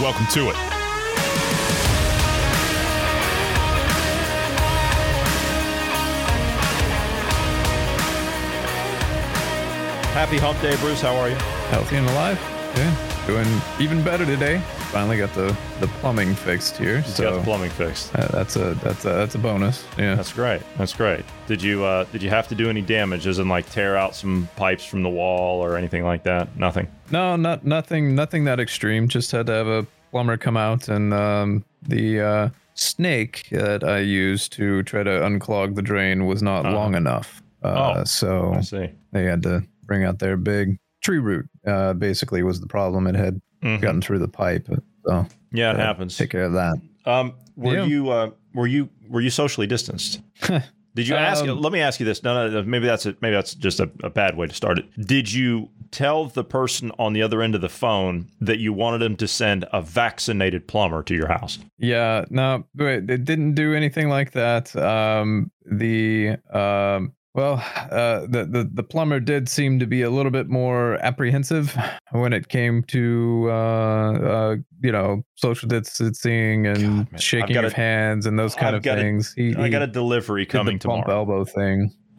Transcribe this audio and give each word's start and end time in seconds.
Welcome 0.00 0.26
to 0.26 0.50
it. 0.50 0.54
Happy 10.14 10.38
Hump 10.38 10.60
Day, 10.62 10.76
Bruce. 10.76 11.00
How 11.00 11.16
are 11.16 11.28
you? 11.28 11.34
Healthy 11.70 11.96
and 11.96 12.08
alive. 12.10 12.38
Yeah. 12.76 13.26
Doing 13.26 13.60
even 13.80 14.04
better 14.04 14.24
today. 14.24 14.62
Finally 14.90 15.18
got 15.18 15.32
the, 15.34 15.54
the 15.80 15.86
plumbing 16.00 16.34
fixed 16.34 16.76
here. 16.78 17.02
Just 17.02 17.16
so 17.18 17.24
got 17.30 17.36
the 17.38 17.42
plumbing 17.44 17.70
fixed. 17.70 18.14
uh, 18.16 18.26
that's 18.28 18.56
a 18.56 18.72
that's 18.82 19.04
a 19.04 19.10
that's 19.10 19.34
a 19.34 19.38
bonus. 19.38 19.84
Yeah. 19.98 20.14
That's 20.14 20.32
great. 20.32 20.62
That's 20.78 20.94
great. 20.94 21.24
Did 21.46 21.62
you 21.62 21.84
uh, 21.84 22.04
did 22.04 22.22
you 22.22 22.30
have 22.30 22.48
to 22.48 22.54
do 22.54 22.70
any 22.70 22.80
damage, 22.80 23.26
as 23.26 23.38
in 23.38 23.48
like 23.48 23.68
tear 23.70 23.96
out 23.96 24.14
some 24.14 24.48
pipes 24.56 24.84
from 24.84 25.02
the 25.02 25.10
wall 25.10 25.62
or 25.62 25.76
anything 25.76 26.04
like 26.04 26.22
that? 26.24 26.56
Nothing. 26.56 26.88
No, 27.10 27.36
not 27.36 27.64
nothing 27.66 28.14
nothing 28.14 28.44
that 28.44 28.60
extreme. 28.60 29.08
Just 29.08 29.30
had 29.30 29.46
to 29.46 29.52
have 29.52 29.66
a 29.66 29.86
plumber 30.10 30.38
come 30.38 30.56
out 30.56 30.88
and 30.88 31.12
um, 31.12 31.64
the 31.82 32.20
uh, 32.20 32.48
snake 32.72 33.46
that 33.50 33.84
I 33.84 33.98
used 33.98 34.52
to 34.54 34.82
try 34.84 35.02
to 35.02 35.10
unclog 35.10 35.74
the 35.74 35.82
drain 35.82 36.24
was 36.26 36.42
not 36.42 36.64
Uh-huh. 36.64 36.74
long 36.74 36.94
enough. 36.94 37.42
Uh, 37.62 37.94
Oh, 37.98 38.04
so 38.04 38.54
I 38.54 38.60
see. 38.62 38.88
they 39.12 39.24
had 39.24 39.42
to 39.42 39.64
bring 39.84 40.04
out 40.04 40.18
their 40.18 40.36
big 40.38 40.78
tree 41.02 41.18
root. 41.18 41.46
Uh, 41.66 41.92
basically, 41.92 42.42
was 42.42 42.60
the 42.60 42.66
problem. 42.66 43.06
It 43.06 43.14
had 43.16 43.40
Mhm. 43.62 43.80
gotten 43.80 44.00
through 44.00 44.18
the 44.20 44.28
pipe. 44.28 44.68
So 45.06 45.26
Yeah, 45.52 45.72
it 45.72 45.78
happens. 45.78 46.16
Take 46.16 46.30
care 46.30 46.44
of 46.44 46.52
that. 46.52 46.76
Um, 47.06 47.34
were 47.56 47.76
Yeah. 47.76 47.84
you 47.84 48.10
uh, 48.10 48.30
were 48.54 48.66
you 48.66 48.88
were 49.08 49.20
you 49.20 49.30
socially 49.30 49.66
distanced? 49.66 50.20
Did 50.94 51.06
you 51.06 51.14
ask? 51.14 51.44
Um, 51.46 51.60
let 51.60 51.72
me 51.72 51.80
ask 51.80 52.00
you 52.00 52.06
this. 52.06 52.24
No, 52.24 52.34
no, 52.34 52.50
no, 52.60 52.62
maybe 52.64 52.86
that's 52.86 53.06
a, 53.06 53.14
maybe 53.20 53.34
that's 53.34 53.54
just 53.54 53.78
a, 53.78 53.88
a 54.02 54.10
bad 54.10 54.36
way 54.36 54.48
to 54.48 54.54
start 54.54 54.78
it. 54.80 54.86
Did 55.06 55.32
you 55.32 55.68
tell 55.92 56.26
the 56.26 56.42
person 56.42 56.90
on 56.98 57.12
the 57.12 57.22
other 57.22 57.40
end 57.40 57.54
of 57.54 57.60
the 57.60 57.68
phone 57.68 58.28
that 58.40 58.58
you 58.58 58.72
wanted 58.72 58.98
them 58.98 59.14
to 59.16 59.28
send 59.28 59.64
a 59.72 59.80
vaccinated 59.80 60.66
plumber 60.66 61.02
to 61.04 61.14
your 61.14 61.28
house? 61.28 61.58
Yeah, 61.78 62.24
no, 62.30 62.64
wait, 62.74 63.08
it 63.08 63.24
didn't 63.24 63.54
do 63.54 63.74
anything 63.74 64.08
like 64.08 64.32
that. 64.32 64.74
Um, 64.74 65.52
the 65.64 66.36
um, 66.52 67.12
well, 67.34 67.62
uh, 67.90 68.20
the, 68.22 68.44
the 68.50 68.68
the 68.72 68.82
plumber 68.82 69.20
did 69.20 69.48
seem 69.48 69.78
to 69.78 69.86
be 69.86 70.02
a 70.02 70.10
little 70.10 70.32
bit 70.32 70.48
more 70.48 70.94
apprehensive 71.04 71.76
when 72.10 72.32
it 72.32 72.48
came 72.48 72.82
to 72.84 73.46
uh, 73.48 73.52
uh, 74.12 74.56
you 74.82 74.90
know 74.92 75.22
social 75.36 75.68
distancing 75.68 76.66
and 76.66 77.10
God, 77.10 77.20
shaking 77.22 77.56
of 77.56 77.64
a- 77.72 77.76
hands 77.76 78.26
and 78.26 78.38
those 78.38 78.54
kind 78.54 78.68
I've 78.68 78.74
of 78.76 78.82
got 78.82 78.98
a- 78.98 79.02
things. 79.02 79.32
he, 79.36 79.54
I 79.56 79.68
got 79.68 79.82
a 79.82 79.86
delivery 79.86 80.44
did 80.44 80.50
the 80.52 80.58
coming 80.58 80.78
bump 80.78 81.04
tomorrow. 81.06 81.20
elbow 81.20 81.44
thing. 81.44 81.94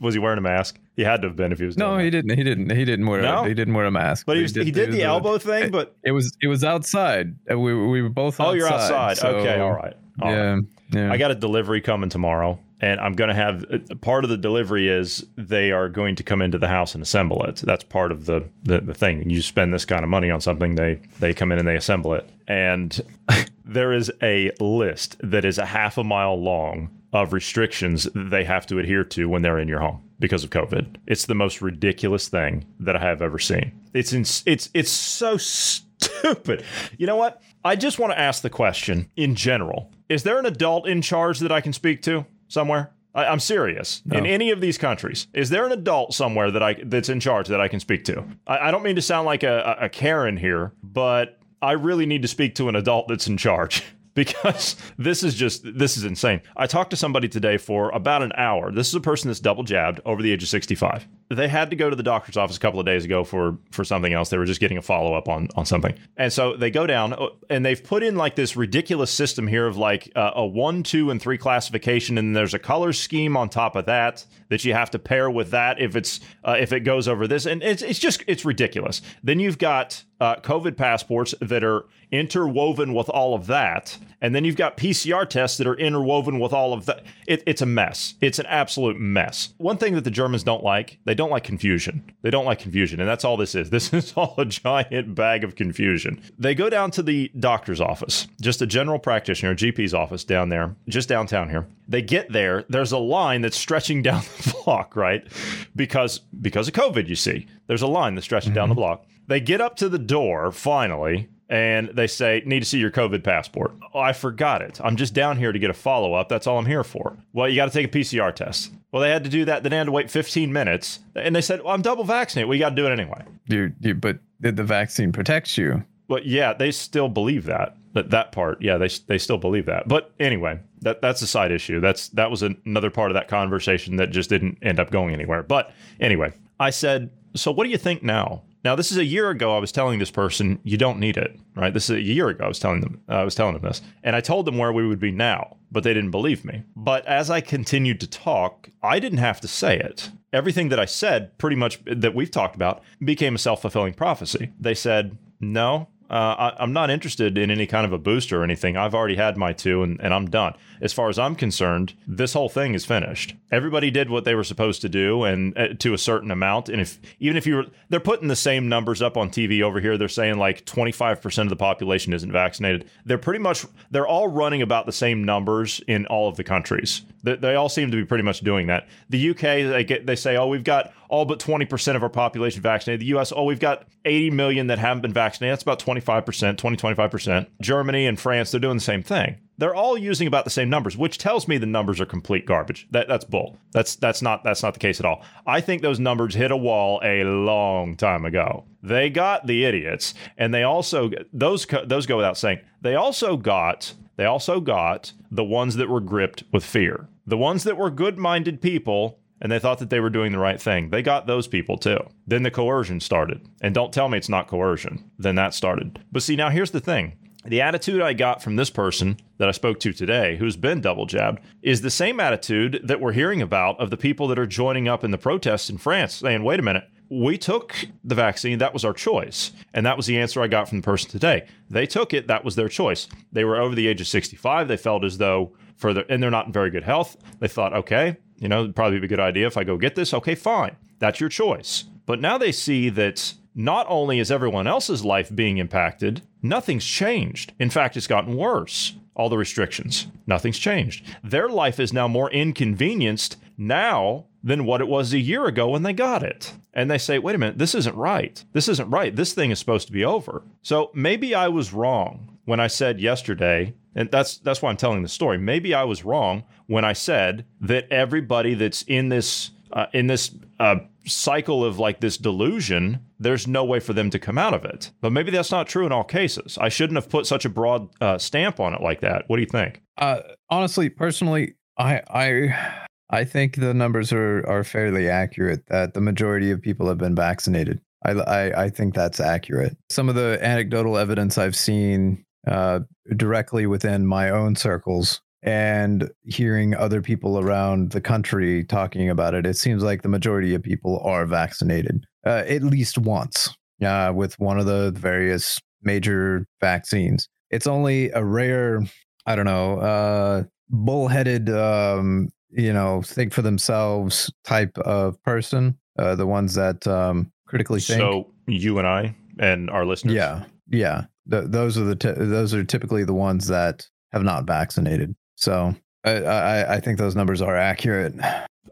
Was 0.00 0.14
he 0.14 0.18
wearing 0.20 0.38
a 0.38 0.42
mask? 0.42 0.78
He 0.96 1.02
had 1.02 1.22
to 1.22 1.28
have 1.28 1.36
been 1.36 1.52
if 1.52 1.58
he 1.58 1.64
was. 1.64 1.76
No, 1.76 1.96
he 1.98 2.10
didn't. 2.10 2.36
He 2.36 2.42
didn't. 2.44 2.70
He 2.74 2.84
didn't 2.84 3.06
wear. 3.06 3.22
No? 3.22 3.44
A, 3.44 3.48
he 3.48 3.54
didn't 3.54 3.74
wear 3.74 3.86
a 3.86 3.90
mask. 3.90 4.26
But 4.26 4.36
he, 4.36 4.42
was, 4.42 4.54
he 4.54 4.70
did 4.70 4.86
do 4.90 4.92
the 4.92 5.02
elbow 5.04 5.38
thing. 5.38 5.70
But 5.70 5.96
It 6.04 6.12
was 6.12 6.36
it 6.42 6.48
was 6.48 6.64
outside. 6.64 7.34
Uh, 7.50 7.58
We 7.58 7.74
we 7.86 8.02
were 8.02 8.08
both. 8.08 8.40
oh, 8.40 8.52
you're 8.52 8.68
outside. 8.68 9.16
so- 9.18 9.28
okay, 9.36 9.60
all 9.60 9.72
right. 9.72 9.94
All 10.20 10.28
right. 10.30 10.36
yeah, 10.36 10.56
yeah. 10.92 11.12
I 11.12 11.16
got 11.16 11.30
a 11.30 11.34
delivery 11.34 11.80
coming 11.80 12.08
tomorrow, 12.10 12.58
and 12.82 13.00
I'm 13.00 13.12
going 13.12 13.28
to 13.28 13.34
have 13.34 13.64
uh, 13.70 13.94
part 14.00 14.24
of 14.24 14.30
the 14.30 14.36
delivery 14.36 14.88
is 14.88 15.24
they 15.36 15.70
are 15.70 15.88
going 15.88 16.16
to 16.16 16.24
come 16.24 16.42
into 16.42 16.58
the 16.58 16.68
house 16.68 16.94
and 16.94 17.02
assemble 17.02 17.42
it. 17.44 17.56
That's 17.56 17.84
part 17.84 18.10
of 18.10 18.26
the, 18.26 18.48
the 18.64 18.80
the 18.80 18.94
thing. 18.94 19.30
You 19.30 19.40
spend 19.40 19.72
this 19.72 19.84
kind 19.84 20.02
of 20.02 20.10
money 20.10 20.30
on 20.30 20.40
something, 20.40 20.74
they 20.74 21.00
they 21.20 21.32
come 21.32 21.52
in 21.52 21.58
and 21.58 21.66
they 21.66 21.76
assemble 21.76 22.12
it. 22.14 22.28
And 22.48 23.00
there 23.64 23.92
is 23.92 24.12
a 24.20 24.50
list 24.60 25.16
that 25.22 25.44
is 25.44 25.58
a 25.58 25.66
half 25.66 25.96
a 25.96 26.04
mile 26.04 26.34
long 26.34 26.90
of 27.12 27.32
restrictions 27.32 28.08
they 28.14 28.42
have 28.44 28.66
to 28.66 28.78
adhere 28.78 29.04
to 29.04 29.28
when 29.28 29.42
they're 29.42 29.58
in 29.58 29.68
your 29.68 29.80
home 29.80 30.02
because 30.18 30.42
of 30.42 30.50
COVID. 30.50 30.96
It's 31.06 31.26
the 31.26 31.34
most 31.34 31.62
ridiculous 31.62 32.28
thing 32.28 32.64
that 32.80 32.96
I 32.96 33.00
have 33.00 33.22
ever 33.22 33.38
seen. 33.38 33.72
It's 33.94 34.12
in, 34.12 34.22
it's 34.46 34.70
it's 34.74 34.90
so 34.90 35.36
stupid. 35.36 36.64
You 36.98 37.06
know 37.06 37.16
what? 37.16 37.40
I 37.64 37.76
just 37.76 38.00
want 38.00 38.12
to 38.12 38.18
ask 38.18 38.42
the 38.42 38.50
question 38.50 39.08
in 39.14 39.36
general. 39.36 39.92
Is 40.08 40.24
there 40.24 40.38
an 40.38 40.46
adult 40.46 40.88
in 40.88 41.00
charge 41.00 41.38
that 41.38 41.52
I 41.52 41.60
can 41.60 41.72
speak 41.72 42.02
to 42.02 42.26
somewhere? 42.52 42.92
I, 43.14 43.26
I'm 43.26 43.40
serious. 43.40 44.02
In 44.10 44.26
any 44.26 44.50
of 44.50 44.60
these 44.60 44.78
countries, 44.78 45.26
is 45.34 45.50
there 45.50 45.66
an 45.66 45.72
adult 45.72 46.14
somewhere 46.14 46.50
that 46.50 46.62
I 46.62 46.76
that's 46.84 47.08
in 47.08 47.20
charge 47.20 47.48
that 47.48 47.60
I 47.60 47.68
can 47.68 47.80
speak 47.80 48.04
to? 48.04 48.24
I, 48.46 48.68
I 48.68 48.70
don't 48.70 48.82
mean 48.82 48.96
to 48.96 49.02
sound 49.02 49.26
like 49.26 49.42
a 49.42 49.76
a 49.80 49.88
Karen 49.88 50.36
here, 50.36 50.72
but 50.82 51.38
I 51.60 51.72
really 51.72 52.06
need 52.06 52.22
to 52.22 52.28
speak 52.28 52.54
to 52.56 52.68
an 52.68 52.76
adult 52.76 53.08
that's 53.08 53.26
in 53.26 53.36
charge. 53.36 53.84
Because 54.22 54.76
this 54.98 55.22
is 55.22 55.34
just 55.34 55.62
this 55.64 55.96
is 55.96 56.04
insane. 56.04 56.42
I 56.54 56.66
talked 56.66 56.90
to 56.90 56.96
somebody 56.96 57.28
today 57.28 57.56
for 57.56 57.88
about 57.90 58.22
an 58.22 58.32
hour. 58.36 58.70
This 58.70 58.88
is 58.88 58.94
a 58.94 59.00
person 59.00 59.28
that's 59.28 59.40
double 59.40 59.64
jabbed 59.64 60.00
over 60.04 60.20
the 60.20 60.30
age 60.30 60.42
of 60.42 60.50
65. 60.50 61.08
They 61.30 61.48
had 61.48 61.70
to 61.70 61.76
go 61.76 61.88
to 61.88 61.96
the 61.96 62.02
doctor's 62.02 62.36
office 62.36 62.58
a 62.58 62.60
couple 62.60 62.78
of 62.78 62.84
days 62.84 63.06
ago 63.06 63.24
for 63.24 63.56
for 63.70 63.84
something 63.84 64.12
else. 64.12 64.28
They 64.28 64.36
were 64.36 64.44
just 64.44 64.60
getting 64.60 64.76
a 64.76 64.82
follow 64.82 65.14
up 65.14 65.28
on 65.30 65.48
on 65.56 65.64
something, 65.64 65.98
and 66.18 66.30
so 66.30 66.56
they 66.58 66.70
go 66.70 66.86
down 66.86 67.14
uh, 67.14 67.28
and 67.48 67.64
they've 67.64 67.82
put 67.82 68.02
in 68.02 68.16
like 68.16 68.36
this 68.36 68.54
ridiculous 68.54 69.10
system 69.10 69.46
here 69.46 69.66
of 69.66 69.78
like 69.78 70.12
uh, 70.14 70.32
a 70.34 70.44
one, 70.44 70.82
two, 70.82 71.10
and 71.10 71.20
three 71.20 71.38
classification, 71.38 72.18
and 72.18 72.36
there's 72.36 72.52
a 72.52 72.58
color 72.58 72.92
scheme 72.92 73.34
on 73.34 73.48
top 73.48 73.76
of 73.76 73.86
that 73.86 74.26
that 74.52 74.66
you 74.66 74.74
have 74.74 74.90
to 74.90 74.98
pair 74.98 75.30
with 75.30 75.50
that 75.52 75.80
if 75.80 75.96
it's 75.96 76.20
uh, 76.44 76.56
if 76.60 76.74
it 76.74 76.80
goes 76.80 77.08
over 77.08 77.26
this, 77.26 77.46
and 77.46 77.62
it's 77.62 77.80
it's 77.80 77.98
just 77.98 78.22
it's 78.26 78.44
ridiculous. 78.44 79.00
Then 79.24 79.40
you've 79.40 79.56
got 79.56 80.04
uh, 80.20 80.36
COVID 80.36 80.76
passports 80.76 81.34
that 81.40 81.64
are 81.64 81.86
interwoven 82.10 82.92
with 82.92 83.08
all 83.08 83.34
of 83.34 83.46
that. 83.46 83.96
And 84.22 84.36
then 84.36 84.44
you've 84.44 84.56
got 84.56 84.76
PCR 84.76 85.28
tests 85.28 85.58
that 85.58 85.66
are 85.66 85.74
interwoven 85.74 86.38
with 86.38 86.52
all 86.52 86.72
of 86.72 86.86
that. 86.86 87.02
It, 87.26 87.42
it's 87.44 87.60
a 87.60 87.66
mess. 87.66 88.14
It's 88.20 88.38
an 88.38 88.46
absolute 88.46 88.98
mess. 88.98 89.52
One 89.58 89.76
thing 89.76 89.94
that 89.94 90.04
the 90.04 90.12
Germans 90.12 90.44
don't 90.44 90.62
like, 90.62 90.98
they 91.04 91.14
don't 91.14 91.28
like 91.28 91.42
confusion. 91.42 92.04
They 92.22 92.30
don't 92.30 92.44
like 92.44 92.60
confusion. 92.60 93.00
And 93.00 93.08
that's 93.08 93.24
all 93.24 93.36
this 93.36 93.54
is. 93.56 93.70
This 93.82 93.92
is 93.92 94.12
all 94.12 94.34
a 94.38 94.44
giant 94.44 95.16
bag 95.16 95.42
of 95.42 95.56
confusion. 95.56 96.22
They 96.38 96.54
go 96.54 96.70
down 96.70 96.92
to 96.92 97.02
the 97.02 97.32
doctor's 97.40 97.80
office, 97.80 98.28
just 98.40 98.62
a 98.62 98.66
general 98.66 99.00
practitioner, 99.00 99.56
GP's 99.56 99.92
office 99.92 100.22
down 100.22 100.50
there, 100.50 100.76
just 100.88 101.08
downtown 101.08 101.50
here. 101.50 101.66
They 101.88 102.00
get 102.00 102.30
there, 102.30 102.64
there's 102.68 102.92
a 102.92 102.98
line 102.98 103.40
that's 103.40 103.56
stretching 103.56 104.02
down 104.02 104.20
the 104.20 104.54
block, 104.64 104.94
right? 104.94 105.26
Because 105.74 106.20
because 106.40 106.68
of 106.68 106.74
COVID, 106.74 107.08
you 107.08 107.16
see. 107.16 107.48
There's 107.66 107.82
a 107.82 107.88
line 107.88 108.14
that's 108.14 108.26
stretching 108.26 108.52
down 108.52 108.68
the 108.68 108.74
mm-hmm. 108.74 108.82
block. 108.82 109.06
They 109.26 109.40
get 109.40 109.60
up 109.60 109.74
to 109.76 109.88
the 109.88 109.98
door 109.98 110.52
finally 110.52 111.28
and 111.52 111.90
they 111.90 112.06
say, 112.06 112.42
Need 112.46 112.60
to 112.60 112.66
see 112.66 112.78
your 112.78 112.90
COVID 112.90 113.22
passport. 113.22 113.72
Oh, 113.92 114.00
I 114.00 114.14
forgot 114.14 114.62
it. 114.62 114.80
I'm 114.82 114.96
just 114.96 115.12
down 115.12 115.36
here 115.36 115.52
to 115.52 115.58
get 115.58 115.68
a 115.68 115.74
follow 115.74 116.14
up. 116.14 116.30
That's 116.30 116.46
all 116.46 116.58
I'm 116.58 116.64
here 116.64 116.82
for. 116.82 117.14
Well, 117.34 117.46
you 117.46 117.56
got 117.56 117.66
to 117.66 117.70
take 117.70 117.94
a 117.94 117.98
PCR 117.98 118.34
test. 118.34 118.72
Well, 118.90 119.02
they 119.02 119.10
had 119.10 119.22
to 119.24 119.30
do 119.30 119.44
that. 119.44 119.62
Then 119.62 119.70
they 119.70 119.76
had 119.76 119.86
to 119.86 119.92
wait 119.92 120.10
15 120.10 120.50
minutes. 120.50 121.00
And 121.14 121.36
they 121.36 121.42
said, 121.42 121.62
Well, 121.62 121.74
I'm 121.74 121.82
double 121.82 122.04
vaccinated. 122.04 122.48
We 122.48 122.58
got 122.58 122.70
to 122.70 122.74
do 122.74 122.86
it 122.86 122.98
anyway. 122.98 123.22
You, 123.48 123.72
you, 123.80 123.94
but 123.94 124.18
did 124.40 124.56
the 124.56 124.64
vaccine 124.64 125.12
protect 125.12 125.58
you? 125.58 125.84
But 126.08 126.24
yeah, 126.24 126.54
they 126.54 126.70
still 126.70 127.10
believe 127.10 127.44
that. 127.44 127.76
That 127.92 128.08
that 128.08 128.32
part, 128.32 128.62
yeah, 128.62 128.78
they 128.78 128.88
they 129.06 129.18
still 129.18 129.36
believe 129.36 129.66
that. 129.66 129.86
But 129.86 130.12
anyway, 130.18 130.58
that 130.80 131.02
that's 131.02 131.20
a 131.20 131.26
side 131.26 131.52
issue. 131.52 131.80
That's 131.80 132.08
that 132.10 132.30
was 132.30 132.42
another 132.42 132.88
part 132.88 133.10
of 133.10 133.14
that 133.14 133.28
conversation 133.28 133.96
that 133.96 134.10
just 134.10 134.30
didn't 134.30 134.56
end 134.62 134.80
up 134.80 134.90
going 134.90 135.12
anywhere. 135.12 135.42
But 135.42 135.70
anyway, 136.00 136.32
I 136.58 136.70
said, 136.70 137.10
so 137.34 137.52
what 137.52 137.64
do 137.64 137.70
you 137.70 137.76
think 137.76 138.02
now? 138.02 138.42
Now 138.64 138.76
this 138.76 138.92
is 138.92 138.98
a 138.98 139.04
year 139.04 139.30
ago. 139.30 139.56
I 139.56 139.58
was 139.58 139.72
telling 139.72 139.98
this 139.98 140.10
person 140.10 140.58
you 140.62 140.76
don't 140.76 140.98
need 140.98 141.16
it, 141.16 141.38
right? 141.54 141.74
This 141.74 141.90
is 141.90 141.96
a 141.96 142.00
year 142.00 142.28
ago. 142.28 142.44
I 142.44 142.48
was 142.48 142.58
telling 142.58 142.80
them 142.80 143.00
uh, 143.08 143.14
I 143.14 143.24
was 143.24 143.34
telling 143.34 143.54
them 143.54 143.62
this, 143.62 143.82
and 144.02 144.14
I 144.14 144.20
told 144.20 144.46
them 144.46 144.58
where 144.58 144.72
we 144.72 144.86
would 144.86 145.00
be 145.00 145.10
now, 145.10 145.56
but 145.70 145.82
they 145.84 145.94
didn't 145.94 146.10
believe 146.10 146.44
me. 146.44 146.62
But 146.76 147.04
as 147.06 147.30
I 147.30 147.40
continued 147.40 148.00
to 148.00 148.06
talk, 148.06 148.68
I 148.82 148.98
didn't 148.98 149.18
have 149.18 149.40
to 149.40 149.48
say 149.48 149.78
it. 149.78 150.10
Everything 150.32 150.70
that 150.70 150.80
I 150.80 150.86
said, 150.86 151.36
pretty 151.38 151.56
much 151.56 151.80
that 151.84 152.14
we've 152.14 152.30
talked 152.30 152.54
about, 152.54 152.82
became 153.04 153.34
a 153.34 153.38
self 153.38 153.62
fulfilling 153.62 153.94
prophecy. 153.94 154.52
They 154.58 154.74
said, 154.74 155.18
no, 155.40 155.88
uh, 156.12 156.52
I, 156.58 156.62
am 156.62 156.74
not 156.74 156.90
interested 156.90 157.38
in 157.38 157.50
any 157.50 157.66
kind 157.66 157.86
of 157.86 157.92
a 157.94 157.98
booster 157.98 158.42
or 158.42 158.44
anything. 158.44 158.76
I've 158.76 158.94
already 158.94 159.16
had 159.16 159.38
my 159.38 159.54
two 159.54 159.82
and, 159.82 159.98
and 160.02 160.12
I'm 160.12 160.28
done. 160.28 160.54
As 160.82 160.92
far 160.92 161.08
as 161.08 161.18
I'm 161.18 161.34
concerned, 161.34 161.94
this 162.06 162.34
whole 162.34 162.50
thing 162.50 162.74
is 162.74 162.84
finished. 162.84 163.34
Everybody 163.50 163.90
did 163.90 164.10
what 164.10 164.24
they 164.24 164.34
were 164.34 164.44
supposed 164.44 164.82
to 164.82 164.90
do 164.90 165.24
and 165.24 165.56
uh, 165.56 165.68
to 165.78 165.94
a 165.94 165.98
certain 165.98 166.30
amount. 166.30 166.68
And 166.68 166.82
if 166.82 166.98
even 167.18 167.38
if 167.38 167.46
you 167.46 167.56
were, 167.56 167.66
they're 167.88 167.98
putting 167.98 168.28
the 168.28 168.36
same 168.36 168.68
numbers 168.68 169.00
up 169.00 169.16
on 169.16 169.30
TV 169.30 169.62
over 169.62 169.80
here. 169.80 169.96
They're 169.96 170.08
saying 170.08 170.36
like 170.36 170.66
25% 170.66 171.42
of 171.44 171.48
the 171.48 171.56
population 171.56 172.12
isn't 172.12 172.30
vaccinated. 172.30 172.90
They're 173.06 173.16
pretty 173.16 173.40
much, 173.40 173.64
they're 173.90 174.06
all 174.06 174.28
running 174.28 174.60
about 174.60 174.84
the 174.84 174.92
same 174.92 175.24
numbers 175.24 175.80
in 175.88 176.04
all 176.06 176.28
of 176.28 176.36
the 176.36 176.44
countries. 176.44 177.02
They, 177.22 177.36
they 177.36 177.54
all 177.54 177.70
seem 177.70 177.90
to 177.90 177.96
be 177.96 178.04
pretty 178.04 178.24
much 178.24 178.40
doing 178.40 178.66
that. 178.66 178.86
The 179.08 179.30
UK, 179.30 179.40
they 179.40 179.84
get, 179.84 180.04
they 180.04 180.16
say, 180.16 180.36
oh, 180.36 180.48
we've 180.48 180.64
got 180.64 180.92
all 181.08 181.24
but 181.24 181.38
20% 181.38 181.94
of 181.94 182.02
our 182.02 182.08
population 182.08 182.62
vaccinated. 182.62 183.00
The 183.00 183.18
US, 183.18 183.32
oh, 183.34 183.44
we've 183.44 183.60
got 183.60 183.86
80 184.04 184.30
million 184.30 184.66
that 184.68 184.78
haven't 184.78 185.02
been 185.02 185.12
vaccinated. 185.12 185.52
That's 185.52 185.62
about 185.62 185.78
25%, 186.04 186.56
20, 186.56 186.76
25%. 186.76 187.46
Germany 187.60 188.06
and 188.06 188.18
France, 188.18 188.50
they're 188.50 188.60
doing 188.60 188.76
the 188.76 188.82
same 188.82 189.02
thing. 189.02 189.36
They're 189.58 189.74
all 189.74 189.96
using 189.96 190.26
about 190.26 190.44
the 190.44 190.50
same 190.50 190.70
numbers, 190.70 190.96
which 190.96 191.18
tells 191.18 191.46
me 191.46 191.58
the 191.58 191.66
numbers 191.66 192.00
are 192.00 192.06
complete 192.06 192.46
garbage. 192.46 192.88
That, 192.90 193.06
that's 193.06 193.24
bull. 193.24 193.58
That's 193.72 193.96
that's 193.96 194.22
not 194.22 194.42
that's 194.42 194.62
not 194.62 194.74
the 194.74 194.80
case 194.80 194.98
at 194.98 195.06
all. 195.06 195.22
I 195.46 195.60
think 195.60 195.82
those 195.82 196.00
numbers 196.00 196.34
hit 196.34 196.50
a 196.50 196.56
wall 196.56 197.00
a 197.04 197.22
long 197.22 197.96
time 197.96 198.24
ago. 198.24 198.64
They 198.82 199.10
got 199.10 199.46
the 199.46 199.64
idiots, 199.64 200.14
and 200.36 200.52
they 200.52 200.64
also 200.64 201.10
those 201.32 201.66
those 201.84 202.06
go 202.06 202.16
without 202.16 202.38
saying. 202.38 202.60
They 202.80 202.96
also 202.96 203.36
got 203.36 203.94
they 204.16 204.24
also 204.24 204.60
got 204.60 205.12
the 205.30 205.44
ones 205.44 205.76
that 205.76 205.88
were 205.88 206.00
gripped 206.00 206.44
with 206.52 206.64
fear. 206.64 207.08
The 207.26 207.38
ones 207.38 207.62
that 207.64 207.76
were 207.76 207.90
good-minded 207.90 208.60
people 208.60 209.20
and 209.42 209.50
they 209.50 209.58
thought 209.58 209.80
that 209.80 209.90
they 209.90 210.00
were 210.00 210.08
doing 210.08 210.32
the 210.32 210.38
right 210.38 210.62
thing. 210.62 210.88
They 210.88 211.02
got 211.02 211.26
those 211.26 211.48
people 211.48 211.76
too. 211.76 211.98
Then 212.26 212.44
the 212.44 212.50
coercion 212.50 213.00
started. 213.00 213.46
And 213.60 213.74
don't 213.74 213.92
tell 213.92 214.08
me 214.08 214.16
it's 214.16 214.28
not 214.28 214.46
coercion. 214.46 215.10
Then 215.18 215.34
that 215.34 215.52
started. 215.52 215.98
But 216.10 216.22
see, 216.22 216.36
now 216.36 216.48
here's 216.48 216.70
the 216.70 216.80
thing 216.80 217.18
the 217.44 217.60
attitude 217.60 218.00
I 218.00 218.12
got 218.12 218.40
from 218.40 218.54
this 218.54 218.70
person 218.70 219.18
that 219.38 219.48
I 219.48 219.52
spoke 219.52 219.80
to 219.80 219.92
today, 219.92 220.36
who's 220.36 220.56
been 220.56 220.80
double 220.80 221.06
jabbed, 221.06 221.40
is 221.60 221.80
the 221.80 221.90
same 221.90 222.20
attitude 222.20 222.80
that 222.84 223.00
we're 223.00 223.12
hearing 223.12 223.42
about 223.42 223.80
of 223.80 223.90
the 223.90 223.96
people 223.96 224.28
that 224.28 224.38
are 224.38 224.46
joining 224.46 224.86
up 224.86 225.02
in 225.02 225.10
the 225.10 225.18
protests 225.18 225.68
in 225.68 225.76
France, 225.76 226.14
saying, 226.14 226.44
wait 226.44 226.60
a 226.60 226.62
minute, 226.62 226.84
we 227.10 227.36
took 227.36 227.74
the 228.04 228.14
vaccine. 228.14 228.58
That 228.58 228.72
was 228.72 228.84
our 228.84 228.92
choice. 228.92 229.50
And 229.74 229.84
that 229.84 229.96
was 229.96 230.06
the 230.06 230.20
answer 230.20 230.40
I 230.40 230.46
got 230.46 230.68
from 230.68 230.78
the 230.78 230.84
person 230.84 231.10
today. 231.10 231.48
They 231.68 231.84
took 231.84 232.14
it. 232.14 232.28
That 232.28 232.44
was 232.44 232.54
their 232.54 232.68
choice. 232.68 233.08
They 233.32 233.44
were 233.44 233.60
over 233.60 233.74
the 233.74 233.88
age 233.88 234.00
of 234.00 234.06
65. 234.06 234.68
They 234.68 234.76
felt 234.76 235.04
as 235.04 235.18
though, 235.18 235.52
for 235.76 235.90
and 235.90 236.22
they're 236.22 236.30
not 236.30 236.46
in 236.46 236.52
very 236.52 236.70
good 236.70 236.84
health. 236.84 237.16
They 237.40 237.48
thought, 237.48 237.74
okay, 237.74 238.18
you 238.42 238.48
know, 238.48 238.70
probably 238.72 238.98
be 238.98 239.06
a 239.06 239.08
good 239.08 239.20
idea 239.20 239.46
if 239.46 239.56
I 239.56 239.64
go 239.64 239.78
get 239.78 239.94
this. 239.94 240.12
Okay, 240.12 240.34
fine. 240.34 240.76
That's 240.98 241.20
your 241.20 241.28
choice. 241.28 241.84
But 242.04 242.20
now 242.20 242.36
they 242.36 242.52
see 242.52 242.88
that 242.90 243.34
not 243.54 243.86
only 243.88 244.18
is 244.18 244.30
everyone 244.30 244.66
else's 244.66 245.04
life 245.04 245.34
being 245.34 245.58
impacted, 245.58 246.22
nothing's 246.42 246.84
changed. 246.84 247.52
In 247.60 247.70
fact, 247.70 247.96
it's 247.96 248.08
gotten 248.08 248.36
worse. 248.36 248.94
All 249.14 249.28
the 249.28 249.38
restrictions, 249.38 250.06
nothing's 250.26 250.58
changed. 250.58 251.04
Their 251.22 251.48
life 251.48 251.78
is 251.78 251.92
now 251.92 252.08
more 252.08 252.30
inconvenienced 252.30 253.36
now 253.58 254.24
than 254.42 254.64
what 254.64 254.80
it 254.80 254.88
was 254.88 255.12
a 255.12 255.18
year 255.18 255.44
ago 255.44 255.68
when 255.68 255.82
they 255.82 255.92
got 255.92 256.22
it. 256.22 256.54
And 256.72 256.90
they 256.90 256.96
say, 256.96 257.18
wait 257.18 257.34
a 257.34 257.38
minute, 257.38 257.58
this 257.58 257.74
isn't 257.74 257.94
right. 257.94 258.42
This 258.54 258.68
isn't 258.68 258.90
right. 258.90 259.14
This 259.14 259.34
thing 259.34 259.50
is 259.50 259.58
supposed 259.58 259.86
to 259.86 259.92
be 259.92 260.04
over. 260.04 260.42
So 260.62 260.90
maybe 260.94 261.34
I 261.34 261.48
was 261.48 261.74
wrong 261.74 262.38
when 262.46 262.58
I 262.58 262.68
said 262.68 263.00
yesterday 263.00 263.74
and 263.94 264.10
that's 264.10 264.38
that's 264.38 264.62
why 264.62 264.70
I'm 264.70 264.76
telling 264.76 265.02
the 265.02 265.08
story. 265.08 265.38
Maybe 265.38 265.74
I 265.74 265.84
was 265.84 266.04
wrong 266.04 266.44
when 266.72 266.86
I 266.86 266.94
said 266.94 267.44
that 267.60 267.86
everybody 267.90 268.54
that's 268.54 268.80
in 268.82 269.10
this 269.10 269.50
uh, 269.74 269.86
in 269.92 270.06
this 270.06 270.34
uh, 270.58 270.76
cycle 271.04 271.64
of 271.64 271.78
like 271.78 272.00
this 272.00 272.16
delusion, 272.16 273.00
there's 273.18 273.46
no 273.46 273.62
way 273.62 273.78
for 273.78 273.92
them 273.92 274.08
to 274.08 274.18
come 274.18 274.38
out 274.38 274.54
of 274.54 274.64
it. 274.64 274.90
But 275.02 275.12
maybe 275.12 275.30
that's 275.30 275.50
not 275.50 275.66
true 275.66 275.84
in 275.84 275.92
all 275.92 276.04
cases. 276.04 276.56
I 276.58 276.70
shouldn't 276.70 276.96
have 276.96 277.10
put 277.10 277.26
such 277.26 277.44
a 277.44 277.50
broad 277.50 277.90
uh, 278.00 278.16
stamp 278.16 278.58
on 278.58 278.72
it 278.72 278.80
like 278.80 279.02
that. 279.02 279.24
What 279.26 279.36
do 279.36 279.42
you 279.42 279.48
think? 279.48 279.82
Uh, 279.98 280.20
honestly, 280.48 280.88
personally, 280.88 281.56
I 281.76 282.00
I 282.08 282.78
I 283.10 283.24
think 283.24 283.56
the 283.56 283.74
numbers 283.74 284.10
are 284.10 284.42
are 284.48 284.64
fairly 284.64 285.10
accurate. 285.10 285.66
That 285.68 285.92
the 285.92 286.00
majority 286.00 286.50
of 286.52 286.62
people 286.62 286.88
have 286.88 286.98
been 286.98 287.14
vaccinated. 287.14 287.82
I, 288.04 288.12
I, 288.12 288.62
I 288.64 288.68
think 288.70 288.94
that's 288.94 289.20
accurate. 289.20 289.76
Some 289.90 290.08
of 290.08 290.14
the 290.14 290.38
anecdotal 290.42 290.96
evidence 290.96 291.36
I've 291.36 291.54
seen 291.54 292.24
uh, 292.48 292.80
directly 293.14 293.66
within 293.66 294.06
my 294.06 294.30
own 294.30 294.56
circles 294.56 295.20
and 295.42 296.10
hearing 296.24 296.74
other 296.74 297.02
people 297.02 297.38
around 297.38 297.90
the 297.90 298.00
country 298.00 298.64
talking 298.64 299.10
about 299.10 299.34
it, 299.34 299.46
it 299.46 299.56
seems 299.56 299.82
like 299.82 300.02
the 300.02 300.08
majority 300.08 300.54
of 300.54 300.62
people 300.62 301.00
are 301.04 301.26
vaccinated 301.26 302.04
uh, 302.26 302.44
at 302.46 302.62
least 302.62 302.98
once 302.98 303.54
uh, 303.84 304.12
with 304.14 304.38
one 304.38 304.58
of 304.58 304.66
the 304.66 304.92
various 304.92 305.60
major 305.82 306.46
vaccines. 306.60 307.28
It's 307.50 307.66
only 307.66 308.10
a 308.10 308.24
rare, 308.24 308.82
I 309.26 309.36
don't 309.36 309.46
know, 309.46 309.78
uh, 309.80 310.44
bullheaded, 310.70 311.50
um, 311.50 312.28
you 312.50 312.72
know, 312.72 313.02
think 313.02 313.32
for 313.32 313.42
themselves 313.42 314.32
type 314.44 314.76
of 314.78 315.22
person. 315.22 315.78
Uh, 315.98 316.14
the 316.14 316.26
ones 316.26 316.54
that 316.54 316.86
um, 316.86 317.30
critically 317.46 317.78
think. 317.78 318.00
So 318.00 318.32
you 318.46 318.78
and 318.78 318.88
I 318.88 319.14
and 319.38 319.68
our 319.68 319.84
listeners. 319.84 320.14
Yeah, 320.14 320.44
yeah. 320.70 321.04
The, 321.26 321.42
those 321.42 321.76
are 321.76 321.84
the 321.84 321.94
t- 321.94 322.12
those 322.12 322.54
are 322.54 322.64
typically 322.64 323.04
the 323.04 323.12
ones 323.12 323.46
that 323.48 323.86
have 324.12 324.22
not 324.22 324.46
vaccinated. 324.46 325.14
So 325.42 325.74
I, 326.04 326.22
I, 326.22 326.74
I 326.74 326.80
think 326.80 326.98
those 326.98 327.16
numbers 327.16 327.42
are 327.42 327.56
accurate. 327.56 328.14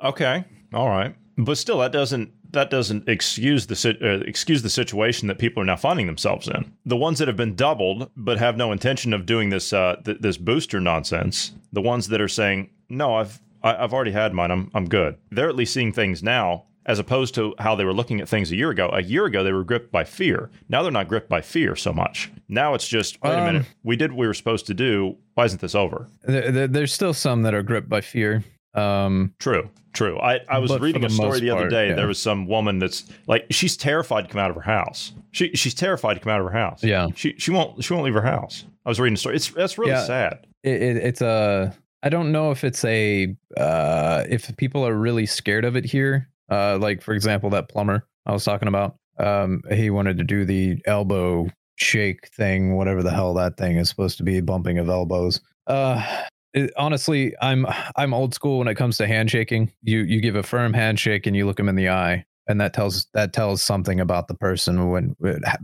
Okay, 0.03 0.45
all 0.73 0.89
right, 0.89 1.17
but 1.37 1.59
still, 1.59 1.79
that 1.79 1.91
doesn't 1.91 2.33
that 2.53 2.71
doesn't 2.71 3.09
excuse 3.09 3.67
the 3.67 3.99
uh, 4.01 4.25
excuse 4.25 4.63
the 4.63 4.71
situation 4.71 5.27
that 5.27 5.39
people 5.39 5.61
are 5.63 5.67
now 5.67 5.77
finding 5.77 6.07
themselves 6.07 6.47
in. 6.47 6.73
The 6.87 6.97
ones 6.97 7.19
that 7.19 7.27
have 7.27 7.37
been 7.37 7.57
doubled 7.57 8.09
but 8.17 8.39
have 8.39 8.57
no 8.57 8.71
intention 8.71 9.13
of 9.13 9.27
doing 9.27 9.51
this 9.51 9.73
uh, 9.73 9.97
th- 10.05 10.21
this 10.21 10.37
booster 10.37 10.81
nonsense. 10.81 11.51
The 11.73 11.83
ones 11.83 12.07
that 12.07 12.21
are 12.21 12.29
saying 12.29 12.71
no, 12.89 13.17
I've 13.17 13.41
I, 13.65 13.71
have 13.71 13.79
i 13.79 13.83
have 13.83 13.93
already 13.93 14.13
had 14.13 14.33
mine. 14.33 14.53
I'm 14.53 14.71
I'm 14.73 14.89
good. 14.89 15.17
They're 15.33 15.49
at 15.49 15.57
least 15.57 15.75
seeing 15.75 15.93
things 15.93 16.23
now 16.23 16.67
as 16.87 16.99
opposed 16.99 17.35
to 17.35 17.55
how 17.59 17.75
they 17.75 17.85
were 17.85 17.93
looking 17.93 18.21
at 18.21 18.29
things 18.29 18.50
a 18.50 18.56
year 18.56 18.71
ago. 18.71 18.88
A 18.93 19.03
year 19.03 19.27
ago, 19.27 19.44
they 19.44 19.53
were 19.53 19.65
gripped 19.65 19.93
by 19.93 20.05
fear. 20.05 20.50
Now 20.69 20.82
they're 20.82 20.91
not 20.91 21.09
gripped 21.09 21.29
by 21.29 21.41
fear 21.41 21.77
so 21.77 21.93
much. 21.93 22.31
Now 22.49 22.75
it's 22.75 22.88
just, 22.88 23.23
wait 23.23 23.32
um, 23.32 23.43
a 23.43 23.53
minute, 23.53 23.67
we 23.82 23.97
did 23.97 24.12
what 24.12 24.19
we 24.19 24.27
were 24.27 24.35
supposed 24.35 24.67
to 24.67 24.75
do. 24.75 25.17
Why 25.35 25.44
isn't 25.44 25.61
this 25.61 25.75
over? 25.75 26.09
There, 26.23 26.67
there's 26.67 26.93
still 26.93 27.15
some 27.15 27.43
that 27.43 27.55
are 27.55 27.62
gripped 27.62 27.88
by 27.88 28.00
fear. 28.00 28.44
Um, 28.75 29.35
true, 29.38 29.69
true. 29.93 30.19
I, 30.21 30.41
I 30.49 30.59
was 30.59 30.79
reading 30.79 31.05
a 31.05 31.11
story 31.11 31.41
the 31.41 31.50
other 31.50 31.62
part, 31.62 31.71
day. 31.71 31.88
Yeah. 31.88 31.97
There 31.97 32.06
was 32.06 32.21
some 32.21 32.47
woman 32.47 32.79
that's 32.79 33.05
like 33.26 33.47
she's 33.50 33.76
terrified 33.76 34.23
to 34.23 34.29
come 34.29 34.41
out 34.41 34.50
of 34.50 34.56
her 34.56 34.62
house. 34.62 35.12
She 35.33 35.50
she's 35.55 35.75
terrified 35.75 36.15
to 36.15 36.21
come 36.21 36.33
out 36.33 36.41
of 36.41 36.47
her 36.47 36.53
house. 36.53 36.85
Yeah. 36.85 37.09
She 37.15 37.35
she 37.37 37.50
won't 37.50 37.83
she 37.83 37.93
won't 37.93 38.05
leave 38.05 38.15
her 38.15 38.23
house. 38.23 38.65
I 38.87 38.88
was 38.88 39.00
reading 39.00 39.15
a 39.15 39.17
story. 39.17 39.37
It's 39.37 39.49
that's 39.49 39.76
really 39.76 39.91
yeah, 39.91 40.05
sad. 40.05 40.47
It, 40.62 40.83
it, 40.83 40.97
it's 40.99 41.21
a 41.21 41.75
I 42.03 42.09
don't 42.09 42.31
know 42.33 42.53
if 42.53 42.62
it's 42.62 42.85
a 42.85 43.35
uh, 43.56 44.25
if 44.29 44.56
people 44.56 44.87
are 44.87 44.94
really 44.94 45.26
scared 45.26 45.65
of 45.65 45.76
it 45.76 45.85
here 45.85 46.29
uh, 46.50 46.79
like 46.81 47.02
for 47.02 47.14
example, 47.14 47.50
that 47.50 47.69
plumber 47.69 48.06
I 48.26 48.32
was 48.32 48.44
talking 48.44 48.69
about. 48.69 48.97
Um, 49.19 49.62
he 49.70 49.91
wanted 49.91 50.19
to 50.19 50.25
do 50.25 50.44
the 50.44 50.79
elbow 50.87 51.49
shake 51.76 52.29
thing, 52.29 52.76
whatever 52.76 53.02
the 53.02 53.11
hell 53.11 53.35
that 53.35 53.56
thing 53.56 53.76
is 53.76 53.88
supposed 53.88 54.19
to 54.19 54.25
be, 54.25 54.41
bumping 54.41 54.79
of 54.79 54.88
elbows. 54.88 55.41
Uh, 55.67 56.25
it, 56.55 56.73
honestly, 56.76 57.35
I'm 57.41 57.67
I'm 57.97 58.14
old 58.14 58.35
school 58.35 58.58
when 58.58 58.69
it 58.69 58.75
comes 58.75 58.97
to 58.99 59.06
handshaking. 59.06 59.73
You 59.82 60.00
you 60.00 60.20
give 60.20 60.37
a 60.37 60.43
firm 60.43 60.73
handshake 60.73 61.26
and 61.26 61.37
you 61.37 61.47
look 61.47 61.56
them 61.56 61.69
in 61.69 61.76
the 61.76 61.91
eye, 61.91 62.25
and 62.49 62.61
that 62.61 62.75
tells 62.75 63.06
that 63.14 63.32
tells 63.32 63.62
something 63.62 64.00
about 64.00 64.29
the 64.29 64.35
person 64.35 64.91
when 64.91 65.14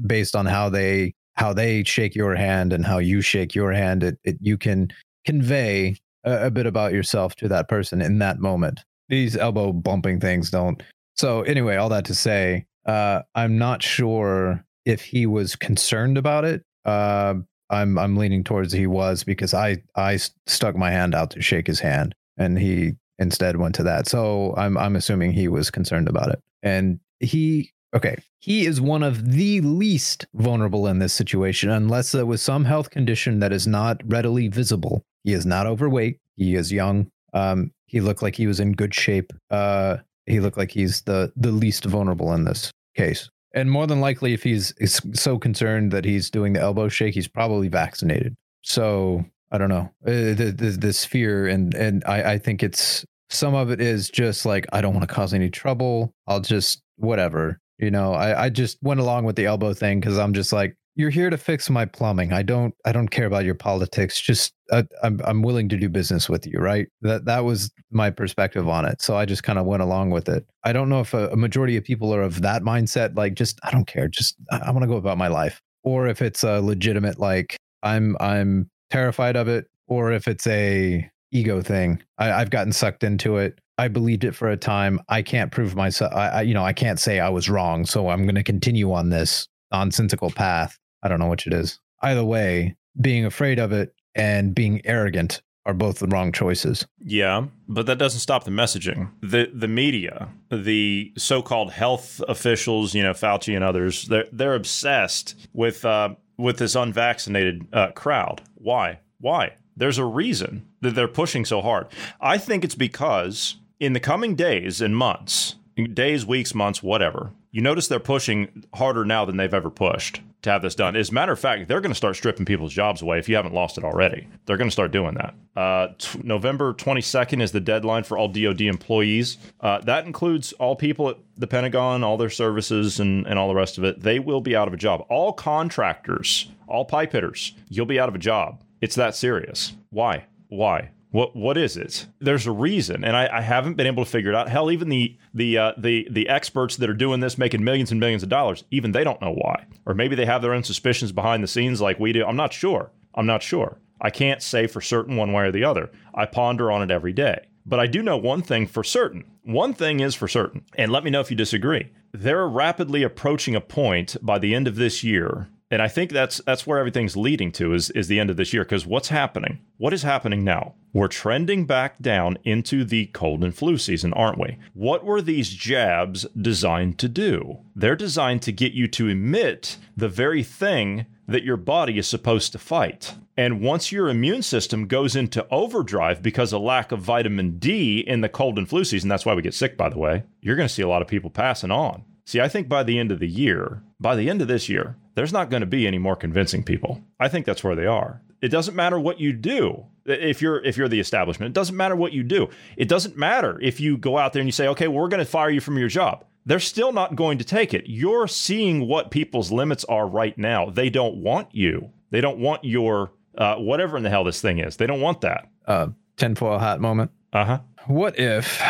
based 0.06 0.36
on 0.36 0.46
how 0.46 0.68
they 0.68 1.14
how 1.34 1.52
they 1.52 1.82
shake 1.84 2.14
your 2.14 2.34
hand 2.34 2.72
and 2.72 2.84
how 2.84 2.98
you 2.98 3.20
shake 3.20 3.54
your 3.54 3.72
hand. 3.72 4.02
It, 4.02 4.18
it 4.24 4.36
you 4.40 4.56
can 4.56 4.88
convey 5.24 5.96
a, 6.24 6.46
a 6.46 6.50
bit 6.50 6.66
about 6.66 6.92
yourself 6.92 7.34
to 7.36 7.48
that 7.48 7.68
person 7.68 8.00
in 8.00 8.18
that 8.20 8.38
moment 8.38 8.84
these 9.08 9.36
elbow 9.36 9.72
bumping 9.72 10.20
things 10.20 10.50
don't. 10.50 10.82
So 11.14 11.42
anyway, 11.42 11.76
all 11.76 11.88
that 11.90 12.04
to 12.06 12.14
say, 12.14 12.66
uh, 12.86 13.22
I'm 13.34 13.58
not 13.58 13.82
sure 13.82 14.64
if 14.84 15.02
he 15.02 15.26
was 15.26 15.56
concerned 15.56 16.18
about 16.18 16.44
it. 16.44 16.62
Uh, 16.84 17.34
I'm 17.68 17.98
I'm 17.98 18.16
leaning 18.16 18.44
towards 18.44 18.72
he 18.72 18.86
was 18.86 19.24
because 19.24 19.52
I 19.52 19.82
I 19.96 20.18
stuck 20.46 20.76
my 20.76 20.90
hand 20.90 21.14
out 21.14 21.30
to 21.30 21.42
shake 21.42 21.66
his 21.66 21.80
hand 21.80 22.14
and 22.36 22.58
he 22.58 22.92
instead 23.18 23.56
went 23.56 23.74
to 23.76 23.82
that. 23.84 24.06
So 24.06 24.54
I'm 24.56 24.78
I'm 24.78 24.96
assuming 24.96 25.32
he 25.32 25.48
was 25.48 25.70
concerned 25.70 26.08
about 26.08 26.30
it. 26.30 26.40
And 26.62 27.00
he 27.18 27.72
okay, 27.94 28.16
he 28.38 28.66
is 28.66 28.80
one 28.80 29.02
of 29.02 29.32
the 29.32 29.60
least 29.62 30.26
vulnerable 30.34 30.86
in 30.86 30.98
this 30.98 31.12
situation 31.12 31.70
unless 31.70 32.12
there 32.12 32.26
was 32.26 32.42
some 32.42 32.64
health 32.64 32.90
condition 32.90 33.40
that 33.40 33.52
is 33.52 33.66
not 33.66 34.00
readily 34.04 34.48
visible. 34.48 35.02
He 35.24 35.32
is 35.32 35.44
not 35.44 35.66
overweight, 35.66 36.20
he 36.36 36.54
is 36.54 36.72
young. 36.72 37.10
Um, 37.32 37.72
he 37.86 38.00
looked 38.00 38.22
like 38.22 38.34
he 38.34 38.46
was 38.46 38.60
in 38.60 38.72
good 38.72 38.94
shape. 38.94 39.32
Uh, 39.50 39.98
he 40.26 40.40
looked 40.40 40.58
like 40.58 40.70
he's 40.70 41.02
the 41.02 41.32
the 41.36 41.52
least 41.52 41.84
vulnerable 41.84 42.32
in 42.32 42.44
this 42.44 42.72
case. 42.96 43.30
And 43.54 43.70
more 43.70 43.86
than 43.86 44.00
likely, 44.00 44.34
if 44.34 44.42
he's 44.42 44.74
so 45.14 45.38
concerned 45.38 45.90
that 45.92 46.04
he's 46.04 46.30
doing 46.30 46.52
the 46.52 46.60
elbow 46.60 46.88
shake, 46.88 47.14
he's 47.14 47.28
probably 47.28 47.68
vaccinated. 47.68 48.36
So 48.62 49.24
I 49.50 49.58
don't 49.58 49.70
know 49.70 49.90
uh, 50.06 50.34
this, 50.34 50.76
this 50.76 51.04
fear, 51.04 51.46
and 51.46 51.72
and 51.74 52.02
I, 52.06 52.32
I 52.32 52.38
think 52.38 52.62
it's 52.62 53.04
some 53.30 53.54
of 53.54 53.70
it 53.70 53.80
is 53.80 54.10
just 54.10 54.44
like 54.44 54.66
I 54.72 54.80
don't 54.80 54.94
want 54.94 55.08
to 55.08 55.14
cause 55.14 55.32
any 55.32 55.50
trouble. 55.50 56.12
I'll 56.26 56.40
just 56.40 56.82
whatever. 56.96 57.60
You 57.78 57.90
know, 57.90 58.12
I, 58.12 58.44
I 58.44 58.48
just 58.48 58.78
went 58.82 59.00
along 59.00 59.24
with 59.24 59.36
the 59.36 59.46
elbow 59.46 59.74
thing 59.74 60.00
because 60.00 60.18
I'm 60.18 60.32
just 60.32 60.52
like 60.52 60.76
you're 60.96 61.10
here 61.10 61.28
to 61.28 61.36
fix 61.36 61.68
my 61.68 61.84
plumbing. 61.84 62.32
I 62.32 62.42
don't 62.42 62.74
I 62.86 62.92
don't 62.92 63.08
care 63.08 63.26
about 63.26 63.44
your 63.44 63.54
politics. 63.54 64.18
Just 64.18 64.54
uh, 64.72 64.82
I'm 65.02 65.20
I'm 65.24 65.42
willing 65.42 65.68
to 65.68 65.76
do 65.76 65.90
business 65.90 66.28
with 66.28 66.46
you, 66.46 66.58
right? 66.58 66.88
That 67.02 67.26
that 67.26 67.44
was 67.44 67.70
my 67.90 68.10
perspective 68.10 68.66
on 68.66 68.86
it. 68.86 69.02
So 69.02 69.16
I 69.16 69.26
just 69.26 69.42
kind 69.42 69.58
of 69.58 69.66
went 69.66 69.82
along 69.82 70.10
with 70.10 70.28
it. 70.28 70.46
I 70.64 70.72
don't 70.72 70.88
know 70.88 71.00
if 71.00 71.12
a, 71.12 71.28
a, 71.28 71.36
majority 71.36 71.76
of 71.76 71.84
people 71.84 72.14
are 72.14 72.22
of 72.22 72.40
that 72.42 72.62
mindset, 72.62 73.16
like 73.16 73.34
just 73.34 73.60
I 73.62 73.70
don't 73.70 73.86
care, 73.86 74.08
just 74.08 74.36
I, 74.50 74.58
I 74.66 74.70
want 74.70 74.82
to 74.82 74.88
go 74.88 74.96
about 74.96 75.18
my 75.18 75.28
life, 75.28 75.60
or 75.84 76.08
if 76.08 76.22
it's 76.22 76.42
a 76.42 76.60
legitimate 76.60 77.18
like 77.18 77.56
I'm 77.82 78.16
I'm 78.18 78.70
terrified 78.90 79.36
of 79.36 79.48
it, 79.48 79.66
or 79.86 80.12
if 80.12 80.26
it's 80.26 80.46
a 80.46 81.08
ego 81.30 81.60
thing. 81.60 82.02
I, 82.16 82.32
I've 82.32 82.50
gotten 82.50 82.72
sucked 82.72 83.04
into 83.04 83.36
it. 83.36 83.60
I 83.76 83.88
believed 83.88 84.24
it 84.24 84.34
for 84.34 84.48
a 84.48 84.56
time. 84.56 85.00
I 85.10 85.20
can't 85.20 85.52
prove 85.52 85.76
myself. 85.76 86.14
I, 86.14 86.28
I 86.28 86.42
you 86.42 86.54
know 86.54 86.64
I 86.64 86.72
can't 86.72 86.98
say 86.98 87.20
I 87.20 87.28
was 87.28 87.50
wrong, 87.50 87.84
so 87.84 88.08
I'm 88.08 88.22
going 88.22 88.34
to 88.36 88.42
continue 88.42 88.92
on 88.94 89.10
this 89.10 89.46
nonsensical 89.70 90.30
path. 90.30 90.78
I 91.02 91.08
don't 91.08 91.20
know 91.20 91.28
which 91.28 91.46
it 91.46 91.52
is. 91.52 91.80
Either 92.02 92.24
way, 92.24 92.76
being 93.00 93.24
afraid 93.24 93.58
of 93.58 93.72
it 93.72 93.94
and 94.14 94.54
being 94.54 94.80
arrogant 94.84 95.42
are 95.66 95.74
both 95.74 95.98
the 95.98 96.06
wrong 96.06 96.30
choices. 96.32 96.86
Yeah, 97.00 97.46
but 97.68 97.86
that 97.86 97.98
doesn't 97.98 98.20
stop 98.20 98.44
the 98.44 98.50
messaging. 98.50 99.10
The 99.20 99.50
the 99.52 99.68
media, 99.68 100.28
the 100.50 101.12
so-called 101.18 101.72
health 101.72 102.22
officials, 102.28 102.94
you 102.94 103.02
know, 103.02 103.12
Fauci 103.12 103.54
and 103.54 103.64
others, 103.64 104.06
they're 104.06 104.26
they're 104.32 104.54
obsessed 104.54 105.34
with 105.52 105.84
uh, 105.84 106.14
with 106.38 106.58
this 106.58 106.76
unvaccinated 106.76 107.66
uh, 107.72 107.90
crowd. 107.92 108.42
Why? 108.54 109.00
Why? 109.18 109.56
There's 109.76 109.98
a 109.98 110.04
reason 110.04 110.66
that 110.80 110.94
they're 110.94 111.08
pushing 111.08 111.44
so 111.44 111.60
hard. 111.60 111.88
I 112.20 112.38
think 112.38 112.64
it's 112.64 112.74
because 112.74 113.56
in 113.80 113.92
the 113.92 114.00
coming 114.00 114.34
days 114.34 114.80
and 114.80 114.96
months, 114.96 115.56
days, 115.84 116.24
weeks, 116.24 116.54
months, 116.54 116.82
whatever, 116.82 117.32
you 117.50 117.60
notice 117.60 117.88
they're 117.88 118.00
pushing 118.00 118.64
harder 118.74 119.04
now 119.04 119.24
than 119.24 119.36
they've 119.36 119.52
ever 119.52 119.70
pushed 119.70 120.20
to 120.42 120.50
have 120.50 120.62
this 120.62 120.74
done. 120.74 120.96
As 120.96 121.10
a 121.10 121.12
matter 121.12 121.32
of 121.32 121.40
fact, 121.40 121.68
they're 121.68 121.80
going 121.80 121.90
to 121.90 121.96
start 121.96 122.16
stripping 122.16 122.46
people's 122.46 122.72
jobs 122.72 123.02
away 123.02 123.18
if 123.18 123.28
you 123.28 123.36
haven't 123.36 123.54
lost 123.54 123.78
it 123.78 123.84
already. 123.84 124.28
They're 124.46 124.56
going 124.56 124.68
to 124.68 124.72
start 124.72 124.92
doing 124.92 125.14
that. 125.14 125.34
Uh, 125.60 125.88
t- 125.98 126.20
November 126.22 126.72
22nd 126.72 127.42
is 127.42 127.52
the 127.52 127.60
deadline 127.60 128.04
for 128.04 128.16
all 128.16 128.28
DoD 128.28 128.62
employees. 128.62 129.38
Uh, 129.60 129.80
that 129.80 130.06
includes 130.06 130.52
all 130.54 130.76
people 130.76 131.10
at 131.10 131.16
the 131.36 131.46
Pentagon, 131.46 132.04
all 132.04 132.16
their 132.16 132.30
services, 132.30 133.00
and, 133.00 133.26
and 133.26 133.38
all 133.38 133.48
the 133.48 133.54
rest 133.54 133.78
of 133.78 133.84
it. 133.84 134.00
They 134.00 134.18
will 134.18 134.40
be 134.40 134.54
out 134.54 134.68
of 134.68 134.74
a 134.74 134.78
job. 134.78 135.04
All 135.08 135.32
contractors, 135.32 136.48
all 136.68 136.84
pipe 136.84 137.12
hitters, 137.12 137.54
you'll 137.68 137.86
be 137.86 137.98
out 137.98 138.08
of 138.08 138.14
a 138.14 138.18
job. 138.18 138.62
It's 138.80 138.96
that 138.96 139.14
serious. 139.14 139.74
Why? 139.90 140.26
Why? 140.48 140.90
What 141.16 141.34
what 141.34 141.56
is 141.56 141.78
it? 141.78 142.08
There's 142.18 142.46
a 142.46 142.52
reason, 142.52 143.02
and 143.02 143.16
I, 143.16 143.38
I 143.38 143.40
haven't 143.40 143.78
been 143.78 143.86
able 143.86 144.04
to 144.04 144.10
figure 144.10 144.28
it 144.28 144.36
out. 144.36 144.50
Hell, 144.50 144.70
even 144.70 144.90
the 144.90 145.16
the 145.32 145.56
uh, 145.56 145.72
the 145.78 146.06
the 146.10 146.28
experts 146.28 146.76
that 146.76 146.90
are 146.90 146.94
doing 146.94 147.20
this, 147.20 147.38
making 147.38 147.64
millions 147.64 147.90
and 147.90 147.98
millions 147.98 148.22
of 148.22 148.28
dollars, 148.28 148.64
even 148.70 148.92
they 148.92 149.02
don't 149.02 149.22
know 149.22 149.32
why. 149.32 149.64
Or 149.86 149.94
maybe 149.94 150.14
they 150.14 150.26
have 150.26 150.42
their 150.42 150.52
own 150.52 150.62
suspicions 150.62 151.12
behind 151.12 151.42
the 151.42 151.48
scenes, 151.48 151.80
like 151.80 151.98
we 151.98 152.12
do. 152.12 152.22
I'm 152.22 152.36
not 152.36 152.52
sure. 152.52 152.90
I'm 153.14 153.24
not 153.24 153.42
sure. 153.42 153.78
I 153.98 154.10
can't 154.10 154.42
say 154.42 154.66
for 154.66 154.82
certain 154.82 155.16
one 155.16 155.32
way 155.32 155.44
or 155.44 155.52
the 155.52 155.64
other. 155.64 155.90
I 156.14 156.26
ponder 156.26 156.70
on 156.70 156.82
it 156.82 156.90
every 156.90 157.14
day. 157.14 157.46
But 157.64 157.80
I 157.80 157.86
do 157.86 158.02
know 158.02 158.18
one 158.18 158.42
thing 158.42 158.66
for 158.66 158.84
certain. 158.84 159.24
One 159.42 159.72
thing 159.72 160.00
is 160.00 160.14
for 160.14 160.28
certain, 160.28 160.66
and 160.74 160.92
let 160.92 161.02
me 161.02 161.08
know 161.08 161.20
if 161.20 161.30
you 161.30 161.36
disagree. 161.38 161.92
They're 162.12 162.46
rapidly 162.46 163.02
approaching 163.02 163.56
a 163.56 163.62
point 163.62 164.18
by 164.20 164.38
the 164.38 164.54
end 164.54 164.68
of 164.68 164.76
this 164.76 165.02
year 165.02 165.48
and 165.70 165.82
I 165.82 165.88
think 165.88 166.12
that's 166.12 166.40
that's 166.46 166.66
where 166.66 166.78
everything's 166.78 167.16
leading 167.16 167.50
to 167.52 167.74
is 167.74 167.90
is 167.90 168.08
the 168.08 168.20
end 168.20 168.30
of 168.30 168.36
this 168.36 168.52
year 168.52 168.64
because 168.64 168.86
what's 168.86 169.08
happening? 169.08 169.60
What 169.78 169.92
is 169.92 170.02
happening 170.02 170.44
now? 170.44 170.74
We're 170.92 171.08
trending 171.08 171.66
back 171.66 171.98
down 171.98 172.38
into 172.44 172.84
the 172.84 173.06
cold 173.06 173.42
and 173.42 173.54
flu 173.54 173.76
season, 173.76 174.12
aren't 174.12 174.38
we? 174.38 174.58
What 174.72 175.04
were 175.04 175.20
these 175.20 175.50
jabs 175.50 176.24
designed 176.40 176.98
to 177.00 177.08
do? 177.08 177.58
They're 177.74 177.96
designed 177.96 178.42
to 178.42 178.52
get 178.52 178.72
you 178.72 178.86
to 178.88 179.08
emit 179.08 179.76
the 179.96 180.08
very 180.08 180.42
thing 180.42 181.06
that 181.28 181.42
your 181.42 181.56
body 181.56 181.98
is 181.98 182.06
supposed 182.06 182.52
to 182.52 182.58
fight. 182.58 183.14
And 183.36 183.60
once 183.60 183.92
your 183.92 184.08
immune 184.08 184.42
system 184.42 184.86
goes 184.86 185.16
into 185.16 185.46
overdrive 185.50 186.22
because 186.22 186.52
of 186.52 186.62
lack 186.62 186.92
of 186.92 187.00
vitamin 187.00 187.58
D 187.58 187.98
in 187.98 188.20
the 188.20 188.28
cold 188.28 188.56
and 188.56 188.68
flu 188.68 188.84
season, 188.84 189.08
that's 189.08 189.26
why 189.26 189.34
we 189.34 189.42
get 189.42 189.52
sick, 189.52 189.76
by 189.76 189.88
the 189.88 189.98
way, 189.98 190.22
you're 190.40 190.56
going 190.56 190.68
to 190.68 190.72
see 190.72 190.82
a 190.82 190.88
lot 190.88 191.02
of 191.02 191.08
people 191.08 191.28
passing 191.28 191.72
on. 191.72 192.04
See, 192.26 192.40
I 192.40 192.48
think 192.48 192.68
by 192.68 192.82
the 192.82 192.98
end 192.98 193.12
of 193.12 193.20
the 193.20 193.28
year, 193.28 193.82
by 194.00 194.16
the 194.16 194.28
end 194.28 194.42
of 194.42 194.48
this 194.48 194.68
year, 194.68 194.96
there's 195.14 195.32
not 195.32 195.48
going 195.48 195.60
to 195.60 195.66
be 195.66 195.86
any 195.86 195.98
more 195.98 196.16
convincing 196.16 196.64
people. 196.64 197.00
I 197.20 197.28
think 197.28 197.46
that's 197.46 197.62
where 197.62 197.76
they 197.76 197.86
are. 197.86 198.20
It 198.42 198.48
doesn't 198.48 198.74
matter 198.74 198.98
what 198.98 199.20
you 199.20 199.32
do. 199.32 199.86
If 200.04 200.42
you're 200.42 200.62
if 200.62 200.76
you're 200.76 200.88
the 200.88 201.00
establishment, 201.00 201.50
it 201.50 201.54
doesn't 201.54 201.76
matter 201.76 201.96
what 201.96 202.12
you 202.12 202.22
do. 202.22 202.48
It 202.76 202.88
doesn't 202.88 203.16
matter 203.16 203.58
if 203.62 203.80
you 203.80 203.96
go 203.96 204.18
out 204.18 204.32
there 204.32 204.40
and 204.40 204.48
you 204.48 204.52
say, 204.52 204.68
"Okay, 204.68 204.88
well, 204.88 205.02
we're 205.02 205.08
going 205.08 205.24
to 205.24 205.30
fire 205.30 205.50
you 205.50 205.60
from 205.60 205.78
your 205.78 205.88
job." 205.88 206.24
They're 206.44 206.60
still 206.60 206.92
not 206.92 207.16
going 207.16 207.38
to 207.38 207.44
take 207.44 207.74
it. 207.74 207.84
You're 207.86 208.28
seeing 208.28 208.86
what 208.86 209.10
people's 209.10 209.50
limits 209.50 209.84
are 209.86 210.06
right 210.06 210.36
now. 210.36 210.70
They 210.70 210.90
don't 210.90 211.16
want 211.16 211.54
you. 211.54 211.90
They 212.10 212.20
don't 212.20 212.38
want 212.38 212.64
your 212.64 213.12
uh, 213.38 213.56
whatever 213.56 213.96
in 213.96 214.02
the 214.02 214.10
hell 214.10 214.24
this 214.24 214.40
thing 214.40 214.58
is. 214.58 214.76
They 214.76 214.86
don't 214.86 215.00
want 215.00 215.22
that. 215.22 215.48
Uh, 215.66 215.88
tinfoil 216.16 216.58
hat 216.58 216.80
moment. 216.80 217.10
Uh 217.32 217.44
huh. 217.44 217.60
What 217.86 218.18
if 218.18 218.62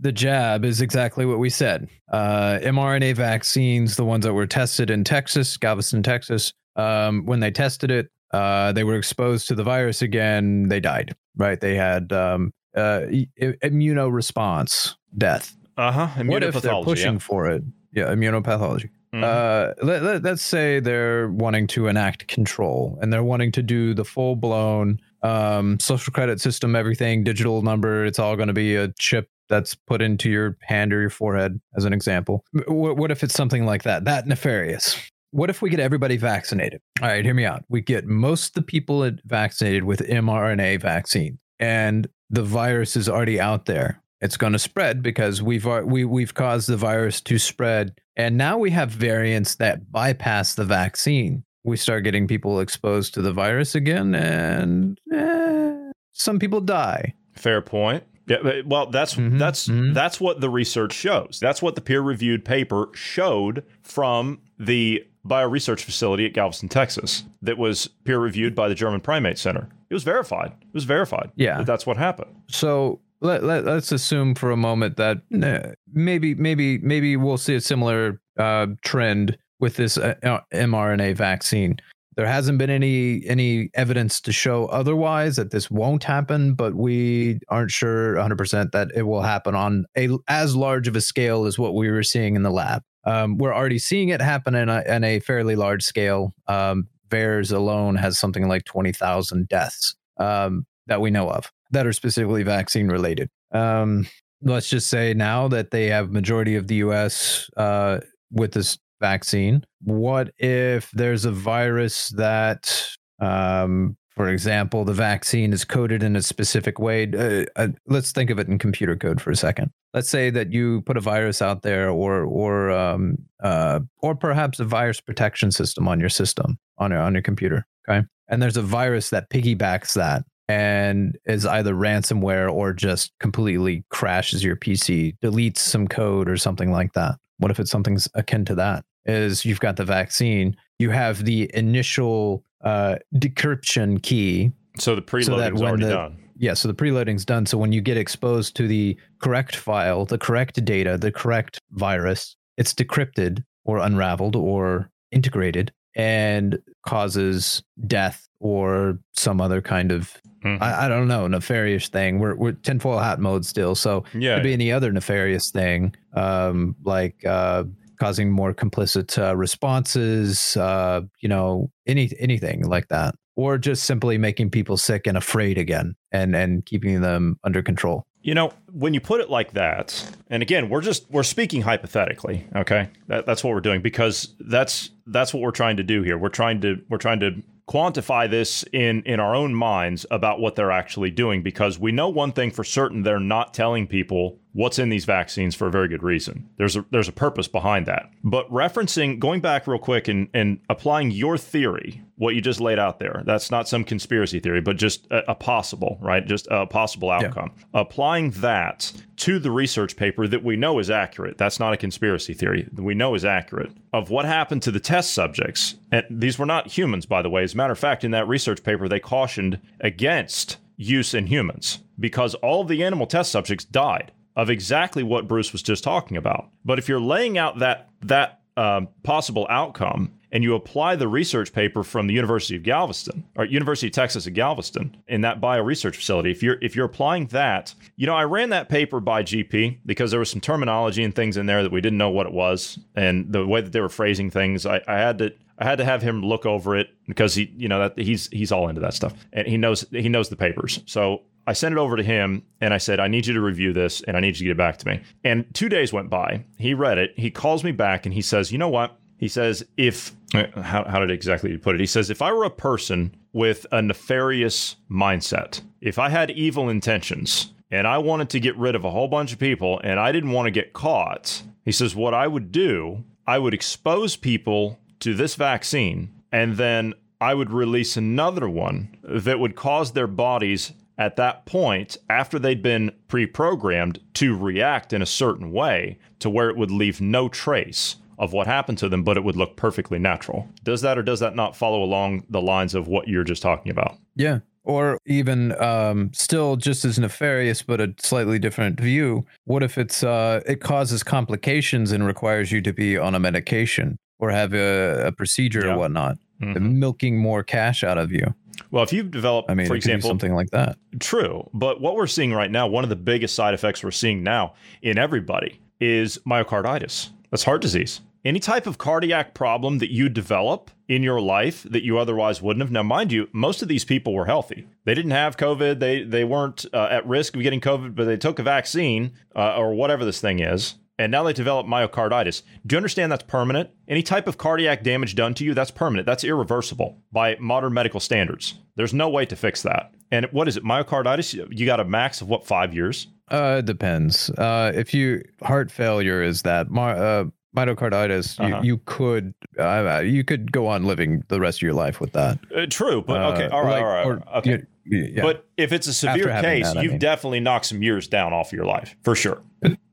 the 0.00 0.12
jab 0.12 0.64
is 0.64 0.80
exactly 0.80 1.26
what 1.26 1.38
we 1.38 1.50
said. 1.50 1.88
Uh, 2.10 2.58
mRNA 2.62 3.14
vaccines, 3.14 3.96
the 3.96 4.04
ones 4.04 4.24
that 4.24 4.32
were 4.32 4.46
tested 4.46 4.90
in 4.90 5.04
Texas, 5.04 5.56
Galveston, 5.56 6.02
Texas, 6.02 6.52
um, 6.76 7.26
when 7.26 7.40
they 7.40 7.50
tested 7.50 7.90
it, 7.90 8.10
uh, 8.32 8.72
they 8.72 8.84
were 8.84 8.96
exposed 8.96 9.48
to 9.48 9.54
the 9.54 9.64
virus 9.64 10.02
again. 10.02 10.68
They 10.68 10.80
died. 10.80 11.14
Right? 11.36 11.60
They 11.60 11.74
had 11.74 12.12
um, 12.12 12.52
uh, 12.76 13.02
immunoresponse, 13.40 14.94
death. 15.16 15.56
Uh 15.76 15.92
huh. 15.92 16.24
What 16.24 16.42
if 16.42 16.60
they're 16.60 16.82
pushing 16.82 17.14
yeah. 17.14 17.18
for 17.18 17.48
it? 17.48 17.62
Yeah, 17.92 18.04
immunopathology. 18.04 18.90
Mm-hmm. 19.14 19.24
Uh, 19.24 19.84
let, 19.84 20.02
let, 20.02 20.22
let's 20.22 20.42
say 20.42 20.78
they're 20.78 21.28
wanting 21.30 21.66
to 21.68 21.88
enact 21.88 22.28
control 22.28 22.96
and 23.02 23.12
they're 23.12 23.24
wanting 23.24 23.50
to 23.52 23.62
do 23.62 23.92
the 23.92 24.04
full 24.04 24.36
blown 24.36 25.00
um, 25.22 25.80
social 25.80 26.12
credit 26.12 26.40
system, 26.40 26.76
everything 26.76 27.24
digital 27.24 27.62
number. 27.62 28.04
It's 28.04 28.20
all 28.20 28.36
going 28.36 28.48
to 28.48 28.54
be 28.54 28.76
a 28.76 28.92
chip 28.98 29.28
that's 29.50 29.74
put 29.74 30.00
into 30.00 30.30
your 30.30 30.56
hand 30.62 30.94
or 30.94 31.00
your 31.02 31.10
forehead, 31.10 31.60
as 31.76 31.84
an 31.84 31.92
example. 31.92 32.44
What, 32.66 32.96
what 32.96 33.10
if 33.10 33.22
it's 33.22 33.34
something 33.34 33.66
like 33.66 33.82
that? 33.82 34.06
That 34.06 34.26
nefarious. 34.26 34.96
What 35.32 35.50
if 35.50 35.60
we 35.60 35.70
get 35.70 35.80
everybody 35.80 36.16
vaccinated? 36.16 36.80
All 37.02 37.08
right, 37.08 37.24
hear 37.24 37.34
me 37.34 37.44
out. 37.44 37.64
We 37.68 37.82
get 37.82 38.06
most 38.06 38.48
of 38.48 38.54
the 38.54 38.62
people 38.62 39.08
vaccinated 39.24 39.84
with 39.84 40.00
mRNA 40.00 40.80
vaccine, 40.80 41.38
and 41.58 42.08
the 42.30 42.42
virus 42.42 42.96
is 42.96 43.08
already 43.08 43.38
out 43.38 43.66
there. 43.66 44.02
It's 44.20 44.36
going 44.36 44.52
to 44.52 44.58
spread 44.58 45.02
because 45.02 45.40
we've 45.42 45.66
we 45.84 46.04
we've 46.04 46.34
caused 46.34 46.68
the 46.68 46.76
virus 46.76 47.20
to 47.22 47.38
spread, 47.38 47.94
and 48.16 48.36
now 48.36 48.58
we 48.58 48.70
have 48.70 48.90
variants 48.90 49.54
that 49.56 49.90
bypass 49.92 50.54
the 50.54 50.64
vaccine. 50.64 51.44
We 51.64 51.76
start 51.76 52.04
getting 52.04 52.26
people 52.26 52.60
exposed 52.60 53.14
to 53.14 53.22
the 53.22 53.32
virus 53.32 53.74
again, 53.74 54.14
and 54.14 54.98
eh, 55.12 55.92
some 56.12 56.38
people 56.38 56.60
die. 56.60 57.14
Fair 57.34 57.62
point. 57.62 58.04
Yeah, 58.26 58.60
well, 58.64 58.86
that's 58.86 59.14
mm-hmm, 59.14 59.38
that's 59.38 59.68
mm-hmm. 59.68 59.92
that's 59.92 60.20
what 60.20 60.40
the 60.40 60.50
research 60.50 60.92
shows. 60.92 61.38
That's 61.40 61.60
what 61.60 61.74
the 61.74 61.80
peer-reviewed 61.80 62.44
paper 62.44 62.88
showed 62.92 63.64
from 63.82 64.40
the 64.58 65.04
bioresearch 65.26 65.82
facility 65.82 66.26
at 66.26 66.32
Galveston, 66.32 66.68
Texas, 66.68 67.24
that 67.42 67.58
was 67.58 67.88
peer-reviewed 68.04 68.54
by 68.54 68.68
the 68.68 68.74
German 68.74 69.00
Primate 69.00 69.38
Center. 69.38 69.68
It 69.90 69.94
was 69.94 70.04
verified. 70.04 70.52
It 70.60 70.74
was 70.74 70.84
verified. 70.84 71.32
Yeah, 71.34 71.58
that 71.58 71.66
that's 71.66 71.86
what 71.86 71.96
happened. 71.96 72.34
So 72.46 73.00
let, 73.20 73.42
let 73.42 73.66
us 73.66 73.92
assume 73.92 74.34
for 74.34 74.50
a 74.50 74.56
moment 74.56 74.96
that 74.96 75.18
uh, 75.42 75.74
maybe 75.92 76.34
maybe 76.34 76.78
maybe 76.78 77.16
we'll 77.16 77.38
see 77.38 77.54
a 77.54 77.60
similar 77.60 78.20
uh, 78.38 78.68
trend 78.82 79.36
with 79.58 79.76
this 79.76 79.98
uh, 79.98 80.14
mRNA 80.52 81.16
vaccine. 81.16 81.78
There 82.20 82.28
hasn't 82.28 82.58
been 82.58 82.68
any 82.68 83.26
any 83.26 83.70
evidence 83.72 84.20
to 84.20 84.30
show 84.30 84.66
otherwise 84.66 85.36
that 85.36 85.52
this 85.52 85.70
won't 85.70 86.04
happen, 86.04 86.52
but 86.52 86.74
we 86.74 87.40
aren't 87.48 87.70
sure 87.70 88.16
100% 88.16 88.72
that 88.72 88.88
it 88.94 89.04
will 89.04 89.22
happen 89.22 89.54
on 89.54 89.86
a 89.96 90.10
as 90.28 90.54
large 90.54 90.86
of 90.86 90.94
a 90.96 91.00
scale 91.00 91.46
as 91.46 91.58
what 91.58 91.74
we 91.74 91.90
were 91.90 92.02
seeing 92.02 92.36
in 92.36 92.42
the 92.42 92.50
lab. 92.50 92.82
Um, 93.04 93.38
we're 93.38 93.54
already 93.54 93.78
seeing 93.78 94.10
it 94.10 94.20
happen 94.20 94.54
in 94.54 94.68
a, 94.68 94.82
in 94.82 95.02
a 95.02 95.20
fairly 95.20 95.56
large 95.56 95.82
scale. 95.82 96.34
Um, 96.46 96.88
alone 97.10 97.96
has 97.96 98.18
something 98.18 98.46
like 98.46 98.66
20,000 98.66 99.48
deaths 99.48 99.96
um, 100.18 100.66
that 100.88 101.00
we 101.00 101.10
know 101.10 101.30
of 101.30 101.50
that 101.70 101.86
are 101.86 101.94
specifically 101.94 102.42
vaccine 102.42 102.88
related. 102.88 103.30
Um, 103.50 104.06
let's 104.42 104.68
just 104.68 104.88
say 104.88 105.14
now 105.14 105.48
that 105.48 105.70
they 105.70 105.86
have 105.86 106.12
majority 106.12 106.56
of 106.56 106.66
the 106.66 106.74
U.S. 106.74 107.48
Uh, 107.56 108.00
with 108.30 108.52
this 108.52 108.76
vaccine. 109.00 109.64
What 109.82 110.32
if 110.38 110.90
there's 110.92 111.24
a 111.24 111.32
virus 111.32 112.10
that, 112.10 112.86
um, 113.20 113.96
for 114.14 114.28
example, 114.28 114.84
the 114.84 114.92
vaccine 114.92 115.52
is 115.52 115.64
coded 115.64 116.02
in 116.02 116.16
a 116.16 116.22
specific 116.22 116.78
way? 116.78 117.10
Uh, 117.12 117.46
uh, 117.56 117.68
let's 117.86 118.12
think 118.12 118.30
of 118.30 118.38
it 118.38 118.48
in 118.48 118.58
computer 118.58 118.96
code 118.96 119.20
for 119.20 119.30
a 119.30 119.36
second. 119.36 119.70
Let's 119.94 120.08
say 120.08 120.30
that 120.30 120.52
you 120.52 120.82
put 120.82 120.96
a 120.96 121.00
virus 121.00 121.42
out 121.42 121.62
there, 121.62 121.90
or 121.90 122.22
or 122.24 122.70
um, 122.70 123.16
uh, 123.42 123.80
or 123.98 124.14
perhaps 124.14 124.60
a 124.60 124.64
virus 124.64 125.00
protection 125.00 125.50
system 125.50 125.88
on 125.88 125.98
your 125.98 126.10
system 126.10 126.58
on 126.78 126.92
your 126.92 127.00
on 127.00 127.14
your 127.14 127.22
computer. 127.22 127.66
Okay, 127.88 128.06
and 128.28 128.42
there's 128.42 128.56
a 128.56 128.62
virus 128.62 129.10
that 129.10 129.30
piggybacks 129.30 129.94
that 129.94 130.22
and 130.50 131.16
is 131.26 131.46
either 131.46 131.74
ransomware 131.74 132.52
or 132.52 132.72
just 132.72 133.12
completely 133.20 133.84
crashes 133.88 134.42
your 134.42 134.56
PC, 134.56 135.16
deletes 135.22 135.58
some 135.58 135.86
code 135.86 136.28
or 136.28 136.36
something 136.36 136.72
like 136.72 136.92
that. 136.94 137.14
What 137.38 137.52
if 137.52 137.60
it's 137.60 137.70
something 137.70 137.96
akin 138.14 138.44
to 138.46 138.56
that? 138.56 138.84
Is 139.06 139.44
you've 139.44 139.60
got 139.60 139.76
the 139.76 139.84
vaccine, 139.84 140.56
you 140.78 140.90
have 140.90 141.24
the 141.24 141.50
initial 141.54 142.44
uh, 142.64 142.96
decryption 143.14 144.02
key. 144.02 144.52
So 144.78 144.94
the 144.94 145.02
preloading's 145.02 145.26
So 145.26 145.38
that 145.38 145.54
when 145.54 145.62
already 145.64 145.84
the- 145.84 145.92
done. 145.92 146.16
Yeah, 146.36 146.54
so 146.54 146.68
the 146.68 146.74
preloading's 146.74 147.26
done. 147.26 147.44
So 147.44 147.58
when 147.58 147.70
you 147.70 147.82
get 147.82 147.98
exposed 147.98 148.56
to 148.56 148.66
the 148.66 148.96
correct 149.20 149.56
file, 149.56 150.06
the 150.06 150.16
correct 150.16 150.64
data, 150.64 150.96
the 150.96 151.12
correct 151.12 151.58
virus, 151.72 152.34
it's 152.56 152.72
decrypted 152.72 153.44
or 153.66 153.76
unraveled 153.78 154.36
or 154.36 154.90
integrated 155.12 155.70
and 155.96 156.58
causes 156.86 157.62
death 157.86 158.26
or 158.38 158.98
some 159.12 159.40
other 159.40 159.60
kind 159.60 159.92
of 159.92 160.16
Mhm. 160.44 160.62
I, 160.62 160.86
I 160.86 160.88
don't 160.88 161.08
know 161.08 161.26
nefarious 161.28 161.88
thing. 161.88 162.18
We're 162.18 162.34
we're 162.34 162.52
tinfoil 162.52 162.98
hat 163.00 163.20
mode 163.20 163.44
still, 163.44 163.74
so 163.74 164.04
yeah. 164.14 164.36
could 164.36 164.44
be 164.44 164.54
any 164.54 164.72
other 164.72 164.90
nefarious 164.90 165.50
thing, 165.50 165.94
um, 166.14 166.74
like 166.82 167.22
uh, 167.26 167.64
causing 168.00 168.32
more 168.32 168.52
complicit 168.52 169.16
uh, 169.22 169.36
responses, 169.36 170.56
uh, 170.56 171.02
you 171.20 171.28
know, 171.28 171.70
any 171.86 172.10
anything 172.18 172.66
like 172.66 172.88
that, 172.88 173.14
or 173.36 173.58
just 173.58 173.84
simply 173.84 174.18
making 174.18 174.50
people 174.50 174.76
sick 174.76 175.06
and 175.06 175.16
afraid 175.16 175.58
again, 175.58 175.94
and 176.10 176.34
and 176.34 176.66
keeping 176.66 177.02
them 177.02 177.38
under 177.44 177.62
control. 177.62 178.06
You 178.22 178.34
know, 178.34 178.52
when 178.70 178.92
you 178.92 179.00
put 179.00 179.20
it 179.20 179.30
like 179.30 179.52
that, 179.52 180.04
and 180.28 180.42
again, 180.42 180.68
we're 180.68 180.82
just 180.82 181.10
we're 181.10 181.22
speaking 181.22 181.62
hypothetically, 181.62 182.46
okay? 182.56 182.88
That, 183.06 183.24
that's 183.24 183.44
what 183.44 183.54
we're 183.54 183.60
doing 183.60 183.80
because 183.80 184.34
that's 184.40 184.90
that's 185.06 185.32
what 185.32 185.42
we're 185.42 185.52
trying 185.52 185.76
to 185.76 185.82
do 185.82 186.02
here. 186.02 186.18
We're 186.18 186.28
trying 186.28 186.60
to 186.62 186.82
we're 186.88 186.98
trying 186.98 187.20
to 187.20 187.42
quantify 187.70 188.28
this 188.28 188.64
in 188.72 189.02
in 189.04 189.20
our 189.20 189.34
own 189.34 189.54
minds 189.54 190.04
about 190.10 190.40
what 190.40 190.56
they're 190.56 190.72
actually 190.72 191.10
doing 191.10 191.40
because 191.40 191.78
we 191.78 191.92
know 191.92 192.08
one 192.08 192.32
thing 192.32 192.50
for 192.50 192.64
certain 192.64 193.04
they're 193.04 193.20
not 193.20 193.54
telling 193.54 193.86
people 193.86 194.40
what's 194.52 194.78
in 194.78 194.88
these 194.88 195.04
vaccines 195.04 195.54
for 195.54 195.68
a 195.68 195.70
very 195.70 195.88
good 195.88 196.02
reason. 196.02 196.48
There's 196.56 196.76
a 196.76 196.84
there's 196.90 197.08
a 197.08 197.12
purpose 197.12 197.48
behind 197.48 197.86
that. 197.86 198.10
But 198.24 198.50
referencing 198.50 199.18
going 199.18 199.40
back 199.40 199.66
real 199.66 199.78
quick 199.78 200.08
and 200.08 200.28
and 200.34 200.60
applying 200.68 201.10
your 201.10 201.38
theory, 201.38 202.02
what 202.16 202.34
you 202.34 202.40
just 202.40 202.60
laid 202.60 202.78
out 202.78 202.98
there. 202.98 203.22
That's 203.24 203.50
not 203.50 203.68
some 203.68 203.84
conspiracy 203.84 204.40
theory, 204.40 204.60
but 204.60 204.76
just 204.76 205.06
a, 205.10 205.30
a 205.30 205.34
possible, 205.34 205.98
right? 206.00 206.26
Just 206.26 206.48
a 206.50 206.66
possible 206.66 207.10
outcome. 207.10 207.52
Applying 207.74 208.30
that 208.32 208.92
to 209.16 209.38
the 209.38 209.50
research 209.50 209.96
paper 209.96 210.26
that 210.26 210.42
we 210.42 210.56
know 210.56 210.78
is 210.78 210.90
accurate. 210.90 211.38
That's 211.38 211.60
not 211.60 211.72
a 211.72 211.76
conspiracy 211.76 212.34
theory. 212.34 212.68
That 212.72 212.82
we 212.82 212.94
know 212.94 213.14
is 213.14 213.24
accurate 213.24 213.72
of 213.92 214.10
what 214.10 214.24
happened 214.24 214.62
to 214.62 214.70
the 214.70 214.80
test 214.80 215.12
subjects. 215.12 215.76
And 215.92 216.04
these 216.10 216.38
were 216.38 216.46
not 216.46 216.66
humans, 216.66 217.06
by 217.06 217.22
the 217.22 217.30
way. 217.30 217.42
As 217.42 217.54
a 217.54 217.56
matter 217.56 217.72
of 217.72 217.78
fact, 217.78 218.04
in 218.04 218.10
that 218.12 218.28
research 218.28 218.62
paper, 218.62 218.88
they 218.88 219.00
cautioned 219.00 219.60
against 219.80 220.56
use 220.76 221.12
in 221.12 221.26
humans 221.26 221.80
because 221.98 222.34
all 222.36 222.62
of 222.62 222.68
the 222.68 222.82
animal 222.82 223.06
test 223.06 223.30
subjects 223.30 223.66
died 223.66 224.12
of 224.40 224.48
exactly 224.48 225.02
what 225.02 225.28
Bruce 225.28 225.52
was 225.52 225.62
just 225.62 225.84
talking 225.84 226.16
about. 226.16 226.48
But 226.64 226.78
if 226.78 226.88
you're 226.88 226.98
laying 226.98 227.36
out 227.36 227.58
that 227.58 227.90
that 228.00 228.40
um, 228.56 228.88
possible 229.02 229.46
outcome 229.50 230.14
and 230.32 230.42
you 230.42 230.54
apply 230.54 230.96
the 230.96 231.08
research 231.08 231.52
paper 231.52 231.84
from 231.84 232.06
the 232.06 232.14
University 232.14 232.56
of 232.56 232.62
Galveston 232.62 233.26
or 233.36 233.44
University 233.44 233.88
of 233.88 233.92
Texas 233.92 234.26
at 234.26 234.32
Galveston 234.32 234.96
in 235.08 235.20
that 235.20 235.42
bio 235.42 235.60
research 235.62 235.98
facility, 235.98 236.30
if 236.30 236.42
you're 236.42 236.56
if 236.62 236.74
you're 236.74 236.86
applying 236.86 237.26
that, 237.26 237.74
you 237.96 238.06
know, 238.06 238.14
I 238.14 238.24
ran 238.24 238.48
that 238.48 238.70
paper 238.70 238.98
by 238.98 239.22
GP 239.22 239.80
because 239.84 240.10
there 240.10 240.20
was 240.20 240.30
some 240.30 240.40
terminology 240.40 241.04
and 241.04 241.14
things 241.14 241.36
in 241.36 241.44
there 241.44 241.62
that 241.62 241.72
we 241.72 241.82
didn't 241.82 241.98
know 241.98 242.10
what 242.10 242.26
it 242.26 242.32
was, 242.32 242.78
and 242.94 243.30
the 243.30 243.46
way 243.46 243.60
that 243.60 243.72
they 243.72 243.80
were 243.82 243.90
phrasing 243.90 244.30
things, 244.30 244.64
I, 244.64 244.80
I 244.88 244.96
had 244.96 245.18
to 245.18 245.34
I 245.60 245.64
had 245.64 245.78
to 245.78 245.84
have 245.84 246.00
him 246.00 246.22
look 246.22 246.46
over 246.46 246.76
it 246.76 246.88
because 247.06 247.34
he, 247.34 247.52
you 247.56 247.68
know, 247.68 247.80
that 247.80 247.98
he's 247.98 248.28
he's 248.28 248.50
all 248.50 248.68
into 248.68 248.80
that 248.80 248.94
stuff 248.94 249.14
and 249.32 249.46
he 249.46 249.58
knows 249.58 249.84
he 249.90 250.08
knows 250.08 250.30
the 250.30 250.36
papers. 250.36 250.82
So 250.86 251.22
I 251.46 251.52
sent 251.52 251.72
it 251.72 251.78
over 251.78 251.96
to 251.96 252.02
him 252.02 252.42
and 252.60 252.72
I 252.72 252.78
said, 252.78 253.00
I 253.00 253.08
need 253.08 253.26
you 253.26 253.34
to 253.34 253.40
review 253.40 253.72
this 253.72 254.02
and 254.02 254.16
I 254.16 254.20
need 254.20 254.38
you 254.38 254.38
to 254.38 254.44
get 254.44 254.50
it 254.52 254.56
back 254.56 254.78
to 254.78 254.86
me. 254.86 255.02
And 255.22 255.46
two 255.54 255.68
days 255.68 255.92
went 255.92 256.08
by. 256.08 256.44
He 256.58 256.74
read 256.74 256.98
it. 256.98 257.12
He 257.16 257.30
calls 257.30 257.62
me 257.62 257.72
back 257.72 258.06
and 258.06 258.14
he 258.14 258.22
says, 258.22 258.50
You 258.50 258.58
know 258.58 258.68
what? 258.68 258.98
He 259.18 259.28
says, 259.28 259.62
If, 259.76 260.14
how, 260.32 260.84
how 260.84 261.00
did 261.00 261.10
exactly 261.10 261.56
put 261.58 261.74
it? 261.74 261.80
He 261.80 261.86
says, 261.86 262.08
If 262.08 262.22
I 262.22 262.32
were 262.32 262.44
a 262.44 262.50
person 262.50 263.14
with 263.32 263.66
a 263.70 263.82
nefarious 263.82 264.76
mindset, 264.90 265.60
if 265.82 265.98
I 265.98 266.08
had 266.08 266.30
evil 266.30 266.70
intentions 266.70 267.52
and 267.70 267.86
I 267.86 267.98
wanted 267.98 268.30
to 268.30 268.40
get 268.40 268.56
rid 268.56 268.74
of 268.74 268.84
a 268.84 268.90
whole 268.90 269.08
bunch 269.08 269.32
of 269.32 269.38
people 269.38 269.78
and 269.84 270.00
I 270.00 270.10
didn't 270.10 270.32
want 270.32 270.46
to 270.46 270.50
get 270.50 270.72
caught, 270.72 271.42
he 271.64 271.72
says, 271.72 271.94
What 271.94 272.14
I 272.14 272.26
would 272.26 272.50
do, 272.50 273.04
I 273.26 273.38
would 273.38 273.54
expose 273.54 274.16
people 274.16 274.79
to 275.00 275.14
this 275.14 275.34
vaccine 275.34 276.10
and 276.32 276.56
then 276.56 276.94
I 277.20 277.34
would 277.34 277.50
release 277.50 277.96
another 277.96 278.48
one 278.48 278.96
that 279.02 279.38
would 279.38 279.54
cause 279.54 279.92
their 279.92 280.06
bodies 280.06 280.72
at 280.96 281.16
that 281.16 281.46
point, 281.46 281.96
after 282.10 282.38
they'd 282.38 282.62
been 282.62 282.92
pre 283.08 283.26
programmed, 283.26 283.98
to 284.14 284.36
react 284.36 284.92
in 284.92 285.00
a 285.00 285.06
certain 285.06 285.50
way 285.50 285.98
to 286.18 286.28
where 286.28 286.50
it 286.50 286.56
would 286.56 286.70
leave 286.70 287.00
no 287.00 287.28
trace 287.28 287.96
of 288.18 288.34
what 288.34 288.46
happened 288.46 288.76
to 288.78 288.88
them, 288.88 289.02
but 289.02 289.16
it 289.16 289.24
would 289.24 289.36
look 289.36 289.56
perfectly 289.56 289.98
natural. 289.98 290.46
Does 290.62 290.82
that 290.82 290.98
or 290.98 291.02
does 291.02 291.20
that 291.20 291.34
not 291.34 291.56
follow 291.56 291.82
along 291.82 292.24
the 292.28 292.42
lines 292.42 292.74
of 292.74 292.86
what 292.86 293.08
you're 293.08 293.24
just 293.24 293.40
talking 293.40 293.72
about? 293.72 293.96
Yeah. 294.14 294.40
Or 294.62 294.98
even 295.06 295.58
um, 295.60 296.10
still 296.12 296.56
just 296.56 296.84
as 296.84 296.98
nefarious, 296.98 297.62
but 297.62 297.80
a 297.80 297.94
slightly 297.98 298.38
different 298.38 298.78
view. 298.78 299.24
What 299.44 299.62
if 299.62 299.78
it's 299.78 300.04
uh, 300.04 300.42
it 300.44 300.60
causes 300.60 301.02
complications 301.02 301.92
and 301.92 302.06
requires 302.06 302.52
you 302.52 302.60
to 302.60 302.72
be 302.74 302.98
on 302.98 303.14
a 303.14 303.18
medication 303.18 303.96
or 304.20 304.30
have 304.30 304.52
a, 304.54 305.06
a 305.08 305.12
procedure 305.12 305.66
Yeah. 305.66 305.74
or 305.74 305.78
whatnot, 305.78 306.18
Mhm. 306.42 306.72
milking 306.76 307.18
more 307.18 307.42
cash 307.42 307.82
out 307.84 307.98
of 307.98 308.12
you? 308.12 308.34
Well, 308.70 308.82
if 308.84 308.92
you've 308.92 309.10
developed, 309.10 309.50
I 309.50 309.54
mean, 309.54 309.66
for 309.66 309.74
it 309.74 309.80
could 309.80 309.88
be 309.88 309.92
example, 309.94 310.10
something 310.10 310.34
like 310.34 310.50
that. 310.50 310.76
True. 311.00 311.48
But 311.54 311.80
what 311.80 311.96
we're 311.96 312.06
seeing 312.06 312.32
right 312.32 312.50
now, 312.50 312.66
one 312.68 312.84
of 312.84 312.90
the 312.90 312.96
biggest 312.96 313.34
side 313.34 313.54
effects 313.54 313.82
we're 313.82 313.90
seeing 313.90 314.22
now 314.22 314.52
in 314.82 314.98
everybody 314.98 315.60
is 315.80 316.18
myocarditis. 316.26 317.10
That's 317.30 317.44
heart 317.44 317.62
disease. 317.62 318.00
Any 318.22 318.38
type 318.38 318.66
of 318.66 318.76
cardiac 318.76 319.32
problem 319.32 319.78
that 319.78 319.90
you 319.90 320.10
develop 320.10 320.70
in 320.88 321.02
your 321.02 321.22
life 321.22 321.62
that 321.70 321.82
you 321.84 321.96
otherwise 321.98 322.42
wouldn't 322.42 322.60
have. 322.62 322.70
Now, 322.70 322.82
mind 322.82 323.12
you, 323.12 323.28
most 323.32 323.62
of 323.62 323.68
these 323.68 323.84
people 323.84 324.12
were 324.12 324.26
healthy. 324.26 324.66
They 324.84 324.94
didn't 324.94 325.12
have 325.12 325.38
COVID. 325.38 325.78
They 325.80 326.02
they 326.02 326.24
weren't 326.24 326.66
uh, 326.74 326.88
at 326.90 327.06
risk 327.06 327.34
of 327.34 327.42
getting 327.42 327.60
COVID, 327.62 327.94
but 327.94 328.04
they 328.04 328.18
took 328.18 328.38
a 328.38 328.42
vaccine 328.42 329.12
uh, 329.34 329.56
or 329.56 329.72
whatever 329.74 330.04
this 330.04 330.20
thing 330.20 330.40
is, 330.40 330.74
and 331.00 331.10
now 331.10 331.22
they 331.22 331.32
develop 331.32 331.66
myocarditis. 331.66 332.42
Do 332.66 332.74
you 332.74 332.78
understand 332.78 333.10
that's 333.10 333.22
permanent? 333.24 333.70
Any 333.88 334.02
type 334.02 334.26
of 334.28 334.36
cardiac 334.38 334.82
damage 334.82 335.14
done 335.14 335.34
to 335.34 335.44
you, 335.44 335.54
that's 335.54 335.70
permanent. 335.70 336.06
That's 336.06 336.24
irreversible 336.24 336.98
by 337.10 337.36
modern 337.40 337.72
medical 337.72 338.00
standards. 338.00 338.54
There's 338.76 338.92
no 338.94 339.08
way 339.08 339.24
to 339.26 339.34
fix 339.36 339.62
that. 339.62 339.92
And 340.12 340.26
what 340.32 340.46
is 340.48 340.56
it? 340.56 340.64
Myocarditis? 340.64 341.34
You 341.56 341.66
got 341.66 341.80
a 341.80 341.84
max 341.84 342.20
of 342.20 342.28
what, 342.28 342.46
five 342.46 342.74
years? 342.74 343.06
Uh, 343.30 343.56
it 343.60 343.64
depends. 343.66 344.28
Uh, 344.30 344.72
if 344.74 344.92
you 344.92 345.22
heart 345.42 345.70
failure 345.70 346.22
is 346.22 346.42
that 346.42 346.66
uh, 346.66 347.24
myocarditis, 347.56 348.38
Uh-huh. 348.40 348.60
you, 348.62 348.72
you 348.74 348.78
could 348.84 349.34
uh, 349.58 350.02
you 350.04 350.24
could 350.24 350.52
go 350.52 350.66
on 350.66 350.84
living 350.84 351.22
the 351.28 351.40
rest 351.40 351.58
of 351.58 351.62
your 351.62 351.74
life 351.74 352.00
with 352.00 352.12
that. 352.12 352.38
Uh, 352.54 352.66
true, 352.68 353.02
but 353.02 353.20
Uh, 353.20 353.32
okay, 353.32 353.48
all 353.48 353.62
right, 353.64 353.70
like- 353.72 353.82
all 353.82 353.88
right, 353.88 354.06
or- 354.06 354.38
okay. 354.38 354.62
yeah, 354.86 355.22
But 355.22 355.46
if 355.56 355.72
it's 355.72 355.86
a 355.86 355.94
severe 355.94 356.26
case, 356.40 356.72
that, 356.72 356.82
you've 356.82 356.92
mean. 356.92 356.98
definitely 356.98 357.40
knocked 357.40 357.66
some 357.66 357.82
years 357.82 358.08
down 358.08 358.32
off 358.32 358.52
your 358.52 358.64
life 358.64 358.96
for 359.02 359.14
sure. 359.14 359.40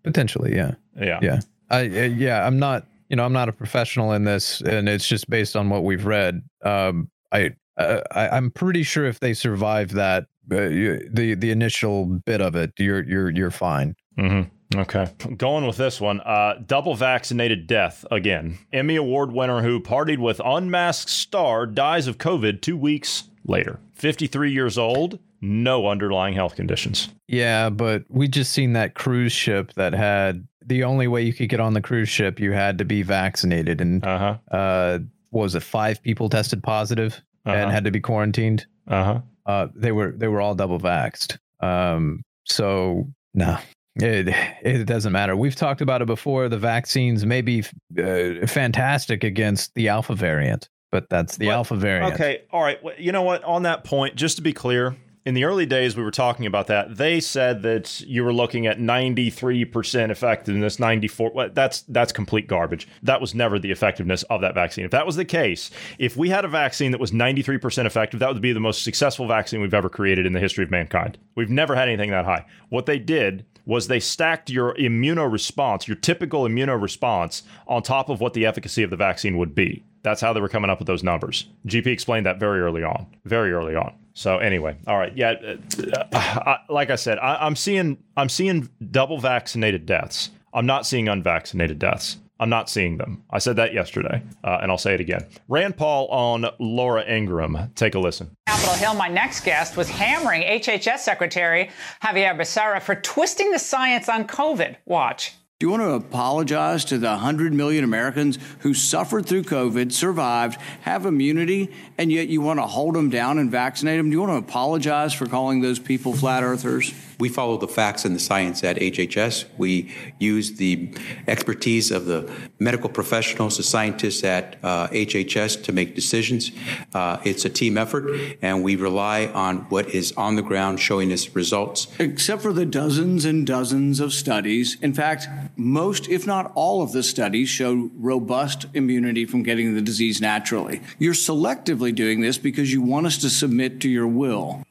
Potentially, 0.08 0.56
yeah. 0.56 0.76
Yeah. 1.00 1.20
Yeah. 1.22 1.40
I 1.70 1.82
uh, 1.82 1.86
yeah, 1.86 2.46
I'm 2.48 2.58
not, 2.60 2.86
you 3.10 3.16
know, 3.16 3.26
I'm 3.26 3.34
not 3.34 3.50
a 3.50 3.54
professional 3.54 4.12
in 4.14 4.24
this 4.24 4.62
and 4.62 4.88
it's 4.90 5.08
just 5.08 5.30
based 5.30 5.56
on 5.56 5.70
what 5.70 5.84
we've 5.84 6.06
read. 6.06 6.42
Um 6.64 7.10
I 7.32 7.52
uh, 7.78 8.02
I 8.12 8.30
I'm 8.30 8.50
pretty 8.52 8.84
sure 8.84 9.06
if 9.06 9.20
they 9.20 9.34
survive 9.34 9.92
that 9.94 10.26
uh, 10.52 10.62
you- 10.62 11.10
the 11.14 11.36
the 11.36 11.52
initial 11.52 12.06
bit 12.26 12.42
of 12.42 12.56
it, 12.56 12.72
you're 12.80 13.04
you're 13.04 13.30
you're 13.30 13.52
fine. 13.52 13.96
Mm-hmm. 14.18 14.80
Okay. 14.80 15.08
Going 15.38 15.66
with 15.66 15.78
this 15.78 16.02
one. 16.02 16.20
Uh, 16.22 16.56
double 16.66 16.96
vaccinated 16.96 17.68
death 17.68 18.06
again. 18.12 18.58
Emmy 18.74 18.96
Award 18.98 19.32
winner 19.32 19.62
who 19.62 19.80
partied 19.80 20.18
with 20.20 20.42
unmasked 20.44 21.10
star 21.10 21.66
dies 21.66 22.08
of 22.08 22.18
COVID 22.18 22.62
two 22.62 22.76
weeks 22.76 23.26
later. 23.46 23.80
53 23.94 24.52
years 24.52 24.78
old, 24.78 25.20
no 25.42 25.88
underlying 25.88 26.34
health 26.34 26.56
conditions. 26.56 27.10
Yeah, 27.28 27.70
but 27.70 28.04
we 28.10 28.28
just 28.28 28.52
seen 28.52 28.74
that 28.74 28.96
cruise 28.96 29.32
ship 29.34 29.74
that 29.74 29.94
had 29.94 30.48
the 30.66 30.84
only 30.84 31.08
way 31.08 31.22
you 31.22 31.34
could 31.34 31.50
get 31.50 31.60
on 31.60 31.74
the 31.74 31.82
cruise 31.82 32.10
ship, 32.10 32.40
you 32.40 32.52
had 32.52 32.78
to 32.80 32.86
be 32.86 33.02
vaccinated 33.04 33.80
and 33.82 34.04
Uh 34.06 34.18
huh. 34.50 34.56
uh 34.58 35.00
what 35.30 35.44
was 35.44 35.56
it 35.56 35.64
five 35.64 36.02
people 36.02 36.30
tested 36.30 36.64
positive 36.64 37.22
and 37.46 37.56
Uh-huh. 37.56 37.70
had 37.72 37.84
to 37.86 37.92
be 37.92 38.00
quarantined. 38.00 38.66
Uh 38.88 39.04
huh. 39.04 39.20
uh, 39.46 39.68
they 39.76 39.92
were 39.92 40.12
they 40.12 40.28
were 40.28 40.42
all 40.42 40.56
double 40.56 40.80
vaxxed. 40.80 41.38
Um, 41.62 42.22
so 42.46 43.08
no, 43.34 43.58
it 43.96 44.30
it 44.62 44.86
doesn't 44.86 45.12
matter. 45.12 45.36
We've 45.36 45.56
talked 45.56 45.82
about 45.82 46.02
it 46.02 46.06
before. 46.06 46.50
The 46.50 46.58
vaccines 46.58 47.26
may 47.26 47.42
be 47.42 47.64
uh, 48.02 48.46
fantastic 48.48 49.24
against 49.24 49.74
the 49.76 49.90
alpha 49.90 50.16
variant, 50.16 50.70
but 50.92 51.10
that's 51.10 51.38
the 51.38 51.48
Well, 51.48 51.58
alpha 51.58 51.76
variant. 51.76 52.14
Okay. 52.16 52.42
All 52.52 52.62
right. 52.64 52.82
Well, 52.84 52.96
You 52.98 53.12
know 53.12 53.24
what? 53.24 53.44
On 53.44 53.64
that 53.64 53.84
point, 53.84 54.16
just 54.16 54.38
to 54.38 54.42
be 54.42 54.54
clear, 54.54 54.96
in 55.28 55.34
the 55.34 55.44
early 55.44 55.66
days 55.66 55.98
we 55.98 56.04
were 56.04 56.10
talking 56.10 56.46
about 56.46 56.68
that. 56.68 56.96
They 56.96 57.20
said 57.20 57.62
that 57.64 58.00
you 58.00 58.24
were 58.24 58.32
looking 58.32 58.66
at 58.66 58.80
93% 58.80 60.10
effectiveness, 60.10 60.80
94. 60.80 61.32
Well, 61.36 61.50
that's 61.54 61.82
that's 61.82 62.14
complete 62.14 62.48
garbage. 62.48 62.88
That 63.04 63.20
was 63.20 63.36
never 63.36 63.60
the 63.60 63.72
effectiveness 63.72 64.24
of 64.24 64.40
that 64.40 64.56
vaccine. 64.56 64.86
If 64.86 64.92
that 64.92 65.06
was 65.06 65.18
the 65.18 65.26
case, 65.26 65.70
if 66.00 66.16
we 66.16 66.30
had 66.30 66.46
a 66.46 66.48
vaccine 66.48 66.92
that 66.92 67.02
was 67.02 67.12
93% 67.12 67.86
effective, 67.86 68.22
that 68.22 68.32
would 68.32 68.42
be 68.42 68.54
the 68.54 68.62
most 68.62 68.84
successful 68.84 69.28
vaccine 69.28 69.60
we've 69.60 69.74
ever 69.74 69.90
created 69.90 70.26
in 70.26 70.32
the 70.32 70.40
history 70.40 70.64
of 70.64 70.72
mankind. 70.72 71.18
We've 71.36 71.50
never 71.50 71.76
had 71.76 71.90
anything 71.90 72.12
that 72.12 72.24
high. 72.24 72.46
What 72.70 72.86
they 72.86 72.98
did 72.98 73.46
was 73.66 73.90
they 73.90 74.00
stacked 74.00 74.50
your 74.50 74.76
immunoresponse, 74.76 75.88
your 75.88 75.98
typical 75.98 76.44
immunoresponse, 76.44 77.42
on 77.68 77.84
top 77.84 78.08
of 78.08 78.22
what 78.22 78.34
the 78.34 78.46
efficacy 78.46 78.82
of 78.82 78.92
the 78.92 78.96
vaccine 78.96 79.38
would 79.38 79.54
be. 79.54 79.84
That's 80.04 80.22
how 80.22 80.32
they 80.32 80.40
were 80.40 80.48
coming 80.48 80.70
up 80.70 80.80
with 80.80 80.88
those 80.88 81.04
numbers. 81.04 81.48
GP 81.66 81.88
explained 81.88 82.26
that 82.26 82.40
very 82.40 82.62
early 82.62 82.82
on, 82.82 83.08
very 83.26 83.52
early 83.52 83.76
on. 83.76 83.94
So 84.18 84.40
anyway, 84.40 84.76
all 84.88 84.98
right, 84.98 85.16
yeah. 85.16 85.36
Uh, 85.78 86.04
I, 86.12 86.58
like 86.70 86.90
I 86.90 86.96
said, 86.96 87.20
I, 87.20 87.36
I'm 87.36 87.56
seeing 87.56 88.00
I'm 88.18 88.30
seeing 88.30 88.68
double 88.90 89.20
vaccinated 89.20 89.86
deaths. 89.86 90.32
I'm 90.56 90.66
not 90.66 90.88
seeing 90.88 91.08
unvaccinated 91.08 91.78
deaths. 91.78 92.18
I'm 92.40 92.50
not 92.50 92.68
seeing 92.68 92.98
them. 92.98 93.24
I 93.30 93.38
said 93.38 93.58
that 93.58 93.76
yesterday, 93.76 94.24
uh, 94.44 94.58
and 94.60 94.72
I'll 94.72 94.80
say 94.80 94.96
it 94.96 95.02
again. 95.02 95.28
Rand 95.48 95.78
Paul 95.78 96.08
on 96.08 96.48
Laura 96.58 97.04
Ingraham. 97.08 97.72
Take 97.76 97.94
a 97.94 98.00
listen. 98.00 98.32
Capitol 98.48 98.74
Hill, 98.74 98.94
my 98.96 99.08
next 99.08 99.46
guest 99.46 99.78
was 99.78 99.88
hammering 99.88 100.42
HHS 100.42 101.00
Secretary 101.00 101.70
Xavier 102.04 102.34
Becerra 102.34 102.82
for 102.82 102.96
twisting 102.96 103.52
the 103.52 103.60
science 103.60 104.10
on 104.10 104.26
COVID. 104.26 104.78
Watch. 104.88 105.36
Do 105.60 105.66
you 105.66 105.72
want 105.72 105.82
to 105.82 105.94
apologize 105.94 106.86
to 106.86 107.00
the 107.00 107.08
100 107.08 107.52
million 107.52 107.84
Americans 107.84 108.38
who 108.60 108.76
suffered 108.76 109.26
through 109.26 109.42
COVID, 109.42 109.92
survived, 109.92 110.62
have 110.82 111.08
immunity, 111.08 111.74
and 111.98 112.12
yet 112.12 112.28
you 112.28 112.42
want 112.42 112.60
to 112.60 112.68
hold 112.68 112.94
them 112.94 113.10
down 113.10 113.40
and 113.40 113.50
vaccinate 113.50 113.98
them? 113.98 114.12
Do 114.12 114.14
you 114.14 114.22
want 114.22 114.34
to 114.34 114.48
apologize 114.48 115.16
for 115.16 115.26
calling 115.26 115.62
those 115.62 115.80
people 115.80 116.14
flat 116.14 116.44
earthers? 116.44 116.94
We 117.20 117.30
follow 117.30 117.58
the 117.58 117.68
facts 117.68 118.06
and 118.06 118.16
the 118.16 118.20
science 118.20 118.64
at 118.64 118.78
HHS. 118.78 119.46
We 119.58 119.94
use 120.20 120.54
the 120.54 120.94
expertise 121.28 121.92
of 121.92 122.06
the 122.06 122.32
medical 122.60 122.90
professionals, 122.90 123.58
the 123.58 123.64
scientists 123.64 124.24
at 124.24 124.58
uh, 124.64 124.88
HHS 124.90 125.64
to 125.64 125.72
make 125.72 125.96
decisions. 125.96 126.52
Uh, 126.94 127.18
it's 127.24 127.46
a 127.46 127.50
team 127.50 127.78
effort, 127.78 128.10
and 128.42 128.64
we 128.64 128.76
rely 128.76 129.28
on 129.28 129.58
what 129.70 129.90
is 129.90 130.12
on 130.14 130.36
the 130.36 130.42
ground 130.42 130.80
showing 130.80 131.12
us 131.12 131.36
results. 131.36 131.88
Except 132.00 132.42
for 132.42 132.54
the 132.54 132.66
dozens 132.66 133.26
and 133.26 133.46
dozens 133.48 134.00
of 134.00 134.14
studies. 134.14 134.78
In 134.82 134.94
fact, 134.94 135.28
most, 135.56 136.08
if 136.08 136.28
not 136.28 136.52
all, 136.56 136.82
of 136.82 136.92
the 136.92 137.04
studies 137.04 137.50
show 137.50 137.90
robust 137.98 138.66
immunity 138.74 139.26
from 139.26 139.44
getting 139.44 139.74
the 139.74 139.82
disease 139.82 140.22
naturally. 140.22 140.82
You're 141.00 141.14
selectively 141.14 141.94
doing 141.94 142.22
this 142.22 142.38
because 142.38 142.72
you 142.72 142.82
want 142.82 143.08
us 143.08 143.18
to 143.20 143.30
submit 143.30 143.82
to 143.82 143.90
your 143.90 144.08
will. 144.08 144.64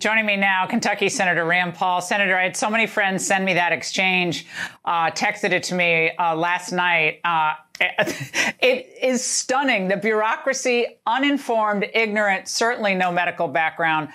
Joining 0.00 0.24
me 0.24 0.36
now, 0.36 0.66
Kentucky 0.66 1.10
Senator 1.10 1.44
Rand 1.44 1.74
Paul. 1.74 2.00
Senator, 2.00 2.34
I 2.34 2.44
had 2.44 2.56
so 2.56 2.70
many 2.70 2.86
friends 2.86 3.26
send 3.26 3.44
me 3.44 3.52
that 3.52 3.70
exchange, 3.70 4.46
uh, 4.86 5.10
texted 5.10 5.52
it 5.52 5.62
to 5.64 5.74
me 5.74 6.12
uh, 6.18 6.34
last 6.34 6.72
night. 6.72 7.20
Uh, 7.22 7.52
it 7.80 8.96
is 9.02 9.22
stunning. 9.22 9.88
The 9.88 9.98
bureaucracy, 9.98 10.86
uninformed, 11.06 11.84
ignorant, 11.92 12.48
certainly 12.48 12.94
no 12.94 13.12
medical 13.12 13.46
background. 13.46 14.08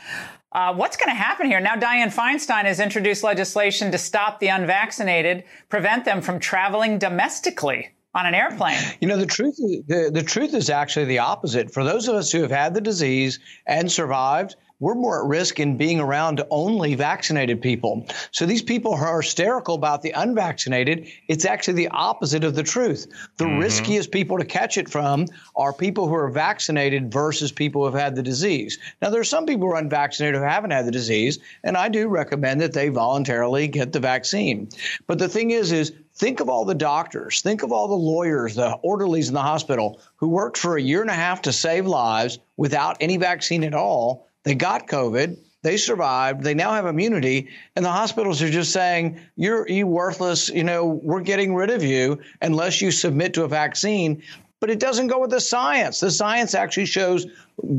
Uh, 0.52 0.74
what's 0.74 0.98
going 0.98 1.10
to 1.10 1.16
happen 1.16 1.46
here? 1.46 1.60
Now, 1.60 1.76
Dianne 1.76 2.12
Feinstein 2.12 2.64
has 2.64 2.80
introduced 2.80 3.24
legislation 3.24 3.92
to 3.92 4.00
stop 4.00 4.40
the 4.40 4.48
unvaccinated, 4.48 5.44
prevent 5.70 6.04
them 6.04 6.20
from 6.20 6.40
traveling 6.40 6.98
domestically 6.98 7.90
on 8.16 8.26
an 8.26 8.34
airplane. 8.34 8.80
You 9.02 9.08
know, 9.08 9.18
the 9.18 9.28
truth 9.28 9.58
the, 9.58 10.10
the 10.12 10.24
truth 10.24 10.56
is 10.56 10.72
actually 10.72 11.06
the 11.06 11.20
opposite. 11.20 11.72
For 11.72 11.84
those 11.84 12.08
of 12.08 12.16
us 12.16 12.32
who 12.32 12.42
have 12.42 12.50
had 12.50 12.74
the 12.74 12.82
disease 12.82 13.40
and 13.68 13.92
survived, 13.92 14.56
we're 14.80 14.96
more 14.96 15.24
at 15.24 15.28
risk 15.28 15.60
in 15.60 15.78
being 15.78 16.00
around 16.00 16.42
only 16.50 16.96
vaccinated 16.96 17.62
people. 17.62 18.06
So 18.32 18.46
these 18.46 18.62
people 18.62 18.94
are 18.94 19.22
hysterical 19.22 19.76
about 19.76 20.02
the 20.02 20.12
unvaccinated. 20.12 21.08
It's 21.28 21.46
actually 21.46 21.76
the 21.76 21.88
opposite 21.90 22.44
of 22.44 22.56
the 22.56 22.64
truth. 22.64 23.08
The 23.38 23.46
mm-hmm. 23.46 23.60
riskiest 23.60 24.12
people 24.12 24.38
to 24.38 24.46
catch 24.46 24.78
it 24.78 24.90
from 24.90 25.28
are 25.56 25.72
people 25.72 26.08
who 26.08 26.16
are 26.16 26.30
vaccinated 26.30 27.12
versus 27.12 27.52
people 27.52 27.82
who 27.82 27.86
have 27.94 28.02
had 28.02 28.16
the 28.16 28.24
disease. 28.24 28.78
Now, 29.02 29.10
there 29.10 29.22
are 29.22 29.26
some 29.26 29.46
people 29.46 29.68
who 29.68 29.74
are 29.74 29.80
unvaccinated 29.80 30.36
who 30.36 30.46
haven't 30.46 30.72
had 30.72 30.86
the 30.86 30.92
disease, 30.92 31.40
and 31.64 31.78
I 31.78 31.88
do 31.88 32.08
recommend 32.08 32.60
that 32.62 32.74
they 32.74 32.90
voluntarily 32.90 33.68
get 33.68 33.94
the 33.94 34.00
vaccine. 34.00 34.70
But 35.08 35.20
the 35.20 35.30
thing 35.30 35.52
is, 35.52 35.72
is 35.72 35.94
think 36.16 36.40
of 36.40 36.50
all 36.50 36.66
the 36.66 36.76
doctors, 36.76 37.42
think 37.42 37.64
of 37.64 37.72
all 37.72 37.88
the 37.88 37.94
lawyers, 37.94 38.56
the 38.56 38.72
orderlies 38.82 39.30
in 39.30 39.34
the 39.34 39.42
hospital 39.42 40.02
who 40.18 40.30
worked 40.30 40.58
for 40.58 40.78
a 40.78 40.82
year 40.82 41.02
and 41.02 41.10
a 41.10 41.14
half 41.14 41.42
to 41.44 41.54
save 41.54 41.86
lives 41.86 42.40
without 42.58 42.98
any 43.00 43.18
vaccine 43.18 43.64
at 43.64 43.74
all 43.74 44.28
they 44.46 44.56
got 44.56 44.88
COVID. 44.88 45.38
They 45.64 45.78
survived. 45.78 46.44
They 46.44 46.54
now 46.54 46.74
have 46.74 46.86
immunity, 46.86 47.50
and 47.76 47.84
the 47.84 47.92
hospitals 47.92 48.42
are 48.44 48.50
just 48.50 48.72
saying, 48.72 49.20
"You're 49.36 49.68
you 49.68 49.88
worthless. 49.88 50.48
You 50.50 50.64
know, 50.64 50.86
we're 50.86 51.22
getting 51.22 51.56
rid 51.56 51.72
of 51.72 51.84
you 51.84 52.20
unless 52.42 52.82
you 52.82 52.92
submit 52.92 53.34
to 53.34 53.44
a 53.44 53.48
vaccine." 53.48 54.22
But 54.62 54.70
it 54.70 54.80
doesn't 54.80 55.08
go 55.08 55.20
with 55.20 55.32
the 55.32 55.42
science. 55.42 56.00
The 56.00 56.10
science 56.10 56.56
actually 56.56 56.86
shows 56.86 57.28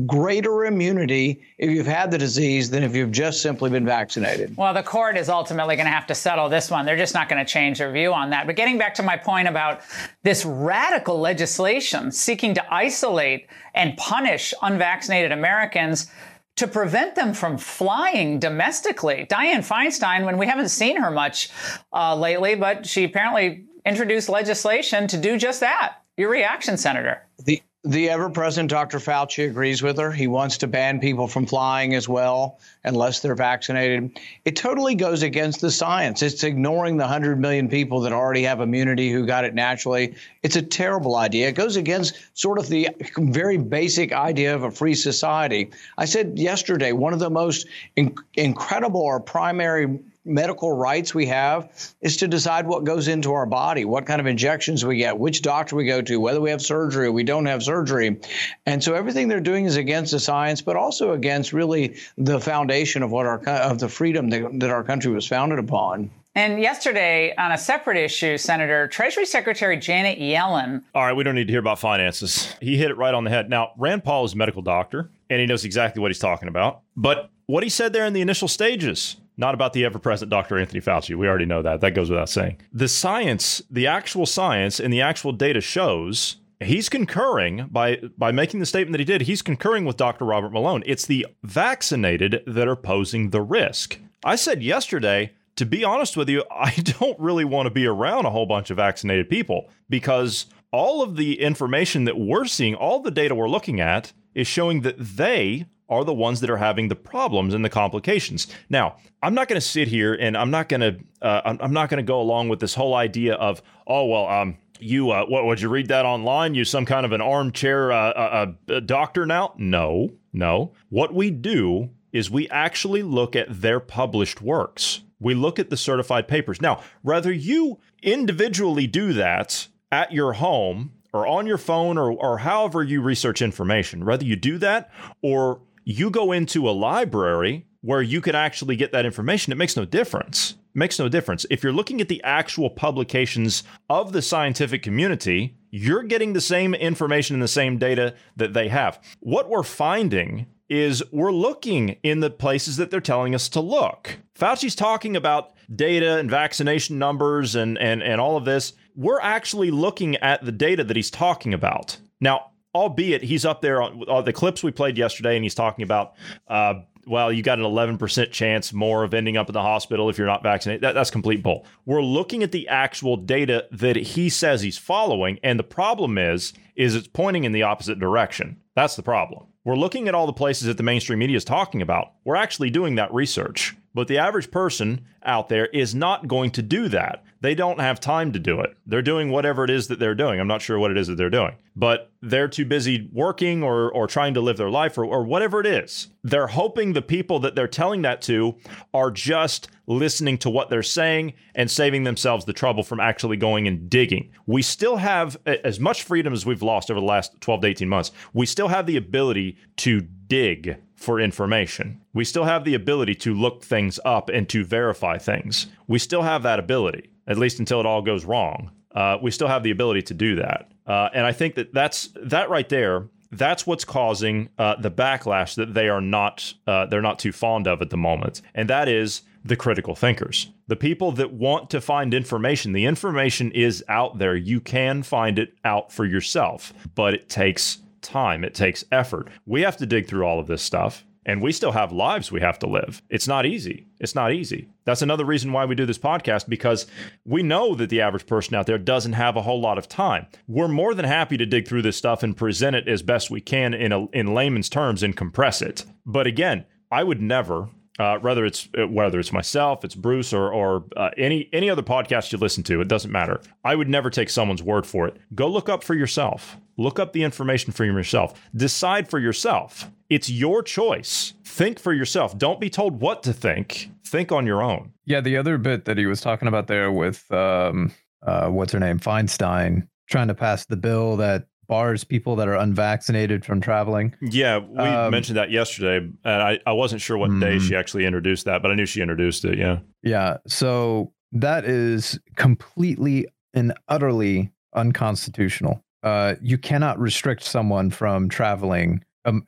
greater 0.05 0.65
immunity 0.65 1.41
if 1.57 1.69
you've 1.69 1.87
had 1.87 2.11
the 2.11 2.17
disease 2.17 2.69
than 2.69 2.83
if 2.83 2.95
you've 2.95 3.11
just 3.11 3.41
simply 3.41 3.69
been 3.69 3.85
vaccinated. 3.85 4.55
Well, 4.55 4.73
the 4.73 4.83
court 4.83 5.17
is 5.17 5.27
ultimately 5.27 5.75
going 5.75 5.85
to 5.85 5.91
have 5.91 6.07
to 6.07 6.15
settle 6.15 6.49
this 6.49 6.69
one. 6.69 6.85
They're 6.85 6.97
just 6.97 7.13
not 7.13 7.29
going 7.29 7.43
to 7.43 7.51
change 7.51 7.79
their 7.79 7.91
view 7.91 8.13
on 8.13 8.29
that. 8.29 8.47
But 8.47 8.55
getting 8.55 8.77
back 8.77 8.93
to 8.95 9.03
my 9.03 9.17
point 9.17 9.47
about 9.47 9.81
this 10.23 10.45
radical 10.45 11.19
legislation 11.19 12.11
seeking 12.11 12.53
to 12.55 12.73
isolate 12.73 13.47
and 13.73 13.97
punish 13.97 14.53
unvaccinated 14.61 15.31
Americans 15.31 16.09
to 16.57 16.67
prevent 16.67 17.15
them 17.15 17.33
from 17.33 17.57
flying 17.57 18.39
domestically. 18.39 19.25
Dianne 19.29 19.65
Feinstein, 19.65 20.25
when 20.25 20.37
we 20.37 20.45
haven't 20.45 20.69
seen 20.69 20.97
her 20.97 21.11
much 21.11 21.49
uh, 21.93 22.15
lately, 22.15 22.55
but 22.55 22.85
she 22.85 23.03
apparently 23.03 23.63
introduced 23.85 24.27
legislation 24.27 25.07
to 25.07 25.17
do 25.17 25.37
just 25.37 25.61
that. 25.61 25.97
Your 26.17 26.29
reaction, 26.29 26.75
Senator? 26.75 27.25
The 27.45 27.61
the 27.87 28.09
ever 28.09 28.29
present 28.29 28.69
Dr. 28.69 28.99
Fauci 28.99 29.49
agrees 29.49 29.81
with 29.81 29.97
her. 29.97 30.11
He 30.11 30.27
wants 30.27 30.57
to 30.57 30.67
ban 30.67 30.99
people 30.99 31.27
from 31.27 31.45
flying 31.45 31.93
as 31.93 32.09
well, 32.09 32.59
unless 32.83 33.21
they're 33.21 33.35
vaccinated. 33.35 34.19
It 34.43 34.57
totally 34.57 34.93
goes 34.93 35.23
against 35.23 35.61
the 35.61 35.71
science. 35.71 36.21
It's 36.21 36.43
ignoring 36.43 36.97
the 36.97 37.05
100 37.05 37.39
million 37.39 37.69
people 37.69 38.01
that 38.01 38.11
already 38.11 38.43
have 38.43 38.59
immunity 38.59 39.09
who 39.09 39.25
got 39.25 39.45
it 39.45 39.55
naturally. 39.55 40.15
It's 40.43 40.57
a 40.57 40.61
terrible 40.61 41.15
idea. 41.15 41.47
It 41.47 41.55
goes 41.55 41.77
against 41.77 42.19
sort 42.33 42.59
of 42.59 42.67
the 42.67 42.89
very 43.17 43.57
basic 43.57 44.11
idea 44.11 44.53
of 44.53 44.63
a 44.63 44.71
free 44.71 44.95
society. 44.95 45.71
I 45.97 46.05
said 46.05 46.37
yesterday, 46.37 46.91
one 46.91 47.13
of 47.13 47.19
the 47.19 47.29
most 47.29 47.67
in- 47.95 48.15
incredible 48.35 49.01
or 49.01 49.21
primary 49.21 49.99
medical 50.27 50.71
rights 50.71 51.13
we 51.13 51.25
have 51.27 51.71
is 52.01 52.17
to 52.17 52.27
decide 52.27 52.67
what 52.67 52.83
goes 52.83 53.07
into 53.07 53.33
our 53.33 53.45
body, 53.45 53.85
what 53.85 54.05
kind 54.05 54.19
of 54.19 54.27
injections 54.27 54.85
we 54.85 54.97
get, 54.97 55.17
which 55.17 55.41
doctor 55.41 55.75
we 55.75 55.85
go 55.85 56.01
to, 56.01 56.19
whether 56.19 56.41
we 56.41 56.49
have 56.49 56.61
surgery 56.61 57.07
or 57.07 57.11
we 57.11 57.23
don't 57.23 57.45
have 57.45 57.63
surgery. 57.63 58.19
And 58.65 58.83
so 58.83 58.93
everything 58.93 59.27
they're 59.27 59.39
doing 59.39 59.65
is 59.65 59.77
against 59.77 60.11
the 60.11 60.19
science, 60.19 60.61
but 60.61 60.75
also 60.75 61.13
against 61.13 61.53
really 61.53 61.97
the 62.17 62.39
foundation 62.39 63.03
of 63.03 63.11
what 63.11 63.25
our 63.25 63.43
of 63.47 63.79
the 63.79 63.89
freedom 63.89 64.29
that, 64.29 64.59
that 64.59 64.69
our 64.69 64.83
country 64.83 65.11
was 65.11 65.27
founded 65.27 65.59
upon. 65.59 66.11
And 66.37 66.61
yesterday, 66.61 67.33
on 67.35 67.51
a 67.51 67.57
separate 67.57 67.97
issue, 67.97 68.37
Senator 68.37 68.87
Treasury 68.87 69.25
Secretary 69.25 69.75
Janet 69.75 70.19
Yellen. 70.19 70.83
All 70.93 71.03
right, 71.03 71.13
we 71.13 71.23
don't 71.23 71.33
need 71.33 71.47
to 71.47 71.51
hear 71.51 71.59
about 71.59 71.79
finances. 71.79 72.53
He 72.61 72.77
hit 72.77 72.91
it 72.91 72.97
right 72.97 73.15
on 73.15 73.23
the 73.23 73.31
head. 73.31 73.49
Now, 73.49 73.71
Rand 73.75 74.03
Paul 74.03 74.23
is 74.25 74.33
a 74.33 74.37
medical 74.37 74.61
doctor, 74.61 75.09
and 75.31 75.39
he 75.39 75.47
knows 75.47 75.65
exactly 75.65 75.99
what 75.99 76.11
he's 76.11 76.19
talking 76.19 76.47
about. 76.47 76.81
But 76.95 77.31
what 77.47 77.63
he 77.63 77.69
said 77.69 77.91
there 77.91 78.05
in 78.05 78.13
the 78.13 78.21
initial 78.21 78.47
stages 78.47 79.17
not 79.37 79.53
about 79.53 79.73
the 79.73 79.85
ever 79.85 79.99
present 79.99 80.29
Dr. 80.29 80.57
Anthony 80.57 80.81
Fauci. 80.81 81.15
We 81.15 81.27
already 81.27 81.45
know 81.45 81.61
that. 81.61 81.81
That 81.81 81.91
goes 81.91 82.09
without 82.09 82.29
saying. 82.29 82.59
The 82.73 82.87
science, 82.87 83.61
the 83.69 83.87
actual 83.87 84.25
science 84.25 84.79
and 84.79 84.91
the 84.91 85.01
actual 85.01 85.31
data 85.31 85.61
shows 85.61 86.37
he's 86.59 86.89
concurring 86.89 87.67
by 87.71 87.97
by 88.17 88.31
making 88.31 88.59
the 88.59 88.65
statement 88.65 88.93
that 88.93 88.99
he 88.99 89.05
did. 89.05 89.21
He's 89.21 89.41
concurring 89.41 89.85
with 89.85 89.97
Dr. 89.97 90.25
Robert 90.25 90.51
Malone. 90.51 90.83
It's 90.85 91.05
the 91.05 91.27
vaccinated 91.43 92.43
that 92.47 92.67
are 92.67 92.75
posing 92.75 93.29
the 93.29 93.41
risk. 93.41 93.99
I 94.23 94.35
said 94.35 94.63
yesterday, 94.63 95.33
to 95.55 95.65
be 95.65 95.83
honest 95.83 96.17
with 96.17 96.29
you, 96.29 96.43
I 96.51 96.71
don't 96.71 97.19
really 97.19 97.45
want 97.45 97.67
to 97.67 97.71
be 97.71 97.85
around 97.85 98.25
a 98.25 98.31
whole 98.31 98.45
bunch 98.45 98.69
of 98.69 98.77
vaccinated 98.77 99.29
people 99.29 99.69
because 99.89 100.47
all 100.71 101.01
of 101.01 101.15
the 101.15 101.39
information 101.39 102.03
that 102.05 102.17
we're 102.17 102.45
seeing, 102.45 102.75
all 102.75 102.99
the 102.99 103.11
data 103.11 103.35
we're 103.35 103.49
looking 103.49 103.79
at 103.79 104.11
is 104.35 104.47
showing 104.47 104.81
that 104.81 104.97
they 104.97 105.65
are 105.89 106.03
the 106.03 106.13
ones 106.13 106.41
that 106.41 106.49
are 106.49 106.57
having 106.57 106.89
the 106.89 106.95
problems 106.95 107.53
and 107.53 107.63
the 107.63 107.69
complications. 107.69 108.47
Now, 108.69 108.97
I'm 109.23 109.33
not 109.33 109.47
going 109.47 109.59
to 109.59 109.65
sit 109.65 109.87
here 109.87 110.13
and 110.13 110.37
I'm 110.37 110.51
not 110.51 110.69
going 110.69 110.81
to 110.81 110.97
uh, 111.21 111.55
I'm 111.61 111.73
not 111.73 111.89
going 111.89 111.97
to 111.97 112.07
go 112.07 112.21
along 112.21 112.49
with 112.49 112.59
this 112.59 112.75
whole 112.75 112.93
idea 112.93 113.35
of 113.35 113.61
oh 113.87 114.05
well 114.05 114.27
um 114.27 114.57
you 114.79 115.11
uh, 115.11 115.25
what 115.25 115.45
would 115.45 115.61
you 115.61 115.69
read 115.69 115.87
that 115.87 116.05
online? 116.05 116.55
You 116.55 116.65
some 116.65 116.85
kind 116.85 117.05
of 117.05 117.11
an 117.11 117.21
armchair 117.21 117.91
uh, 117.91 118.09
uh, 118.09 118.53
uh, 118.69 118.79
doctor 118.81 119.25
now? 119.25 119.53
No, 119.57 120.09
no. 120.33 120.73
What 120.89 121.13
we 121.13 121.31
do 121.31 121.89
is 122.11 122.29
we 122.31 122.49
actually 122.49 123.03
look 123.03 123.35
at 123.35 123.61
their 123.61 123.79
published 123.79 124.41
works. 124.41 125.01
We 125.19 125.33
look 125.33 125.59
at 125.59 125.69
the 125.69 125.77
certified 125.77 126.27
papers. 126.27 126.61
Now, 126.61 126.81
whether 127.01 127.31
you 127.31 127.79
individually 128.03 128.87
do 128.87 129.13
that 129.13 129.67
at 129.91 130.11
your 130.11 130.33
home 130.33 130.93
or 131.11 131.25
on 131.25 131.47
your 131.47 131.57
phone 131.57 131.97
or, 131.97 132.11
or 132.11 132.39
however 132.39 132.83
you 132.83 133.01
research 133.01 133.41
information, 133.41 134.05
whether 134.05 134.25
you 134.25 134.35
do 134.35 134.57
that 134.59 134.91
or 135.21 135.61
you 135.89 136.09
go 136.09 136.33
into 136.33 136.69
a 136.69 136.71
library 136.71 137.65
where 137.79 138.01
you 138.01 138.19
could 138.19 138.35
actually 138.35 138.75
get 138.75 138.91
that 138.91 139.05
information, 139.05 139.53
it 139.53 139.57
makes 139.57 139.77
no 139.77 139.85
difference. 139.85 140.51
It 140.51 140.77
makes 140.77 140.99
no 140.99 141.07
difference. 141.07 141.45
If 141.49 141.63
you're 141.63 141.71
looking 141.71 142.01
at 142.01 142.09
the 142.09 142.21
actual 142.23 142.69
publications 142.69 143.63
of 143.89 144.11
the 144.11 144.21
scientific 144.21 144.83
community, 144.83 145.55
you're 145.71 146.03
getting 146.03 146.33
the 146.33 146.41
same 146.41 146.73
information 146.73 147.37
and 147.37 147.41
the 147.41 147.47
same 147.47 147.77
data 147.77 148.15
that 148.35 148.53
they 148.53 148.67
have. 148.67 149.01
What 149.21 149.49
we're 149.49 149.63
finding 149.63 150.47
is 150.67 151.01
we're 151.13 151.31
looking 151.31 151.95
in 152.03 152.19
the 152.19 152.31
places 152.31 152.75
that 152.75 152.91
they're 152.91 152.99
telling 152.99 153.33
us 153.33 153.47
to 153.47 153.61
look. 153.61 154.17
Fauci's 154.37 154.75
talking 154.75 155.15
about 155.15 155.53
data 155.73 156.17
and 156.17 156.29
vaccination 156.29 156.99
numbers 156.99 157.55
and, 157.55 157.77
and, 157.77 158.03
and 158.03 158.19
all 158.19 158.35
of 158.35 158.43
this. 158.43 158.73
We're 158.93 159.21
actually 159.21 159.71
looking 159.71 160.17
at 160.17 160.43
the 160.43 160.51
data 160.51 160.83
that 160.83 160.97
he's 160.97 161.11
talking 161.11 161.53
about. 161.53 161.97
Now, 162.19 162.51
albeit 162.77 163.23
he's 163.23 163.45
up 163.45 163.61
there 163.61 163.81
on 163.81 164.03
all 164.03 164.23
the 164.23 164.33
clips 164.33 164.63
we 164.63 164.71
played 164.71 164.97
yesterday, 164.97 165.35
and 165.35 165.43
he's 165.43 165.55
talking 165.55 165.83
about, 165.83 166.13
uh, 166.47 166.75
well, 167.05 167.31
you 167.31 167.41
got 167.41 167.57
an 167.57 167.65
11% 167.65 168.31
chance 168.31 168.73
more 168.73 169.03
of 169.03 169.13
ending 169.13 169.37
up 169.37 169.49
in 169.49 169.53
the 169.53 169.61
hospital 169.61 170.09
if 170.09 170.17
you're 170.17 170.27
not 170.27 170.43
vaccinated. 170.43 170.81
That, 170.81 170.93
that's 170.93 171.09
complete 171.09 171.41
bull. 171.41 171.65
We're 171.85 172.03
looking 172.03 172.43
at 172.43 172.51
the 172.51 172.67
actual 172.67 173.17
data 173.17 173.65
that 173.71 173.95
he 173.95 174.29
says 174.29 174.61
he's 174.61 174.77
following, 174.77 175.39
and 175.43 175.57
the 175.57 175.63
problem 175.63 176.17
is, 176.17 176.53
is 176.75 176.95
it's 176.95 177.07
pointing 177.07 177.43
in 177.43 177.53
the 177.53 177.63
opposite 177.63 177.99
direction. 177.99 178.61
That's 178.75 178.95
the 178.95 179.03
problem. 179.03 179.47
We're 179.63 179.75
looking 179.75 180.07
at 180.07 180.15
all 180.15 180.27
the 180.27 180.33
places 180.33 180.67
that 180.67 180.77
the 180.77 180.83
mainstream 180.83 181.19
media 181.19 181.35
is 181.35 181.43
talking 181.43 181.81
about. 181.81 182.13
We're 182.23 182.35
actually 182.35 182.69
doing 182.69 182.95
that 182.95 183.13
research. 183.13 183.75
But 183.93 184.07
the 184.07 184.19
average 184.19 184.51
person 184.51 185.05
out 185.23 185.49
there 185.49 185.65
is 185.65 185.95
not 185.95 186.27
going 186.27 186.51
to 186.51 186.61
do 186.61 186.87
that. 186.89 187.23
They 187.41 187.55
don't 187.55 187.79
have 187.79 187.99
time 187.99 188.31
to 188.33 188.39
do 188.39 188.59
it. 188.61 188.75
They're 188.85 189.01
doing 189.01 189.29
whatever 189.29 189.63
it 189.63 189.69
is 189.69 189.87
that 189.87 189.99
they're 189.99 190.15
doing. 190.15 190.39
I'm 190.39 190.47
not 190.47 190.61
sure 190.61 190.79
what 190.79 190.91
it 190.91 190.97
is 190.97 191.07
that 191.07 191.15
they're 191.15 191.29
doing, 191.29 191.55
but 191.75 192.11
they're 192.21 192.47
too 192.47 192.65
busy 192.65 193.09
working 193.13 193.63
or, 193.63 193.91
or 193.91 194.07
trying 194.07 194.33
to 194.33 194.41
live 194.41 194.57
their 194.57 194.69
life 194.69 194.97
or, 194.97 195.05
or 195.05 195.23
whatever 195.23 195.59
it 195.59 195.67
is. 195.67 196.07
They're 196.23 196.47
hoping 196.47 196.93
the 196.93 197.01
people 197.01 197.39
that 197.39 197.55
they're 197.55 197.67
telling 197.67 198.01
that 198.01 198.21
to 198.23 198.55
are 198.93 199.11
just 199.11 199.69
listening 199.85 200.37
to 200.39 200.49
what 200.49 200.69
they're 200.69 200.83
saying 200.83 201.33
and 201.55 201.69
saving 201.69 202.03
themselves 202.03 202.45
the 202.45 202.53
trouble 202.53 202.83
from 202.83 202.99
actually 202.99 203.37
going 203.37 203.67
and 203.67 203.89
digging. 203.89 204.31
We 204.45 204.61
still 204.61 204.97
have 204.97 205.37
as 205.45 205.79
much 205.79 206.03
freedom 206.03 206.33
as 206.33 206.45
we've 206.45 206.63
lost 206.63 206.91
over 206.91 206.99
the 206.99 207.05
last 207.05 207.39
12 207.41 207.61
to 207.61 207.67
18 207.67 207.89
months. 207.89 208.11
We 208.33 208.45
still 208.45 208.67
have 208.67 208.85
the 208.85 208.97
ability 208.97 209.57
to 209.77 210.01
dig 210.01 210.77
for 210.95 211.19
information. 211.19 212.01
We 212.13 212.25
still 212.25 212.45
have 212.45 212.65
the 212.65 212.73
ability 212.73 213.15
to 213.15 213.33
look 213.33 213.63
things 213.63 213.99
up 214.03 214.29
and 214.29 214.49
to 214.49 214.65
verify 214.65 215.17
things. 215.17 215.67
We 215.87 215.99
still 215.99 216.23
have 216.23 216.43
that 216.43 216.59
ability, 216.59 217.11
at 217.27 217.37
least 217.37 217.59
until 217.59 217.79
it 217.79 217.85
all 217.85 218.01
goes 218.01 218.25
wrong. 218.25 218.71
Uh, 218.95 219.17
we 219.21 219.31
still 219.31 219.47
have 219.47 219.63
the 219.63 219.71
ability 219.71 220.01
to 220.01 220.13
do 220.13 220.35
that. 220.35 220.71
Uh, 220.85 221.09
and 221.13 221.25
I 221.25 221.31
think 221.31 221.55
that 221.55 221.73
that's 221.73 222.09
that 222.15 222.49
right 222.49 222.67
there. 222.67 223.07
That's 223.31 223.67
what's 223.67 223.83
causing 223.83 224.49
uh, 224.57 224.79
the 224.79 224.89
backlash 224.89 225.55
that 225.55 225.73
they 225.73 225.89
are 225.89 226.01
not 226.01 226.53
uh, 226.65 226.85
they're 226.85 227.01
not 227.01 227.19
too 227.19 227.33
fond 227.33 227.67
of 227.67 227.81
at 227.81 227.89
the 227.89 227.97
moment, 227.97 228.41
and 228.55 228.69
that 228.69 228.87
is 228.87 229.21
the 229.43 229.55
critical 229.55 229.95
thinkers, 229.95 230.51
the 230.67 230.75
people 230.75 231.11
that 231.13 231.33
want 231.33 231.69
to 231.69 231.81
find 231.81 232.13
information. 232.13 232.73
The 232.73 232.85
information 232.85 233.51
is 233.51 233.83
out 233.87 234.17
there. 234.17 234.35
You 234.35 234.59
can 234.59 235.03
find 235.03 235.39
it 235.39 235.53
out 235.63 235.91
for 235.91 236.05
yourself, 236.05 236.73
but 236.95 237.13
it 237.13 237.29
takes 237.29 237.79
time, 238.01 238.43
it 238.43 238.53
takes 238.53 238.83
effort. 238.91 239.29
We 239.45 239.61
have 239.61 239.77
to 239.77 239.85
dig 239.85 240.07
through 240.07 240.25
all 240.25 240.39
of 240.39 240.47
this 240.47 240.61
stuff. 240.61 241.05
And 241.27 241.41
we 241.41 241.51
still 241.51 241.73
have 241.73 241.91
lives 241.91 242.31
we 242.31 242.39
have 242.39 242.57
to 242.59 242.67
live. 242.67 243.03
It's 243.09 243.27
not 243.27 243.45
easy. 243.45 243.85
It's 243.99 244.15
not 244.15 244.31
easy. 244.31 244.69
That's 244.85 245.01
another 245.01 245.25
reason 245.25 245.51
why 245.51 245.65
we 245.65 245.75
do 245.75 245.85
this 245.85 245.97
podcast 245.97 246.47
because 246.47 246.87
we 247.25 247.43
know 247.43 247.75
that 247.75 247.89
the 247.89 248.01
average 248.01 248.25
person 248.25 248.55
out 248.55 248.65
there 248.65 248.77
doesn't 248.77 249.13
have 249.13 249.35
a 249.35 249.41
whole 249.41 249.59
lot 249.59 249.77
of 249.77 249.89
time. 249.89 250.27
We're 250.47 250.69
more 250.69 250.93
than 250.93 251.05
happy 251.05 251.35
to 251.37 251.45
dig 251.45 251.67
through 251.67 251.81
this 251.81 251.97
stuff 251.97 252.23
and 252.23 252.35
present 252.35 252.77
it 252.77 252.87
as 252.87 253.01
best 253.03 253.29
we 253.29 253.41
can 253.41 253.73
in 253.73 253.91
a, 253.91 254.07
in 254.07 254.33
layman's 254.33 254.69
terms 254.69 255.03
and 255.03 255.17
compress 255.17 255.61
it. 255.61 255.83
But 256.05 256.25
again, 256.27 256.65
I 256.89 257.03
would 257.03 257.21
never 257.21 257.67
uh, 257.99 258.19
whether 258.19 258.45
it's 258.45 258.69
uh, 258.77 258.87
whether 258.87 259.19
it's 259.19 259.33
myself, 259.33 259.83
it's 259.83 259.95
Bruce, 259.95 260.31
or 260.31 260.51
or 260.53 260.85
uh, 260.95 261.09
any 261.17 261.49
any 261.51 261.69
other 261.69 261.81
podcast 261.81 262.31
you 262.31 262.37
listen 262.37 262.63
to, 262.63 262.79
it 262.79 262.87
doesn't 262.87 263.11
matter. 263.11 263.41
I 263.63 263.75
would 263.75 263.89
never 263.89 264.09
take 264.09 264.29
someone's 264.29 264.61
word 264.61 264.85
for 264.85 265.07
it. 265.07 265.17
Go 265.33 265.47
look 265.47 265.67
up 265.67 265.83
for 265.83 265.95
yourself. 265.95 266.57
Look 266.77 266.99
up 266.99 267.13
the 267.13 267.23
information 267.23 267.71
for 267.71 267.85
yourself. 267.85 268.39
Decide 268.55 269.09
for 269.09 269.19
yourself. 269.19 269.89
It's 270.09 270.29
your 270.29 270.61
choice. 270.61 271.33
Think 271.43 271.79
for 271.79 271.91
yourself. 271.91 272.37
Don't 272.37 272.59
be 272.59 272.69
told 272.69 273.01
what 273.01 273.23
to 273.23 273.33
think. 273.33 273.89
Think 274.05 274.31
on 274.31 274.45
your 274.45 274.61
own. 274.61 274.93
Yeah, 275.05 275.21
the 275.21 275.37
other 275.37 275.57
bit 275.57 275.85
that 275.85 275.97
he 275.97 276.05
was 276.05 276.21
talking 276.21 276.47
about 276.47 276.67
there 276.67 276.91
with 276.91 277.29
um, 277.31 277.91
uh, 278.25 278.49
what's 278.49 278.73
her 278.73 278.79
name, 278.79 278.99
Feinstein, 278.99 279.87
trying 280.07 280.27
to 280.27 280.35
pass 280.35 280.65
the 280.65 280.77
bill 280.77 281.17
that 281.17 281.47
bars 281.67 282.03
people 282.03 282.35
that 282.37 282.47
are 282.47 282.55
unvaccinated 282.55 283.43
from 283.43 283.59
traveling. 283.59 284.15
Yeah, 284.21 284.59
we 284.59 284.79
um, 284.79 285.11
mentioned 285.11 285.37
that 285.37 285.51
yesterday, 285.51 285.97
and 285.97 286.41
I, 286.41 286.59
I 286.65 286.71
wasn't 286.71 287.01
sure 287.01 287.17
what 287.17 287.29
mm-hmm. 287.29 287.39
day 287.41 287.59
she 287.59 287.75
actually 287.75 288.05
introduced 288.05 288.45
that, 288.45 288.61
but 288.61 288.71
I 288.71 288.75
knew 288.75 288.85
she 288.85 289.01
introduced 289.01 289.43
it. 289.45 289.57
Yeah. 289.57 289.79
Yeah. 290.03 290.37
So 290.47 291.11
that 291.33 291.65
is 291.65 292.19
completely 292.35 293.27
and 293.53 293.73
utterly 293.87 294.51
unconstitutional. 294.73 295.83
Uh, 296.03 296.35
you 296.41 296.57
cannot 296.57 296.99
restrict 296.99 297.43
someone 297.43 297.89
from 297.89 298.29
traveling 298.29 299.03
um, 299.25 299.43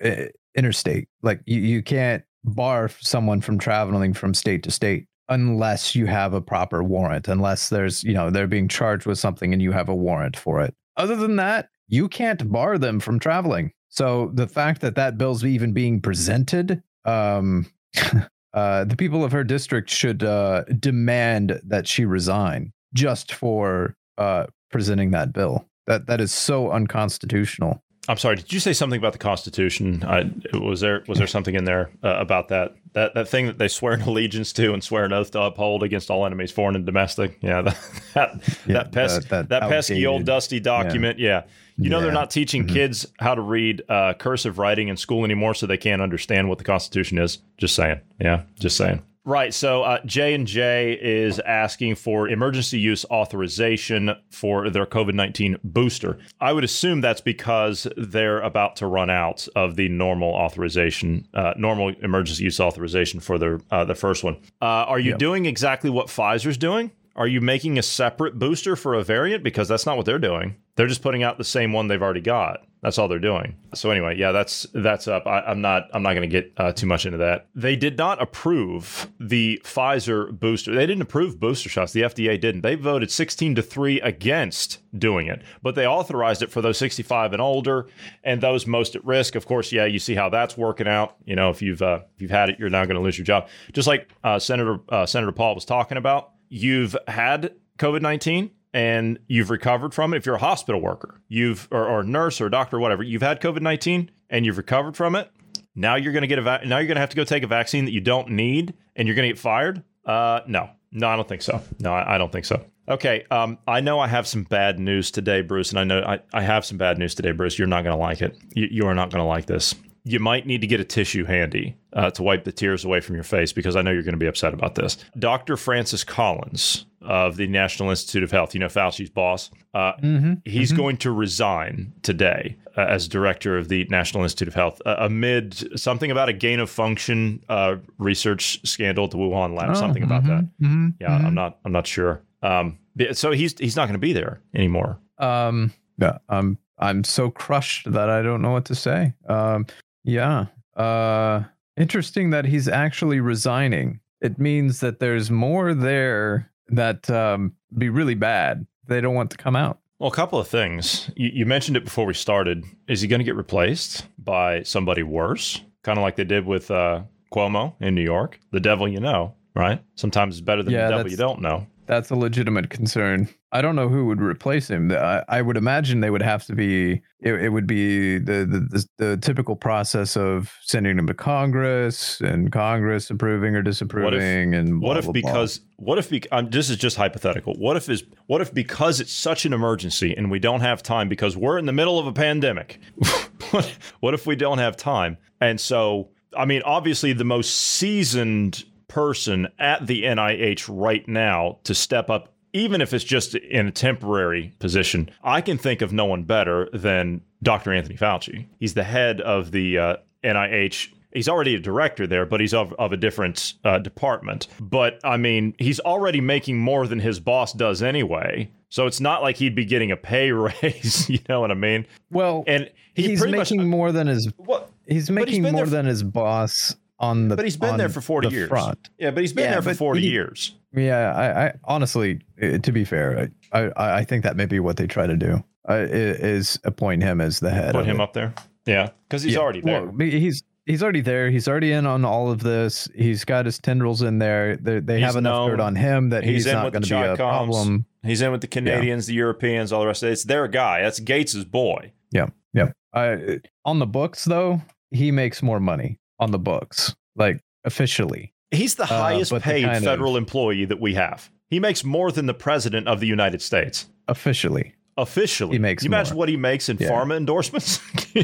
interstate. 0.55 1.07
Like 1.21 1.41
you, 1.45 1.59
you 1.59 1.83
can't 1.83 2.23
bar 2.43 2.89
someone 2.99 3.41
from 3.41 3.59
traveling 3.59 4.13
from 4.13 4.33
state 4.33 4.63
to 4.63 4.71
state 4.71 5.05
unless 5.29 5.95
you 5.95 6.07
have 6.07 6.33
a 6.33 6.41
proper 6.41 6.83
warrant, 6.83 7.27
unless 7.27 7.69
there's, 7.69 8.03
you 8.03 8.13
know, 8.13 8.29
they're 8.29 8.47
being 8.47 8.67
charged 8.67 9.05
with 9.05 9.19
something 9.19 9.53
and 9.53 9.61
you 9.61 9.71
have 9.71 9.87
a 9.87 9.95
warrant 9.95 10.35
for 10.35 10.61
it. 10.61 10.73
Other 10.97 11.15
than 11.15 11.35
that, 11.37 11.69
you 11.87 12.09
can't 12.09 12.51
bar 12.51 12.77
them 12.77 12.99
from 12.99 13.19
traveling. 13.19 13.71
So 13.89 14.31
the 14.33 14.47
fact 14.47 14.81
that 14.81 14.95
that 14.95 15.17
bill's 15.17 15.45
even 15.45 15.71
being 15.71 16.01
presented, 16.01 16.81
um, 17.05 17.67
uh, 18.53 18.83
the 18.85 18.95
people 18.97 19.23
of 19.23 19.31
her 19.31 19.43
district 19.43 19.89
should 19.89 20.23
uh, 20.23 20.63
demand 20.79 21.59
that 21.63 21.87
she 21.87 22.05
resign 22.05 22.73
just 22.93 23.33
for 23.33 23.95
uh, 24.17 24.47
presenting 24.71 25.11
that 25.11 25.31
bill. 25.31 25.68
That 25.89 26.05
that 26.05 26.21
is 26.21 26.31
so 26.31 26.69
unconstitutional. 26.69 27.81
I'm 28.07 28.17
sorry. 28.17 28.35
Did 28.35 28.53
you 28.53 28.59
say 28.59 28.73
something 28.73 28.99
about 28.99 29.13
the 29.13 29.19
Constitution? 29.19 30.03
I, 30.03 30.31
was 30.55 30.81
there 30.81 31.03
was 31.07 31.17
there 31.17 31.25
something 31.25 31.55
in 31.55 31.63
there 31.63 31.89
uh, 32.03 32.15
about 32.19 32.49
that 32.49 32.75
that 32.93 33.15
that 33.15 33.27
thing 33.27 33.47
that 33.47 33.57
they 33.57 33.67
swear 33.67 33.93
an 33.93 34.01
allegiance 34.03 34.53
to 34.53 34.71
and 34.73 34.83
swear 34.83 35.05
an 35.05 35.13
oath 35.13 35.31
to 35.31 35.41
uphold 35.41 35.81
against 35.81 36.11
all 36.11 36.27
enemies, 36.27 36.51
foreign 36.51 36.75
and 36.75 36.85
domestic? 36.85 37.39
Yeah, 37.41 37.61
that 37.63 37.77
that, 38.13 38.31
yeah, 38.67 38.73
that, 38.73 38.91
pes- 38.91 39.15
that, 39.15 39.29
that, 39.29 39.49
that 39.49 39.61
pesky 39.63 40.05
old 40.05 40.25
dusty 40.25 40.59
document. 40.59 41.17
Yeah. 41.17 41.27
yeah. 41.27 41.43
You 41.81 41.89
know, 41.89 41.97
yeah. 41.97 42.03
they're 42.03 42.13
not 42.13 42.29
teaching 42.29 42.65
mm-hmm. 42.65 42.75
kids 42.75 43.07
how 43.19 43.33
to 43.33 43.41
read 43.41 43.81
uh, 43.89 44.13
cursive 44.13 44.59
writing 44.59 44.89
in 44.89 44.97
school 44.97 45.23
anymore, 45.25 45.55
so 45.55 45.65
they 45.65 45.77
can't 45.77 46.03
understand 46.03 46.49
what 46.49 46.59
the 46.59 46.65
Constitution 46.65 47.17
is. 47.17 47.39
Just 47.57 47.73
saying. 47.73 48.01
Yeah, 48.19 48.43
just 48.59 48.77
saying. 48.77 49.01
Right. 49.25 49.53
So 49.53 49.83
uh, 49.83 49.99
J 50.05 50.33
and 50.33 50.47
J 50.47 50.97
is 50.99 51.39
asking 51.39 51.95
for 51.95 52.29
emergency 52.29 52.79
use 52.79 53.05
authorization 53.11 54.15
for 54.31 54.69
their 54.69 54.85
COVID 54.85 55.13
nineteen 55.13 55.57
booster. 55.63 56.17
I 56.39 56.53
would 56.53 56.63
assume 56.63 57.01
that's 57.01 57.21
because 57.21 57.85
they're 57.97 58.39
about 58.39 58.77
to 58.77 58.87
run 58.87 59.09
out 59.09 59.47
of 59.55 59.75
the 59.75 59.89
normal 59.89 60.29
authorization, 60.29 61.27
uh, 61.33 61.53
normal 61.57 61.89
emergency 62.01 62.45
use 62.45 62.59
authorization 62.59 63.19
for 63.19 63.37
their 63.37 63.59
uh, 63.69 63.85
the 63.85 63.93
first 63.93 64.23
one. 64.23 64.37
Uh, 64.61 64.65
are 64.87 64.99
you 64.99 65.11
yep. 65.11 65.19
doing 65.19 65.45
exactly 65.45 65.89
what 65.89 66.07
Pfizer's 66.07 66.57
doing? 66.57 66.89
Are 67.15 67.27
you 67.27 67.41
making 67.41 67.77
a 67.77 67.83
separate 67.83 68.39
booster 68.39 68.77
for 68.77 68.93
a 68.93 69.03
variant? 69.03 69.43
Because 69.43 69.67
that's 69.67 69.85
not 69.85 69.97
what 69.97 70.05
they're 70.05 70.17
doing. 70.17 70.55
They're 70.75 70.87
just 70.87 71.01
putting 71.01 71.21
out 71.21 71.37
the 71.37 71.43
same 71.43 71.73
one 71.73 71.87
they've 71.87 72.01
already 72.01 72.21
got. 72.21 72.65
That's 72.81 72.97
all 72.97 73.09
they're 73.09 73.19
doing. 73.19 73.57
So 73.73 73.91
anyway, 73.91 74.17
yeah, 74.17 74.31
that's 74.31 74.65
that's 74.73 75.07
up. 75.07 75.27
I, 75.27 75.51
am 75.51 75.59
not 75.59 75.89
I'm 75.93 76.01
not 76.01 76.13
going 76.13 76.29
to 76.29 76.41
get 76.41 76.53
uh, 76.55 76.71
too 76.71 76.85
much 76.87 77.05
into 77.05 77.17
that. 77.17 77.47
They 77.53 77.75
did 77.75 77.97
not 77.97 78.21
approve 78.21 79.09
the 79.19 79.61
Pfizer 79.65 80.31
booster. 80.31 80.73
They 80.73 80.85
didn't 80.85 81.01
approve 81.01 81.39
booster 81.39 81.67
shots. 81.67 81.91
The 81.91 82.03
FDA 82.03 82.39
didn't. 82.39 82.61
They 82.61 82.75
voted 82.75 83.11
16 83.11 83.55
to 83.55 83.61
three 83.61 83.99
against 83.99 84.79
doing 84.97 85.27
it, 85.27 85.41
but 85.61 85.75
they 85.75 85.85
authorized 85.85 86.41
it 86.41 86.51
for 86.51 86.61
those 86.61 86.77
65 86.77 87.33
and 87.33 87.41
older 87.41 87.87
and 88.23 88.39
those 88.39 88.65
most 88.65 88.95
at 88.95 89.03
risk. 89.03 89.35
Of 89.35 89.45
course, 89.45 89.73
yeah, 89.73 89.85
you 89.85 89.99
see 89.99 90.15
how 90.15 90.29
that's 90.29 90.57
working 90.57 90.87
out. 90.87 91.17
You 91.25 91.35
know, 91.35 91.49
if 91.49 91.61
you've 91.61 91.81
uh, 91.81 91.99
if 92.15 92.21
you've 92.21 92.31
had 92.31 92.49
it, 92.49 92.59
you're 92.59 92.69
now 92.69 92.85
going 92.85 92.95
to 92.95 93.03
lose 93.03 93.17
your 93.17 93.25
job. 93.25 93.49
Just 93.73 93.89
like 93.89 94.09
uh, 94.23 94.39
Senator 94.39 94.79
uh, 94.87 95.05
Senator 95.05 95.33
Paul 95.33 95.53
was 95.55 95.65
talking 95.65 95.97
about 95.97 96.31
you've 96.47 96.95
had 97.07 97.53
COVID 97.77 98.01
19 98.01 98.51
and 98.73 99.19
you've 99.27 99.49
recovered 99.49 99.93
from 99.93 100.13
it, 100.13 100.17
if 100.17 100.25
you're 100.25 100.35
a 100.35 100.39
hospital 100.39 100.81
worker, 100.81 101.21
you've 101.27 101.67
or, 101.71 101.87
or 101.87 102.03
nurse 102.03 102.39
or 102.39 102.49
doctor 102.49 102.77
or 102.77 102.79
whatever, 102.79 103.03
you've 103.03 103.21
had 103.21 103.41
COVID 103.41 103.61
19 103.61 104.11
and 104.29 104.45
you've 104.45 104.57
recovered 104.57 104.95
from 104.95 105.15
it. 105.15 105.31
Now 105.75 105.95
you're 105.95 106.13
going 106.13 106.23
to 106.23 106.27
get 106.27 106.39
a 106.39 106.41
va- 106.41 106.61
now 106.65 106.77
you're 106.77 106.87
going 106.87 106.95
to 106.95 107.01
have 107.01 107.09
to 107.09 107.15
go 107.15 107.23
take 107.23 107.43
a 107.43 107.47
vaccine 107.47 107.85
that 107.85 107.91
you 107.91 108.01
don't 108.01 108.29
need 108.29 108.73
and 108.95 109.07
you're 109.07 109.15
going 109.15 109.27
to 109.27 109.33
get 109.33 109.39
fired. 109.39 109.83
Uh, 110.05 110.41
no, 110.47 110.69
no, 110.91 111.07
I 111.07 111.15
don't 111.15 111.27
think 111.27 111.41
so. 111.41 111.61
No, 111.79 111.93
I, 111.93 112.15
I 112.15 112.17
don't 112.17 112.31
think 112.31 112.45
so. 112.45 112.63
Okay, 112.87 113.23
um, 113.29 113.59
I 113.67 113.81
know 113.81 113.99
I 113.99 114.07
have 114.07 114.27
some 114.27 114.43
bad 114.43 114.79
news 114.79 115.11
today, 115.11 115.41
Bruce, 115.41 115.69
and 115.69 115.79
I 115.79 115.83
know 115.83 116.01
I, 116.01 116.19
I 116.33 116.41
have 116.41 116.65
some 116.65 116.79
bad 116.79 116.97
news 116.97 117.13
today, 117.13 117.31
Bruce. 117.31 117.59
You're 117.59 117.67
not 117.67 117.83
going 117.83 117.95
to 117.95 118.01
like 118.01 118.21
it. 118.21 118.35
You, 118.55 118.67
you 118.71 118.87
are 118.87 118.95
not 118.95 119.11
going 119.11 119.21
to 119.21 119.27
like 119.27 119.45
this 119.45 119.75
you 120.09 120.19
might 120.19 120.47
need 120.47 120.59
to 120.61 120.67
get 120.67 120.79
a 120.79 120.83
tissue 120.83 121.23
handy 121.23 121.77
uh, 121.93 122.09
to 122.09 122.23
wipe 122.23 122.43
the 122.43 122.51
tears 122.51 122.83
away 122.83 122.99
from 122.99 123.13
your 123.13 123.23
face 123.23 123.53
because 123.53 123.75
I 123.75 123.83
know 123.83 123.91
you're 123.91 124.01
going 124.01 124.13
to 124.13 124.19
be 124.19 124.25
upset 124.25 124.55
about 124.55 124.73
this. 124.73 124.97
Dr. 125.19 125.55
Francis 125.55 126.03
Collins 126.03 126.87
of 127.01 127.37
the 127.37 127.45
National 127.45 127.91
Institute 127.91 128.23
of 128.23 128.31
Health, 128.31 128.55
you 128.55 128.59
know, 128.59 128.67
Fauci's 128.67 129.11
boss, 129.11 129.51
uh, 129.75 129.93
mm-hmm. 129.93 130.33
he's 130.45 130.69
mm-hmm. 130.69 130.81
going 130.81 130.97
to 130.97 131.11
resign 131.11 131.93
today 132.01 132.57
uh, 132.75 132.81
as 132.81 133.07
director 133.07 133.55
of 133.55 133.69
the 133.69 133.85
National 133.91 134.23
Institute 134.23 134.47
of 134.47 134.55
Health 134.55 134.81
uh, 134.87 134.95
amid 134.97 135.79
something 135.79 136.09
about 136.09 136.27
a 136.27 136.33
gain 136.33 136.59
of 136.59 136.71
function 136.71 137.43
uh, 137.47 137.75
research 137.99 138.59
scandal 138.67 139.05
at 139.05 139.11
the 139.11 139.17
Wuhan 139.17 139.55
lab, 139.55 139.69
oh, 139.69 139.73
something 139.75 140.01
about 140.01 140.23
mm-hmm, 140.23 140.37
that. 140.37 140.43
Mm-hmm, 140.59 140.87
yeah, 140.99 141.13
I'm 141.13 141.21
mm-hmm. 141.21 141.33
not, 141.35 141.59
I'm 141.65 141.71
not 141.71 141.85
sure. 141.85 142.23
Um, 142.41 142.79
so 143.11 143.31
he's 143.31 143.57
he's 143.59 143.75
not 143.75 143.85
going 143.85 143.93
to 143.93 143.99
be 143.99 144.13
there 144.13 144.41
anymore. 144.55 144.99
Um, 145.19 145.71
yeah, 145.99 146.17
I'm 146.29 146.57
I'm 146.79 147.03
so 147.03 147.29
crushed 147.29 147.91
that 147.91 148.09
I 148.09 148.21
don't 148.21 148.41
know 148.41 148.51
what 148.51 148.65
to 148.65 148.75
say. 148.75 149.13
Um, 149.27 149.67
yeah. 150.09 150.47
Uh, 150.75 151.43
interesting 151.77 152.29
that 152.31 152.45
he's 152.45 152.67
actually 152.67 153.19
resigning. 153.19 153.99
It 154.21 154.39
means 154.39 154.79
that 154.81 154.99
there's 154.99 155.31
more 155.31 155.73
there 155.73 156.51
that 156.67 157.09
um, 157.09 157.53
be 157.77 157.89
really 157.89 158.15
bad. 158.15 158.65
They 158.87 159.01
don't 159.01 159.15
want 159.15 159.31
to 159.31 159.37
come 159.37 159.55
out. 159.55 159.79
Well, 159.99 160.09
a 160.09 160.15
couple 160.15 160.39
of 160.39 160.47
things. 160.47 161.11
You, 161.15 161.29
you 161.33 161.45
mentioned 161.45 161.77
it 161.77 161.83
before 161.83 162.05
we 162.05 162.13
started. 162.13 162.63
Is 162.87 163.01
he 163.01 163.07
going 163.07 163.19
to 163.19 163.25
get 163.25 163.35
replaced 163.35 164.05
by 164.17 164.63
somebody 164.63 165.03
worse? 165.03 165.61
Kind 165.83 165.97
of 165.97 166.03
like 166.03 166.15
they 166.15 166.23
did 166.23 166.45
with 166.45 166.71
uh, 166.71 167.03
Cuomo 167.33 167.75
in 167.79 167.95
New 167.95 168.03
York. 168.03 168.39
The 168.51 168.59
devil 168.59 168.87
you 168.87 168.99
know, 168.99 169.35
right? 169.55 169.83
Sometimes 169.95 170.35
it's 170.35 170.41
better 170.41 170.63
than 170.63 170.73
Yeah, 170.73 170.89
the 170.89 170.97
devil 170.97 171.11
you 171.11 171.17
don't 171.17 171.41
know. 171.41 171.67
That's 171.89 172.11
a 172.11 172.15
legitimate 172.15 172.69
concern. 172.69 173.27
I 173.51 173.63
don't 173.63 173.75
know 173.75 173.89
who 173.89 174.05
would 174.05 174.21
replace 174.21 174.69
him. 174.69 174.91
I, 174.91 175.23
I 175.27 175.41
would 175.41 175.57
imagine 175.57 176.01
they 176.01 176.11
would 176.11 176.21
have 176.21 176.45
to 176.45 176.53
be. 176.53 177.01
It, 177.19 177.33
it 177.33 177.49
would 177.49 177.65
be 177.65 178.19
the, 178.19 178.45
the 178.45 178.59
the 178.59 178.87
the 178.99 179.17
typical 179.17 179.55
process 179.55 180.15
of 180.15 180.53
sending 180.61 180.99
him 180.99 181.07
to 181.07 181.15
Congress 181.15 182.21
and 182.21 182.51
Congress 182.51 183.09
approving 183.09 183.55
or 183.55 183.63
disapproving. 183.63 184.53
and 184.53 184.79
blah, 184.79 184.89
What 184.89 184.97
if 184.97 185.05
blah, 185.05 185.13
blah. 185.13 185.21
because 185.23 185.61
what 185.77 185.97
if 185.97 186.11
be, 186.11 186.29
um, 186.31 186.51
this 186.51 186.69
is 186.69 186.77
just 186.77 186.95
hypothetical? 186.95 187.55
What 187.55 187.75
if 187.75 187.89
is 187.89 188.03
what 188.27 188.39
if 188.39 188.53
because 188.53 188.99
it's 188.99 189.11
such 189.11 189.45
an 189.45 189.53
emergency 189.53 190.13
and 190.15 190.29
we 190.29 190.37
don't 190.37 190.61
have 190.61 190.83
time 190.83 191.09
because 191.09 191.35
we're 191.35 191.57
in 191.57 191.65
the 191.65 191.73
middle 191.73 191.97
of 191.97 192.05
a 192.05 192.13
pandemic? 192.13 192.79
what, 193.49 193.75
what 193.99 194.13
if 194.13 194.27
we 194.27 194.35
don't 194.35 194.59
have 194.59 194.77
time? 194.77 195.17
And 195.41 195.59
so, 195.59 196.09
I 196.37 196.45
mean, 196.45 196.61
obviously, 196.65 197.13
the 197.13 197.23
most 197.25 197.49
seasoned 197.57 198.63
person 198.89 199.47
at 199.57 199.87
the 199.87 200.03
NIH 200.03 200.65
right 200.69 201.07
now 201.07 201.59
to 201.63 201.73
step 201.73 202.09
up, 202.09 202.33
even 202.51 202.81
if 202.81 202.93
it's 202.93 203.05
just 203.05 203.35
in 203.35 203.67
a 203.67 203.71
temporary 203.71 204.53
position, 204.59 205.09
I 205.23 205.39
can 205.39 205.57
think 205.57 205.81
of 205.81 205.93
no 205.93 206.03
one 206.05 206.23
better 206.23 206.67
than 206.73 207.21
Dr. 207.41 207.71
Anthony 207.71 207.95
Fauci. 207.95 208.47
He's 208.59 208.73
the 208.73 208.83
head 208.83 209.21
of 209.21 209.51
the 209.51 209.77
uh, 209.77 209.95
NIH 210.23 210.89
he's 211.13 211.27
already 211.27 211.55
a 211.55 211.59
director 211.59 212.05
there, 212.05 212.25
but 212.25 212.39
he's 212.39 212.53
of, 212.53 212.73
of 212.73 212.93
a 212.93 212.97
different 212.97 213.53
uh, 213.63 213.79
department. 213.79 214.47
But 214.59 214.99
I 215.03 215.17
mean, 215.17 215.55
he's 215.57 215.79
already 215.79 216.21
making 216.21 216.59
more 216.59 216.85
than 216.87 216.99
his 216.99 217.19
boss 217.19 217.53
does 217.53 217.81
anyway. 217.81 218.51
So 218.69 218.85
it's 218.85 218.99
not 218.99 219.23
like 219.23 219.37
he'd 219.37 219.55
be 219.55 219.65
getting 219.65 219.91
a 219.91 219.97
pay 219.97 220.31
raise. 220.61 221.09
You 221.09 221.19
know 221.27 221.41
what 221.41 221.51
I 221.51 221.55
mean? 221.55 221.85
well, 222.11 222.43
And 222.47 222.69
he 222.93 223.07
he's 223.07 223.25
making 223.25 223.57
much 223.57 223.67
more 223.67 223.91
than 223.91 224.07
his 224.07 224.31
what. 224.37 224.69
he's 224.87 225.09
making 225.09 225.43
more 225.43 225.65
for- 225.65 225.71
than 225.71 225.85
his 225.85 226.03
boss 226.03 226.75
on 226.99 227.27
the. 227.29 227.35
But 227.35 227.45
he's 227.45 227.57
been 227.57 227.77
there 227.77 227.89
for 227.89 228.01
forty 228.01 228.29
the 228.29 228.35
years. 228.35 228.49
Front. 228.49 228.89
Yeah, 228.97 229.11
but 229.11 229.21
he's 229.21 229.33
been 229.33 229.45
Yeah, 229.45 229.51
there 229.59 229.61
for 229.61 229.73
forty 229.73 230.01
he- 230.01 230.09
years. 230.09 230.55
Yeah, 230.71 231.13
I, 231.15 231.45
I 231.47 231.53
honestly, 231.63 232.19
uh, 232.41 232.59
to 232.59 232.71
be 232.71 232.85
fair, 232.85 233.29
I, 233.51 233.59
I, 233.75 233.91
I 233.99 234.03
think 234.03 234.23
that 234.23 234.35
may 234.37 234.45
be 234.45 234.59
what 234.59 234.77
they 234.77 234.85
try 234.85 235.07
to 235.07 235.15
do. 235.17 235.43
Uh, 235.67 235.85
is 235.89 236.59
appoint 236.63 237.01
him 237.03 237.21
as 237.21 237.39
the 237.39 237.49
head. 237.51 237.73
Put 237.75 237.85
him 237.85 237.99
it. 237.99 238.03
up 238.03 238.13
there. 238.13 238.33
Yeah, 238.65 238.89
because 239.07 239.23
he's 239.23 239.33
Yeah, 239.33 239.39
already 239.39 239.61
there. 239.61 239.85
Well, 239.85 239.95
he's 239.99 240.43
he's 240.65 240.81
already 240.83 241.01
there. 241.01 241.29
He's 241.31 241.47
already 241.47 241.71
in 241.71 241.85
on 241.87 242.05
all 242.05 242.29
of 242.31 242.41
this. 242.41 242.87
He's 242.95 243.25
got 243.25 243.45
his 243.45 243.57
tendrils 243.59 244.01
in 244.03 244.19
there. 244.19 244.57
They, 244.57 244.79
they 244.79 244.97
He's 244.97 245.05
have 245.05 245.15
enough 245.15 245.33
known. 245.33 245.49
dirt 245.51 245.59
on 245.59 245.75
him 245.75 246.09
that 246.09 246.23
He's 246.23 246.45
he's, 246.45 246.53
not 246.53 246.71
going 246.71 246.83
to 246.83 246.89
be 246.89 246.95
a 246.95 247.15
problem. 247.15 247.85
he's 248.03 248.21
in 248.21 248.31
with 248.31 248.41
the 248.41 248.47
Canadians, 248.47 249.07
the 249.07 249.13
Europeans, 249.15 249.71
all 249.71 249.81
the 249.81 249.87
rest 249.87 250.01
of 250.03 250.09
it. 250.09 250.13
It's 250.13 250.23
their 250.23 250.47
guy. 250.47 250.81
That's 250.81 250.99
Gates's 250.99 251.45
boy. 251.45 251.91
Yeah, 252.11 252.27
yeah. 252.53 252.71
I, 252.93 253.39
on 253.65 253.79
the 253.79 253.87
books 253.87 254.25
though, 254.25 254.61
he 254.91 255.11
makes 255.11 255.41
more 255.43 255.59
money 255.59 255.99
on 256.19 256.31
the 256.31 256.39
books, 256.39 256.95
like 257.15 257.41
officially. 257.65 258.33
He's 258.51 258.75
the 258.75 258.85
highest 258.85 259.31
but 259.31 259.37
the 259.43 259.43
paid 259.51 259.65
of- 259.65 259.83
federal 259.83 260.17
employee 260.17 260.65
that 260.65 260.79
we 260.79 260.93
have. 260.95 261.29
He 261.49 261.59
makes 261.59 261.83
more 261.83 262.11
than 262.11 262.25
the 262.27 262.33
president 262.33 262.87
of 262.87 262.99
the 262.99 263.07
United 263.07 263.41
States. 263.41 263.87
Officially, 264.07 264.73
Officially, 264.97 265.53
He 265.53 265.59
makes 265.59 265.83
You 265.83 265.87
imagine 265.87 266.15
more. 266.15 266.19
what 266.19 266.29
he 266.29 266.35
makes 266.35 266.67
in 266.67 266.77
Yeah. 266.77 266.89
pharma 266.89 267.15
endorsements? 267.15 267.79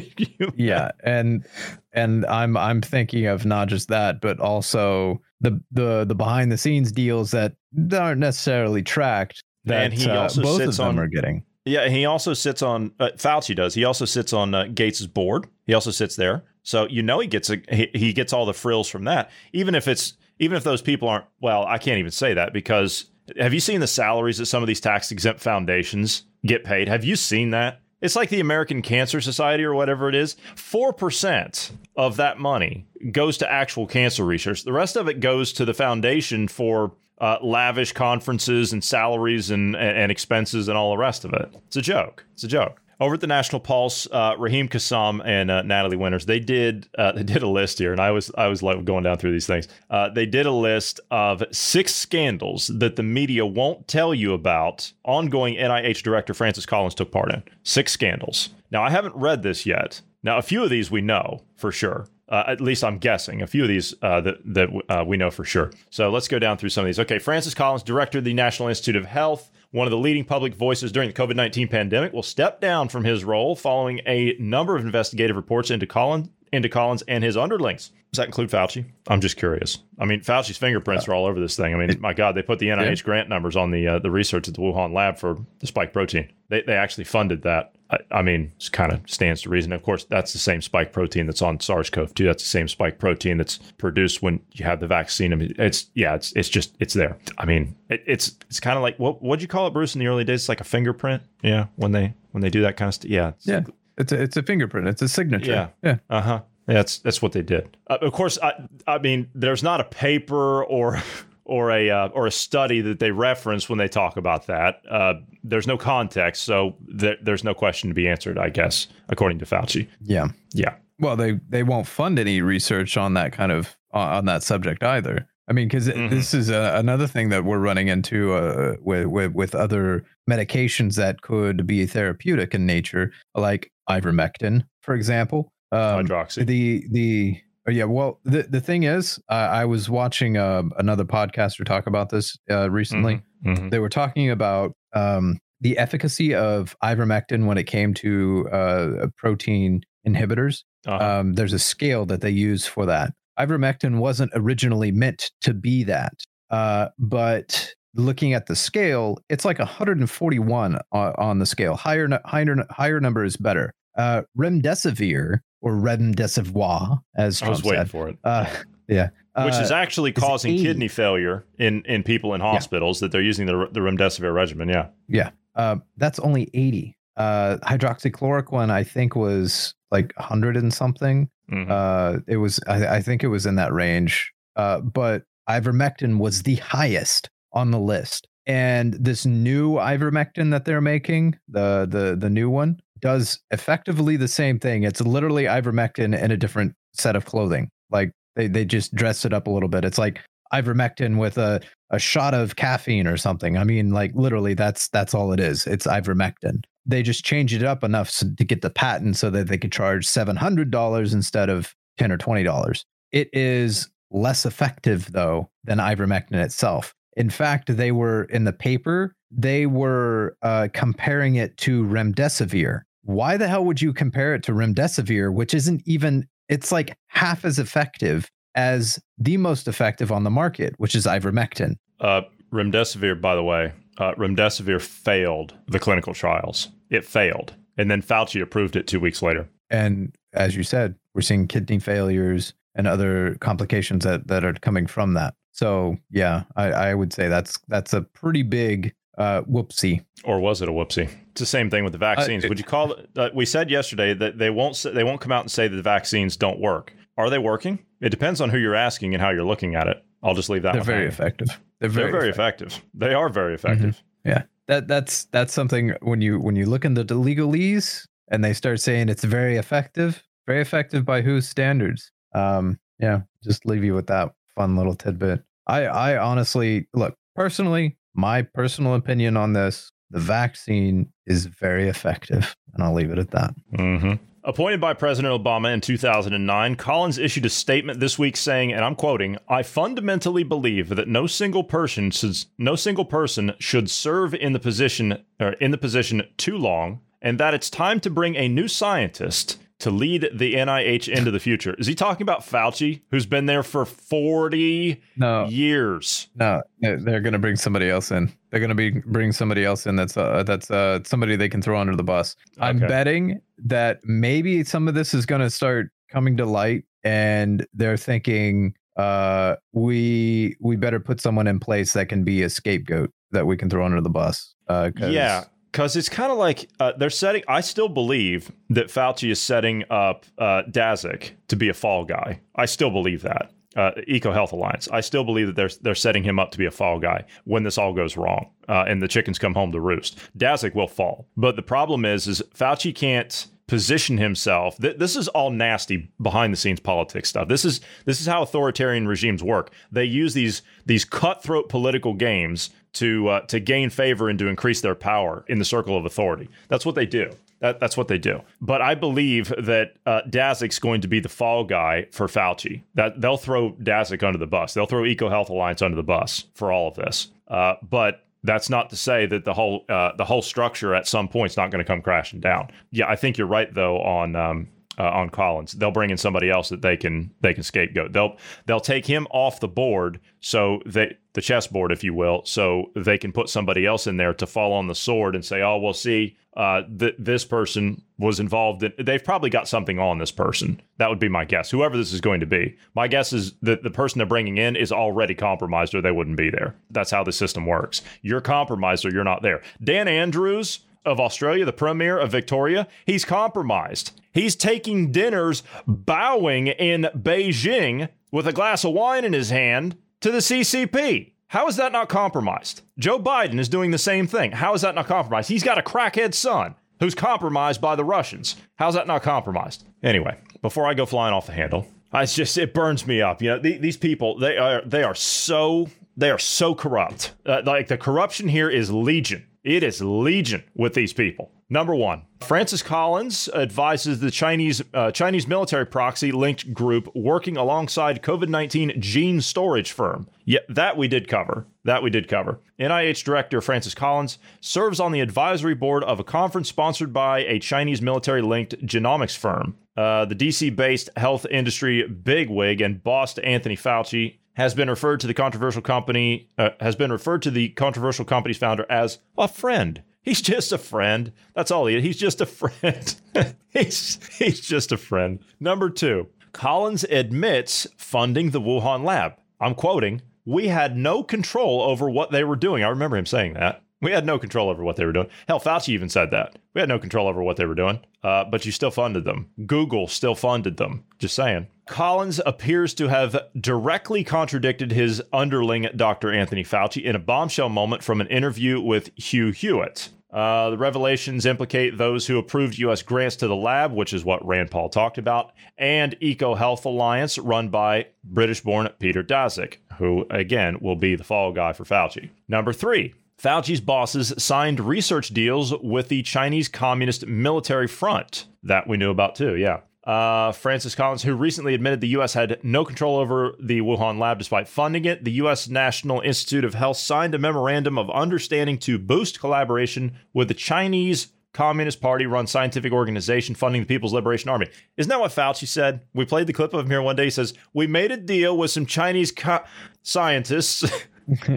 Yeah, 0.55 0.91
and 1.03 1.45
and 1.93 2.25
I'm 2.25 2.57
I'm 2.57 2.81
thinking 2.81 3.27
of 3.27 3.45
not 3.45 3.67
just 3.69 3.87
that, 3.89 4.19
but 4.19 4.39
also 4.39 5.21
the 5.39 5.61
the 5.71 6.03
the 6.05 6.15
behind 6.15 6.51
the 6.51 6.57
scenes 6.57 6.91
deals 6.91 7.31
that 7.31 7.53
aren't 7.93 8.19
necessarily 8.19 8.81
tracked. 8.81 9.41
That 9.65 9.85
And 9.85 9.93
he 9.93 10.09
uh, 10.09 10.23
also 10.23 10.41
both 10.41 10.59
of 10.61 10.65
sits 10.67 10.77
them 10.77 10.87
on- 10.89 10.99
are 10.99 11.07
getting. 11.07 11.43
Yeah, 11.63 11.87
he 11.89 12.05
also 12.05 12.33
sits 12.33 12.61
on 12.61 12.91
uh, 12.99 13.09
Fauci 13.15 13.55
does. 13.55 13.73
He 13.73 13.85
also 13.85 14.05
sits 14.05 14.33
on 14.33 14.53
uh, 14.53 14.65
Gates's 14.73 15.07
board. 15.07 15.47
He 15.65 15.73
also 15.73 15.91
sits 15.91 16.15
there, 16.15 16.43
so 16.65 16.87
you 16.87 17.03
know 17.03 17.19
he 17.19 17.27
gets 17.27 17.49
a, 17.51 17.61
he, 17.69 18.11
gets 18.11 18.33
all 18.33 18.45
the 18.45 18.53
frills 18.53 18.89
from 18.89 19.03
that. 19.03 19.29
Even 19.53 19.75
if 19.75 19.87
it's 19.87 20.15
even 20.39 20.57
if 20.57 20.63
those 20.63 20.81
people 20.81 21.07
aren't 21.07 21.25
well, 21.39 21.63
I 21.65 21.77
can't 21.77 21.99
even 21.99 22.11
say 22.11 22.33
that 22.33 22.53
because 22.53 23.05
have 23.39 23.53
you 23.53 23.59
seen 23.59 23.79
the 23.79 23.87
salaries 23.87 24.39
that 24.39 24.47
some 24.47 24.63
of 24.63 24.67
these 24.67 24.81
tax 24.81 25.11
exempt 25.11 25.41
foundations 25.41 26.23
get 26.43 26.63
paid? 26.63 26.89
Have 26.89 27.05
you 27.05 27.15
seen 27.15 27.51
that? 27.51 27.81
It's 28.01 28.15
like 28.15 28.29
the 28.29 28.39
American 28.39 28.81
Cancer 28.81 29.21
Society 29.21 29.63
or 29.63 29.75
whatever 29.75 30.09
it 30.09 30.15
is. 30.15 30.37
Four 30.55 30.91
percent 30.91 31.71
of 31.95 32.17
that 32.17 32.39
money 32.39 32.87
goes 33.11 33.37
to 33.37 33.51
actual 33.51 33.85
cancer 33.85 34.25
research. 34.25 34.63
The 34.63 34.73
rest 34.73 34.95
of 34.95 35.07
it 35.07 35.19
goes 35.19 35.53
to 35.53 35.65
the 35.65 35.73
foundation 35.75 36.47
for 36.47 36.93
uh, 37.19 37.37
lavish 37.43 37.93
conferences 37.93 38.73
and 38.73 38.83
salaries 38.83 39.51
and, 39.51 39.75
and 39.75 40.11
expenses 40.11 40.67
and 40.67 40.77
all 40.77 40.91
the 40.91 40.97
rest 40.97 41.25
of 41.25 41.33
it. 41.33 41.55
It's 41.67 41.77
a 41.77 41.81
joke. 41.81 42.25
It's 42.33 42.43
a 42.43 42.47
joke. 42.47 42.81
Over 42.99 43.15
at 43.15 43.21
the 43.21 43.27
National 43.27 43.59
Pulse, 43.59 44.07
uh, 44.11 44.35
Raheem 44.37 44.69
Kassam 44.69 45.21
and 45.25 45.51
uh, 45.51 45.61
Natalie 45.63 45.97
Winters, 45.97 46.25
they 46.25 46.39
did 46.39 46.87
uh, 46.97 47.11
they 47.11 47.23
did 47.23 47.43
a 47.43 47.47
list 47.47 47.79
here, 47.79 47.91
and 47.91 47.99
I 47.99 48.11
was 48.11 48.31
I 48.37 48.47
was 48.47 48.63
like 48.63 48.83
going 48.85 49.03
down 49.03 49.17
through 49.17 49.33
these 49.33 49.47
things. 49.47 49.67
Uh, 49.89 50.09
they 50.09 50.25
did 50.25 50.45
a 50.45 50.51
list 50.51 50.99
of 51.11 51.43
six 51.51 51.93
scandals 51.93 52.71
that 52.73 52.95
the 52.95 53.03
media 53.03 53.45
won't 53.45 53.87
tell 53.87 54.13
you 54.13 54.33
about. 54.33 54.93
Ongoing 55.03 55.55
NIH 55.55 56.03
Director 56.03 56.33
Francis 56.33 56.65
Collins 56.65 56.95
took 56.95 57.11
part 57.11 57.31
in 57.33 57.43
six 57.63 57.91
scandals. 57.91 58.49
Now 58.71 58.83
I 58.83 58.89
haven't 58.89 59.15
read 59.15 59.43
this 59.43 59.65
yet. 59.65 60.01
Now 60.23 60.37
a 60.37 60.41
few 60.41 60.63
of 60.63 60.69
these 60.69 60.89
we 60.89 61.01
know 61.01 61.43
for 61.55 61.71
sure. 61.71 62.07
Uh, 62.27 62.43
at 62.47 62.59
least 62.59 62.83
I'm 62.83 62.97
guessing 62.97 63.41
a 63.41 63.47
few 63.47 63.61
of 63.61 63.67
these 63.67 63.93
uh, 64.01 64.21
that 64.21 64.37
that 64.45 64.69
uh, 64.89 65.03
we 65.05 65.15
know 65.17 65.29
for 65.29 65.43
sure. 65.43 65.71
So 65.91 66.09
let's 66.09 66.27
go 66.27 66.39
down 66.39 66.57
through 66.57 66.69
some 66.69 66.83
of 66.83 66.87
these. 66.87 66.99
Okay, 66.99 67.19
Francis 67.19 67.53
Collins, 67.53 67.83
director 67.83 68.17
of 68.17 68.23
the 68.23 68.33
National 68.33 68.67
Institute 68.67 68.95
of 68.95 69.05
Health, 69.05 69.51
one 69.71 69.85
of 69.85 69.91
the 69.91 69.97
leading 69.97 70.25
public 70.25 70.55
voices 70.55 70.91
during 70.91 71.09
the 71.09 71.13
COVID 71.13 71.35
19 71.35 71.67
pandemic, 71.67 72.13
will 72.13 72.23
step 72.23 72.59
down 72.61 72.89
from 72.89 73.03
his 73.03 73.23
role 73.23 73.55
following 73.55 74.01
a 74.07 74.35
number 74.39 74.75
of 74.75 74.83
investigative 74.83 75.35
reports 75.35 75.69
into 75.69 75.85
Collins, 75.85 76.29
into 76.51 76.69
Collins 76.69 77.03
and 77.07 77.23
his 77.23 77.37
underlings. 77.37 77.91
Does 78.11 78.19
that 78.19 78.27
include 78.27 78.49
Fauci? 78.49 78.85
I'm 79.07 79.19
just 79.19 79.35
curious. 79.35 79.79
I 79.99 80.05
mean, 80.05 80.21
Fauci's 80.21 80.57
fingerprints 80.57 81.05
are 81.07 81.13
all 81.13 81.25
over 81.25 81.39
this 81.39 81.57
thing. 81.57 81.75
I 81.75 81.77
mean, 81.77 81.99
my 81.99 82.13
God, 82.13 82.33
they 82.33 82.41
put 82.41 82.59
the 82.59 82.67
NIH 82.69 83.03
grant 83.03 83.27
numbers 83.27 83.57
on 83.57 83.71
the 83.71 83.87
uh, 83.87 83.99
the 83.99 84.09
research 84.09 84.47
at 84.47 84.53
the 84.53 84.61
Wuhan 84.61 84.93
lab 84.93 85.17
for 85.17 85.37
the 85.59 85.67
spike 85.67 85.91
protein. 85.91 86.31
They, 86.47 86.61
they 86.61 86.73
actually 86.73 87.03
funded 87.03 87.41
that. 87.43 87.74
I, 87.91 87.97
I 88.11 88.21
mean, 88.21 88.51
it 88.59 88.71
kind 88.71 88.91
of 88.91 89.01
stands 89.07 89.43
to 89.43 89.49
reason. 89.49 89.71
Of 89.71 89.83
course, 89.83 90.05
that's 90.05 90.33
the 90.33 90.39
same 90.39 90.61
spike 90.61 90.91
protein 90.91 91.27
that's 91.27 91.41
on 91.41 91.59
SARS-CoV-2. 91.59 92.25
That's 92.25 92.41
the 92.43 92.49
same 92.49 92.67
spike 92.67 92.97
protein 92.97 93.37
that's 93.37 93.57
produced 93.77 94.21
when 94.23 94.39
you 94.53 94.65
have 94.65 94.79
the 94.79 94.87
vaccine. 94.87 95.33
I 95.33 95.35
mean, 95.35 95.53
it's 95.59 95.87
yeah, 95.93 96.15
it's 96.15 96.31
it's 96.33 96.49
just 96.49 96.75
it's 96.79 96.93
there. 96.95 97.17
I 97.37 97.45
mean, 97.45 97.75
it, 97.89 98.03
it's 98.07 98.35
it's 98.49 98.59
kind 98.59 98.75
of 98.77 98.81
like 98.83 98.97
what 98.97 99.21
what'd 99.21 99.41
you 99.41 99.47
call 99.47 99.67
it, 99.67 99.73
Bruce? 99.73 99.93
In 99.95 99.99
the 99.99 100.07
early 100.07 100.23
days, 100.23 100.41
it's 100.41 100.49
like 100.49 100.61
a 100.61 100.65
fingerprint. 100.65 101.21
Yeah, 101.43 101.67
when 101.75 101.91
they 101.91 102.13
when 102.31 102.41
they 102.41 102.49
do 102.49 102.61
that 102.61 102.75
kind 102.77 102.87
of 102.89 102.95
stuff. 102.95 103.09
Yeah, 103.11 103.27
it's- 103.29 103.45
Yeah, 103.47 103.61
it's 103.97 104.11
a 104.11 104.21
it's 104.21 104.37
a 104.37 104.43
fingerprint. 104.43 104.87
It's 104.87 105.01
a 105.01 105.07
signature. 105.07 105.51
Yeah. 105.51 105.67
yeah. 105.83 105.97
uh 106.09 106.21
huh. 106.21 106.41
That's 106.67 106.97
that's 106.97 107.21
what 107.21 107.33
they 107.33 107.43
did. 107.43 107.77
Uh, 107.87 107.99
of 108.01 108.11
course, 108.13 108.39
I 108.41 108.53
I 108.87 108.97
mean, 108.97 109.29
there's 109.35 109.61
not 109.61 109.79
a 109.79 109.83
paper 109.83 110.63
or 110.63 110.99
or 111.45 111.71
a 111.71 111.89
uh, 111.89 112.07
or 112.09 112.27
a 112.27 112.31
study 112.31 112.81
that 112.81 112.99
they 112.99 113.11
reference 113.11 113.69
when 113.69 113.77
they 113.77 113.87
talk 113.87 114.17
about 114.17 114.47
that. 114.47 114.81
Uh, 114.89 115.13
there's 115.43 115.67
no 115.67 115.77
context, 115.77 116.43
so 116.43 116.75
there, 116.87 117.15
there's 117.23 117.43
no 117.43 117.53
question 117.53 117.89
to 117.89 117.93
be 117.93 118.07
answered. 118.07 118.37
I 118.37 118.49
guess, 118.49 118.87
according 119.09 119.39
to 119.39 119.45
Fauci. 119.45 119.87
Yeah. 120.01 120.27
Yeah. 120.53 120.75
Well, 120.99 121.15
they 121.15 121.39
they 121.49 121.63
won't 121.63 121.87
fund 121.87 122.19
any 122.19 122.41
research 122.41 122.97
on 122.97 123.13
that 123.13 123.31
kind 123.31 123.51
of 123.51 123.77
on 123.91 124.09
on 124.17 124.25
that 124.25 124.43
subject 124.43 124.83
either. 124.83 125.27
I 125.47 125.53
mean, 125.53 125.67
because 125.67 125.87
Mhm. 125.87 126.09
this 126.09 126.33
is 126.33 126.49
uh 126.49 126.73
another 126.75 127.05
thing 127.05 127.29
that 127.29 127.45
we're 127.45 127.59
running 127.59 127.87
into 127.89 128.33
uh, 128.33 128.75
with, 128.81 129.05
with 129.07 129.33
with 129.33 129.53
other 129.53 130.03
medications 130.29 130.95
that 130.95 131.21
could 131.21 131.67
be 131.67 131.85
therapeutic 131.85 132.55
in 132.55 132.65
nature, 132.65 133.11
like 133.35 133.71
ivermectin, 133.89 134.63
for 134.81 134.95
example. 134.95 135.51
Um, 135.71 136.05
Hydroxy. 136.07 136.47
the 136.47 136.85
the 136.91 137.37
oh, 137.67 137.71
yeah. 137.71 137.85
Well, 137.85 138.19
the 138.23 138.43
the 138.43 138.61
thing 138.61 138.83
is, 138.83 139.19
uh, 139.29 139.33
I 139.33 139.65
was 139.65 139.89
watching 139.89 140.37
uh, 140.37 140.63
another 140.77 141.05
podcaster 141.05 141.65
talk 141.65 141.87
about 141.87 142.09
this 142.09 142.37
uh, 142.49 142.69
recently 142.69 143.21
Mhm. 143.45 143.69
they 143.69 143.79
were 143.79 143.89
talking 143.89 144.29
about 144.31 144.73
um, 144.93 145.37
the 145.61 145.77
efficacy 145.77 146.33
of 146.33 146.75
ivermectin 146.83 147.45
when 147.45 147.57
it 147.59 147.65
came 147.65 147.93
to 147.95 148.47
uh, 148.51 149.07
protein 149.17 149.81
inhibitors. 150.07 150.63
Uh-huh. 150.87 151.19
Um, 151.19 151.33
there's 151.33 151.53
a 151.53 151.59
scale 151.59 152.05
that 152.07 152.21
they 152.21 152.29
use 152.31 152.65
for 152.65 152.85
that. 152.87 153.11
Ivermectin 153.39 153.97
wasn't 153.99 154.31
originally 154.35 154.91
meant 154.91 155.31
to 155.41 155.53
be 155.53 155.83
that, 155.83 156.13
uh, 156.49 156.87
but 156.97 157.73
looking 157.93 158.33
at 158.33 158.47
the 158.47 158.55
scale, 158.55 159.17
it's 159.29 159.45
like 159.45 159.59
141 159.59 160.79
on, 160.91 161.13
on 161.17 161.39
the 161.39 161.45
scale. 161.45 161.75
Higher, 161.75 162.07
higher, 162.25 162.55
higher 162.69 162.99
number 162.99 163.23
is 163.23 163.37
better. 163.37 163.73
Uh, 163.97 164.23
remdesivir 164.37 165.39
or 165.65 165.71
remdesivir, 165.73 166.99
as 167.15 167.41
I 167.41 167.49
was 167.49 167.59
Trump 167.61 167.65
waiting 167.65 167.85
said. 167.85 167.91
for 167.91 168.09
it. 168.09 168.17
Uh, 168.23 168.45
yeah, 168.87 169.09
Which 169.43 169.55
Uh, 169.55 169.61
is 169.61 169.71
actually 169.71 170.11
causing 170.13 170.53
80. 170.53 170.63
kidney 170.63 170.87
failure 170.87 171.43
in, 171.57 171.81
in 171.85 172.03
people 172.03 172.33
in 172.35 172.41
hospitals 172.41 172.99
that 172.99 173.11
they're 173.11 173.21
using 173.21 173.47
the, 173.47 173.67
the 173.71 173.79
remdesivir 173.79 174.33
regimen. 174.33 174.69
Yeah. 174.69 174.87
Yeah, 175.07 175.31
uh, 175.55 175.77
that's 175.97 176.19
only 176.19 176.49
80. 176.53 176.95
Uh, 177.17 177.57
hydroxychloroquine, 177.63 178.69
I 178.69 178.83
think, 178.83 179.15
was 179.15 179.73
like 179.91 180.13
100 180.17 180.55
and 180.57 180.73
something. 180.73 181.29
Mhm. 181.51 181.69
Uh, 181.69 182.19
it 182.27 182.37
was, 182.37 182.59
I, 182.67 182.97
I 182.97 183.01
think 183.01 183.23
it 183.23 183.27
was 183.29 183.45
in 183.45 183.55
that 183.55 183.73
range. 183.73 184.31
Uh, 184.55 184.81
but 184.81 185.23
ivermectin 185.49 186.17
was 186.17 186.43
the 186.43 186.55
highest 186.55 187.29
on 187.53 187.71
the 187.71 187.79
list. 187.79 188.27
And 188.47 188.93
this 188.93 189.25
new 189.25 189.73
ivermectin 189.75 190.51
that 190.51 190.65
they're 190.65 190.81
making, 190.81 191.37
the 191.49 191.87
the 191.89 192.15
the 192.15 192.29
new 192.29 192.47
one, 192.49 192.79
does 192.99 193.39
effectively 193.51 194.17
the 194.17 194.27
same 194.27 194.59
thing. 194.59 194.83
It's 194.83 195.01
literally 195.01 195.43
ivermectin 195.45 196.19
in 196.19 196.31
a 196.31 196.37
different 196.37 196.73
set 196.93 197.15
of 197.15 197.25
clothing. 197.25 197.69
Like 197.91 198.11
they 198.35 198.47
they 198.47 198.65
just 198.65 198.93
dress 198.95 199.25
it 199.25 199.33
up 199.33 199.47
a 199.47 199.51
little 199.51 199.69
bit. 199.69 199.85
It's 199.85 199.97
like 199.97 200.21
ivermectin 200.53 201.17
with 201.17 201.37
a 201.37 201.61
a 201.91 201.99
shot 201.99 202.33
of 202.33 202.55
caffeine 202.55 203.07
or 203.07 203.17
something. 203.17 203.57
I 203.57 203.63
mean, 203.63 203.91
like 203.91 204.11
literally, 204.15 204.53
that's 204.53 204.89
that's 204.89 205.13
all 205.13 205.31
it 205.31 205.39
is. 205.39 205.67
It's 205.67 205.87
ivermectin. 205.87 206.63
They 206.85 207.03
just 207.03 207.25
change 207.25 207.53
it 207.53 207.63
up 207.63 207.83
enough 207.83 208.09
so, 208.09 208.27
to 208.37 208.43
get 208.43 208.61
the 208.61 208.69
patent 208.69 209.17
so 209.17 209.29
that 209.31 209.47
they 209.47 209.57
could 209.57 209.71
charge 209.71 210.05
seven 210.05 210.35
hundred 210.35 210.71
dollars 210.71 211.13
instead 211.13 211.49
of 211.49 211.73
ten 211.97 212.11
or 212.11 212.17
twenty 212.17 212.43
dollars. 212.43 212.85
It 213.11 213.29
is 213.33 213.89
less 214.11 214.45
effective 214.45 215.11
though 215.11 215.49
than 215.63 215.79
ivermectin 215.79 216.35
itself. 216.43 216.93
In 217.17 217.29
fact, 217.29 217.75
they 217.75 217.91
were 217.91 218.23
in 218.25 218.43
the 218.43 218.53
paper. 218.53 219.15
They 219.37 219.65
were 219.65 220.37
uh, 220.41 220.69
comparing 220.73 221.35
it 221.35 221.57
to 221.57 221.83
remdesivir. 221.85 222.81
Why 223.03 223.37
the 223.37 223.47
hell 223.47 223.65
would 223.65 223.81
you 223.81 223.93
compare 223.93 224.33
it 224.33 224.43
to 224.43 224.53
remdesivir, 224.53 225.33
which 225.33 225.53
isn't 225.53 225.81
even? 225.85 226.27
It's 226.47 226.71
like 226.71 226.97
half 227.07 227.43
as 227.43 227.59
effective 227.59 228.29
as 228.55 228.99
the 229.17 229.37
most 229.37 229.67
effective 229.67 230.11
on 230.11 230.23
the 230.23 230.29
market, 230.29 230.73
which 230.77 230.95
is 230.95 231.05
ivermectin. 231.05 231.75
Uh, 231.99 232.21
remdesivir, 232.53 233.19
by 233.19 233.35
the 233.35 233.43
way, 233.43 233.73
uh, 233.97 234.13
remdesivir 234.13 234.81
failed 234.81 235.53
the 235.67 235.79
clinical 235.79 236.13
trials. 236.13 236.69
It 236.89 237.05
failed. 237.05 237.53
And 237.77 237.91
then 237.91 238.01
Fauci 238.01 238.41
approved 238.41 238.75
it 238.75 238.87
two 238.87 238.99
weeks 238.99 239.21
later. 239.21 239.49
And 239.69 240.15
as 240.33 240.55
you 240.55 240.63
said, 240.63 240.95
we're 241.13 241.21
seeing 241.21 241.47
kidney 241.47 241.79
failures 241.79 242.53
and 242.75 242.87
other 242.87 243.35
complications 243.41 244.05
that, 244.05 244.27
that 244.27 244.45
are 244.45 244.53
coming 244.53 244.87
from 244.87 245.13
that. 245.15 245.33
So 245.51 245.97
yeah, 246.11 246.43
I, 246.55 246.65
I 246.71 246.93
would 246.93 247.13
say 247.13 247.29
that's 247.29 247.57
that's 247.69 247.93
a 247.93 248.01
pretty 248.01 248.43
big 248.43 248.93
uh, 249.17 249.41
whoopsie. 249.43 250.03
Or 250.23 250.39
was 250.39 250.61
it 250.61 250.69
a 250.69 250.71
whoopsie? 250.71 251.09
It's 251.31 251.39
the 251.39 251.45
same 251.45 251.69
thing 251.69 251.83
with 251.83 251.93
the 251.93 251.99
vaccines. 251.99 252.45
Uh, 252.45 252.49
Would 252.49 252.59
you 252.59 252.65
call 252.65 252.93
it? 252.93 253.09
Uh, 253.15 253.29
we 253.33 253.45
said 253.45 253.69
yesterday 253.69 254.13
that 254.13 254.37
they 254.37 254.49
won't 254.49 254.83
they 254.93 255.03
won't 255.03 255.21
come 255.21 255.31
out 255.31 255.41
and 255.41 255.51
say 255.51 255.67
that 255.67 255.75
the 255.75 255.81
vaccines 255.81 256.37
don't 256.37 256.59
work. 256.59 256.93
Are 257.17 257.29
they 257.29 257.37
working? 257.37 257.79
It 258.01 258.09
depends 258.09 258.41
on 258.41 258.49
who 258.49 258.57
you're 258.57 258.75
asking 258.75 259.13
and 259.13 259.21
how 259.21 259.29
you're 259.29 259.45
looking 259.45 259.75
at 259.75 259.87
it. 259.87 260.03
I'll 260.23 260.33
just 260.35 260.49
leave 260.49 260.63
that. 260.63 260.73
They're 260.73 260.83
very 260.83 261.07
effective. 261.07 261.47
They're 261.79 261.89
very, 261.89 262.11
They're 262.11 262.19
very 262.19 262.29
effective. 262.29 262.67
effective. 262.67 262.89
They 262.93 263.13
are 263.13 263.29
very 263.29 263.53
effective. 263.53 263.95
Mm-hmm. 263.95 264.29
Yeah, 264.29 264.43
that 264.67 264.87
that's 264.87 265.25
that's 265.25 265.53
something 265.53 265.93
when 266.01 266.21
you 266.21 266.39
when 266.39 266.55
you 266.55 266.65
look 266.65 266.83
in 266.85 266.93
the 266.95 267.03
legalese 267.05 268.07
and 268.29 268.43
they 268.43 268.53
start 268.53 268.79
saying 268.79 269.09
it's 269.09 269.23
very 269.23 269.57
effective. 269.57 270.23
Very 270.47 270.61
effective 270.61 271.05
by 271.05 271.21
whose 271.21 271.47
standards? 271.47 272.11
Um, 272.33 272.79
yeah, 272.99 273.21
just 273.43 273.65
leave 273.65 273.83
you 273.83 273.93
with 273.93 274.07
that 274.07 274.33
fun 274.55 274.75
little 274.75 274.95
tidbit. 274.95 275.43
I 275.67 275.85
I 275.85 276.17
honestly 276.17 276.87
look 276.93 277.17
personally, 277.35 277.97
my 278.15 278.41
personal 278.41 278.95
opinion 278.95 279.37
on 279.37 279.53
this, 279.53 279.91
the 280.09 280.19
vaccine 280.19 281.11
is 281.25 281.45
very 281.45 281.87
effective, 281.87 282.55
and 282.73 282.83
I'll 282.83 282.93
leave 282.93 283.11
it 283.11 283.19
at 283.19 283.31
that. 283.31 283.53
Mm-hmm. 283.73 284.13
Appointed 284.43 284.79
by 284.79 284.93
President 284.93 285.33
Obama 285.33 285.73
in 285.73 285.81
2009, 285.81 286.75
Collins 286.75 287.17
issued 287.17 287.45
a 287.45 287.49
statement 287.49 287.99
this 287.99 288.19
week 288.19 288.37
saying, 288.37 288.71
and 288.71 288.85
I'm 288.85 288.93
quoting, 288.95 289.37
"I 289.49 289.63
fundamentally 289.63 290.43
believe 290.43 290.89
that 290.89 291.07
no 291.07 291.25
single 291.25 291.63
person 291.63 292.11
should 292.11 292.37
no 292.59 292.75
single 292.75 293.05
person 293.05 293.53
should 293.57 293.89
serve 293.89 294.35
in 294.35 294.53
the 294.53 294.59
position 294.59 295.23
or 295.39 295.53
in 295.53 295.71
the 295.71 295.79
position 295.79 296.21
too 296.37 296.57
long, 296.57 297.01
and 297.23 297.39
that 297.39 297.55
it's 297.55 297.71
time 297.71 297.99
to 298.01 298.11
bring 298.11 298.35
a 298.35 298.47
new 298.47 298.67
scientist 298.67 299.57
to 299.79 299.91
lead 299.91 300.29
the 300.33 300.55
NIH 300.55 301.09
into 301.09 301.31
the 301.31 301.39
future. 301.39 301.75
Is 301.75 301.87
he 301.87 301.95
talking 301.95 302.23
about 302.23 302.41
Fauci, 302.41 303.01
who's 303.11 303.25
been 303.25 303.45
there 303.45 303.63
for 303.63 303.85
40 303.85 305.01
no, 305.17 305.45
years? 305.47 306.27
No, 306.35 306.61
they're 306.79 307.19
going 307.19 307.33
to 307.33 307.39
bring 307.39 307.55
somebody 307.55 307.89
else 307.89 308.11
in. 308.11 308.31
They're 308.49 308.59
going 308.59 308.69
to 308.69 308.75
be 308.75 308.91
bring 308.91 309.31
somebody 309.31 309.65
else 309.65 309.85
in 309.85 309.95
that's 309.95 310.15
uh, 310.15 310.43
that's 310.43 310.71
uh, 310.71 310.99
somebody 311.03 311.35
they 311.35 311.49
can 311.49 311.61
throw 311.61 311.79
under 311.79 311.95
the 311.95 312.03
bus. 312.03 312.35
Okay. 312.57 312.67
I'm 312.67 312.79
betting 312.79 313.41
that 313.65 313.99
maybe 314.03 314.63
some 314.63 314.87
of 314.87 314.93
this 314.93 315.13
is 315.13 315.25
going 315.25 315.41
to 315.41 315.49
start 315.49 315.89
coming 316.09 316.37
to 316.37 316.45
light 316.45 316.85
and 317.03 317.65
they're 317.73 317.97
thinking 317.97 318.73
uh, 318.95 319.55
we 319.73 320.55
we 320.61 320.75
better 320.77 320.99
put 320.99 321.19
someone 321.19 321.47
in 321.47 321.59
place 321.59 321.93
that 321.93 322.07
can 322.07 322.23
be 322.23 322.43
a 322.43 322.49
scapegoat 322.49 323.11
that 323.31 323.45
we 323.45 323.57
can 323.57 323.69
throw 323.69 323.85
under 323.85 323.99
the 323.99 324.09
bus. 324.09 324.55
Uh, 324.67 324.91
yeah, 324.97 325.43
because 325.75 325.97
it's 325.97 326.07
kind 326.07 326.31
of 326.31 326.37
like 326.37 326.69
uh, 326.79 326.93
they're 326.97 327.09
setting. 327.09 327.43
I 327.49 327.59
still 327.59 327.89
believe 327.89 328.49
that 328.69 328.87
Fauci 328.87 329.29
is 329.29 329.41
setting 329.41 329.83
up 329.89 330.25
uh, 330.37 330.61
Daszak 330.69 331.31
to 331.49 331.57
be 331.57 331.67
a 331.67 331.73
fall 331.73 332.05
guy. 332.05 332.39
I 332.55 332.65
still 332.65 332.91
believe 332.91 333.23
that. 333.23 333.51
Uh, 333.75 333.91
EcoHealth 334.07 334.53
Alliance. 334.53 334.87
I 334.89 335.01
still 335.01 335.25
believe 335.25 335.47
that 335.47 335.57
they're 335.57 335.69
they're 335.81 335.95
setting 335.95 336.23
him 336.23 336.39
up 336.39 336.51
to 336.51 336.57
be 336.57 336.65
a 336.65 336.71
fall 336.71 336.97
guy 336.97 337.25
when 337.43 337.63
this 337.63 337.77
all 337.77 337.91
goes 337.91 338.15
wrong 338.15 338.51
uh, 338.69 338.85
and 338.87 339.03
the 339.03 339.09
chickens 339.09 339.37
come 339.37 339.53
home 339.53 339.73
to 339.73 339.81
roost. 339.81 340.17
Daszak 340.37 340.73
will 340.75 340.87
fall, 340.87 341.27
but 341.35 341.57
the 341.57 341.61
problem 341.61 342.05
is, 342.05 342.25
is 342.25 342.41
Fauci 342.57 342.95
can't 342.95 343.47
position 343.67 344.17
himself. 344.17 344.77
Th- 344.77 344.97
this 344.97 345.17
is 345.17 345.27
all 345.29 345.49
nasty 345.49 346.09
behind 346.21 346.53
the 346.53 346.57
scenes 346.57 346.79
politics 346.79 347.27
stuff. 347.27 347.49
This 347.49 347.65
is 347.65 347.81
this 348.05 348.21
is 348.21 348.27
how 348.27 348.43
authoritarian 348.43 349.09
regimes 349.09 349.43
work. 349.43 349.73
They 349.91 350.05
use 350.05 350.33
these 350.33 350.61
these 350.85 351.03
cutthroat 351.03 351.67
political 351.67 352.13
games 352.13 352.69
to 352.95 353.27
uh, 353.27 353.39
to 353.41 353.59
gain 353.59 353.89
favor 353.89 354.29
and 354.29 354.37
to 354.39 354.47
increase 354.47 354.81
their 354.81 354.95
power 354.95 355.45
in 355.47 355.59
the 355.59 355.65
circle 355.65 355.97
of 355.97 356.05
authority. 356.05 356.49
That's 356.67 356.85
what 356.85 356.95
they 356.95 357.05
do. 357.05 357.31
That, 357.59 357.79
that's 357.79 357.95
what 357.95 358.07
they 358.07 358.17
do. 358.17 358.41
But 358.59 358.81
I 358.81 358.95
believe 358.95 359.53
that 359.57 359.95
uh, 360.05 360.21
Daszak's 360.27 360.79
going 360.79 361.01
to 361.01 361.07
be 361.07 361.19
the 361.19 361.29
fall 361.29 361.63
guy 361.63 362.07
for 362.11 362.27
Fauci. 362.27 362.81
That 362.95 363.21
they'll 363.21 363.37
throw 363.37 363.71
Daszak 363.73 364.23
under 364.23 364.37
the 364.37 364.47
bus. 364.47 364.73
They'll 364.73 364.85
throw 364.85 365.03
EcoHealth 365.03 365.49
Alliance 365.49 365.81
under 365.81 365.95
the 365.95 366.03
bus 366.03 366.45
for 366.53 366.71
all 366.71 366.89
of 366.89 366.95
this. 366.95 367.31
Uh, 367.47 367.75
but 367.87 368.25
that's 368.43 368.69
not 368.69 368.89
to 368.91 368.95
say 368.95 369.25
that 369.25 369.45
the 369.45 369.53
whole 369.53 369.85
uh, 369.89 370.15
the 370.15 370.25
whole 370.25 370.41
structure 370.41 370.93
at 370.93 371.07
some 371.07 371.27
point 371.27 371.51
is 371.51 371.57
not 371.57 371.71
going 371.71 371.83
to 371.83 371.87
come 371.87 372.01
crashing 372.01 372.39
down. 372.39 372.69
Yeah, 372.91 373.07
I 373.09 373.15
think 373.15 373.37
you're 373.37 373.47
right 373.47 373.73
though 373.73 373.99
on 374.01 374.35
um, 374.35 374.67
uh, 374.97 375.09
on 375.09 375.29
Collins. 375.29 375.73
They'll 375.73 375.91
bring 375.91 376.09
in 376.09 376.17
somebody 376.17 376.49
else 376.49 376.69
that 376.69 376.81
they 376.81 376.97
can 376.97 377.31
they 377.41 377.53
can 377.53 377.63
scapegoat. 377.63 378.13
They'll 378.13 378.37
they'll 378.65 378.79
take 378.79 379.05
him 379.05 379.27
off 379.31 379.59
the 379.59 379.67
board 379.67 380.19
so 380.39 380.81
they 380.85 381.17
the 381.33 381.41
chessboard, 381.41 381.91
if 381.91 382.03
you 382.03 382.13
will, 382.13 382.43
so 382.45 382.91
they 382.95 383.17
can 383.17 383.31
put 383.31 383.49
somebody 383.49 383.85
else 383.85 384.07
in 384.07 384.17
there 384.17 384.33
to 384.33 384.47
fall 384.47 384.71
on 384.73 384.87
the 384.87 384.95
sword 384.95 385.35
and 385.35 385.43
say, 385.43 385.61
oh, 385.61 385.77
well, 385.77 385.93
see, 385.93 386.37
uh, 386.55 386.81
th- 386.97 387.15
this 387.19 387.43
person 387.43 388.01
was 388.17 388.39
involved 388.39 388.81
in. 388.81 388.93
They've 388.97 389.23
probably 389.23 389.49
got 389.49 389.67
something 389.67 389.99
on 389.99 390.17
this 390.17 390.31
person. 390.31 390.81
That 390.97 391.09
would 391.09 391.19
be 391.19 391.27
my 391.27 391.43
guess. 391.43 391.69
Whoever 391.69 391.97
this 391.97 392.13
is 392.13 392.21
going 392.21 392.39
to 392.39 392.45
be, 392.45 392.77
my 392.95 393.09
guess 393.09 393.33
is 393.33 393.51
that 393.63 393.83
the 393.83 393.89
person 393.89 394.19
they're 394.19 394.25
bringing 394.25 394.57
in 394.57 394.77
is 394.77 394.93
already 394.93 395.35
compromised, 395.35 395.93
or 395.93 396.01
they 396.01 396.11
wouldn't 396.11 396.37
be 396.37 396.49
there. 396.49 396.75
That's 396.89 397.11
how 397.11 397.23
the 397.23 397.33
system 397.33 397.65
works. 397.65 398.01
You're 398.21 398.39
compromised, 398.39 399.05
or 399.05 399.09
you're 399.09 399.25
not 399.25 399.41
there. 399.41 399.61
Dan 399.83 400.07
Andrews 400.07 400.79
of 401.05 401.19
Australia, 401.19 401.65
the 401.65 401.73
premier 401.73 402.17
of 402.17 402.31
Victoria, 402.31 402.87
he's 403.05 403.25
compromised. 403.25 404.19
He's 404.33 404.55
taking 404.55 405.11
dinners, 405.11 405.63
bowing 405.87 406.67
in 406.67 407.07
Beijing 407.15 408.09
with 408.31 408.47
a 408.47 408.53
glass 408.53 408.83
of 408.83 408.93
wine 408.93 409.23
in 409.23 409.33
his 409.33 409.49
hand 409.49 409.97
to 410.21 410.31
the 410.31 410.39
CCP. 410.39 411.31
How 411.47 411.67
is 411.67 411.77
that 411.77 411.91
not 411.91 412.09
compromised? 412.09 412.81
Joe 412.97 413.19
Biden 413.19 413.59
is 413.59 413.69
doing 413.69 413.91
the 413.91 413.97
same 413.97 414.27
thing. 414.27 414.51
How 414.51 414.73
is 414.73 414.81
that 414.81 414.95
not 414.95 415.07
compromised? 415.07 415.49
He's 415.49 415.63
got 415.63 415.77
a 415.77 415.83
crackhead 415.83 416.33
son 416.33 416.75
who's 416.99 417.15
compromised 417.15 417.79
by 417.79 417.95
the 417.95 418.03
Russians. 418.03 418.55
How's 418.75 418.95
that 418.95 419.07
not 419.07 419.23
compromised? 419.23 419.85
Anyway, 420.03 420.37
before 420.61 420.87
I 420.87 420.93
go 420.93 421.05
flying 421.05 421.33
off 421.33 421.45
the 421.45 421.53
handle, 421.53 421.87
I 422.11 422.25
just 422.25 422.57
it 422.57 422.73
burns 422.73 423.05
me 423.05 423.21
up. 423.21 423.41
You 423.41 423.51
know, 423.51 423.59
these 423.59 423.97
people 423.97 424.37
they 424.39 424.57
are 424.57 424.81
they 424.85 425.03
are 425.03 425.15
so 425.15 425.87
they 426.17 426.29
are 426.29 426.39
so 426.39 426.73
corrupt. 426.73 427.33
Uh, 427.45 427.61
like 427.65 427.87
the 427.87 427.97
corruption 427.97 428.47
here 428.47 428.69
is 428.69 428.91
legion. 428.91 429.45
It 429.65 429.81
is 429.81 429.99
legion 429.99 430.63
with 430.75 430.93
these 430.93 431.11
people. 431.11 431.51
Number 431.71 431.95
one, 431.95 432.21
Francis 432.41 432.83
Collins 432.83 433.49
advises 433.55 434.19
the 434.19 434.29
Chinese 434.29 434.83
uh, 434.93 435.09
Chinese 435.09 435.47
military 435.47 435.87
proxy 435.87 436.31
linked 436.31 436.71
group 436.71 437.09
working 437.15 437.57
alongside 437.57 438.21
COVID 438.21 438.47
nineteen 438.47 438.93
gene 439.01 439.41
storage 439.41 439.91
firm. 439.91 440.29
Yeah, 440.45 440.59
that 440.69 440.97
we 440.97 441.07
did 441.07 441.27
cover. 441.27 441.65
That 441.83 442.03
we 442.03 442.11
did 442.11 442.27
cover. 442.27 442.59
NIH 442.79 443.23
Director 443.23 443.59
Francis 443.59 443.95
Collins 443.95 444.37
serves 444.61 444.99
on 444.99 445.11
the 445.11 445.21
advisory 445.21 445.73
board 445.73 446.03
of 446.03 446.19
a 446.19 446.23
conference 446.23 446.69
sponsored 446.69 447.11
by 447.11 447.39
a 447.39 447.57
Chinese 447.57 448.03
military 448.03 448.43
linked 448.43 448.85
genomics 448.85 449.35
firm. 449.35 449.75
Uh, 449.97 450.25
the 450.25 450.35
DC 450.35 450.75
based 450.75 451.09
health 451.17 451.47
industry 451.49 452.07
bigwig 452.07 452.81
and 452.81 453.03
boss 453.03 453.33
to 453.33 453.43
Anthony 453.43 453.75
Fauci 453.75 454.37
has 454.55 454.73
been 454.73 454.89
referred 454.89 455.19
to 455.21 455.27
the 455.27 455.33
controversial 455.33 455.81
company 455.81 456.49
uh, 456.57 456.71
has 456.79 456.95
been 456.95 457.11
referred 457.11 457.41
to 457.43 457.51
the 457.51 457.69
controversial 457.69 458.25
company's 458.25 458.57
founder 458.57 458.85
as 458.89 459.19
a 459.37 459.47
friend. 459.47 460.01
He's 460.21 460.41
just 460.41 460.71
a 460.71 460.77
friend. 460.77 461.31
That's 461.53 461.71
all 461.71 461.85
he 461.85 461.95
is. 461.95 462.03
He's 462.03 462.17
just 462.17 462.41
a 462.41 462.45
friend. 462.45 463.15
he's 463.69 464.19
he's 464.37 464.59
just 464.59 464.91
a 464.91 464.97
friend. 464.97 465.39
Number 465.59 465.89
2. 465.89 466.27
Collins 466.51 467.03
admits 467.05 467.85
funding 467.97 468.51
the 468.51 468.61
Wuhan 468.61 469.03
lab. 469.03 469.33
I'm 469.59 469.75
quoting, 469.75 470.21
"We 470.45 470.69
had 470.69 470.97
no 470.97 471.21
control 471.21 471.81
over 471.81 472.09
what 472.09 472.31
they 472.31 472.43
were 472.43 472.55
doing." 472.55 472.83
I 472.83 472.89
remember 472.89 473.17
him 473.17 473.25
saying 473.25 473.53
that. 473.53 473.83
We 474.01 474.11
had 474.11 474.25
no 474.25 474.37
control 474.39 474.69
over 474.69 474.83
what 474.83 474.97
they 474.97 475.05
were 475.05 475.13
doing. 475.13 475.27
Hell, 475.47 475.59
Fauci 475.59 475.89
even 475.89 476.09
said 476.09 476.31
that. 476.31 476.57
We 476.73 476.81
had 476.81 476.89
no 476.89 476.99
control 476.99 477.27
over 477.27 477.41
what 477.41 477.57
they 477.57 477.65
were 477.65 477.75
doing, 477.75 477.99
uh, 478.23 478.45
but 478.45 478.65
you 478.65 478.71
still 478.71 478.91
funded 478.91 479.25
them. 479.25 479.49
Google 479.65 480.07
still 480.07 480.35
funded 480.35 480.77
them. 480.77 481.05
Just 481.17 481.35
saying. 481.35 481.67
Collins 481.87 482.41
appears 482.45 482.93
to 482.95 483.07
have 483.07 483.37
directly 483.59 484.23
contradicted 484.23 484.91
his 484.91 485.21
underling, 485.31 485.87
Dr. 485.95 486.31
Anthony 486.31 486.63
Fauci, 486.63 487.03
in 487.03 487.15
a 487.15 487.19
bombshell 487.19 487.69
moment 487.69 488.03
from 488.03 488.21
an 488.21 488.27
interview 488.27 488.81
with 488.81 489.11
Hugh 489.15 489.51
Hewitt. 489.51 490.09
Uh, 490.35 490.71
the 490.71 490.77
revelations 490.77 491.45
implicate 491.45 491.97
those 491.97 492.27
who 492.27 492.37
approved 492.37 492.77
U.S. 492.79 493.01
grants 493.01 493.37
to 493.37 493.47
the 493.47 493.55
lab, 493.55 493.93
which 493.93 494.13
is 494.13 494.25
what 494.25 494.45
Rand 494.45 494.69
Paul 494.69 494.89
talked 494.89 495.17
about, 495.17 495.53
and 495.77 496.19
EcoHealth 496.19 496.83
Alliance, 496.83 497.37
run 497.37 497.69
by 497.69 498.07
British 498.23 498.61
born 498.61 498.89
Peter 498.99 499.23
Daszak, 499.23 499.77
who, 499.97 500.25
again, 500.29 500.77
will 500.81 500.97
be 500.97 501.15
the 501.15 501.23
fall 501.23 501.53
guy 501.53 501.71
for 501.71 501.85
Fauci. 501.85 502.31
Number 502.49 502.73
three, 502.73 503.13
Fauci's 503.41 503.79
bosses 503.79 504.33
signed 504.37 504.81
research 504.81 505.29
deals 505.29 505.73
with 505.81 506.09
the 506.09 506.23
Chinese 506.23 506.67
Communist 506.67 507.25
Military 507.27 507.87
Front. 507.87 508.47
That 508.63 508.87
we 508.87 508.97
knew 508.97 509.11
about 509.11 509.35
too, 509.35 509.55
yeah. 509.55 509.81
Uh, 510.05 510.51
Francis 510.51 510.93
Collins, 510.93 511.23
who 511.23 511.33
recently 511.33 511.73
admitted 511.73 511.99
the 511.99 512.09
U.S. 512.09 512.33
had 512.33 512.59
no 512.63 512.85
control 512.85 513.17
over 513.17 513.55
the 513.59 513.81
Wuhan 513.81 514.19
lab 514.19 514.37
despite 514.37 514.67
funding 514.67 515.05
it, 515.05 515.23
the 515.23 515.31
U.S. 515.31 515.67
National 515.67 516.21
Institute 516.21 516.63
of 516.63 516.75
Health 516.75 516.97
signed 516.97 517.33
a 517.33 517.39
memorandum 517.39 517.97
of 517.97 518.11
understanding 518.11 518.77
to 518.79 518.99
boost 518.99 519.39
collaboration 519.39 520.17
with 520.31 520.47
the 520.47 520.53
Chinese 520.53 521.29
Communist 521.53 522.01
Party 522.01 522.25
run 522.25 522.45
scientific 522.45 522.91
organization 522.91 523.55
funding 523.55 523.81
the 523.81 523.87
People's 523.87 524.13
Liberation 524.13 524.49
Army. 524.49 524.67
Isn't 524.97 525.09
that 525.09 525.21
what 525.21 525.31
Fauci 525.31 525.67
said? 525.67 526.01
We 526.13 526.25
played 526.25 526.47
the 526.47 526.53
clip 526.53 526.73
of 526.73 526.85
him 526.85 526.91
here 526.91 527.01
one 527.01 527.15
day. 527.15 527.23
He 527.23 527.29
says, 527.29 527.53
We 527.73 527.87
made 527.87 528.11
a 528.11 528.17
deal 528.17 528.55
with 528.57 528.71
some 528.71 528.85
Chinese 528.85 529.31
co- 529.31 529.63
scientists. 530.03 530.83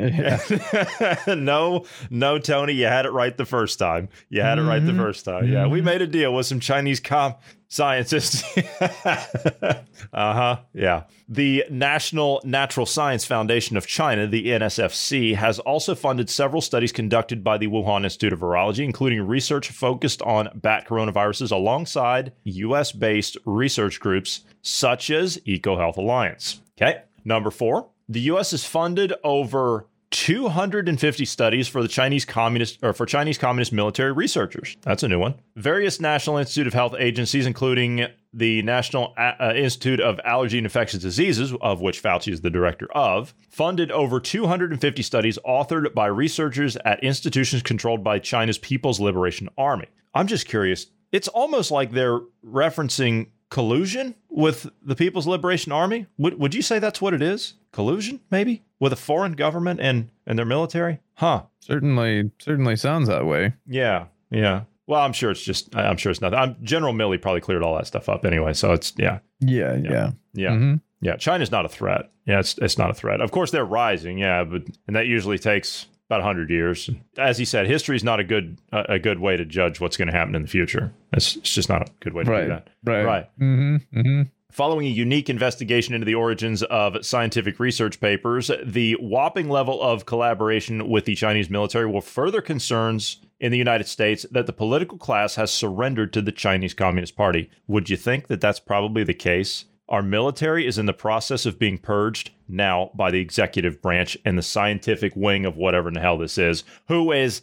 no, 1.27 1.85
no, 2.09 2.39
Tony, 2.39 2.73
you 2.73 2.87
had 2.87 3.05
it 3.05 3.11
right 3.11 3.37
the 3.37 3.45
first 3.45 3.79
time. 3.79 4.09
You 4.31 4.41
had 4.41 4.59
it 4.59 4.63
right 4.63 4.79
the 4.85 4.95
first 4.95 5.27
time. 5.27 5.47
Yeah, 5.47 5.67
we 5.67 5.83
made 5.83 6.01
a 6.01 6.07
deal 6.07 6.33
with 6.33 6.47
some 6.47 6.59
Chinese 6.59 7.01
com 7.01 7.35
scientists. 7.69 8.43
uh 9.05 9.75
huh. 10.13 10.57
Yeah. 10.73 11.05
The 11.29 11.65
National 11.71 12.41
Natural 12.45 12.87
Science 12.87 13.25
Foundation 13.25 13.77
of 13.77 13.87
China, 13.87 14.27
the 14.27 14.47
NSFC, 14.47 15.35
has 15.37 15.59
also 15.59 15.95
funded 15.95 16.29
several 16.29 16.61
studies 16.61 16.93
conducted 16.93 17.45
by 17.45 17.59
the 17.59 17.69
Wuhan 17.69 18.05
Institute 18.05 18.33
of 18.33 18.41
Virology, 18.41 18.85
including 18.85 19.27
research 19.27 19.69
focused 19.69 20.23
on 20.23 20.49
bat 20.55 20.89
coronaviruses 20.89 21.53
alongside 21.53 22.33
US 22.45 22.93
based 22.93 23.37
research 23.45 24.01
groups 24.01 24.45
such 24.63 25.11
as 25.11 25.39
EcoHealth 25.47 25.99
Alliance. 25.99 26.63
Okay. 26.81 27.03
Number 27.25 27.51
four, 27.51 27.91
the 28.09 28.21
U.S. 28.21 28.53
has 28.53 28.65
funded 28.65 29.13
over 29.23 29.87
250 30.11 31.25
studies 31.25 31.69
for 31.69 31.83
the 31.83 31.89
Chinese 31.89 32.25
communist 32.25 32.79
or 32.83 32.93
for 32.93 33.05
Chinese 33.05 33.37
communist 33.37 33.73
military 33.73 34.13
researchers. 34.13 34.77
That's 34.83 35.03
a 35.03 35.09
new 35.09 35.19
one. 35.19 35.35
Various 35.57 36.01
National 36.01 36.39
Institute 36.39 36.67
of 36.67 36.73
Health 36.73 36.95
agencies, 36.99 37.47
including 37.47 38.07
the 38.33 38.63
National 38.63 39.15
uh, 39.19 39.53
Institute 39.55 40.01
of 40.01 40.21
Allergy 40.25 40.59
and 40.59 40.67
Infectious 40.67 41.01
Diseases, 41.01 41.53
of 41.61 41.81
which 41.81 42.03
Fauci 42.03 42.33
is 42.33 42.41
the 42.41 42.51
director 42.51 42.89
of, 42.93 43.35
funded 43.51 43.91
over 43.91 44.21
250 44.21 45.03
studies 45.03 45.39
authored 45.47 45.93
by 45.95 46.07
researchers 46.07 46.77
at 46.85 47.03
institutions 47.03 47.63
controlled 47.63 48.03
by 48.03 48.19
China's 48.19 48.59
People's 48.59 49.01
Liberation 49.01 49.49
Army. 49.59 49.89
I'm 50.15 50.27
just 50.27 50.47
curious. 50.47 50.87
It's 51.13 51.29
almost 51.29 51.71
like 51.71 51.93
they're 51.93 52.21
referencing 52.45 53.29
collusion 53.51 54.15
with 54.29 54.71
the 54.83 54.95
People's 54.95 55.27
Liberation 55.27 55.73
Army? 55.73 56.07
Would, 56.19 56.39
would 56.39 56.55
you 56.55 56.63
say 56.63 56.79
that's 56.79 57.01
what 57.01 57.15
it 57.15 57.23
is? 57.23 57.55
Collusion, 57.73 58.21
maybe? 58.31 58.65
With 58.81 58.93
a 58.93 58.97
foreign 58.97 59.33
government 59.33 59.81
and, 59.81 60.11
and 60.27 60.39
their 60.39 60.47
military? 60.47 61.01
Huh. 61.15 61.45
Certainly, 61.61 62.31
certainly 62.39 62.77
sounds 62.77 63.09
that 63.09 63.27
way. 63.27 63.55
Yeah, 63.67 64.07
yeah. 64.31 64.63
Well, 64.87 65.01
I'm 65.01 65.13
sure 65.13 65.31
it's 65.31 65.43
just, 65.43 65.75
I'm 65.77 65.99
sure 65.99 66.11
it's 66.11 66.21
nothing. 66.21 66.39
I'm, 66.39 66.57
General 66.63 66.95
Milley 66.95 67.21
probably 67.21 67.43
cleared 67.43 67.63
all 67.63 67.77
that 67.77 67.87
stuff 67.87 68.09
up 68.09 68.25
anyway. 68.25 68.55
So 68.55 68.73
it's, 68.73 68.95
yeah. 68.97 69.19
Yeah, 69.41 69.77
yeah. 69.77 70.11
Yeah. 70.33 70.51
Mm-hmm. 70.51 70.75
Yeah. 71.03 71.17
China's 71.17 71.51
not 71.51 71.67
a 71.67 71.69
threat. 71.69 72.11
Yeah, 72.25 72.41
it's, 72.41 72.57
it's 72.59 72.79
not 72.79 72.91
a 72.91 72.95
threat. 72.95 73.21
Of 73.21 73.31
course, 73.31 73.51
they're 73.51 73.67
rising. 73.67 74.19
Yeah. 74.19 74.45
But, 74.45 74.63
and 74.87 74.97
that 74.97 75.07
usually 75.07 75.39
takes 75.39 75.87
about 76.09 76.21
100 76.21 76.49
years. 76.49 76.89
As 77.19 77.37
he 77.37 77.45
said, 77.45 77.67
history 77.67 77.97
is 77.97 78.03
not 78.03 78.19
a 78.19 78.25
good 78.25 78.59
uh, 78.73 78.85
a 78.89 78.99
good 78.99 79.19
way 79.19 79.37
to 79.37 79.45
judge 79.45 79.79
what's 79.79 79.99
going 79.99 80.09
to 80.09 80.15
happen 80.15 80.35
in 80.35 80.41
the 80.41 80.49
future. 80.49 80.93
It's, 81.13 81.37
it's 81.37 81.53
just 81.53 81.69
not 81.69 81.83
a 81.83 81.93
good 82.01 82.15
way 82.15 82.25
to 82.25 82.31
right. 82.31 82.43
do 82.45 82.49
that. 82.49 82.71
Right. 82.83 83.05
Right. 83.05 83.39
Mm-hmm. 83.39 83.99
Mm-hmm. 83.99 84.23
Following 84.59 84.89
a 84.89 84.91
unique 84.91 85.31
investigation 85.31 85.95
into 85.95 86.05
the 86.05 86.17
origins 86.17 86.65
of 86.65 87.07
scientific 87.07 87.61
research 87.61 88.01
papers, 88.01 88.51
the 88.65 88.95
whopping 88.95 89.49
level 89.49 89.81
of 89.81 90.05
collaboration 90.05 90.89
with 90.89 91.05
the 91.05 91.15
Chinese 91.15 91.49
military 91.49 91.87
will 91.87 92.01
further 92.01 92.41
concerns 92.41 93.19
in 93.39 93.53
the 93.53 93.57
United 93.57 93.87
States 93.87 94.27
that 94.33 94.47
the 94.47 94.53
political 94.53 94.99
class 94.99 95.37
has 95.37 95.53
surrendered 95.53 96.13
to 96.13 96.21
the 96.21 96.33
Chinese 96.33 96.75
Communist 96.75 97.15
Party. 97.15 97.49
Would 97.69 97.89
you 97.89 97.97
think 97.97 98.27
that 98.27 98.41
that's 98.41 98.59
probably 98.59 99.05
the 99.05 99.15
case? 99.15 99.67
Our 99.89 100.03
military 100.03 100.67
is 100.67 100.77
in 100.77 100.87
the 100.87 100.93
process 100.93 101.47
of 101.47 101.61
being 101.61 101.79
purged 101.79 102.33
now 102.49 102.91
by 102.97 103.13
the 103.13 103.21
executive 103.21 103.81
branch 103.81 104.19
and 104.25 104.37
the 104.37 104.43
scientific 104.43 105.15
wing 105.15 105.47
of 105.47 105.57
whatever 105.57 105.87
in 105.87 105.95
the 105.95 106.01
hell 106.01 106.19
this 106.19 106.37
is, 106.37 106.65
who 106.89 107.13
is 107.13 107.43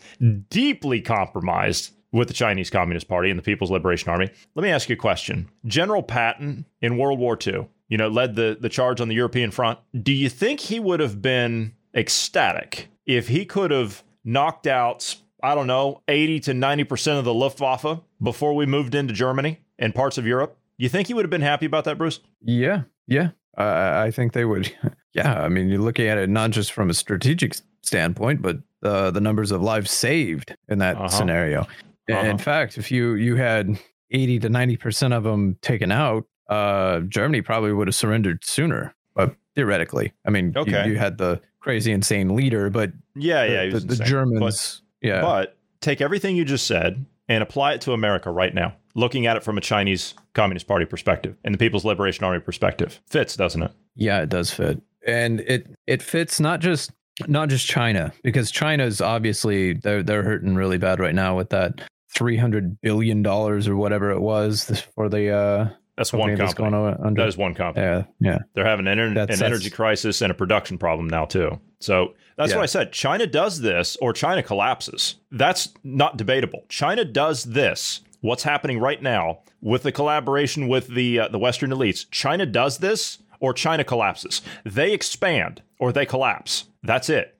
deeply 0.50 1.00
compromised 1.00 1.92
with 2.16 2.28
the 2.30 2.34
Chinese 2.34 2.70
Communist 2.70 3.08
Party 3.08 3.30
and 3.30 3.38
the 3.38 3.44
People's 3.44 3.70
Liberation 3.70 4.10
Army. 4.10 4.30
Let 4.56 4.64
me 4.64 4.70
ask 4.70 4.88
you 4.90 4.94
a 4.94 4.98
question. 4.98 5.50
General 5.66 6.02
Patton 6.02 6.66
in 6.82 6.98
World 6.98 7.20
War 7.20 7.38
II, 7.46 7.68
you 7.90 7.98
know, 7.98 8.08
led 8.08 8.36
the, 8.36 8.58
the 8.60 8.70
charge 8.70 9.02
on 9.02 9.10
the 9.10 9.16
European 9.16 9.52
front. 9.52 9.80
Do 10.02 10.14
you 10.14 10.30
think 10.30 10.60
he 10.62 10.80
would 10.80 11.00
have 11.02 11.22
been 11.22 11.74
ecstatic 11.94 12.88
if 13.06 13.28
he 13.28 13.46
could 13.46 13.70
have 13.72 14.04
knocked 14.24 14.66
out, 14.66 15.16
I 15.44 15.54
don't 15.56 15.68
know, 15.68 16.02
80 16.08 16.40
to 16.42 16.52
90% 16.54 17.20
of 17.20 17.26
the 17.26 17.34
Luftwaffe 17.34 18.00
before 18.22 18.54
we 18.56 18.66
moved 18.66 18.96
into 18.96 19.14
Germany 19.14 19.60
and 19.78 19.94
parts 19.94 20.18
of 20.18 20.26
Europe? 20.26 20.58
Do 20.80 20.84
you 20.84 20.90
think 20.90 21.08
he 21.08 21.14
would 21.14 21.26
have 21.26 21.30
been 21.30 21.42
happy 21.42 21.66
about 21.66 21.84
that, 21.84 21.98
Bruce? 21.98 22.20
Yeah, 22.42 22.84
yeah. 23.08 23.30
Uh, 23.58 24.04
I 24.06 24.12
think 24.12 24.34
they 24.34 24.46
would. 24.46 24.74
yeah, 25.14 25.42
I 25.42 25.50
mean, 25.50 25.70
you're 25.70 25.80
looking 25.82 26.08
at 26.08 26.18
it 26.18 26.30
not 26.30 26.52
just 26.52 26.72
from 26.72 26.90
a 26.90 26.94
strategic 26.94 27.56
standpoint, 27.82 28.42
but 28.42 28.58
uh, 28.84 29.12
the 29.12 29.22
numbers 29.22 29.52
of 29.52 29.62
lives 29.62 29.92
saved 29.92 30.56
in 30.70 30.80
that 30.80 30.96
Uh-huh. 30.96 31.08
scenario. 31.10 31.68
Uh-huh. 32.10 32.28
In 32.28 32.38
fact, 32.38 32.78
if 32.78 32.92
you 32.92 33.16
you 33.16 33.36
had 33.36 33.78
80 34.12 34.40
to 34.40 34.50
90 34.50 34.78
percent 34.78 35.14
of 35.14 35.24
them 35.24 35.58
taken 35.62 35.92
out, 35.92 36.26
uh, 36.50 37.00
Germany 37.02 37.42
probably 37.42 37.74
would 37.74 37.88
have 37.88 37.96
surrendered 37.96 38.44
sooner. 38.44 38.94
But 39.16 39.36
theoretically, 39.56 40.14
I 40.26 40.30
mean, 40.30 40.52
you- 40.56 40.62
Okay. 40.62 40.88
you, 40.90 40.98
had 40.98 41.18
the 41.18 41.42
crazy, 41.60 41.92
insane 41.92 42.36
leader, 42.36 42.70
but 42.70 42.92
Yeah, 43.16 43.44
yeah. 43.46 43.64
he 43.66 43.70
the, 43.72 43.80
the, 43.80 43.96
the. 43.96 44.04
Germans, 44.04 44.82
yeah, 45.02 45.22
But 45.22 45.58
take 45.82 46.02
everything 46.02 46.36
you 46.36 46.46
just 46.46 46.68
said 46.68 47.06
and 47.28 47.42
apply 47.42 47.74
it 47.74 47.82
to 47.82 47.94
America 47.94 48.30
right 48.30 48.54
now, 48.54 48.76
looking 48.94 49.26
at 49.26 49.36
it 49.38 49.44
from 49.44 49.58
a 49.58 49.62
Chinese 49.62 50.14
Communist 50.34 50.68
Party 50.68 50.86
perspective 50.86 51.36
and 51.44 51.54
the 51.54 51.58
People's 51.58 51.86
Liberation 51.86 52.24
Army 52.26 52.40
perspective. 52.42 53.02
Fits, 53.08 53.36
doesn't 53.36 53.64
it? 53.64 53.72
Yeah, 53.96 54.22
it 54.22 54.30
does 54.30 54.52
fit. 54.52 54.82
And 55.08 55.40
it 55.42 55.68
it 55.88 56.02
fits 56.04 56.40
not 56.40 56.60
just 56.60 56.92
not 57.28 57.48
just 57.50 57.66
China 57.68 58.12
because 58.24 58.52
China's 58.52 59.00
obviously 59.02 59.74
they're 59.74 60.04
they're 60.04 60.24
hurting 60.24 60.56
really 60.56 60.78
bad 60.78 61.00
right 61.00 61.16
now 61.16 61.38
with 61.38 61.50
that 61.52 61.82
300 62.16 62.82
billion 62.82 63.22
dollars 63.22 63.68
or 63.68 63.76
whatever 63.76 64.12
it 64.12 64.22
was 64.22 64.84
for 64.96 65.10
the 65.10 65.30
uh 65.32 65.70
That's 65.98 66.12
company 66.12 66.32
one 66.34 66.40
that's 66.40 66.54
company. 66.54 66.72
going 66.82 66.98
under 67.06 67.22
That 67.22 67.28
is 67.28 67.38
one 67.38 67.54
company. 67.54 67.86
yeah 67.86 68.04
yeah 68.20 68.38
They're 68.54 68.66
having 68.66 68.88
an, 68.88 69.14
That's- 69.14 69.40
an 69.40 69.46
energy 69.46 69.70
crisis 69.70 70.22
and 70.22 70.32
a 70.32 70.34
production 70.36 70.78
problem 70.78 71.08
now 71.08 71.26
too. 71.26 71.60
So 71.80 72.14
that's 72.38 72.52
Yeah. 72.52 72.58
what 72.58 72.64
I 72.64 72.68
said. 72.68 72.92
China 72.92 73.28
does 73.28 73.62
this, 73.62 73.96
or 74.02 74.12
China 74.12 74.42
collapses. 74.44 75.16
That's 75.32 75.70
not 75.84 76.18
debatable. 76.18 76.64
China 76.70 77.06
does 77.06 77.44
this. 77.44 78.02
What's 78.22 78.44
happening 78.44 78.80
right 78.80 79.02
now 79.02 79.40
with 79.62 79.84
the 79.84 79.92
collaboration 79.92 80.68
with 80.68 80.88
the 80.88 81.20
uh, 81.20 81.28
the 81.28 81.38
Western 81.40 81.70
elites? 81.70 82.06
China 82.12 82.46
does 82.46 82.80
this, 82.80 83.20
or 83.40 83.54
China 83.54 83.84
collapses. 83.84 84.42
They 84.66 84.94
expand, 84.94 85.62
or 85.80 85.92
they 85.92 86.06
collapse. 86.06 86.66
That's 86.84 87.10
it. 87.10 87.38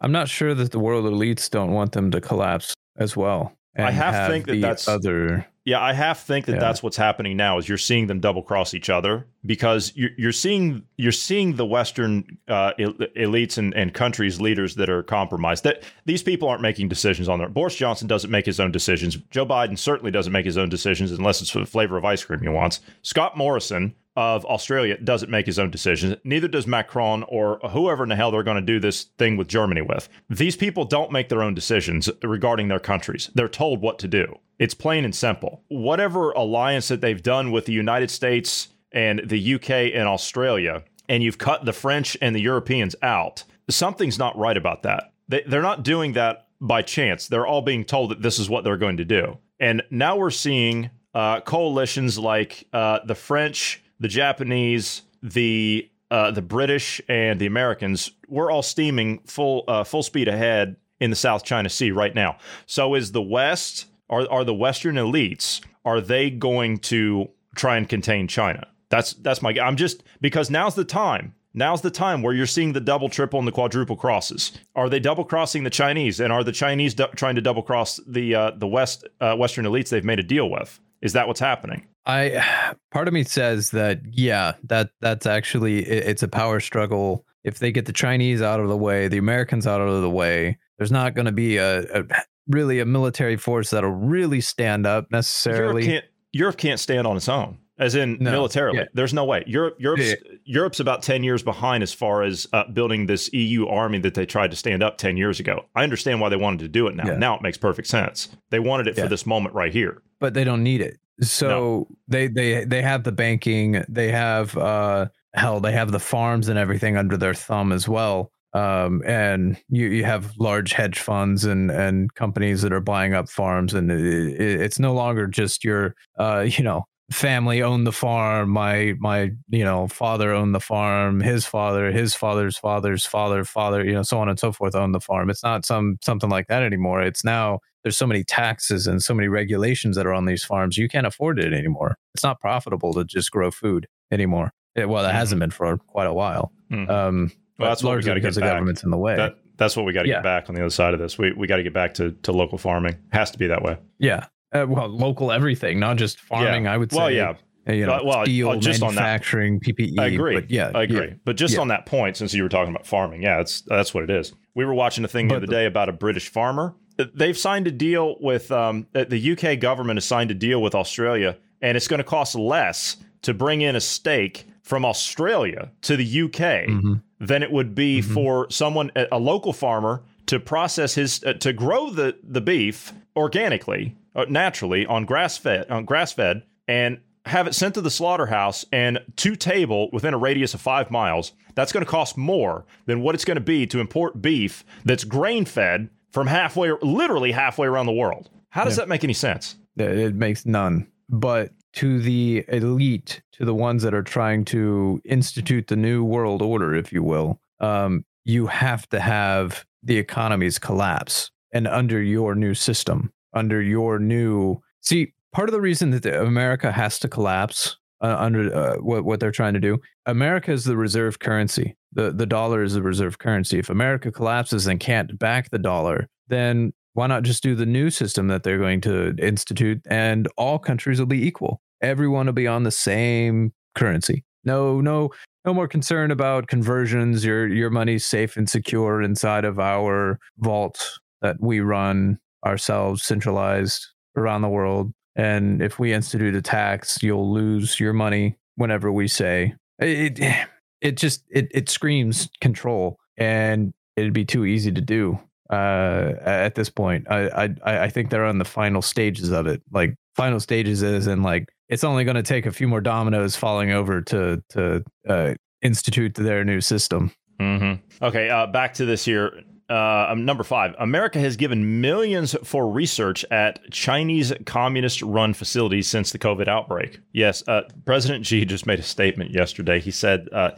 I'm 0.00 0.12
not 0.12 0.28
sure 0.28 0.54
that 0.54 0.72
the 0.72 0.78
world 0.80 1.04
elites 1.06 1.48
don't 1.48 1.72
want 1.72 1.92
them 1.92 2.10
to 2.10 2.20
collapse 2.20 2.74
as 2.98 3.16
well. 3.16 3.52
I 3.76 3.90
half 3.90 4.30
think 4.30 4.46
that 4.46 4.60
that's- 4.60 4.88
other 4.88 5.46
Yeah, 5.66 5.80
I 5.80 5.94
half 5.94 6.20
think 6.26 6.44
that 6.46 6.52
Yeah. 6.54 6.58
that's 6.60 6.82
what's 6.82 6.96
happening 6.98 7.38
now. 7.38 7.56
Is 7.56 7.66
you're 7.68 7.78
seeing 7.78 8.06
them 8.06 8.20
double 8.20 8.42
cross 8.42 8.74
each 8.74 8.90
other 8.90 9.26
because 9.46 9.92
you're, 9.96 10.10
you're 10.18 10.30
seeing 10.32 10.82
you're 10.98 11.10
seeing 11.10 11.56
the 11.56 11.64
Western 11.64 12.36
uh, 12.48 12.72
el- 12.78 12.92
elites 13.16 13.56
and, 13.56 13.72
and 13.74 13.94
countries 13.94 14.40
leaders 14.42 14.74
that 14.74 14.90
are 14.90 15.02
compromised. 15.02 15.64
That 15.64 15.82
these 16.04 16.22
people 16.22 16.48
aren't 16.48 16.60
making 16.60 16.88
decisions 16.88 17.30
on 17.30 17.38
their. 17.38 17.48
Boris 17.48 17.74
Johnson 17.76 18.06
doesn't 18.06 18.30
make 18.30 18.44
his 18.44 18.60
own 18.60 18.72
decisions. 18.72 19.16
Joe 19.30 19.46
Biden 19.46 19.78
certainly 19.78 20.10
doesn't 20.10 20.32
make 20.34 20.44
his 20.44 20.58
own 20.58 20.68
decisions 20.68 21.10
unless 21.12 21.40
it's 21.40 21.50
for 21.50 21.60
the 21.60 21.66
flavor 21.66 21.96
of 21.96 22.04
ice 22.04 22.22
cream 22.22 22.40
he 22.42 22.48
wants. 22.48 22.80
Scott 23.00 23.34
Morrison 23.36 23.94
of 24.16 24.44
Australia 24.46 24.96
doesn't 24.98 25.30
make 25.30 25.46
his 25.46 25.58
own 25.58 25.70
decisions. 25.70 26.16
Neither 26.24 26.48
does 26.48 26.66
Macron 26.66 27.24
or 27.24 27.58
whoever 27.70 28.04
in 28.04 28.08
the 28.08 28.16
hell 28.16 28.30
they're 28.30 28.42
going 28.42 28.56
to 28.56 28.62
do 28.62 28.78
this 28.78 29.04
thing 29.18 29.36
with 29.36 29.48
Germany 29.48 29.82
with. 29.82 30.08
These 30.30 30.56
people 30.56 30.84
don't 30.84 31.10
make 31.10 31.28
their 31.28 31.42
own 31.42 31.54
decisions 31.54 32.08
regarding 32.22 32.68
their 32.68 32.78
countries. 32.78 33.30
They're 33.34 33.48
told 33.48 33.80
what 33.80 33.98
to 34.00 34.08
do. 34.08 34.38
It's 34.58 34.74
plain 34.74 35.04
and 35.04 35.14
simple. 35.14 35.62
Whatever 35.68 36.30
alliance 36.32 36.88
that 36.88 37.00
they've 37.00 37.22
done 37.22 37.50
with 37.50 37.66
the 37.66 37.72
United 37.72 38.10
States 38.10 38.68
and 38.92 39.20
the 39.24 39.54
UK 39.54 39.70
and 39.94 40.06
Australia, 40.06 40.84
and 41.08 41.22
you've 41.22 41.38
cut 41.38 41.64
the 41.64 41.72
French 41.72 42.16
and 42.22 42.36
the 42.36 42.40
Europeans 42.40 42.94
out, 43.02 43.44
something's 43.68 44.18
not 44.18 44.38
right 44.38 44.56
about 44.56 44.84
that. 44.84 45.12
They, 45.28 45.42
they're 45.46 45.62
not 45.62 45.82
doing 45.82 46.12
that 46.12 46.46
by 46.60 46.82
chance. 46.82 47.26
They're 47.26 47.46
all 47.46 47.62
being 47.62 47.84
told 47.84 48.10
that 48.10 48.22
this 48.22 48.38
is 48.38 48.48
what 48.48 48.62
they're 48.64 48.76
going 48.76 48.98
to 48.98 49.04
do. 49.04 49.38
And 49.58 49.82
now 49.90 50.16
we're 50.16 50.30
seeing 50.30 50.90
uh, 51.14 51.40
coalitions 51.40 52.18
like 52.18 52.66
uh, 52.72 53.00
the 53.04 53.14
French, 53.14 53.82
the 54.04 54.08
Japanese, 54.08 55.00
the 55.22 55.90
uh, 56.10 56.30
the 56.30 56.42
British, 56.42 57.00
and 57.08 57.40
the 57.40 57.46
Americans, 57.46 58.10
we're 58.28 58.50
all 58.50 58.62
steaming 58.62 59.20
full 59.20 59.64
uh, 59.66 59.82
full 59.82 60.02
speed 60.02 60.28
ahead 60.28 60.76
in 61.00 61.08
the 61.08 61.16
South 61.16 61.42
China 61.42 61.70
Sea 61.70 61.90
right 61.90 62.14
now. 62.14 62.36
So 62.66 62.94
is 62.94 63.12
the 63.12 63.22
West? 63.22 63.86
Are 64.10 64.30
are 64.30 64.44
the 64.44 64.52
Western 64.52 64.96
elites? 64.96 65.64
Are 65.86 66.02
they 66.02 66.28
going 66.28 66.80
to 66.80 67.30
try 67.56 67.78
and 67.78 67.88
contain 67.88 68.28
China? 68.28 68.66
That's 68.90 69.14
that's 69.14 69.40
my. 69.40 69.56
I'm 69.58 69.76
just 69.76 70.02
because 70.20 70.50
now's 70.50 70.74
the 70.74 70.84
time. 70.84 71.34
Now's 71.54 71.80
the 71.80 71.90
time 71.90 72.20
where 72.20 72.34
you're 72.34 72.44
seeing 72.44 72.74
the 72.74 72.80
double, 72.82 73.08
triple, 73.08 73.38
and 73.38 73.48
the 73.48 73.52
quadruple 73.52 73.96
crosses. 73.96 74.52
Are 74.76 74.90
they 74.90 75.00
double 75.00 75.24
crossing 75.24 75.64
the 75.64 75.70
Chinese, 75.70 76.20
and 76.20 76.30
are 76.30 76.44
the 76.44 76.52
Chinese 76.52 76.92
du- 76.92 77.08
trying 77.16 77.36
to 77.36 77.40
double 77.40 77.62
cross 77.62 78.00
the 78.06 78.34
uh, 78.34 78.50
the 78.54 78.68
West 78.68 79.08
uh, 79.22 79.34
Western 79.34 79.64
elites 79.64 79.88
they've 79.88 80.04
made 80.04 80.18
a 80.18 80.22
deal 80.22 80.50
with? 80.50 80.78
Is 81.04 81.12
that 81.12 81.28
what's 81.28 81.38
happening? 81.38 81.86
I 82.06 82.42
part 82.90 83.06
of 83.06 83.14
me 83.14 83.22
says 83.22 83.70
that 83.70 84.00
yeah, 84.10 84.54
that 84.64 84.90
that's 85.00 85.26
actually 85.26 85.86
it, 85.88 86.08
it's 86.08 86.22
a 86.24 86.28
power 86.28 86.58
struggle. 86.58 87.24
If 87.44 87.58
they 87.58 87.70
get 87.70 87.84
the 87.84 87.92
Chinese 87.92 88.40
out 88.40 88.58
of 88.58 88.68
the 88.68 88.76
way, 88.76 89.06
the 89.06 89.18
Americans 89.18 89.66
out 89.66 89.80
of 89.80 90.00
the 90.00 90.10
way, 90.10 90.58
there's 90.78 90.90
not 90.90 91.14
going 91.14 91.26
to 91.26 91.32
be 91.32 91.58
a, 91.58 91.82
a 91.82 92.04
really 92.48 92.80
a 92.80 92.86
military 92.86 93.36
force 93.36 93.70
that'll 93.70 93.90
really 93.90 94.40
stand 94.40 94.86
up 94.86 95.06
necessarily. 95.12 95.84
Europe 95.84 96.02
can't, 96.02 96.04
Europe 96.32 96.56
can't 96.56 96.80
stand 96.80 97.06
on 97.06 97.18
its 97.18 97.28
own, 97.28 97.58
as 97.78 97.94
in 97.94 98.18
No, 98.20 98.30
militarily. 98.30 98.78
yeah. 98.78 98.84
There's 98.94 99.12
no 99.14 99.24
way. 99.24 99.42
Europe, 99.46 99.76
Europe's, 99.78 100.08
Yeah. 100.10 100.14
Europe's 100.44 100.80
about 100.80 101.02
10 101.02 101.24
years 101.24 101.42
behind 101.42 101.82
as 101.82 101.92
far 101.92 102.22
as 102.22 102.46
uh, 102.52 102.64
building 102.72 103.06
this 103.06 103.32
EU 103.32 103.66
army 103.66 103.98
that 104.00 104.14
they 104.14 104.26
tried 104.26 104.50
to 104.50 104.56
stand 104.56 104.82
up 104.82 104.98
10 104.98 105.16
years 105.16 105.40
ago. 105.40 105.64
I 105.74 105.82
understand 105.82 106.20
why 106.20 106.28
they 106.28 106.36
wanted 106.36 106.60
to 106.60 106.68
do 106.68 106.86
it 106.86 106.94
now. 106.96 107.04
Now 107.16 107.34
it 107.36 107.42
makes 107.42 107.58
perfect 107.58 107.88
sense. 107.88 108.28
They 108.50 108.58
wanted 108.60 108.86
it 108.88 108.96
for 108.96 109.08
this 109.08 109.26
moment 109.26 109.54
right 109.54 109.72
here. 109.72 110.02
but 110.20 110.34
they 110.34 110.44
don't 110.44 110.62
need 110.62 110.80
it. 110.80 110.98
So 111.20 111.86
they 112.08 112.26
they 112.28 112.64
they 112.64 112.82
have 112.82 113.04
the 113.04 113.12
banking, 113.12 113.84
they 113.88 114.10
have 114.10 114.56
uh 114.56 115.06
hell, 115.34 115.60
they 115.60 115.70
have 115.72 115.92
the 115.92 116.00
farms 116.00 116.48
and 116.48 116.58
everything 116.58 116.96
under 116.96 117.16
their 117.16 117.34
thumb 117.34 117.70
as 117.72 117.88
well. 117.88 118.30
Um, 118.52 119.02
and 119.06 119.56
you 119.68 119.86
you 119.88 120.04
have 120.04 120.32
large 120.38 120.72
hedge 120.72 120.98
funds 120.98 121.44
and 121.44 121.70
and 121.70 122.12
companies 122.14 122.62
that 122.62 122.72
are 122.72 122.80
buying 122.80 123.14
up 123.14 123.28
farms, 123.28 123.74
and 123.74 123.90
it, 123.92 124.00
it- 124.40 124.60
it's 124.60 124.78
no 124.78 124.92
longer 124.94 125.26
just 125.26 125.62
your 125.64 125.94
uh 126.18 126.46
you 126.48 126.62
know 126.64 126.84
family 127.10 127.62
owned 127.62 127.86
the 127.86 127.92
farm. 127.92 128.50
My 128.50 128.94
my 128.98 129.30
you 129.48 129.64
know 129.64 129.88
father 129.88 130.32
owned 130.32 130.54
the 130.54 130.60
farm. 130.60 131.20
His 131.20 131.46
father, 131.46 131.90
his 131.92 132.14
father's 132.14 132.56
father's 132.56 133.04
father, 133.06 133.44
father, 133.44 133.84
you 133.84 133.92
know 133.92 134.02
so 134.02 134.18
on 134.18 134.28
and 134.28 134.38
so 134.38 134.52
forth 134.52 134.74
owned 134.74 134.94
the 134.94 135.00
farm. 135.00 135.30
It's 135.30 135.42
not 135.42 135.64
some 135.64 135.96
something 136.02 136.30
like 136.30 136.46
that 136.48 136.62
anymore. 136.62 137.02
It's 137.02 137.24
now 137.24 137.60
there's 137.82 137.96
so 137.98 138.06
many 138.06 138.24
taxes 138.24 138.86
and 138.86 139.02
so 139.02 139.12
many 139.14 139.28
regulations 139.28 139.96
that 139.96 140.06
are 140.06 140.14
on 140.14 140.24
these 140.24 140.42
farms 140.42 140.78
you 140.78 140.88
can't 140.88 141.06
afford 141.06 141.38
it 141.38 141.52
anymore 141.52 141.98
it's 142.14 142.24
not 142.24 142.40
profitable 142.40 142.94
to 142.94 143.04
just 143.04 143.30
grow 143.30 143.50
food 143.50 143.86
anymore 144.10 144.54
It- 144.74 144.88
well 144.88 145.02
that 145.02 145.10
Mhm. 145.12 145.18
hasn't 145.18 145.40
been 145.40 145.50
for 145.50 145.76
quite 145.76 146.06
a 146.06 146.12
while 146.14 146.50
Mhm. 146.72 146.88
um 146.88 147.30
Well, 147.58 147.68
that's 147.68 147.82
what 147.82 147.90
we 147.90 147.94
largely 147.96 148.08
gotta 148.08 148.20
get 148.20 148.22
because 148.22 148.34
the 148.36 148.40
back. 148.40 148.52
government's 148.52 148.82
in 148.84 148.90
the 148.90 148.96
way 148.96 149.16
That, 149.16 149.34
that's 149.58 149.76
what 149.76 149.84
we 149.84 149.92
got 149.92 150.04
to 150.04 150.08
Yeah. 150.08 150.14
get 150.14 150.22
back 150.22 150.48
on 150.48 150.54
the 150.54 150.62
other 150.62 150.70
side 150.70 150.94
of 150.94 150.98
this. 151.00 151.18
We, 151.18 151.32
we 151.34 151.46
got 151.46 151.56
to 151.58 151.62
get 151.62 151.74
back 151.74 151.92
to, 151.94 152.12
to 152.22 152.32
local 152.32 152.56
farming. 152.56 152.96
Has 153.12 153.30
to 153.32 153.38
be 153.38 153.48
that 153.48 153.60
way. 153.62 153.76
yeah 153.98 154.28
uh, 154.54 154.66
well 154.68 154.88
local 154.88 155.30
everything 155.32 155.78
not 155.80 155.96
just 155.96 156.20
farming 156.20 156.66
i 156.66 156.76
would 156.76 156.90
say 156.92 156.96
Well, 156.98 157.10
yeah. 157.10 157.34
uh, 157.68 157.72
you 157.72 157.86
know 157.86 158.00
Well, 158.04 158.24
steel 158.24 158.50
uh, 158.50 158.56
just 158.56 158.82
on 158.82 158.94
that- 158.94 159.02
manufacturing 159.02 159.60
ppe 159.60 159.98
I 159.98 160.06
agree. 160.06 160.34
but 160.34 160.50
yeah 160.50 160.70
I 160.74 160.82
agree. 160.84 161.08
yeah. 161.08 161.14
But 161.24 161.36
just 161.36 161.54
Yeah. 161.54 161.60
on 161.60 161.68
that 161.68 161.86
point, 161.86 162.16
since 162.16 162.32
you 162.34 162.42
were 162.42 162.48
talking 162.48 162.72
about 162.74 162.86
farming, 162.86 163.22
yeah, 163.22 163.40
it's 163.40 163.62
that's 163.62 163.92
what 163.94 164.04
it 164.04 164.10
is. 164.10 164.32
We 164.54 164.64
were 164.64 164.74
watching 164.74 165.04
a 165.04 165.08
thing 165.08 165.28
the 165.28 165.34
But 165.34 165.36
other 165.38 165.46
the- 165.46 165.52
day 165.52 165.66
about 165.66 165.88
a 165.88 165.92
British 165.92 166.28
farmer. 166.28 166.74
They've 167.14 167.36
signed 167.36 167.66
a 167.66 167.72
deal 167.72 168.16
with 168.20 168.52
um, 168.52 168.86
the 168.92 169.32
UK 169.32 169.58
government 169.58 169.96
has 169.96 170.04
signed 170.04 170.30
a 170.30 170.34
deal 170.34 170.62
with 170.62 170.74
Australia, 170.76 171.36
and 171.60 171.76
it's 171.76 171.88
going 171.88 171.98
to 171.98 172.04
cost 172.04 172.34
less 172.36 172.98
to 173.22 173.34
bring 173.34 173.62
in 173.62 173.74
a 173.74 173.80
steak 173.80 174.44
from 174.62 174.84
Australia 174.84 175.70
to 175.82 175.96
the 175.96 176.04
UK 176.04 176.66
Mhm. 176.68 177.02
than 177.18 177.42
it 177.42 177.50
would 177.50 177.74
be 177.74 178.00
Mhm. 178.00 178.04
for 178.14 178.46
someone, 178.50 178.92
a 178.94 179.06
a 179.12 179.18
local 179.18 179.52
farmer, 179.52 180.02
to 180.26 180.38
process 180.38 180.94
his 180.94 181.24
uh, 181.24 181.32
to 181.34 181.52
grow 181.52 181.90
the 181.90 182.14
the 182.22 182.40
beef 182.42 182.92
organically, 183.16 183.96
uh, 184.14 184.24
naturally 184.28 184.86
on 184.86 185.04
grass 185.04 185.36
fed 185.38 185.70
on 185.70 185.84
grass 185.84 186.12
fed, 186.12 186.42
and 186.68 187.00
have 187.26 187.46
it 187.46 187.54
sent 187.54 187.74
to 187.74 187.80
the 187.80 187.90
slaughterhouse 187.90 188.64
and 188.70 188.98
to 189.16 189.34
table 189.34 189.88
within 189.92 190.12
a 190.14 190.18
radius 190.18 190.52
of 190.54 190.60
five 190.60 190.90
miles. 190.90 191.32
That's 191.54 191.72
going 191.72 191.84
to 191.84 191.90
cost 191.90 192.16
more 192.18 192.66
than 192.86 193.00
what 193.00 193.14
it's 193.14 193.24
going 193.24 193.36
to 193.36 193.40
be 193.40 193.66
to 193.68 193.80
import 193.80 194.20
beef 194.20 194.64
that's 194.84 195.04
grain 195.04 195.44
fed 195.44 195.88
from 196.10 196.26
halfway, 196.26 196.72
literally 196.82 197.32
halfway 197.32 197.66
around 197.66 197.86
the 197.86 197.92
world. 197.92 198.28
How 198.50 198.64
does 198.64 198.76
Yeah. 198.76 198.82
that 198.84 198.88
make 198.88 199.04
any 199.04 199.14
sense? 199.14 199.56
It 199.76 199.98
it 199.98 200.14
makes 200.14 200.44
none. 200.46 200.86
But 201.08 201.52
to 201.74 202.00
the 202.00 202.44
elite, 202.48 203.22
to 203.32 203.44
the 203.44 203.54
ones 203.54 203.82
that 203.82 203.94
are 203.94 204.02
trying 204.02 204.44
to 204.46 205.00
institute 205.04 205.66
the 205.68 205.76
new 205.76 206.04
world 206.04 206.40
order, 206.42 206.74
if 206.74 206.92
you 206.92 207.02
will, 207.02 207.40
um, 207.60 208.04
you 208.24 208.46
have 208.46 208.88
to 208.90 209.00
have 209.00 209.64
the 209.82 209.98
economies 209.98 210.58
collapse. 210.58 211.30
And 211.52 211.66
under 211.66 212.00
your 212.02 212.34
new 212.34 212.54
system, 212.54 213.12
under 213.34 213.60
your 213.60 213.98
new. 213.98 214.60
See, 214.80 215.12
part 215.32 215.48
of 215.48 215.52
the 215.52 215.60
reason 215.60 215.90
that 215.90 216.06
America 216.06 216.72
has 216.72 216.98
to 217.00 217.08
collapse 217.08 217.76
uh, 218.00 218.16
under 218.18 218.54
uh, 218.54 218.76
what, 218.76 219.04
what 219.04 219.20
they're 219.20 219.30
trying 219.30 219.54
to 219.54 219.60
do, 219.60 219.78
America 220.06 220.52
is 220.52 220.64
the 220.64 220.76
reserve 220.76 221.18
currency. 221.18 221.76
The, 221.92 222.12
the 222.12 222.26
dollar 222.26 222.62
is 222.62 222.74
the 222.74 222.82
reserve 222.82 223.18
currency. 223.18 223.58
If 223.58 223.70
America 223.70 224.10
collapses 224.10 224.66
and 224.66 224.80
can't 224.80 225.18
back 225.18 225.50
the 225.50 225.58
dollar, 225.58 226.08
then 226.28 226.72
why 226.94 227.08
not 227.08 227.24
just 227.24 227.42
do 227.42 227.54
the 227.54 227.66
new 227.66 227.90
system 227.90 228.28
that 228.28 228.42
they're 228.42 228.58
going 228.58 228.80
to 228.82 229.14
institute 229.18 229.80
and 229.86 230.28
all 230.36 230.58
countries 230.58 230.98
will 230.98 231.06
be 231.06 231.26
equal 231.26 231.60
everyone 231.82 232.26
will 232.26 232.32
be 232.32 232.46
on 232.46 232.62
the 232.62 232.70
same 232.70 233.52
currency 233.74 234.24
no 234.44 234.80
no 234.80 235.10
no 235.44 235.52
more 235.52 235.68
concern 235.68 236.10
about 236.10 236.46
conversions 236.46 237.24
your 237.24 237.46
your 237.46 237.70
money's 237.70 238.06
safe 238.06 238.36
and 238.36 238.48
secure 238.48 239.02
inside 239.02 239.44
of 239.44 239.58
our 239.58 240.18
vault 240.38 240.98
that 241.20 241.36
we 241.40 241.60
run 241.60 242.18
ourselves 242.44 243.02
centralized 243.02 243.86
around 244.16 244.42
the 244.42 244.48
world 244.48 244.92
and 245.16 245.62
if 245.62 245.78
we 245.78 245.92
institute 245.92 246.34
a 246.34 246.42
tax 246.42 247.02
you'll 247.02 247.32
lose 247.32 247.78
your 247.80 247.92
money 247.92 248.36
whenever 248.56 248.92
we 248.92 249.08
say 249.08 249.54
it 249.78 250.18
it 250.80 250.96
just 250.96 251.24
it, 251.30 251.48
it 251.52 251.68
screams 251.68 252.28
control 252.40 252.98
and 253.16 253.72
it'd 253.96 254.12
be 254.12 254.24
too 254.24 254.44
easy 254.44 254.70
to 254.70 254.80
do 254.80 255.18
uh 255.50 256.12
at 256.22 256.54
this 256.54 256.70
point 256.70 257.06
I, 257.10 257.48
I 257.64 257.84
i 257.84 257.88
think 257.88 258.10
they're 258.10 258.24
on 258.24 258.38
the 258.38 258.44
final 258.44 258.82
stages 258.82 259.30
of 259.30 259.46
it 259.46 259.62
like 259.72 259.94
final 260.16 260.40
stages 260.40 260.82
is 260.82 261.06
and 261.06 261.22
like 261.22 261.48
it's 261.68 261.84
only 261.84 262.04
going 262.04 262.16
to 262.16 262.22
take 262.22 262.46
a 262.46 262.52
few 262.52 262.68
more 262.68 262.80
dominoes 262.80 263.36
falling 263.36 263.70
over 263.70 264.00
to 264.02 264.42
to 264.50 264.84
uh 265.08 265.34
institute 265.62 266.14
their 266.14 266.44
new 266.44 266.60
system 266.60 267.12
Mm-hmm. 267.40 268.04
Okay, 268.04 268.30
uh, 268.30 268.46
back 268.46 268.74
to 268.74 268.84
this 268.84 269.04
here. 269.04 269.42
Uh, 269.70 270.08
um, 270.10 270.24
number 270.24 270.44
five, 270.44 270.74
America 270.78 271.18
has 271.18 271.36
given 271.36 271.80
millions 271.80 272.36
for 272.44 272.70
research 272.70 273.24
at 273.30 273.70
Chinese 273.70 274.32
communist 274.44 275.00
run 275.02 275.32
facilities 275.32 275.88
since 275.88 276.12
the 276.12 276.18
COVID 276.18 276.48
outbreak. 276.48 277.00
Yes, 277.12 277.42
uh, 277.48 277.62
President 277.86 278.26
Xi 278.26 278.44
just 278.44 278.66
made 278.66 278.78
a 278.78 278.82
statement 278.82 279.30
yesterday. 279.30 279.80
He 279.80 279.90
said 279.90 280.28
uh, 280.32 280.50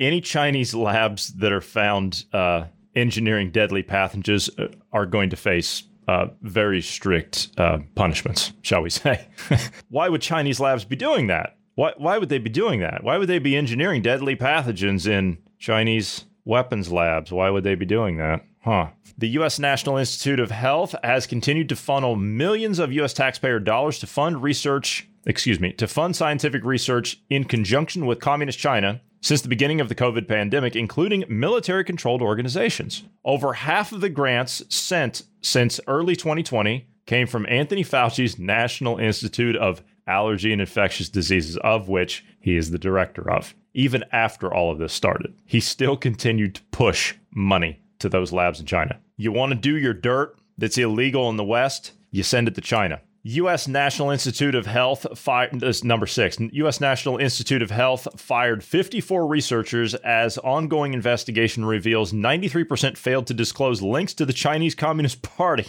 any 0.00 0.20
Chinese 0.20 0.74
labs 0.74 1.28
that 1.34 1.52
are 1.52 1.60
found 1.60 2.24
uh, 2.32 2.64
engineering 2.96 3.50
deadly 3.50 3.82
pathogens 3.82 4.48
uh, 4.58 4.68
are 4.92 5.06
going 5.06 5.30
to 5.30 5.36
face 5.36 5.84
uh, 6.08 6.26
very 6.42 6.80
strict 6.80 7.48
uh, 7.58 7.78
punishments, 7.94 8.52
shall 8.62 8.82
we 8.82 8.90
say. 8.90 9.26
Why 9.88 10.08
would 10.08 10.22
Chinese 10.22 10.60
labs 10.60 10.84
be 10.84 10.96
doing 10.96 11.26
that? 11.28 11.56
Why, 11.76 11.92
why 11.96 12.18
would 12.18 12.28
they 12.28 12.38
be 12.38 12.50
doing 12.50 12.80
that? 12.80 13.02
Why 13.02 13.18
would 13.18 13.28
they 13.28 13.40
be 13.40 13.56
engineering 13.56 14.00
deadly 14.00 14.36
pathogens 14.36 15.08
in 15.08 15.38
Chinese 15.58 16.24
weapons 16.44 16.92
labs? 16.92 17.32
Why 17.32 17.50
would 17.50 17.64
they 17.64 17.74
be 17.74 17.86
doing 17.86 18.16
that? 18.18 18.44
Huh. 18.64 18.88
The 19.18 19.28
U.S. 19.28 19.58
National 19.58 19.98
Institute 19.98 20.40
of 20.40 20.50
Health 20.50 20.94
has 21.04 21.26
continued 21.26 21.68
to 21.68 21.76
funnel 21.76 22.16
millions 22.16 22.78
of 22.78 22.94
U.S. 22.94 23.12
taxpayer 23.12 23.60
dollars 23.60 23.98
to 23.98 24.06
fund 24.06 24.42
research, 24.42 25.06
excuse 25.26 25.60
me, 25.60 25.72
to 25.74 25.86
fund 25.86 26.16
scientific 26.16 26.64
research 26.64 27.20
in 27.28 27.44
conjunction 27.44 28.06
with 28.06 28.20
Communist 28.20 28.58
China 28.58 29.02
since 29.20 29.42
the 29.42 29.50
beginning 29.50 29.82
of 29.82 29.90
the 29.90 29.94
COVID 29.94 30.26
pandemic, 30.26 30.76
including 30.76 31.24
military 31.28 31.84
controlled 31.84 32.22
organizations. 32.22 33.04
Over 33.22 33.52
half 33.52 33.92
of 33.92 34.00
the 34.00 34.08
grants 34.08 34.62
sent 34.74 35.24
since 35.42 35.78
early 35.86 36.16
2020 36.16 36.86
came 37.04 37.26
from 37.26 37.44
Anthony 37.50 37.84
Fauci's 37.84 38.38
National 38.38 38.96
Institute 38.96 39.56
of 39.56 39.82
Allergy 40.06 40.52
and 40.52 40.62
Infectious 40.62 41.10
Diseases, 41.10 41.58
of 41.58 41.90
which 41.90 42.24
he 42.40 42.56
is 42.56 42.70
the 42.70 42.78
director 42.78 43.30
of. 43.30 43.54
Even 43.74 44.04
after 44.10 44.52
all 44.52 44.72
of 44.72 44.78
this 44.78 44.94
started, 44.94 45.34
he 45.44 45.60
still 45.60 45.98
continued 45.98 46.54
to 46.54 46.62
push 46.70 47.14
money 47.30 47.80
to 48.04 48.10
those 48.10 48.32
labs 48.32 48.60
in 48.60 48.66
China. 48.66 49.00
You 49.16 49.32
want 49.32 49.50
to 49.50 49.56
do 49.56 49.76
your 49.76 49.94
dirt 49.94 50.36
that's 50.58 50.76
illegal 50.76 51.30
in 51.30 51.36
the 51.36 51.44
West, 51.44 51.92
you 52.10 52.22
send 52.22 52.48
it 52.48 52.54
to 52.54 52.60
China. 52.60 53.00
U.S. 53.24 53.66
National 53.66 54.10
Institute 54.10 54.54
of 54.54 54.66
Health 54.66 55.06
fired 55.18 55.58
this 55.60 55.82
number 55.82 56.06
six. 56.06 56.36
U.S. 56.38 56.80
National 56.80 57.16
Institute 57.16 57.62
of 57.62 57.70
Health 57.70 58.06
fired 58.20 58.62
54 58.62 59.26
researchers 59.26 59.94
as 59.94 60.36
ongoing 60.38 60.92
investigation 60.92 61.64
reveals 61.64 62.12
93% 62.12 62.98
failed 62.98 63.26
to 63.28 63.34
disclose 63.34 63.80
links 63.80 64.12
to 64.14 64.26
the 64.26 64.32
Chinese 64.34 64.74
Communist 64.74 65.22
Party. 65.36 65.68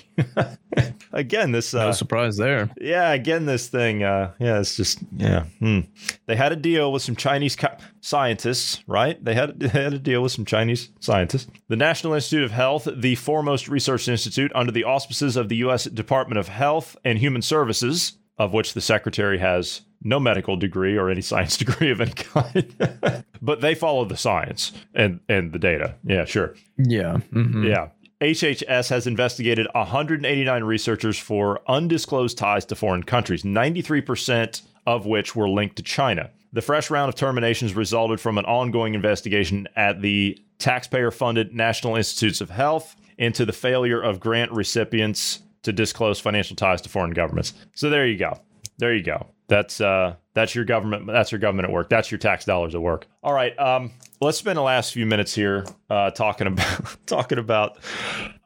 again, 1.13 1.51
this 1.51 1.73
uh, 1.73 1.85
No 1.85 1.91
surprise 1.93 2.37
there. 2.37 2.69
yeah, 2.79 3.11
again, 3.13 3.45
this 3.45 3.67
thing. 3.67 4.03
Uh, 4.03 4.33
yeah, 4.39 4.59
it's 4.59 4.75
just 4.75 4.99
yeah. 5.15 5.45
Hmm. 5.59 5.81
They 6.25 6.35
had 6.35 6.51
a 6.51 6.55
deal 6.57 6.91
with 6.91 7.03
some 7.03 7.15
Chinese 7.15 7.55
co- 7.55 7.77
scientists, 8.01 8.83
right? 8.87 9.23
They 9.23 9.33
had 9.33 9.59
they 9.59 9.67
had 9.69 9.93
a 9.93 9.99
deal 9.99 10.21
with 10.21 10.31
some 10.31 10.45
Chinese 10.45 10.89
scientists. 10.99 11.47
The 11.69 11.75
National 11.75 12.13
Institute 12.13 12.43
of 12.43 12.51
Health, 12.51 12.87
the 12.93 13.15
foremost 13.15 13.67
research 13.67 14.07
institute 14.07 14.51
under 14.53 14.71
the 14.71 14.83
auspices 14.83 15.35
of 15.37 15.49
the 15.49 15.55
U.S. 15.57 15.85
Department 15.85 16.37
of 16.37 16.47
Health 16.49 16.95
and 17.03 17.17
Human 17.19 17.41
Services, 17.45 18.13
of 18.37 18.53
which 18.53 18.73
the 18.73 18.81
secretary 18.81 19.37
has 19.39 19.81
no 20.01 20.19
medical 20.19 20.55
degree 20.55 20.97
or 20.97 21.09
any 21.09 21.21
science 21.31 21.57
degree 21.57 21.91
of 21.91 22.01
any 22.01 22.11
kind, 22.11 23.23
but 23.41 23.61
they 23.61 23.75
follow 23.75 24.05
the 24.05 24.17
science 24.17 24.71
and 24.93 25.19
and 25.29 25.51
the 25.51 25.59
data. 25.59 25.95
Yeah, 26.05 26.25
sure. 26.25 26.55
Yeah. 26.77 27.17
mhm. 27.33 27.67
Yeah. 27.67 27.89
HHS 28.21 28.89
has 28.89 29.07
investigated 29.07 29.67
189 29.75 30.63
researchers 30.63 31.19
for 31.19 31.59
undisclosed 31.67 32.37
ties 32.37 32.65
to 32.65 32.75
foreign 32.75 33.03
countries, 33.03 33.43
93% 33.43 34.61
of 34.87 35.05
which 35.05 35.35
were 35.35 35.49
linked 35.49 35.75
to 35.75 35.83
China. 35.83 36.31
The 36.53 36.61
fresh 36.61 36.89
round 36.89 37.09
of 37.09 37.15
terminations 37.15 37.73
resulted 37.73 38.21
from 38.21 38.37
an 38.37 38.45
ongoing 38.45 38.93
investigation 38.93 39.67
at 39.75 40.01
the 40.01 40.39
taxpayer 40.59 41.11
funded 41.11 41.53
National 41.53 41.97
Institutes 41.97 42.39
of 42.39 42.49
Health 42.49 42.95
into 43.17 43.45
the 43.45 43.53
failure 43.53 44.01
of 44.01 44.21
grant 44.21 44.51
recipients 44.51 45.39
to 45.65 45.73
disclose 45.73 46.19
financial 46.19 46.55
ties 46.55 46.81
to 46.81 46.89
foreign 46.89 47.11
governments. 47.11 47.53
So 47.75 47.89
there 47.89 48.07
you 48.07 48.17
go. 48.17 48.39
There 48.79 48.93
you 48.95 49.03
go. 49.03 49.27
That's 49.47 49.79
uh 49.79 50.15
that's 50.33 50.55
your 50.55 50.65
government 50.65 51.05
that's 51.07 51.31
your 51.31 51.37
government 51.39 51.67
at 51.69 51.71
work. 51.73 51.87
That's 51.89 52.09
your 52.09 52.17
tax 52.17 52.45
dollars 52.45 52.73
at 52.73 52.81
work. 52.81 53.05
All 53.21 53.33
right. 53.33 53.57
Um 53.59 53.91
let's 54.21 54.37
spend 54.39 54.57
the 54.57 54.61
last 54.63 54.91
few 54.93 55.05
minutes 55.05 55.35
here 55.35 55.65
uh 55.89 56.09
talking 56.11 56.47
about 56.47 56.97
talking 57.05 57.37
about 57.37 57.77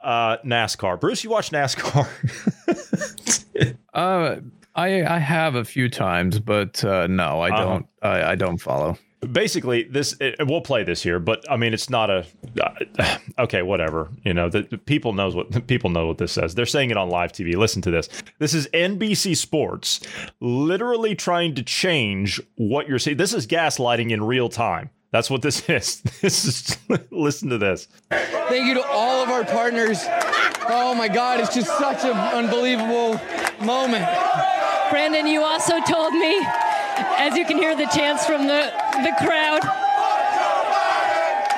uh 0.03 0.37
NASCAR. 0.45 0.99
Bruce, 0.99 1.23
you 1.23 1.29
watch 1.29 1.51
NASCAR? 1.51 2.07
Uh, 3.93 4.37
I 4.75 5.03
I 5.03 5.17
have 5.17 5.55
a 5.55 5.65
few 5.65 5.89
times, 5.89 6.39
but 6.39 6.81
uh, 6.85 7.07
no, 7.07 7.41
I 7.41 7.49
Uh-huh. 7.49 7.63
don't. 7.63 7.85
I, 8.01 8.31
I 8.31 8.35
don't 8.35 8.57
follow. 8.57 8.97
Basically 9.31 9.83
this 9.83 10.15
it, 10.19 10.35
we'll 10.47 10.61
play 10.61 10.83
this 10.83 11.03
here 11.03 11.19
but 11.19 11.43
i 11.51 11.57
mean 11.57 11.73
it's 11.73 11.89
not 11.89 12.09
a 12.09 12.25
uh, 12.61 13.17
okay 13.39 13.61
whatever 13.61 14.09
you 14.23 14.33
know 14.33 14.49
the, 14.49 14.61
the 14.63 14.77
people 14.77 15.13
knows 15.13 15.35
what 15.35 15.67
people 15.67 15.89
know 15.89 16.07
what 16.07 16.17
this 16.17 16.31
says. 16.31 16.55
They're 16.55 16.65
saying 16.65 16.91
it 16.91 16.97
on 16.97 17.09
live 17.09 17.31
tv 17.31 17.55
listen 17.55 17.81
to 17.83 17.91
this. 17.91 18.09
This 18.39 18.53
is 18.53 18.67
nbc 18.67 19.35
sports 19.37 19.99
literally 20.39 21.15
trying 21.15 21.55
to 21.55 21.63
change 21.63 22.41
what 22.55 22.87
you're 22.87 22.99
seeing. 22.99 23.17
This 23.17 23.33
is 23.33 23.47
gaslighting 23.47 24.11
in 24.11 24.23
real 24.23 24.49
time. 24.49 24.89
That's 25.11 25.29
what 25.29 25.41
this 25.41 25.67
is. 25.69 26.01
This 26.21 26.45
is 26.45 26.77
listen 27.11 27.49
to 27.49 27.57
this. 27.57 27.87
Thank 28.09 28.67
you 28.67 28.73
to 28.75 28.85
all 28.87 29.23
of 29.23 29.29
our 29.29 29.43
partners. 29.43 29.99
Oh 30.71 30.93
my 30.95 31.07
God, 31.07 31.39
it's 31.39 31.53
just 31.53 31.75
such 31.77 32.03
an 32.03 32.11
unbelievable 32.11 33.19
moment. 33.65 34.05
Brandon, 34.89 35.27
you 35.27 35.41
also 35.41 35.79
told 35.81 36.13
me, 36.13 36.39
as 37.17 37.37
you 37.37 37.45
can 37.45 37.57
hear 37.57 37.75
the 37.75 37.87
chants 37.87 38.25
from 38.25 38.47
the, 38.47 38.73
the 39.03 39.13
crowd, 39.19 39.61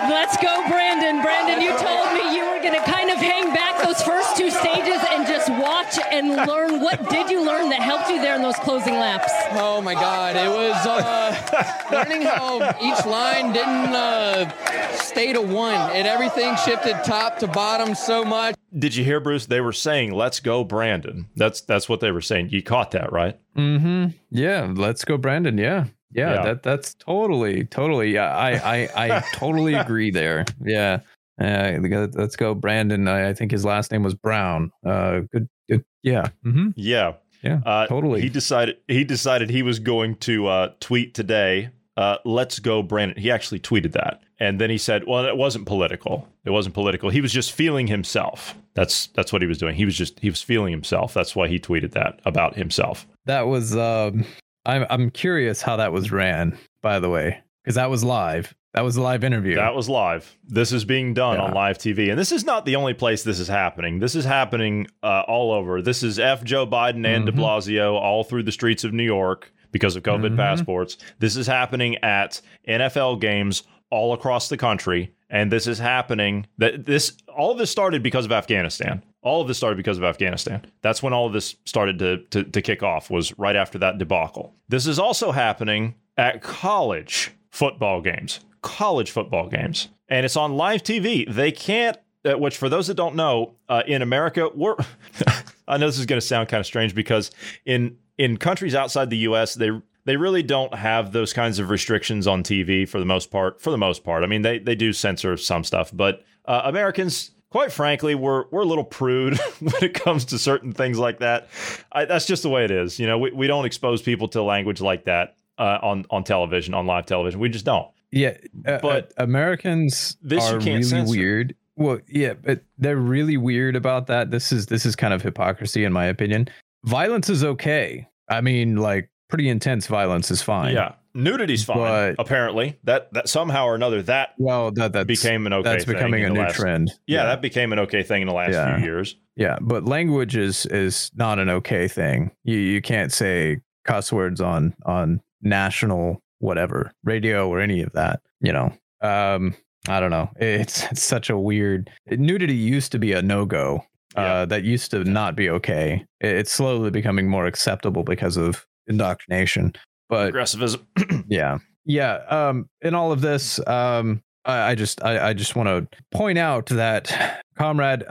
let's 0.10 0.38
go, 0.38 0.68
Brandon. 0.68 1.22
Brandon, 1.22 1.62
you 1.62 1.70
told 1.78 2.14
me 2.14 2.36
you 2.36 2.44
were 2.46 2.60
going 2.62 2.74
to 2.74 2.92
kind 2.92 3.10
of 3.10 3.18
hang 3.18 3.54
back 3.54 3.82
those 3.84 4.02
first 4.02 4.38
two 4.38 4.50
stages 4.50 5.02
and 5.12 5.28
just 5.28 5.50
watch 5.50 5.98
and 6.12 6.30
learn. 6.48 6.82
What 6.82 7.10
did 7.10 7.30
you 7.30 7.46
learn 7.46 7.70
that 7.70 7.82
helped 7.82 8.10
you 8.10 8.22
there 8.22 8.36
in 8.36 8.42
those 8.42 8.56
closing 8.56 8.96
laps? 8.96 9.32
Oh 9.52 9.82
my 9.82 9.94
God, 9.94 10.36
it 10.36 10.50
was 10.50 10.76
uh, 10.86 11.88
learning 11.92 12.24
how 12.24 12.76
each 12.82 13.06
line 13.06 13.54
didn't 13.54 13.94
uh, 13.94 14.50
stay 14.96 15.34
to 15.34 15.42
one, 15.42 15.92
and 15.92 16.08
everything 16.08 16.56
shifted 16.66 17.04
top 17.04 17.40
to 17.40 17.48
bottom 17.48 17.96
so 17.96 18.24
much. 18.24 18.56
Did 18.78 18.96
you 18.96 19.04
hear 19.04 19.20
bruce 19.20 19.46
they 19.46 19.62
were 19.62 19.74
saying 19.74 20.12
let's 20.12 20.40
go 20.40 20.64
brandon 20.64 21.28
that's 21.36 21.62
that's 21.62 21.90
what 21.90 22.00
they 22.00 22.12
were 22.12 22.22
saying 22.22 22.50
you 22.50 22.64
caught 22.64 22.92
that 22.92 23.12
right 23.12 23.38
Mm-hmm. 23.58 24.18
Yeah. 24.30 24.72
Let's 24.74 25.06
go, 25.06 25.18
Brandon. 25.18 25.58
Yeah. 25.58 25.86
Yeah. 26.12 26.34
Yeah. 26.34 26.44
That 26.44 26.64
that's 26.64 26.94
totally 26.96 27.66
totally. 27.66 28.12
Yeah. 28.12 28.36
I 28.36 28.52
I 28.52 28.90
I 28.96 29.24
totally 29.34 29.74
agree 29.74 30.12
there. 30.12 30.46
Yeah. 30.64 31.00
Uh, 31.40 31.80
let's 32.14 32.36
go, 32.36 32.54
Brandon. 32.54 33.08
I, 33.08 33.30
I 33.30 33.34
think 33.34 33.52
his 33.52 33.66
last 33.66 33.92
name 33.92 34.04
was 34.04 34.14
Brown. 34.14 34.72
Uh, 34.86 35.22
good. 35.32 35.50
good. 35.70 35.84
Yeah. 36.04 36.28
Mm-hmm. 36.46 36.70
yeah 36.76 37.14
Yeah. 37.42 37.62
Uh, 37.66 37.88
totally. 37.88 38.22
He 38.22 38.30
decided 38.30 38.78
he 38.88 39.04
decided 39.04 39.50
he 39.50 39.64
was 39.64 39.80
going 39.80 40.16
to 40.18 40.48
uh, 40.48 40.70
tweet 40.80 41.14
today. 41.14 41.70
Uh, 41.98 42.18
Let's 42.26 42.60
go, 42.60 42.82
Brandon. 42.82 43.18
He 43.22 43.30
actually 43.30 43.60
tweeted 43.60 43.92
that, 43.94 44.22
and 44.40 44.60
then 44.62 44.70
he 44.70 44.78
said, 44.78 45.04
"Well, 45.06 45.26
it 45.26 45.36
wasn't 45.36 45.66
political. 45.66 46.28
It 46.46 46.50
wasn't 46.52 46.74
political. 46.74 47.10
He 47.10 47.20
was 47.22 47.34
just 47.34 47.52
feeling 47.52 47.88
himself. 47.88 48.56
That's 48.76 49.08
that's 49.08 49.34
what 49.34 49.42
he 49.42 49.48
was 49.48 49.58
doing. 49.58 49.76
He 49.76 49.86
was 49.86 49.98
just 49.98 50.20
he 50.20 50.30
was 50.30 50.42
feeling 50.42 50.72
himself. 50.72 51.14
That's 51.14 51.36
why 51.36 51.48
he 51.50 51.60
tweeted 51.60 51.92
that 51.92 52.20
about 52.26 52.56
himself. 52.56 53.06
That 53.26 53.48
was. 53.48 53.76
Um, 53.76 54.26
I'm 54.66 54.86
I'm 54.90 55.10
curious 55.12 55.62
how 55.62 55.76
that 55.78 55.92
was 55.92 56.12
ran. 56.12 56.58
By 56.82 57.00
the 57.00 57.10
way, 57.10 57.40
because 57.64 57.76
that 57.76 57.90
was 57.90 58.04
live. 58.04 58.54
That 58.74 58.86
was 58.86 58.96
a 58.96 59.02
live 59.02 59.26
interview. 59.26 59.56
That 59.56 59.76
was 59.76 59.90
live. 59.90 60.38
This 60.48 60.72
is 60.72 60.86
being 60.86 61.14
done 61.14 61.36
Yeah. 61.36 61.44
on 61.44 61.54
live 61.54 61.78
TV, 61.78 62.10
and 62.10 62.18
this 62.18 62.32
is 62.32 62.46
not 62.46 62.64
the 62.66 62.78
only 62.78 62.94
place 62.94 63.22
this 63.24 63.38
is 63.42 63.50
happening. 63.50 64.00
This 64.00 64.16
is 64.16 64.24
happening 64.24 64.88
uh, 65.04 65.24
all 65.28 65.52
over. 65.52 65.82
This 65.82 66.04
is 66.04 66.18
F. 66.20 66.42
Joe 66.46 66.66
Biden 66.66 67.06
and 67.06 67.26
De 67.26 67.34
Mhm. 67.34 67.40
Blasio 67.40 67.96
all 67.96 68.24
through 68.24 68.44
the 68.44 68.52
streets 68.54 68.86
of 68.86 68.94
New 68.94 69.04
York 69.04 69.52
because 69.72 69.96
of 69.96 70.04
COVID 70.04 70.34
Mhm. 70.34 70.38
passports. 70.38 70.98
This 71.20 71.36
is 71.36 71.48
happening 71.48 71.96
at 72.04 72.42
NFL 72.68 73.16
games 73.18 73.64
all 73.90 74.14
across 74.14 74.48
the 74.50 74.58
country, 74.58 75.12
and 75.30 75.52
this 75.52 75.68
is 75.68 75.80
happening. 75.80 76.46
That 76.58 76.86
this 76.86 77.14
all 77.28 77.52
of 77.52 77.58
this 77.58 77.72
started 77.72 78.02
because 78.04 78.26
of 78.26 78.32
Afghanistan. 78.32 79.02
All 79.24 79.42
of 79.42 79.48
this 79.48 79.58
started 79.58 79.78
because 79.78 79.98
of 79.98 80.04
Afghanistan. 80.04 80.64
That's 80.82 81.04
when 81.04 81.14
all 81.14 81.28
of 81.28 81.34
this 81.34 81.56
started 81.66 82.00
to, 82.00 82.18
to, 82.32 82.44
to 82.44 82.62
kick 82.62 82.82
off. 82.84 83.10
Was 83.12 83.38
right 83.38 83.56
after 83.56 83.78
that 83.80 83.98
debacle. 83.98 84.56
This 84.70 84.88
is 84.88 84.98
also 84.98 85.32
happening 85.32 85.96
at 86.18 86.42
college 86.42 87.32
football 87.50 88.02
games 88.02 88.40
college 88.62 89.10
football 89.10 89.48
games, 89.50 89.88
and 90.08 90.24
it's 90.24 90.36
on 90.38 90.56
live 90.56 90.84
TV. 90.84 91.26
They 91.28 91.52
can't. 91.52 91.98
Uh, 92.24 92.38
which, 92.38 92.56
for 92.56 92.70
those 92.70 92.86
that 92.86 92.94
don't 92.94 93.16
know, 93.16 93.56
uh, 93.68 93.82
in 93.88 94.04
America, 94.04 94.48
we're. 94.54 94.76
I 95.68 95.78
know 95.78 95.88
this 95.88 95.98
is 95.98 96.06
going 96.06 96.20
to 96.22 96.26
sound 96.26 96.48
kind 96.50 96.60
of 96.60 96.68
strange 96.68 96.94
because 96.94 97.32
in 97.66 97.98
in 98.22 98.38
countries 98.38 98.76
outside 98.76 99.10
the 99.10 99.18
U.S., 99.18 99.56
they 99.56 99.72
they 100.06 100.16
really 100.16 100.44
don't 100.44 100.74
have 100.74 101.12
those 101.12 101.34
kinds 101.34 101.60
of 101.60 101.70
restrictions 101.70 102.28
on 102.28 102.44
TV 102.44 102.88
for 102.88 103.00
the 103.00 103.06
most 103.06 103.32
part. 103.32 103.62
For 103.62 103.72
the 103.72 103.78
most 103.78 104.04
part, 104.04 104.24
I 104.24 104.28
mean, 104.28 104.44
they 104.44 104.60
they 104.60 104.76
do 104.76 104.94
censor 104.94 105.36
some 105.38 105.64
stuff, 105.64 105.92
but 105.94 106.24
uh, 106.46 106.62
Americans. 106.66 107.32
Quite 107.50 107.74
frankly, 107.74 108.16
we're 108.16 108.46
we're 108.50 108.62
a 108.62 108.66
little 108.66 108.86
prude 108.86 109.38
when 109.60 109.74
it 109.82 109.94
comes 109.94 110.24
to 110.26 110.40
certain 110.40 110.72
things 110.72 110.98
like 110.98 111.20
that. 111.20 111.50
I, 111.92 112.06
that's 112.06 112.26
just 112.26 112.44
the 112.44 112.50
way 112.50 112.64
it 112.64 112.72
is. 112.72 112.98
You 112.98 113.08
know, 113.08 113.18
we, 113.18 113.30
we 113.32 113.46
don't 113.46 113.66
expose 113.66 114.02
people 114.02 114.30
to 114.30 114.42
language 114.42 114.80
like 114.80 115.04
that 115.04 115.36
uh, 115.58 115.78
on 115.82 116.06
on 116.10 116.24
television, 116.24 116.74
on 116.74 116.86
live 116.86 117.08
television. 117.08 117.42
We 117.42 117.50
just 117.50 117.66
don't. 117.66 117.90
Yeah, 118.10 118.38
uh, 118.66 118.78
But 118.82 119.12
uh, 119.20 119.26
Americans 119.26 120.16
this 120.22 120.46
you 120.46 120.60
can't 120.60 120.66
really 120.66 120.84
censor. 120.84 121.12
weird. 121.12 121.56
Well, 121.76 122.00
yeah, 122.08 122.36
but 122.36 122.64
they're 122.78 122.96
really 122.96 123.36
weird 123.36 123.76
about 123.76 124.08
that. 124.08 124.32
This 124.32 124.54
is 124.54 124.68
this 124.68 124.86
is 124.86 124.96
kind 124.96 125.14
of 125.14 125.22
hypocrisy, 125.22 125.84
in 125.84 125.92
my 125.92 126.06
opinion. 126.06 126.48
Violence 126.86 127.30
is 127.30 127.44
okay. 127.44 128.08
I 128.32 128.42
mean, 128.42 128.78
like 128.78 129.10
pretty 129.30 129.50
intense 129.50 129.88
violence 129.88 130.32
is 130.32 130.42
fine. 130.42 130.74
Yeah, 130.74 130.94
nudity's 131.14 131.64
fine. 131.64 131.78
But- 131.78 132.16
apparently, 132.20 132.78
that 132.86 133.14
that 133.14 133.30
somehow 133.30 133.66
or 133.66 133.76
another 133.76 134.02
that 134.04 134.30
Well, 134.38 134.72
that 134.72 134.94
that's 134.94 135.06
became 135.08 135.46
an 135.48 135.54
okay. 135.54 135.70
that's 135.70 135.86
becoming 135.86 136.24
a 136.24 136.30
new 136.30 136.42
last- 136.42 136.56
trend. 136.56 136.92
Yeah, 137.08 137.26
that 137.26 137.42
became 137.42 137.72
an 137.74 137.80
okay 137.80 138.04
thing 138.04 138.22
in 138.22 138.28
the 138.28 138.34
last 138.34 138.54
Yeah. 138.54 138.76
few 138.78 138.86
years. 138.86 139.16
Yeah, 139.36 139.58
but 139.62 139.86
language 139.86 140.36
is 140.36 140.66
is 140.68 141.12
not 141.16 141.40
an 141.40 141.50
okay 141.50 141.88
thing. 141.88 142.32
You 142.44 142.58
you 142.58 142.82
can't 142.82 143.12
say 143.12 143.58
cuss 143.86 144.12
words 144.12 144.42
on 144.42 144.74
on 144.86 145.22
national 145.42 146.22
whatever 146.40 146.92
radio 147.04 147.48
or 147.50 147.60
any 147.60 147.82
of 147.82 147.92
that. 147.94 148.20
You 148.42 148.54
know, 148.54 148.74
um, 149.02 149.56
I 149.88 150.00
don't 150.00 150.12
know. 150.12 150.30
It's, 150.38 150.84
it's 150.92 151.02
such 151.02 151.30
a 151.30 151.38
weird. 151.38 151.90
Nudity 152.10 152.54
used 152.56 152.92
to 152.92 153.00
be 153.00 153.14
a 153.14 153.22
no 153.22 153.46
go. 153.46 153.84
Yeah. 154.16 154.34
Uh, 154.34 154.46
that 154.46 154.64
used 154.64 154.92
to 154.92 155.04
not 155.04 155.36
be 155.36 155.50
okay. 155.50 156.06
It's 156.20 156.52
slowly 156.52 156.92
becoming 156.92 157.30
more 157.30 157.46
acceptable 157.46 158.04
because 158.04 158.38
of 158.38 158.66
indoctrination. 158.88 159.74
But 160.10 160.26
Progressivism. 160.26 160.88
yeah 161.28 161.60
yeah 161.86 162.20
um 162.30 162.70
in 162.82 162.94
all 162.96 163.12
of 163.12 163.22
this 163.22 163.66
um 163.68 164.22
i, 164.46 164.72
I 164.72 164.76
just 164.76 165.04
i, 165.04 165.30
I 165.30 165.34
just 165.34 165.56
want 165.56 165.68
to 165.68 166.00
point 166.12 166.38
out 166.38 166.68
that 166.68 167.44
comrade 167.58 168.04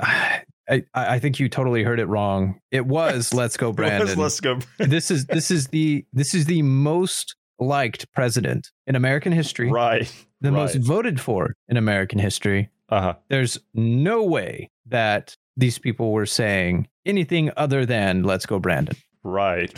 I, 0.69 0.85
I 0.95 1.19
think 1.19 1.41
you 1.41 1.49
totally 1.49 1.83
heard 1.83 1.99
it 1.99 2.07
wrong. 2.07 2.61
It 2.71 2.87
was 2.87 3.35
"Let's 3.35 3.57
Go, 3.57 3.73
Brandon." 3.73 4.17
Let's 4.17 4.39
go. 4.39 4.61
this 4.79 5.11
is 5.11 5.27
this 5.27 5.51
is 5.51 5.67
the 5.67 6.05
this 6.13 6.33
is 6.33 6.45
the 6.45 6.63
most 6.63 7.35
liked 7.59 8.07
president 8.13 8.71
in 8.87 8.95
American 8.95 9.33
history, 9.33 9.69
right. 9.69 10.09
the 10.41 10.53
most 10.53 10.77
voted 10.77 11.21
for 11.21 11.57
in 11.69 11.77
American 11.77 12.21
history. 12.21 12.71
Uh 12.89 13.01
huh. 13.01 13.15
There's 13.29 13.59
no 13.75 14.23
way 14.23 14.71
that 14.87 15.37
these 15.57 15.79
people 15.79 16.13
were 16.13 16.27
saying 16.27 16.89
anything 17.05 17.51
other 17.57 17.87
than 17.87 18.23
"Let's 18.23 18.47
go, 18.47 18.59
Brandon." 18.59 18.97
Right. 19.23 19.75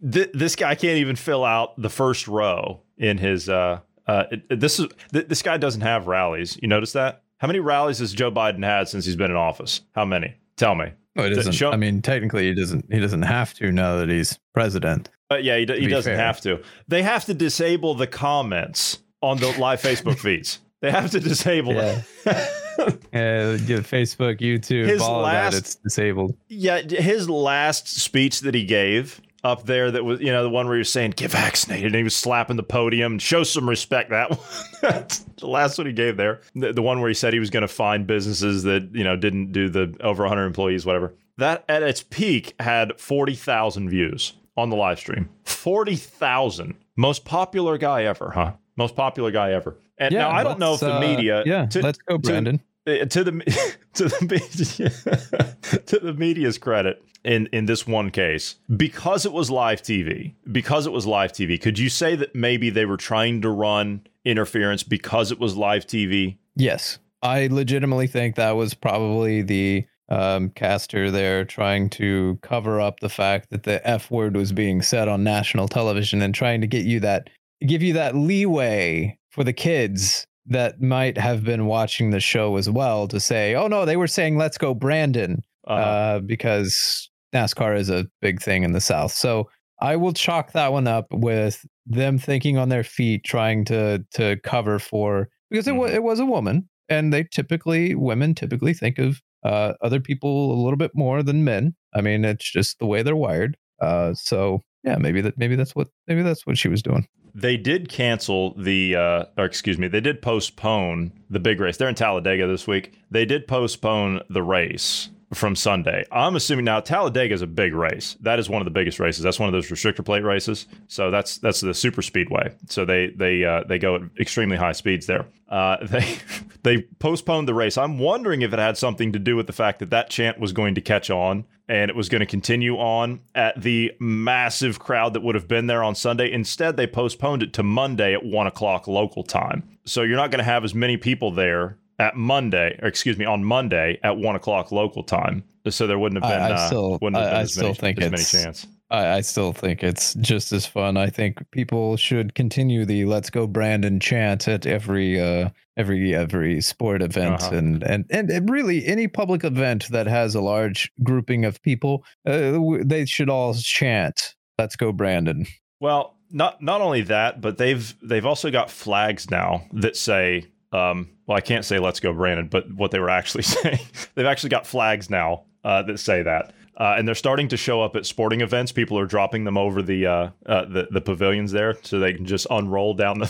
this 0.00 0.56
guy 0.56 0.74
can't 0.74 0.98
even 0.98 1.16
fill 1.16 1.44
out 1.44 1.80
the 1.80 1.90
first 1.90 2.26
row 2.28 2.80
in 2.96 3.18
his. 3.18 3.48
Uh, 3.48 3.80
uh, 4.06 4.24
this 4.48 4.80
is 4.80 4.88
this 5.12 5.42
guy 5.42 5.56
doesn't 5.56 5.82
have 5.82 6.06
rallies. 6.06 6.58
You 6.60 6.68
notice 6.68 6.92
that? 6.92 7.22
How 7.38 7.46
many 7.46 7.60
rallies 7.60 7.98
has 8.00 8.12
Joe 8.12 8.30
Biden 8.30 8.64
had 8.64 8.88
since 8.88 9.04
he's 9.04 9.16
been 9.16 9.30
in 9.30 9.36
office? 9.36 9.82
How 9.94 10.04
many? 10.04 10.34
Tell 10.56 10.74
me. 10.74 10.92
No, 11.16 11.24
it 11.24 11.30
doesn't. 11.30 11.52
Show, 11.52 11.70
I 11.70 11.76
mean, 11.76 12.02
technically, 12.02 12.48
he 12.48 12.54
doesn't. 12.54 12.92
He 12.92 13.00
doesn't 13.00 13.22
have 13.22 13.54
to 13.54 13.72
now 13.72 13.96
that 13.96 14.08
he's 14.08 14.38
president. 14.54 15.10
But 15.28 15.44
yeah, 15.44 15.56
he, 15.56 15.60
he 15.60 15.86
doesn't 15.86 16.14
fair. 16.14 16.24
have 16.24 16.40
to. 16.42 16.62
They 16.88 17.02
have 17.02 17.24
to 17.26 17.34
disable 17.34 17.94
the 17.94 18.06
comments 18.06 18.98
on 19.22 19.38
the 19.38 19.48
live 19.58 19.80
Facebook 19.80 20.18
feeds. 20.20 20.60
They 20.80 20.90
have 20.90 21.10
to 21.10 21.20
disable 21.20 21.74
yeah. 21.74 22.02
it. 22.26 23.00
yeah, 23.12 23.80
Facebook, 23.80 24.40
YouTube, 24.40 24.86
his 24.86 25.02
all 25.02 25.22
last, 25.22 25.52
that, 25.52 25.58
it's 25.58 25.74
disabled. 25.76 26.36
Yeah, 26.48 26.80
his 26.80 27.28
last 27.28 27.88
speech 27.88 28.40
that 28.40 28.54
he 28.54 28.64
gave 28.64 29.20
up 29.42 29.64
there 29.64 29.90
that 29.90 30.04
was, 30.04 30.20
you 30.20 30.30
know, 30.30 30.42
the 30.42 30.50
one 30.50 30.66
where 30.66 30.76
he 30.76 30.80
was 30.80 30.90
saying, 30.90 31.12
get 31.12 31.30
vaccinated, 31.30 31.86
and 31.86 31.94
he 31.94 32.02
was 32.02 32.16
slapping 32.16 32.56
the 32.56 32.62
podium, 32.62 33.18
show 33.18 33.42
some 33.42 33.68
respect. 33.68 34.10
That 34.10 34.30
one. 34.80 35.06
the 35.36 35.46
last 35.46 35.78
one 35.78 35.86
he 35.86 35.92
gave 35.92 36.16
there. 36.16 36.40
The, 36.54 36.72
the 36.72 36.82
one 36.82 37.00
where 37.00 37.08
he 37.08 37.14
said 37.14 37.32
he 37.32 37.38
was 37.38 37.50
going 37.50 37.62
to 37.62 37.68
find 37.68 38.06
businesses 38.06 38.62
that, 38.64 38.90
you 38.92 39.04
know, 39.04 39.16
didn't 39.16 39.52
do 39.52 39.68
the 39.68 39.94
over 40.00 40.22
100 40.22 40.46
employees, 40.46 40.86
whatever. 40.86 41.14
That 41.38 41.64
at 41.68 41.82
its 41.82 42.02
peak 42.02 42.54
had 42.60 42.98
40,000 43.00 43.88
views 43.88 44.34
on 44.56 44.70
the 44.70 44.76
live 44.76 44.98
stream. 44.98 45.30
40,000. 45.44 46.74
Most 46.96 47.24
popular 47.24 47.78
guy 47.78 48.04
ever, 48.04 48.30
huh? 48.30 48.52
Most 48.76 48.94
popular 48.94 49.30
guy 49.30 49.52
ever. 49.52 49.78
And 50.00 50.12
yeah, 50.12 50.20
now 50.20 50.30
I 50.30 50.42
don't 50.42 50.58
know 50.58 50.74
if 50.74 50.80
the 50.80 50.96
uh, 50.96 51.00
media. 51.00 51.42
yeah, 51.46 51.66
to, 51.66 51.82
let's 51.82 51.98
go, 51.98 52.18
Brandon. 52.18 52.60
To, 52.86 53.06
to 53.06 53.24
the 53.24 53.76
to 53.94 54.04
the 54.08 54.20
media, 55.70 55.80
to 55.86 55.98
the 55.98 56.14
media's 56.14 56.58
credit, 56.58 57.04
in 57.22 57.48
in 57.52 57.66
this 57.66 57.86
one 57.86 58.10
case 58.10 58.56
because 58.76 59.26
it 59.26 59.32
was 59.32 59.50
live 59.50 59.82
TV. 59.82 60.34
Because 60.50 60.86
it 60.86 60.92
was 60.92 61.06
live 61.06 61.32
TV, 61.32 61.60
could 61.60 61.78
you 61.78 61.88
say 61.88 62.16
that 62.16 62.34
maybe 62.34 62.70
they 62.70 62.86
were 62.86 62.96
trying 62.96 63.42
to 63.42 63.50
run 63.50 64.06
interference 64.24 64.82
because 64.82 65.30
it 65.30 65.38
was 65.38 65.56
live 65.56 65.86
TV? 65.86 66.38
Yes, 66.56 66.98
I 67.22 67.48
legitimately 67.48 68.06
think 68.06 68.36
that 68.36 68.52
was 68.52 68.74
probably 68.74 69.42
the 69.42 69.84
um, 70.08 70.50
caster 70.50 71.10
there 71.10 71.44
trying 71.44 71.90
to 71.90 72.38
cover 72.42 72.80
up 72.80 73.00
the 73.00 73.08
fact 73.08 73.50
that 73.50 73.62
the 73.62 73.86
F 73.86 74.10
word 74.10 74.36
was 74.36 74.52
being 74.52 74.82
said 74.82 75.08
on 75.08 75.22
national 75.22 75.68
television 75.68 76.20
and 76.22 76.34
trying 76.34 76.60
to 76.62 76.66
get 76.66 76.84
you 76.84 77.00
that 77.00 77.28
give 77.66 77.82
you 77.82 77.92
that 77.92 78.16
leeway 78.16 79.16
for 79.30 79.44
the 79.44 79.52
kids 79.52 80.26
that 80.46 80.80
might 80.80 81.16
have 81.16 81.44
been 81.44 81.66
watching 81.66 82.10
the 82.10 82.20
show 82.20 82.56
as 82.56 82.68
well 82.68 83.06
to 83.08 83.20
say, 83.20 83.54
oh 83.54 83.68
no, 83.68 83.84
they 83.84 83.96
were 83.96 84.06
saying 84.06 84.36
let's 84.36 84.58
go 84.58 84.74
Brandon 84.74 85.42
uh-huh. 85.66 85.80
uh, 85.80 86.18
because 86.20 87.10
NASCAR 87.34 87.76
is 87.76 87.88
a 87.88 88.06
big 88.20 88.42
thing 88.42 88.64
in 88.64 88.72
the 88.72 88.80
South. 88.80 89.12
So 89.12 89.48
I 89.80 89.96
will 89.96 90.12
chalk 90.12 90.52
that 90.52 90.72
one 90.72 90.86
up 90.86 91.06
with 91.10 91.64
them 91.86 92.18
thinking 92.18 92.58
on 92.58 92.68
their 92.68 92.84
feet, 92.84 93.24
trying 93.24 93.64
to 93.66 94.04
to 94.14 94.36
cover 94.42 94.78
for 94.78 95.28
because 95.50 95.66
it 95.66 95.72
was 95.72 95.88
mm-hmm. 95.88 95.96
it 95.96 96.02
was 96.02 96.20
a 96.20 96.26
woman, 96.26 96.68
and 96.88 97.12
they 97.12 97.24
typically 97.24 97.94
women 97.94 98.34
typically 98.34 98.74
think 98.74 98.98
of 98.98 99.20
uh, 99.42 99.74
other 99.80 100.00
people 100.00 100.52
a 100.52 100.60
little 100.62 100.76
bit 100.76 100.92
more 100.94 101.22
than 101.22 101.44
men. 101.44 101.74
I 101.94 102.00
mean, 102.00 102.24
it's 102.24 102.50
just 102.50 102.78
the 102.78 102.86
way 102.86 103.02
they're 103.02 103.16
wired. 103.16 103.56
Uh, 103.80 104.14
so 104.14 104.60
yeah, 104.84 104.96
maybe 104.96 105.20
that 105.22 105.38
maybe 105.38 105.56
that's 105.56 105.74
what 105.74 105.88
maybe 106.06 106.22
that's 106.22 106.46
what 106.46 106.58
she 106.58 106.68
was 106.68 106.82
doing. 106.82 107.06
They 107.34 107.56
did 107.56 107.88
cancel 107.88 108.54
the, 108.54 108.96
uh, 108.96 109.24
or 109.36 109.44
excuse 109.44 109.78
me, 109.78 109.88
they 109.88 110.00
did 110.00 110.22
postpone 110.22 111.12
the 111.28 111.40
big 111.40 111.60
race. 111.60 111.76
They're 111.76 111.88
in 111.88 111.94
Talladega 111.94 112.46
this 112.46 112.66
week. 112.66 112.92
They 113.10 113.24
did 113.24 113.46
postpone 113.46 114.22
the 114.28 114.42
race 114.42 115.10
from 115.32 115.54
Sunday. 115.54 116.04
I'm 116.10 116.34
assuming 116.34 116.64
now 116.64 116.80
Talladega 116.80 117.32
is 117.32 117.42
a 117.42 117.46
big 117.46 117.72
race. 117.72 118.16
That 118.20 118.38
is 118.38 118.50
one 118.50 118.60
of 118.60 118.64
the 118.64 118.72
biggest 118.72 118.98
races. 118.98 119.22
That's 119.22 119.38
one 119.38 119.48
of 119.48 119.52
those 119.52 119.68
restrictor 119.68 120.04
plate 120.04 120.24
races. 120.24 120.66
So 120.88 121.10
that's 121.10 121.38
that's 121.38 121.60
the 121.60 121.74
super 121.74 122.02
speedway. 122.02 122.52
So 122.68 122.84
they 122.84 123.08
they 123.10 123.44
uh, 123.44 123.64
they 123.64 123.78
go 123.78 123.96
at 123.96 124.02
extremely 124.18 124.56
high 124.56 124.72
speeds 124.72 125.06
there. 125.06 125.26
Uh, 125.48 125.76
they 125.86 126.16
they 126.62 126.82
postponed 126.98 127.48
the 127.48 127.54
race. 127.54 127.78
I'm 127.78 127.98
wondering 127.98 128.42
if 128.42 128.52
it 128.52 128.58
had 128.58 128.76
something 128.76 129.12
to 129.12 129.18
do 129.18 129.36
with 129.36 129.46
the 129.46 129.52
fact 129.52 129.78
that 129.78 129.90
that 129.90 130.10
chant 130.10 130.40
was 130.40 130.52
going 130.52 130.74
to 130.74 130.80
catch 130.80 131.10
on 131.10 131.44
and 131.68 131.88
it 131.88 131.94
was 131.94 132.08
going 132.08 132.20
to 132.20 132.26
continue 132.26 132.74
on 132.76 133.20
at 133.36 133.60
the 133.62 133.92
massive 134.00 134.80
crowd 134.80 135.14
that 135.14 135.22
would 135.22 135.36
have 135.36 135.46
been 135.46 135.68
there 135.68 135.84
on 135.84 135.94
Sunday. 135.94 136.30
Instead, 136.32 136.76
they 136.76 136.86
postponed 136.86 137.44
it 137.44 137.52
to 137.52 137.62
Monday 137.62 138.12
at 138.12 138.24
one 138.24 138.48
o'clock 138.48 138.88
local 138.88 139.22
time. 139.22 139.78
So 139.84 140.02
you're 140.02 140.16
not 140.16 140.32
going 140.32 140.40
to 140.40 140.44
have 140.44 140.64
as 140.64 140.74
many 140.74 140.96
people 140.96 141.30
there 141.30 141.78
at 142.00 142.16
Monday, 142.16 142.78
or 142.80 142.88
excuse 142.88 143.18
me, 143.18 143.26
on 143.26 143.44
Monday 143.44 144.00
at 144.02 144.16
one 144.16 144.34
o'clock 144.34 144.72
local 144.72 145.04
time. 145.04 145.44
So 145.68 145.86
there 145.86 145.98
wouldn't 145.98 146.24
have 146.24 146.32
been. 146.32 146.40
I, 146.40 146.48
I 146.48 146.52
uh, 146.54 146.66
still, 146.66 146.98
wouldn't 147.02 147.16
have 147.16 147.30
been 147.30 147.36
I, 147.36 147.40
I 147.42 147.44
still 147.44 147.64
many, 147.64 147.74
think 147.74 148.00
as 148.00 148.10
many 148.10 148.24
chance. 148.24 148.66
I, 148.90 149.18
I, 149.18 149.20
still 149.20 149.52
think 149.52 149.84
it's 149.84 150.14
just 150.14 150.52
as 150.52 150.66
fun. 150.66 150.96
I 150.96 151.10
think 151.10 151.38
people 151.52 151.98
should 151.98 152.34
continue 152.34 152.86
the 152.86 153.04
"Let's 153.04 153.28
Go 153.28 153.46
Brandon" 153.46 154.00
chant 154.00 154.48
at 154.48 154.64
every 154.64 155.20
uh, 155.20 155.50
every 155.76 156.14
every 156.14 156.62
sport 156.62 157.02
event, 157.02 157.42
uh-huh. 157.42 157.56
and, 157.56 157.82
and 157.82 158.06
and 158.10 158.48
really 158.48 158.86
any 158.86 159.06
public 159.06 159.44
event 159.44 159.88
that 159.90 160.06
has 160.06 160.34
a 160.34 160.40
large 160.40 160.90
grouping 161.02 161.44
of 161.44 161.62
people. 161.62 162.02
Uh, 162.26 162.58
they 162.82 163.04
should 163.04 163.28
all 163.28 163.52
chant 163.52 164.34
"Let's 164.58 164.74
Go 164.74 164.90
Brandon." 164.90 165.46
Well, 165.78 166.16
not 166.30 166.62
not 166.62 166.80
only 166.80 167.02
that, 167.02 167.42
but 167.42 167.58
they've 167.58 167.94
they've 168.02 168.26
also 168.26 168.50
got 168.50 168.70
flags 168.70 169.30
now 169.30 169.66
that 169.72 169.98
say 169.98 170.46
um, 170.72 171.08
well, 171.26 171.36
I 171.36 171.40
can't 171.40 171.64
say 171.64 171.78
"Let's 171.78 172.00
go, 172.00 172.12
Brandon," 172.12 172.48
but 172.48 172.72
what 172.72 172.90
they 172.90 173.00
were 173.00 173.10
actually 173.10 173.42
saying, 173.44 173.80
they've 174.14 174.26
actually 174.26 174.50
got 174.50 174.66
flags 174.66 175.10
now 175.10 175.44
uh, 175.64 175.82
that 175.82 175.98
say 175.98 176.22
that, 176.22 176.52
uh, 176.76 176.94
and 176.96 177.06
they're 177.06 177.14
starting 177.14 177.48
to 177.48 177.56
show 177.56 177.82
up 177.82 177.94
at 177.94 178.06
sporting 178.06 178.40
events. 178.40 178.72
People 178.72 178.98
are 178.98 179.04
dropping 179.04 179.44
them 179.44 179.58
over 179.58 179.82
the 179.82 180.06
uh, 180.06 180.30
uh 180.46 180.64
the, 180.64 180.88
the 180.90 181.00
pavilions 181.00 181.52
there, 181.52 181.76
so 181.82 181.98
they 181.98 182.14
can 182.14 182.24
just 182.24 182.46
unroll 182.50 182.94
down 182.94 183.18
the 183.18 183.26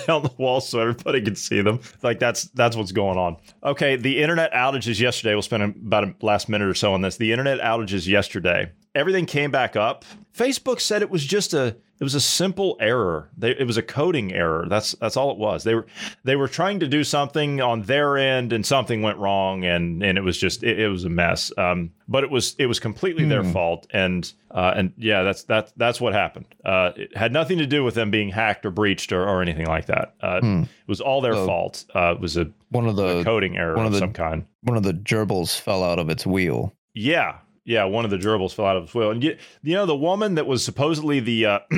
down 0.06 0.22
the 0.22 0.32
wall 0.38 0.60
so 0.60 0.80
everybody 0.80 1.20
can 1.20 1.36
see 1.36 1.60
them. 1.60 1.80
Like 2.02 2.18
that's 2.18 2.44
that's 2.50 2.76
what's 2.76 2.92
going 2.92 3.18
on. 3.18 3.36
Okay, 3.62 3.96
the 3.96 4.22
internet 4.22 4.52
outages 4.52 4.98
yesterday. 4.98 5.34
We'll 5.34 5.42
spend 5.42 5.62
about 5.62 6.04
a 6.04 6.14
last 6.22 6.48
minute 6.48 6.68
or 6.68 6.74
so 6.74 6.94
on 6.94 7.02
this. 7.02 7.18
The 7.18 7.32
internet 7.32 7.60
outages 7.60 8.08
yesterday. 8.08 8.72
Everything 8.94 9.26
came 9.26 9.50
back 9.50 9.76
up. 9.76 10.04
Facebook 10.38 10.80
said 10.80 11.02
it 11.02 11.10
was 11.10 11.24
just 11.24 11.52
a 11.52 11.76
it 12.00 12.04
was 12.04 12.14
a 12.14 12.20
simple 12.20 12.76
error. 12.78 13.28
They, 13.36 13.50
it 13.50 13.66
was 13.66 13.76
a 13.76 13.82
coding 13.82 14.32
error. 14.32 14.66
That's 14.68 14.92
that's 14.92 15.16
all 15.16 15.32
it 15.32 15.36
was. 15.36 15.64
They 15.64 15.74
were 15.74 15.86
they 16.22 16.36
were 16.36 16.46
trying 16.46 16.78
to 16.80 16.86
do 16.86 17.02
something 17.02 17.60
on 17.60 17.82
their 17.82 18.16
end, 18.16 18.52
and 18.52 18.64
something 18.64 19.02
went 19.02 19.18
wrong, 19.18 19.64
and 19.64 20.02
and 20.02 20.16
it 20.16 20.20
was 20.20 20.38
just 20.38 20.62
it, 20.62 20.78
it 20.78 20.88
was 20.88 21.04
a 21.04 21.08
mess. 21.08 21.50
Um, 21.58 21.90
but 22.06 22.22
it 22.22 22.30
was 22.30 22.54
it 22.58 22.66
was 22.66 22.78
completely 22.78 23.24
their 23.24 23.42
hmm. 23.42 23.52
fault, 23.52 23.88
and 23.90 24.32
uh, 24.52 24.74
and 24.76 24.92
yeah, 24.96 25.24
that's 25.24 25.42
that's 25.42 25.72
that's 25.76 26.00
what 26.00 26.12
happened. 26.12 26.46
Uh, 26.64 26.92
it 26.94 27.16
had 27.16 27.32
nothing 27.32 27.58
to 27.58 27.66
do 27.66 27.82
with 27.82 27.94
them 27.94 28.12
being 28.12 28.28
hacked 28.28 28.64
or 28.64 28.70
breached 28.70 29.10
or, 29.10 29.28
or 29.28 29.42
anything 29.42 29.66
like 29.66 29.86
that. 29.86 30.14
Uh, 30.20 30.40
hmm. 30.40 30.62
It 30.62 30.88
was 30.88 31.00
all 31.00 31.20
their 31.20 31.34
fault. 31.34 31.84
Uh, 31.92 32.12
it 32.12 32.20
was 32.20 32.36
a 32.36 32.48
one 32.70 32.86
of 32.86 32.94
the 32.94 33.24
coding 33.24 33.56
error 33.56 33.74
one 33.74 33.86
of, 33.86 33.92
the, 33.92 33.98
some 33.98 34.12
kind. 34.12 34.46
One 34.62 34.76
of 34.76 34.84
the 34.84 34.94
gerbils 34.94 35.58
fell 35.58 35.82
out 35.82 35.98
of 35.98 36.08
its 36.10 36.24
wheel. 36.24 36.74
Yeah, 36.94 37.38
yeah, 37.68 37.84
one 37.84 38.06
of 38.06 38.10
the 38.10 38.16
gerbils 38.16 38.54
fell 38.54 38.64
out 38.64 38.76
of 38.76 38.84
his 38.84 38.94
wheel. 38.94 39.10
And 39.10 39.22
you, 39.22 39.36
you 39.62 39.74
know, 39.74 39.84
the 39.84 39.94
woman 39.94 40.36
that 40.36 40.46
was 40.46 40.64
supposedly 40.64 41.20
the 41.20 41.46
uh, 41.46 41.58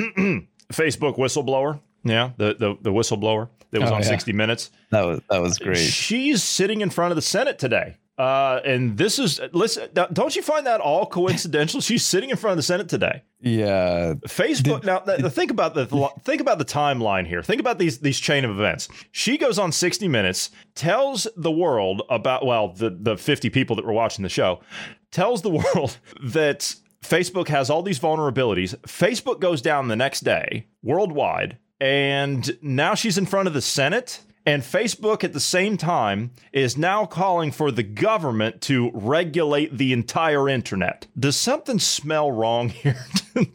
Facebook 0.71 1.17
whistleblower, 1.17 1.81
yeah, 2.03 2.31
the, 2.37 2.55
the, 2.57 2.77
the 2.81 2.91
whistleblower 2.91 3.49
that 3.71 3.81
was 3.81 3.91
oh, 3.91 3.95
on 3.95 4.01
yeah. 4.01 4.07
60 4.07 4.31
Minutes. 4.31 4.71
That 4.91 5.05
was 5.05 5.19
that 5.29 5.41
was 5.41 5.59
great. 5.59 5.77
She's 5.77 6.41
sitting 6.41 6.79
in 6.79 6.89
front 6.89 7.11
of 7.11 7.17
the 7.17 7.21
Senate 7.21 7.59
today. 7.59 7.97
Uh, 8.17 8.61
and 8.65 8.97
this 8.97 9.17
is 9.17 9.41
listen. 9.51 9.89
Don't 9.93 10.35
you 10.35 10.43
find 10.43 10.65
that 10.67 10.79
all 10.79 11.07
coincidental? 11.07 11.81
She's 11.81 12.05
sitting 12.05 12.29
in 12.29 12.37
front 12.37 12.51
of 12.51 12.57
the 12.57 12.63
Senate 12.63 12.87
today. 12.87 13.23
Yeah, 13.39 14.13
Facebook. 14.27 14.81
Did, 14.81 14.85
now, 14.85 14.99
th- 14.99 15.33
think 15.33 15.49
about 15.49 15.73
the 15.73 15.87
think 16.23 16.39
about 16.39 16.59
the 16.59 16.65
timeline 16.65 17.25
here. 17.25 17.41
Think 17.41 17.59
about 17.59 17.79
these 17.79 17.99
these 17.99 18.19
chain 18.19 18.45
of 18.45 18.51
events. 18.51 18.89
She 19.11 19.37
goes 19.37 19.57
on 19.57 19.71
60 19.71 20.07
Minutes, 20.07 20.51
tells 20.75 21.25
the 21.35 21.51
world 21.51 22.03
about 22.09 22.45
well 22.45 22.73
the 22.73 22.91
the 22.91 23.17
50 23.17 23.49
people 23.49 23.75
that 23.77 23.85
were 23.85 23.93
watching 23.93 24.23
the 24.23 24.29
show, 24.29 24.59
tells 25.11 25.41
the 25.41 25.49
world 25.75 25.97
that 26.23 26.75
Facebook 27.03 27.47
has 27.47 27.69
all 27.69 27.83
these 27.83 27.99
vulnerabilities. 27.99 28.75
Facebook 28.81 29.39
goes 29.39 29.61
down 29.61 29.87
the 29.87 29.95
next 29.95 30.21
day 30.21 30.67
worldwide, 30.83 31.57
and 31.79 32.57
now 32.61 32.95
she's 32.95 33.17
in 33.17 33.25
front 33.25 33.47
of 33.47 33.53
the 33.53 33.61
Senate 33.61 34.21
and 34.45 34.63
Facebook 34.63 35.23
at 35.23 35.33
the 35.33 35.39
same 35.39 35.77
time 35.77 36.31
is 36.51 36.77
now 36.77 37.05
calling 37.05 37.51
for 37.51 37.71
the 37.71 37.83
government 37.83 38.61
to 38.61 38.89
regulate 38.93 39.77
the 39.77 39.93
entire 39.93 40.49
internet. 40.49 41.07
Does 41.17 41.35
something 41.35 41.79
smell 41.79 42.31
wrong 42.31 42.69
here? 42.69 43.05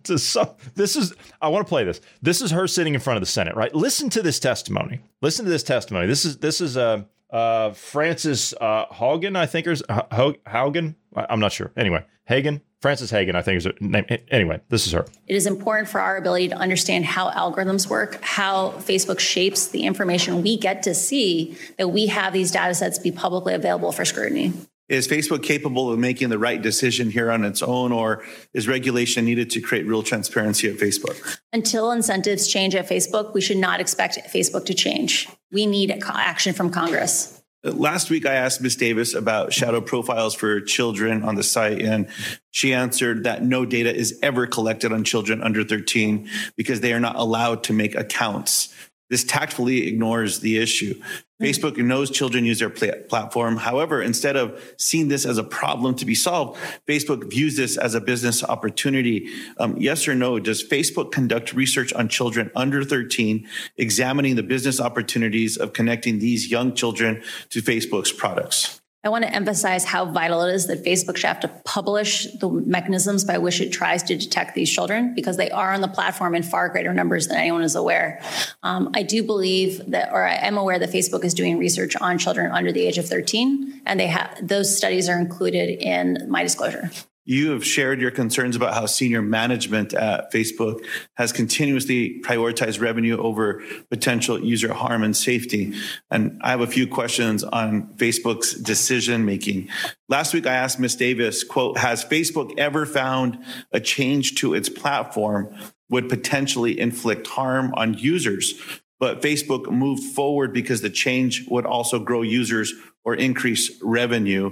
Does 0.05 0.23
some, 0.23 0.51
this 0.75 0.97
is 0.97 1.15
I 1.43 1.49
want 1.49 1.67
to 1.67 1.69
play 1.69 1.85
this. 1.85 2.01
This 2.23 2.41
is 2.41 2.53
her 2.53 2.69
sitting 2.69 2.95
in 2.95 3.01
front 3.01 3.17
of 3.17 3.23
the 3.23 3.27
Senate, 3.27 3.57
right? 3.57 3.75
Listen 3.75 4.11
to 4.11 4.23
this 4.23 4.39
testimony. 4.39 5.01
Listen 5.23 5.45
to 5.45 5.51
this 5.51 5.63
testimony. 5.63 6.07
This 6.07 6.25
is 6.25 6.39
this 6.39 6.61
is 6.61 6.77
uh, 6.77 7.03
uh, 7.31 7.72
Frances 7.72 8.55
uh, 8.61 8.87
Haugen, 8.87 9.37
I 9.37 9.47
think, 9.47 9.66
or 9.66 9.74
Haugen. 9.74 10.95
I'm 11.14 11.41
not 11.41 11.53
sure. 11.53 11.72
Anyway, 11.77 12.05
Hagen. 12.24 12.61
Frances 12.83 13.11
Haugen, 13.11 13.35
I 13.35 13.43
think 13.43 13.57
is 13.57 13.64
her 13.64 13.72
name. 13.81 14.05
Anyway, 14.31 14.61
this 14.68 14.87
is 14.87 14.93
her. 14.93 15.07
It 15.27 15.35
is 15.35 15.47
important 15.47 15.89
for 15.89 16.01
our 16.01 16.16
ability 16.18 16.49
to 16.49 16.57
understand 16.57 17.07
how 17.07 17.31
algorithms 17.31 17.89
work, 17.89 18.22
how 18.22 18.72
Facebook 18.72 19.18
shapes 19.18 19.68
the 19.68 19.85
information 19.85 20.43
we 20.43 20.59
get 20.59 20.83
to 20.83 20.95
see, 20.95 21.57
that 21.79 21.89
we 21.89 22.07
have 22.09 22.33
these 22.33 22.51
data 22.51 22.74
sets 22.74 22.99
be 22.99 23.11
publicly 23.11 23.55
available 23.55 23.93
for 23.93 24.05
scrutiny. 24.05 24.53
Is 24.89 25.09
Facebook 25.09 25.43
capable 25.43 25.93
of 25.93 25.99
making 25.99 26.28
the 26.28 26.39
right 26.39 26.62
decision 26.62 27.11
here 27.11 27.32
on 27.32 27.45
its 27.45 27.61
own, 27.61 27.91
or 27.91 28.22
is 28.55 28.68
regulation 28.68 29.24
needed 29.24 29.51
to 29.51 29.61
create 29.61 29.84
real 29.84 30.05
transparency 30.05 30.68
at 30.68 30.76
Facebook? 30.76 31.39
Until 31.53 31.91
incentives 31.91 32.47
change 32.47 32.76
at 32.76 32.89
Facebook, 32.89 33.34
we 33.34 33.41
should 33.41 33.57
not 33.57 33.80
expect 33.80 34.16
Facebook 34.32 34.64
to 34.66 34.74
change. 34.74 35.28
We 35.51 35.66
need 35.66 35.91
action 35.91 36.53
from 36.55 36.70
Congress. 36.70 37.43
Last 37.64 38.11
week, 38.11 38.26
I 38.26 38.34
asked 38.34 38.61
Ms. 38.61 38.76
Davis 38.76 39.12
about 39.14 39.53
shadow 39.53 39.80
profiles 39.80 40.37
for 40.37 40.61
children 40.61 41.24
on 41.24 41.34
the 41.34 41.43
site, 41.43 41.82
and 41.82 42.07
she 42.53 42.72
answered 42.72 43.24
that 43.24 43.43
no 43.43 43.66
data 43.66 43.93
is 43.93 44.16
ever 44.22 44.47
collected 44.47 44.93
on 44.93 45.03
children 45.03 45.43
under 45.43 45.64
13 45.64 46.30
because 46.57 46.80
they 46.80 46.93
are 46.93 47.01
not 47.01 47.16
allowed 47.16 47.64
to 47.64 47.72
make 47.72 47.97
accounts. 47.97 48.72
This 49.11 49.24
tactfully 49.24 49.89
ignores 49.89 50.41
the 50.41 50.59
issue. 50.59 51.01
Facebook 51.41 51.76
knows 51.76 52.11
children 52.11 52.47
use 52.47 52.61
their 52.61 52.70
platform. 52.70 53.59
However, 53.59 54.01
instead 54.01 54.37
of 54.37 54.74
seeing 54.78 55.09
this 55.09 55.26
as 55.26 55.37
a 55.37 55.45
problem 55.45 55.95
to 55.97 56.07
be 56.07 56.14
solved, 56.14 56.59
Facebook 56.89 57.28
views 57.28 57.57
this 57.57 57.76
as 57.76 57.95
a 57.95 58.01
business 58.01 58.43
opportunity. 58.43 59.28
Um, 59.59 59.76
yes 59.76 60.09
or 60.09 60.14
no? 60.14 60.39
Does 60.39 60.66
Facebook 60.66 61.12
conduct 61.12 61.53
research 61.53 61.93
on 61.93 62.09
children 62.09 62.51
under 62.57 62.82
13, 62.84 63.47
examining 63.76 64.37
the 64.37 64.43
business 64.43 64.80
opportunities 64.80 65.59
of 65.59 65.74
connecting 65.74 66.20
these 66.20 66.51
young 66.51 66.74
children 66.74 67.22
to 67.51 67.61
Facebook's 67.61 68.12
products? 68.12 68.80
I 69.07 69.09
want 69.09 69.23
to 69.23 69.33
emphasize 69.33 69.85
how 69.85 70.07
vital 70.07 70.43
it 70.43 70.53
is 70.53 70.67
that 70.67 70.85
Facebook 70.85 71.17
should 71.17 71.29
have 71.29 71.39
to 71.41 71.49
publish 71.65 72.25
the 72.41 72.51
mechanisms 72.51 73.25
by 73.25 73.39
which 73.39 73.61
it 73.61 73.71
tries 73.71 74.03
to 74.03 74.17
detect 74.17 74.57
these 74.57 74.69
children 74.69 75.15
because 75.15 75.37
they 75.37 75.49
are 75.49 75.73
on 75.73 75.81
the 75.81 75.87
platform 75.87 76.35
in 76.35 76.43
far 76.43 76.69
greater 76.69 76.93
numbers 76.93 77.29
than 77.29 77.37
anyone 77.37 77.63
is 77.63 77.77
aware. 77.77 78.21
Um, 78.65 78.91
I 78.95 79.05
do 79.05 79.23
believe 79.23 79.81
that, 79.93 80.13
or 80.13 80.27
I 80.27 80.35
am 80.35 80.59
aware 80.59 80.81
that 80.81 80.91
Facebook 80.91 81.25
is 81.25 81.35
doing 81.35 81.57
research 81.57 81.95
on 81.95 82.19
children 82.19 82.51
under 82.51 82.73
the 82.73 82.85
age 82.85 82.99
of 82.99 83.07
13, 83.07 83.83
and 83.87 84.01
they 84.01 84.09
have 84.09 84.37
those 84.43 84.77
studies 84.77 85.09
are 85.09 85.21
included 85.21 85.81
in 85.81 86.29
my 86.29 86.43
disclosure. 86.43 86.91
You 87.27 87.51
have 87.51 87.66
shared 87.66 88.01
your 88.01 88.12
concerns 88.12 88.55
about 88.55 88.72
how 88.72 88.87
senior 88.87 89.20
management 89.20 89.93
at 89.93 90.33
Facebook 90.33 90.87
has 91.14 91.33
continuously 91.33 92.20
prioritized 92.22 92.81
revenue 92.81 93.18
over 93.18 93.62
potential 93.91 94.41
user 94.41 94.72
harm 94.72 95.03
and 95.03 95.16
safety. 95.16 95.74
And 96.09 96.41
I 96.43 96.51
have 96.51 96.61
a 96.61 96.68
few 96.68 96.87
questions 96.87 97.43
on 97.43 97.95
Facebook's 97.97 98.55
decision 98.55 99.24
making. 99.24 99.68
Last 100.09 100.35
week, 100.35 100.47
I 100.47 100.55
asked 100.55 100.79
Ms. 100.79 100.95
Davis, 100.95 101.43
quote, 101.43 101.79
has 101.79 102.05
Facebook 102.05 102.57
ever 102.59 102.87
found 102.87 103.45
a 103.72 103.81
change 103.81 104.37
to 104.37 104.55
its 104.55 104.68
platform 104.68 105.53
would 105.89 106.09
potentially 106.09 106.79
inflict 106.79 107.27
harm 107.27 107.74
on 107.77 107.95
users? 107.95 108.55
But 108.99 109.21
Facebook 109.21 109.71
moved 109.71 110.03
forward 110.15 110.53
because 110.53 110.81
the 110.81 110.91
change 110.91 111.47
would 111.49 111.67
also 111.67 111.99
grow 111.99 112.23
users 112.23 112.73
or 113.05 113.15
increase 113.15 113.71
revenue. 113.83 114.51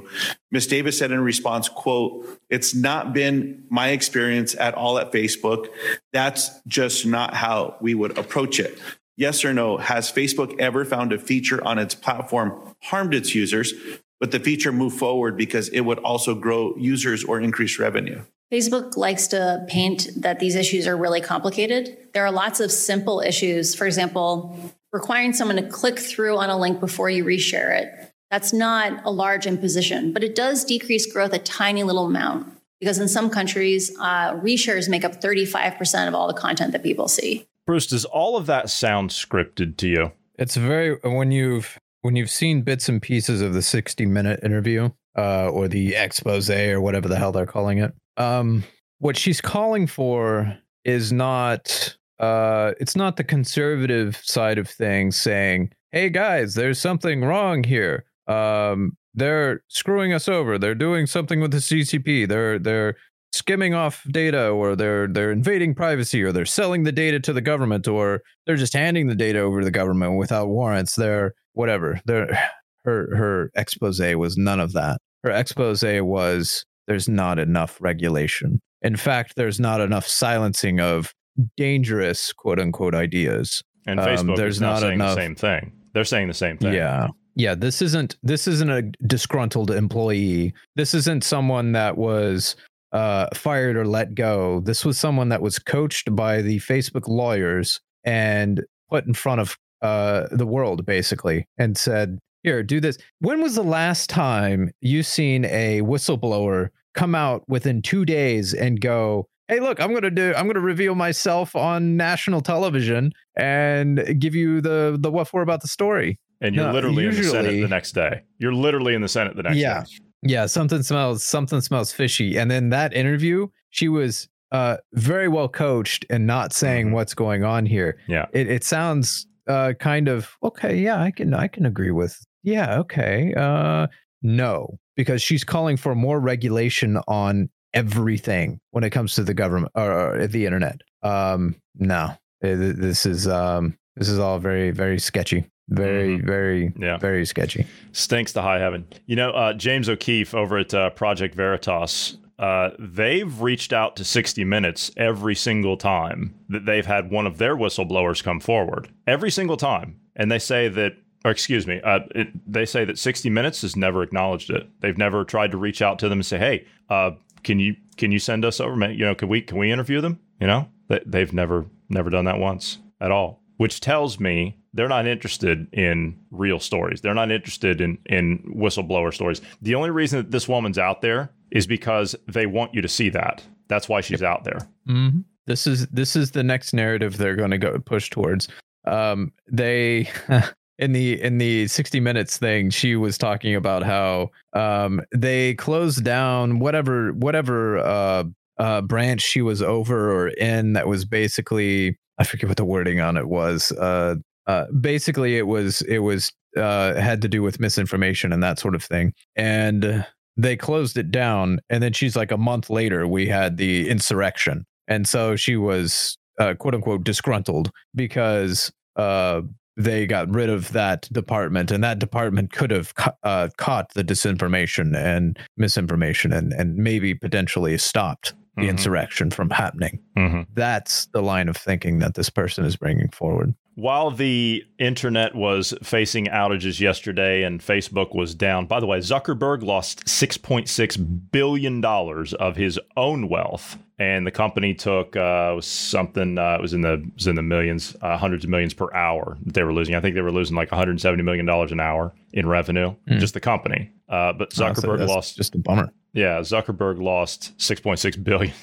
Ms. 0.53 0.67
Davis 0.69 0.99
said 0.99 1.11
in 1.11 1.21
response, 1.21 1.69
quote, 1.69 2.27
it's 2.51 2.75
not 2.75 3.13
been 3.13 3.65
my 3.69 3.89
experience 3.89 4.55
at 4.55 4.75
all 4.75 4.99
at 4.99 5.13
Facebook. 5.13 5.69
That's 6.13 6.61
just 6.67 7.05
not 7.07 7.35
how 7.35 7.77
we 7.81 7.95
would 7.95 8.17
approach 8.17 8.61
it. 8.61 8.79
Yes 9.17 9.45
or 9.45 9.53
no, 9.53 9.77
has 9.77 10.11
Facebook 10.11 10.59
ever 10.61 10.85
found 10.85 11.13
a 11.13 11.19
feature 11.19 11.63
on 11.65 11.79
its 11.79 11.95
platform 11.95 12.75
harmed 12.83 13.15
its 13.15 13.35
users, 13.35 13.73
but 14.21 14.31
the 14.31 14.41
feature 14.41 14.73
moved 14.73 14.99
forward 14.99 15.37
because 15.37 15.69
it 15.71 15.81
would 15.81 15.99
also 16.01 16.35
grow 16.35 16.77
users 16.77 17.25
or 17.25 17.41
increase 17.41 17.79
revenue? 17.79 18.23
Facebook 18.55 18.97
likes 18.97 19.27
to 19.29 19.65
paint 19.69 20.09
that 20.17 20.39
these 20.39 20.55
issues 20.55 20.87
are 20.87 20.97
really 20.97 21.21
complicated. 21.21 21.97
There 22.13 22.25
are 22.25 22.33
lots 22.33 22.61
of 22.61 22.71
simple 22.71 23.21
issues. 23.21 23.75
For 23.75 23.87
example, 23.87 24.57
requiring 24.93 25.33
someone 25.33 25.57
to 25.57 25.69
click 25.69 25.99
through 25.99 26.37
on 26.37 26.51
a 26.51 26.59
link 26.59 26.79
before 26.81 27.11
you 27.11 27.25
reshare 27.25 27.79
it 27.79 28.15
that's 28.35 28.53
not 28.53 29.01
a 29.05 29.13
large 29.13 29.47
imposition, 29.47 30.13
but 30.13 30.25
it 30.25 30.35
does 30.35 30.65
decrease 30.65 31.07
growth 31.11 31.33
a 31.33 31.39
tiny 31.39 31.85
little 31.85 32.07
amount 32.07 32.53
because 32.81 32.99
in 32.99 33.07
some 33.07 33.31
countries, 33.31 33.97
uh, 34.01 34.35
reshares 34.35 34.89
make 34.89 35.05
up 35.05 35.21
35% 35.21 36.09
of 36.09 36.17
all 36.17 36.27
the 36.27 36.35
content 36.35 36.73
that 36.73 36.83
people 36.83 37.07
see. 37.07 37.47
Bruce, 37.65 37.87
does 37.87 38.05
all 38.05 38.37
of 38.37 38.47
that 38.47 38.71
sound 38.71 39.11
scripted 39.11 39.77
to 39.77 39.87
you? 39.89 40.13
It's 40.37 40.57
very 40.57 40.97
when 41.05 41.31
you've 41.31 41.79
when 42.03 42.17
you've 42.17 42.29
seen 42.29 42.63
bits 42.63 42.89
and 42.89 43.01
pieces 43.01 43.41
of 43.41 43.55
the 43.55 43.63
60 43.63 44.05
minute 44.05 44.41
interview 44.43 44.91
uh, 45.17 45.49
or 45.49 45.69
the 45.69 45.95
expose 45.95 46.51
or 46.51 46.81
whatever 46.81 47.07
the 47.07 47.17
hell 47.17 47.31
they're 47.31 47.47
calling 47.47 47.79
it. 47.79 47.95
Um, 48.17 48.65
what 48.99 49.17
she's 49.17 49.41
calling 49.41 49.87
for 49.87 50.57
is 50.85 51.13
not 51.13 51.97
uh, 52.19 52.73
it's 52.81 52.97
not 52.97 53.17
the 53.17 53.25
conservative 53.25 54.17
side 54.23 54.59
of 54.59 54.69
things 54.69 55.17
saying, 55.17 55.73
"Hey 55.93 56.11
guys, 56.11 56.55
there's 56.55 56.79
something 56.79 57.23
wrong 57.23 57.65
here." 57.65 58.05
um, 58.27 58.97
they're 59.15 59.63
screwing 59.69 60.13
us 60.13 60.29
over. 60.29 60.59
They're 60.59 60.75
doing 60.75 61.07
something 61.07 61.41
with 61.41 61.53
the 61.53 61.59
CCP. 61.59 62.29
They're 62.29 62.59
they're 62.59 62.97
skimming 63.33 63.75
off 63.75 64.05
data, 64.11 64.49
or 64.49 64.75
they're 64.77 65.07
they're 65.07 65.31
invading 65.31 65.75
privacy, 65.75 66.23
or 66.23 66.33
they're 66.33 66.45
selling 66.45 66.85
the 66.85 66.93
data 66.93 67.21
to 67.21 67.33
the 67.33 67.41
government, 67.41 67.87
or 67.87 68.23
they're 68.47 68.57
just 68.57 68.73
handing 68.73 69.07
the 69.07 69.15
data 69.15 69.41
over 69.41 69.61
to 69.61 69.65
the 69.65 69.71
government 69.71 70.17
without 70.17 70.49
warrants. 70.49 70.95
They're 70.97 71.35
whatever. 71.53 72.01
They're 72.07 72.27
her 72.85 73.17
her 73.17 73.51
expose 73.55 74.01
was 74.01 74.37
none 74.37 74.61
of 74.61 74.73
that. 74.73 74.99
Her 75.23 75.31
expose 75.31 75.83
was 75.83 76.65
there's 76.87 77.09
not 77.09 77.39
enough 77.39 77.79
regulation. 77.81 78.61
In 78.83 78.97
fact, 78.97 79.35
there's 79.37 79.59
not 79.59 79.81
enough 79.81 80.07
silencing 80.07 80.81
of 80.81 81.15
dangerous 81.57 82.33
quote 82.33 82.61
unquote 82.61 82.95
ideas. 82.95 83.63
And 83.87 84.01
Facebook 84.01 84.31
um, 84.31 84.37
there's 84.37 84.61
not, 84.61 84.75
not 84.75 84.81
saying 84.81 84.95
enough, 84.95 85.15
the 85.15 85.21
same 85.21 85.35
thing. 85.35 85.73
They're 85.93 86.05
saying 86.05 86.29
the 86.29 86.35
same 86.35 86.59
thing. 86.59 86.75
Yeah 86.75 87.09
yeah 87.35 87.55
this 87.55 87.83
isn't 87.83 88.17
this 88.23 88.47
isn't 88.47 88.71
a 88.71 88.83
disgruntled 89.07 89.71
employee 89.71 90.53
this 90.77 90.95
isn't 90.95 91.25
someone 91.25 91.73
that 91.73 91.97
was 91.97 92.57
uh, 92.93 93.27
fired 93.35 93.77
or 93.77 93.87
let 93.87 94.15
go 94.15 94.61
this 94.61 94.85
was 94.85 94.99
someone 94.99 95.29
that 95.29 95.43
was 95.43 95.59
coached 95.59 96.15
by 96.15 96.41
the 96.41 96.59
facebook 96.61 97.09
lawyers 97.09 97.81
and 98.05 98.63
put 98.89 99.05
in 99.07 99.15
front 99.15 99.41
of 99.41 99.57
uh, 99.83 100.27
the 100.31 100.47
world 100.47 100.87
basically 100.87 101.47
and 101.59 101.77
said 101.77 102.19
here 102.45 102.63
do 102.63 102.81
this 102.81 102.97
when 103.21 103.43
was 103.43 103.57
the 103.57 103.63
last 103.63 104.09
time 104.09 104.71
you 104.81 105.03
seen 105.03 105.45
a 105.47 105.81
whistleblower 105.83 106.69
come 106.95 107.15
out 107.15 107.43
within 107.49 107.83
two 107.83 108.05
days 108.05 108.55
and 108.55 108.81
go 108.81 109.27
hey 109.49 109.59
look 109.59 109.81
i'm 109.81 109.93
gonna 109.93 110.11
do 110.11 110.33
i'm 110.37 110.47
gonna 110.47 110.61
reveal 110.61 110.95
myself 110.95 111.57
on 111.57 111.97
national 111.97 112.41
television 112.41 113.13
and 113.37 114.21
give 114.21 114.35
you 114.35 114.61
the 114.61 114.97
the 115.01 115.11
what 115.11 115.27
for 115.27 115.43
about 115.43 115.61
the 115.61 115.69
story 115.69 116.19
and 116.45 116.55
you're 116.55 116.67
no, 116.67 116.73
literally 116.73 117.05
usually, 117.05 117.27
in 117.27 117.33
the 117.33 117.51
Senate 117.51 117.61
the 117.63 117.69
next 117.69 117.93
day. 117.93 118.23
You're 118.39 118.53
literally 118.53 118.95
in 118.95 119.01
the 119.01 119.09
Senate 119.09 119.35
the 119.35 119.45
next 119.45 119.57
yeah, 119.57 119.83
day. 119.83 119.91
Yeah, 120.23 120.47
something 120.47 120.83
smells 120.83 121.25
something 121.25 121.61
smells 121.63 121.91
fishy. 121.91 122.37
And 122.37 122.51
then 122.51 122.69
that 122.69 122.93
interview, 122.93 123.49
she 123.71 123.89
was 123.89 124.29
uh, 124.53 124.77
very 124.93 125.29
well 125.29 125.49
coached 125.49 126.05
and 126.11 126.27
not 126.27 126.53
saying 126.53 126.87
mm-hmm. 126.87 126.95
what's 126.95 127.15
going 127.15 127.45
on 127.45 127.65
here. 127.67 127.99
Yeah, 128.07 128.27
it, 128.33 128.49
it 128.49 128.63
sounds 128.63 129.27
uh, 129.49 129.73
kind 129.79 130.09
of 130.09 130.31
okay. 130.43 130.77
Yeah, 130.77 131.01
I 131.01 131.11
can 131.11 131.35
I 131.35 131.49
can 131.49 131.67
agree 131.67 131.91
with. 131.91 132.19
Yeah, 132.45 132.79
okay. 132.81 133.35
Uh, 133.37 133.89
no, 134.23 134.79
because 134.97 135.23
she's 135.23 135.43
calling 135.43 135.77
for 135.77 135.95
more 135.95 136.21
regulation 136.21 136.99
on 137.09 137.49
everything 137.73 138.61
when 138.71 138.85
it 138.85 138.91
comes 138.91 139.15
to 139.17 139.25
the 139.25 139.35
government 139.35 139.73
or, 139.75 140.23
or 140.23 140.27
the 140.27 140.47
internet. 140.47 140.81
Um, 141.03 141.57
no, 141.75 142.13
this 142.41 143.05
is 143.05 143.27
um, 143.27 143.77
this 143.97 144.09
is 144.09 144.19
all 144.19 144.39
very 144.39 144.71
very 144.71 145.01
sketchy. 145.01 145.51
Very, 145.69 146.19
mm-hmm. 146.19 146.27
very, 146.27 146.73
yeah. 146.79 146.99
very 146.99 147.25
sketchy. 147.25 147.67
Stinks 147.93 148.35
to 148.35 148.43
high 148.43 148.59
heaven. 148.59 148.87
You 149.07 149.17
know, 149.17 149.31
uh, 149.31 149.55
James 149.55 149.89
O'Keefe 149.89 150.35
over 150.35 150.59
at 150.59 150.75
uh, 150.75 150.91
Project 150.91 151.35
Veritas, 151.35 152.19
uh, 152.39 152.71
they've 152.79 153.41
reached 153.41 153.73
out 153.73 153.97
to 153.97 154.05
60 154.05 154.45
Minutes 154.45 154.91
every 154.97 155.35
single 155.35 155.77
time 155.77 156.35
that 156.51 156.67
they've 156.67 156.85
had 156.85 157.11
one 157.11 157.27
of 157.27 157.39
their 157.39 157.57
whistleblowers 157.57 158.23
come 158.23 158.41
forward. 158.41 158.89
Every 159.07 159.31
single 159.31 159.57
time. 159.57 160.01
And 160.17 160.31
they 160.31 160.39
say 160.39 160.69
that, 160.69 160.93
or 161.25 161.31
excuse 161.31 161.67
me, 161.67 161.81
uh, 161.83 162.01
it, 162.15 162.29
they 162.51 162.67
say 162.67 162.85
that 162.85 162.99
60 162.99 163.31
Minutes 163.31 163.63
has 163.63 163.77
never 163.77 164.03
acknowledged 164.03 164.51
it. 164.51 164.69
They've 164.81 164.99
never 164.99 165.25
tried 165.25 165.51
to 165.53 165.57
reach 165.57 165.81
out 165.81 165.99
to 166.01 166.09
them 166.09 166.19
and 166.19 166.27
say, 166.27 166.39
hey, 166.39 166.67
uh, 166.91 167.13
can 167.43 167.59
you 167.59 167.77
can 167.97 168.11
you 168.13 168.19
send 168.19 168.45
us 168.45 168.61
over? 168.61 168.91
You 168.91 169.07
know, 169.07 169.15
can 169.15 169.29
we 169.29 169.41
can 169.41 169.59
we 169.59 169.71
interview 169.71 170.01
them? 170.01 170.19
You 170.41 170.47
know, 170.47 170.69
they've 170.89 171.33
never 171.33 171.67
never 171.89 172.11
done 172.11 172.25
that 172.25 172.39
once 172.39 172.79
at 173.01 173.11
all, 173.11 173.43
which 173.57 173.81
tells 173.81 174.19
me 174.19 174.59
they're 174.73 174.89
not 174.89 175.07
interested 175.07 175.69
in 175.73 176.19
real 176.31 176.59
stories. 176.59 177.01
They're 177.01 177.15
not 177.15 177.31
interested 177.31 177.81
in 177.81 177.99
in 178.07 178.39
whistleblower 178.57 179.13
stories. 179.15 179.41
The 179.63 179.75
only 179.75 179.91
reason 179.91 180.19
that 180.19 180.31
this 180.31 180.49
woman's 180.49 180.79
out 180.79 181.03
there 181.03 181.31
is 181.51 181.67
because 181.67 182.17
they 182.27 182.47
want 182.47 182.75
you 182.75 182.83
to 182.83 182.89
see 182.89 183.11
that. 183.11 183.45
That's 183.69 183.89
why 183.89 184.01
she's 184.01 184.23
out 184.23 184.45
there. 184.45 184.69
Mm-hmm. 184.89 185.21
This 185.47 185.67
is 185.67 185.87
this 185.89 186.17
is 186.17 186.33
the 186.33 186.43
next 186.43 186.73
narrative 186.73 187.17
they're 187.17 187.37
going 187.37 187.51
to 187.51 187.59
go 187.59 187.79
push 187.79 188.11
towards. 188.11 188.49
Um, 188.87 189.33
they 189.51 190.09
in 190.79 190.93
the 190.93 191.21
in 191.23 191.39
the 191.39 191.67
60 191.69 192.01
minutes 192.01 192.37
thing 192.37 192.71
she 192.71 192.97
was 192.97 193.17
talking 193.17 193.55
about 193.55 193.83
how 193.83 194.31
um, 194.55 195.01
they 195.15 195.55
closed 195.55 196.05
down 196.05 196.59
whatever 196.59 197.13
whatever 197.13 197.79
uh, 197.79 198.25
uh, 198.59 198.81
branch 198.83 199.21
she 199.21 199.43
was 199.43 199.63
over 199.63 200.13
or 200.13 200.29
in 200.29 200.73
that 200.73 200.89
was 200.89 201.05
basically 201.05 201.97
I 202.19 202.25
forget 202.25 202.49
what 202.49 202.57
the 202.57 202.65
wording 202.65 203.01
on 203.01 203.17
it 203.17 203.29
was. 203.29 203.73
Uh, 203.73 204.17
uh, 204.47 204.67
basically 204.81 205.37
it 205.37 205.47
was 205.47 205.83
it 205.83 206.01
was 206.01 206.33
uh, 206.57 206.95
had 206.95 207.23
to 207.23 207.29
do 207.29 207.43
with 207.43 207.61
misinformation 207.61 208.33
and 208.33 208.43
that 208.43 208.59
sort 208.59 208.75
of 208.75 208.85
thing 208.85 209.13
and 209.37 210.05
they 210.37 210.57
closed 210.57 210.97
it 210.97 211.11
down, 211.11 211.61
and 211.71 211.83
then 211.83 211.93
she's 211.93 212.17
like, 212.17 212.33
a 212.33 212.37
month 212.37 212.71
later, 212.71 213.07
we 213.07 213.27
had 213.27 213.57
the 213.57 213.89
insurrection, 213.89 214.67
and 214.89 215.07
so 215.07 215.37
she 215.37 215.57
was 215.57 216.19
uh, 216.39 216.55
quote 216.55 216.75
unquote 216.75 217.05
disgruntled 217.05 217.71
because 217.95 218.73
uh, 218.97 219.43
they 219.77 220.07
got 220.07 220.33
rid 220.33 220.51
of 220.51 220.73
that 220.73 221.09
department, 221.13 221.71
and 221.71 221.83
that 221.83 221.99
department 221.99 222.53
could 222.53 222.71
have 222.71 222.95
ca- 222.95 223.15
uh, 223.23 223.49
caught 223.57 223.95
the 223.95 224.05
disinformation 224.05 224.97
and 224.97 225.39
misinformation, 225.57 226.33
and 226.33 226.53
and 226.53 226.77
maybe 226.77 227.15
potentially 227.15 227.77
stopped 227.79 228.35
the 228.57 228.63
Mhm. 228.63 228.69
insurrection 228.71 229.31
from 229.31 229.51
happening. 229.51 229.99
Mm-hmm. 230.17 230.43
That's 230.55 231.07
the 231.07 231.23
line 231.23 231.49
of 231.49 231.57
thinking 231.57 231.99
that 232.01 232.15
this 232.15 232.31
person 232.31 232.65
is 232.65 232.77
bringing 232.77 233.09
forward. 233.09 233.55
While 233.77 234.13
the 234.13 234.63
internet 234.79 235.35
was 235.35 235.75
facing 235.83 236.27
outages 236.27 236.79
yesterday 236.79 237.43
and 237.43 237.61
Facebook 237.61 238.15
was 238.15 238.33
down, 238.33 238.67
by 238.67 238.79
the 238.79 238.87
way, 238.87 238.99
Zuckerberg 238.99 239.65
lost 239.65 240.05
$6.6 240.07 240.97
billion 241.33 241.85
of 241.85 242.55
his 242.57 242.79
own 242.97 243.29
wealth. 243.29 243.77
And 243.99 244.27
the 244.27 244.31
company 244.33 244.75
took 244.75 245.17
uh, 245.17 245.61
something, 245.61 246.37
uh, 246.39 246.55
it 246.57 246.61
was 246.61 246.73
in 246.75 246.81
the 246.83 247.09
was 247.15 247.27
in 247.29 247.37
the 247.37 247.43
millions, 247.43 247.97
uh, 248.03 248.17
hundreds 248.17 248.45
of 248.45 248.51
millions 248.51 248.75
per 248.75 248.93
hour 248.93 249.37
that 249.45 249.55
they 249.55 249.63
were 249.63 249.73
losing. 249.73 249.95
I 249.95 250.01
think 250.01 250.15
they 250.17 250.21
were 250.21 250.33
losing 250.33 250.57
like 250.57 250.71
$170 250.71 251.23
million 251.25 251.49
an 251.49 251.81
hour 251.81 252.13
in 252.33 252.47
revenue, 252.49 252.95
Hmm. 253.09 253.19
just 253.19 253.35
the 253.35 253.41
company. 253.41 253.91
Uh, 254.09 254.33
but 254.33 254.51
Zuckerberg 254.51 255.07
lost 255.07 255.37
just 255.37 255.55
a 255.55 255.59
bummer. 255.59 255.93
Yeah, 256.15 256.39
Zuckerberg 256.41 257.03
lost 257.03 257.53
6.6 257.59 258.23
billion 258.25 258.55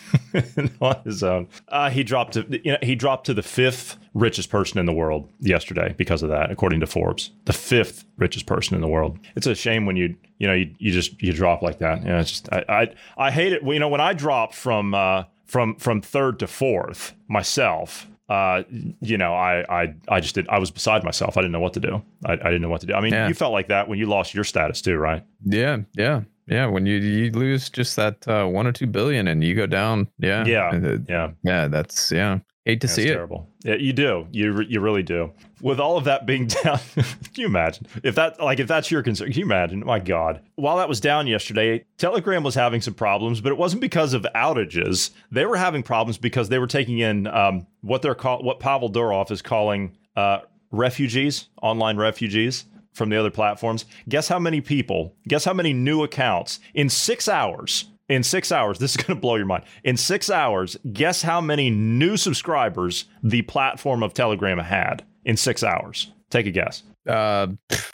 on 0.82 0.96
his 1.04 1.22
own. 1.24 1.48
Uh, 1.68 1.90
he 1.90 2.04
dropped 2.04 2.34
to 2.34 2.46
you 2.66 2.72
know, 2.72 2.78
he 2.82 2.96
dropped 2.96 3.26
to 3.28 3.34
the 3.34 3.44
fifth 3.44 3.98
richest 4.14 4.50
person 4.50 4.80
in 4.80 4.86
the 4.86 4.94
world 4.94 5.30
yesterday 5.40 5.94
because 5.98 6.24
of 6.24 6.30
that, 6.30 6.50
according 6.50 6.80
to 6.80 6.88
Forbes. 6.88 7.32
The 7.46 7.54
fifth 7.54 8.06
richest 8.18 8.46
person 8.48 8.76
in 8.76 8.82
the 8.82 8.88
world. 8.88 9.20
It's 9.36 9.46
a 9.48 9.54
shame 9.56 9.86
when 9.86 9.96
you 9.98 10.16
you 10.40 10.48
know 10.48 10.54
you, 10.54 10.74
you 10.80 10.92
just 10.92 11.22
you 11.22 11.34
drop 11.34 11.62
like 11.62 11.80
that. 11.80 12.04
Yeah, 12.06 12.20
it's 12.22 12.32
just 12.32 12.52
I, 12.52 12.64
I 12.70 12.94
I 13.28 13.32
hate 13.32 13.54
it. 13.54 13.62
You 13.64 13.80
know 13.80 13.90
when 13.90 14.02
I 14.02 14.14
dropped 14.14 14.56
from 14.56 14.94
uh, 14.96 15.26
from 15.46 15.76
from 15.76 16.02
third 16.02 16.40
to 16.40 16.48
fourth 16.48 17.14
myself. 17.28 18.08
Uh, 18.30 18.64
you 19.02 19.18
know, 19.18 19.34
I, 19.36 19.66
I, 19.82 19.94
I 20.08 20.22
just 20.22 20.36
did. 20.36 20.48
I 20.48 20.58
was 20.58 20.72
beside 20.72 21.04
myself. 21.04 21.36
I 21.36 21.42
didn't 21.42 21.52
know 21.52 21.60
what 21.60 21.74
to 21.74 21.82
do. 21.82 22.02
I, 22.26 22.32
I 22.32 22.36
didn't 22.38 22.62
know 22.62 22.70
what 22.70 22.80
to 22.80 22.88
do. 22.88 22.94
I 22.94 23.02
mean, 23.02 23.12
Yeah. 23.12 23.28
you 23.28 23.34
felt 23.34 23.52
like 23.52 23.68
that 23.68 23.90
when 23.90 24.00
you 24.00 24.06
lost 24.06 24.34
your 24.34 24.46
status 24.46 24.82
too, 24.82 24.96
right? 24.96 25.26
Yeah, 25.44 25.80
yeah, 25.98 26.22
yeah. 26.52 26.68
When 26.68 26.86
you 26.86 26.98
you 26.98 27.32
lose 27.32 27.70
just 27.70 27.96
that 27.96 28.28
uh, 28.28 28.46
one 28.46 28.68
or 28.68 28.72
two 28.72 28.88
billion 28.88 29.28
and 29.28 29.44
you 29.44 29.56
go 29.56 29.66
down, 29.66 30.08
yeah, 30.20 30.46
Yeah, 30.46 30.98
yeah. 31.08 31.32
yeah. 31.44 31.68
That's 31.68 32.12
yeah. 32.12 32.40
Hate 32.66 32.80
to 32.82 32.86
That's 32.88 32.94
see 32.96 33.08
it. 33.08 33.14
terrible. 33.14 33.50
Yeah, 33.64 33.76
you 33.76 33.92
do. 33.92 34.28
You 34.32 34.62
you 34.62 34.82
really 34.82 35.02
do. 35.02 35.32
With 35.62 35.80
all 35.80 35.98
of 35.98 36.04
that 36.04 36.28
being 36.28 36.46
down, 36.64 36.80
can 36.96 37.06
you 37.36 37.48
imagine 37.48 37.88
if 38.04 38.14
that 38.16 38.40
like 38.40 38.60
if 38.60 38.68
that's 38.68 38.92
your 38.92 39.02
concern? 39.02 39.32
Can 39.32 39.40
you 39.40 39.46
imagine? 39.46 39.80
My 39.84 39.98
God! 39.98 40.42
While 40.56 40.78
that 40.78 40.88
was 40.88 41.00
down 41.00 41.26
yesterday, 41.26 41.86
Telegram 41.98 42.44
was 42.44 42.54
having 42.54 42.80
some 42.82 42.94
problems, 42.94 43.42
but 43.42 43.52
it 43.52 43.58
wasn't 43.58 43.82
because 43.82 44.14
of 44.14 44.28
outages. 44.36 45.10
They 45.32 45.48
were 45.48 45.58
having 45.58 45.82
problems 45.82 46.20
because 46.20 46.50
they 46.50 46.60
were 46.60 46.68
taking 46.68 47.00
in 47.00 47.26
um, 47.26 47.66
what 47.82 48.04
they're 48.04 48.14
call 48.14 48.44
what 48.44 48.60
Pavel 48.60 48.92
Durov 48.92 49.32
is 49.32 49.42
calling 49.42 49.98
uh, 50.16 50.42
refugees, 50.72 51.50
online 51.64 51.98
refugees 51.98 52.66
from 52.94 53.10
the 53.10 53.18
other 53.20 53.32
platforms. 53.32 53.86
Guess 54.10 54.28
how 54.28 54.40
many 54.40 54.62
people? 54.62 55.16
Guess 55.28 55.46
how 55.46 55.54
many 55.54 55.74
new 55.74 56.04
accounts 56.04 56.60
in 56.74 56.90
six 56.90 57.28
hours? 57.28 57.86
In 58.10 58.24
six 58.24 58.52
hours, 58.52 58.78
this 58.80 58.92
is 58.92 58.98
going 58.98 59.16
to 59.16 59.22
blow 59.22 59.36
your 59.36 59.46
mind. 59.46 59.64
In 59.86 59.96
six 59.96 60.30
hours, 60.30 60.76
guess 60.92 61.22
how 61.22 61.40
many 61.40 61.70
new 61.70 62.18
subscribers 62.18 63.06
the 63.24 63.42
platform 63.44 64.04
of 64.04 64.14
Telegram 64.14 64.58
had 64.58 65.06
in 65.24 65.38
six 65.38 65.64
hours? 65.64 66.12
Take 66.30 66.46
a 66.46 66.52
guess. 66.52 66.84
Uh, 67.08 67.48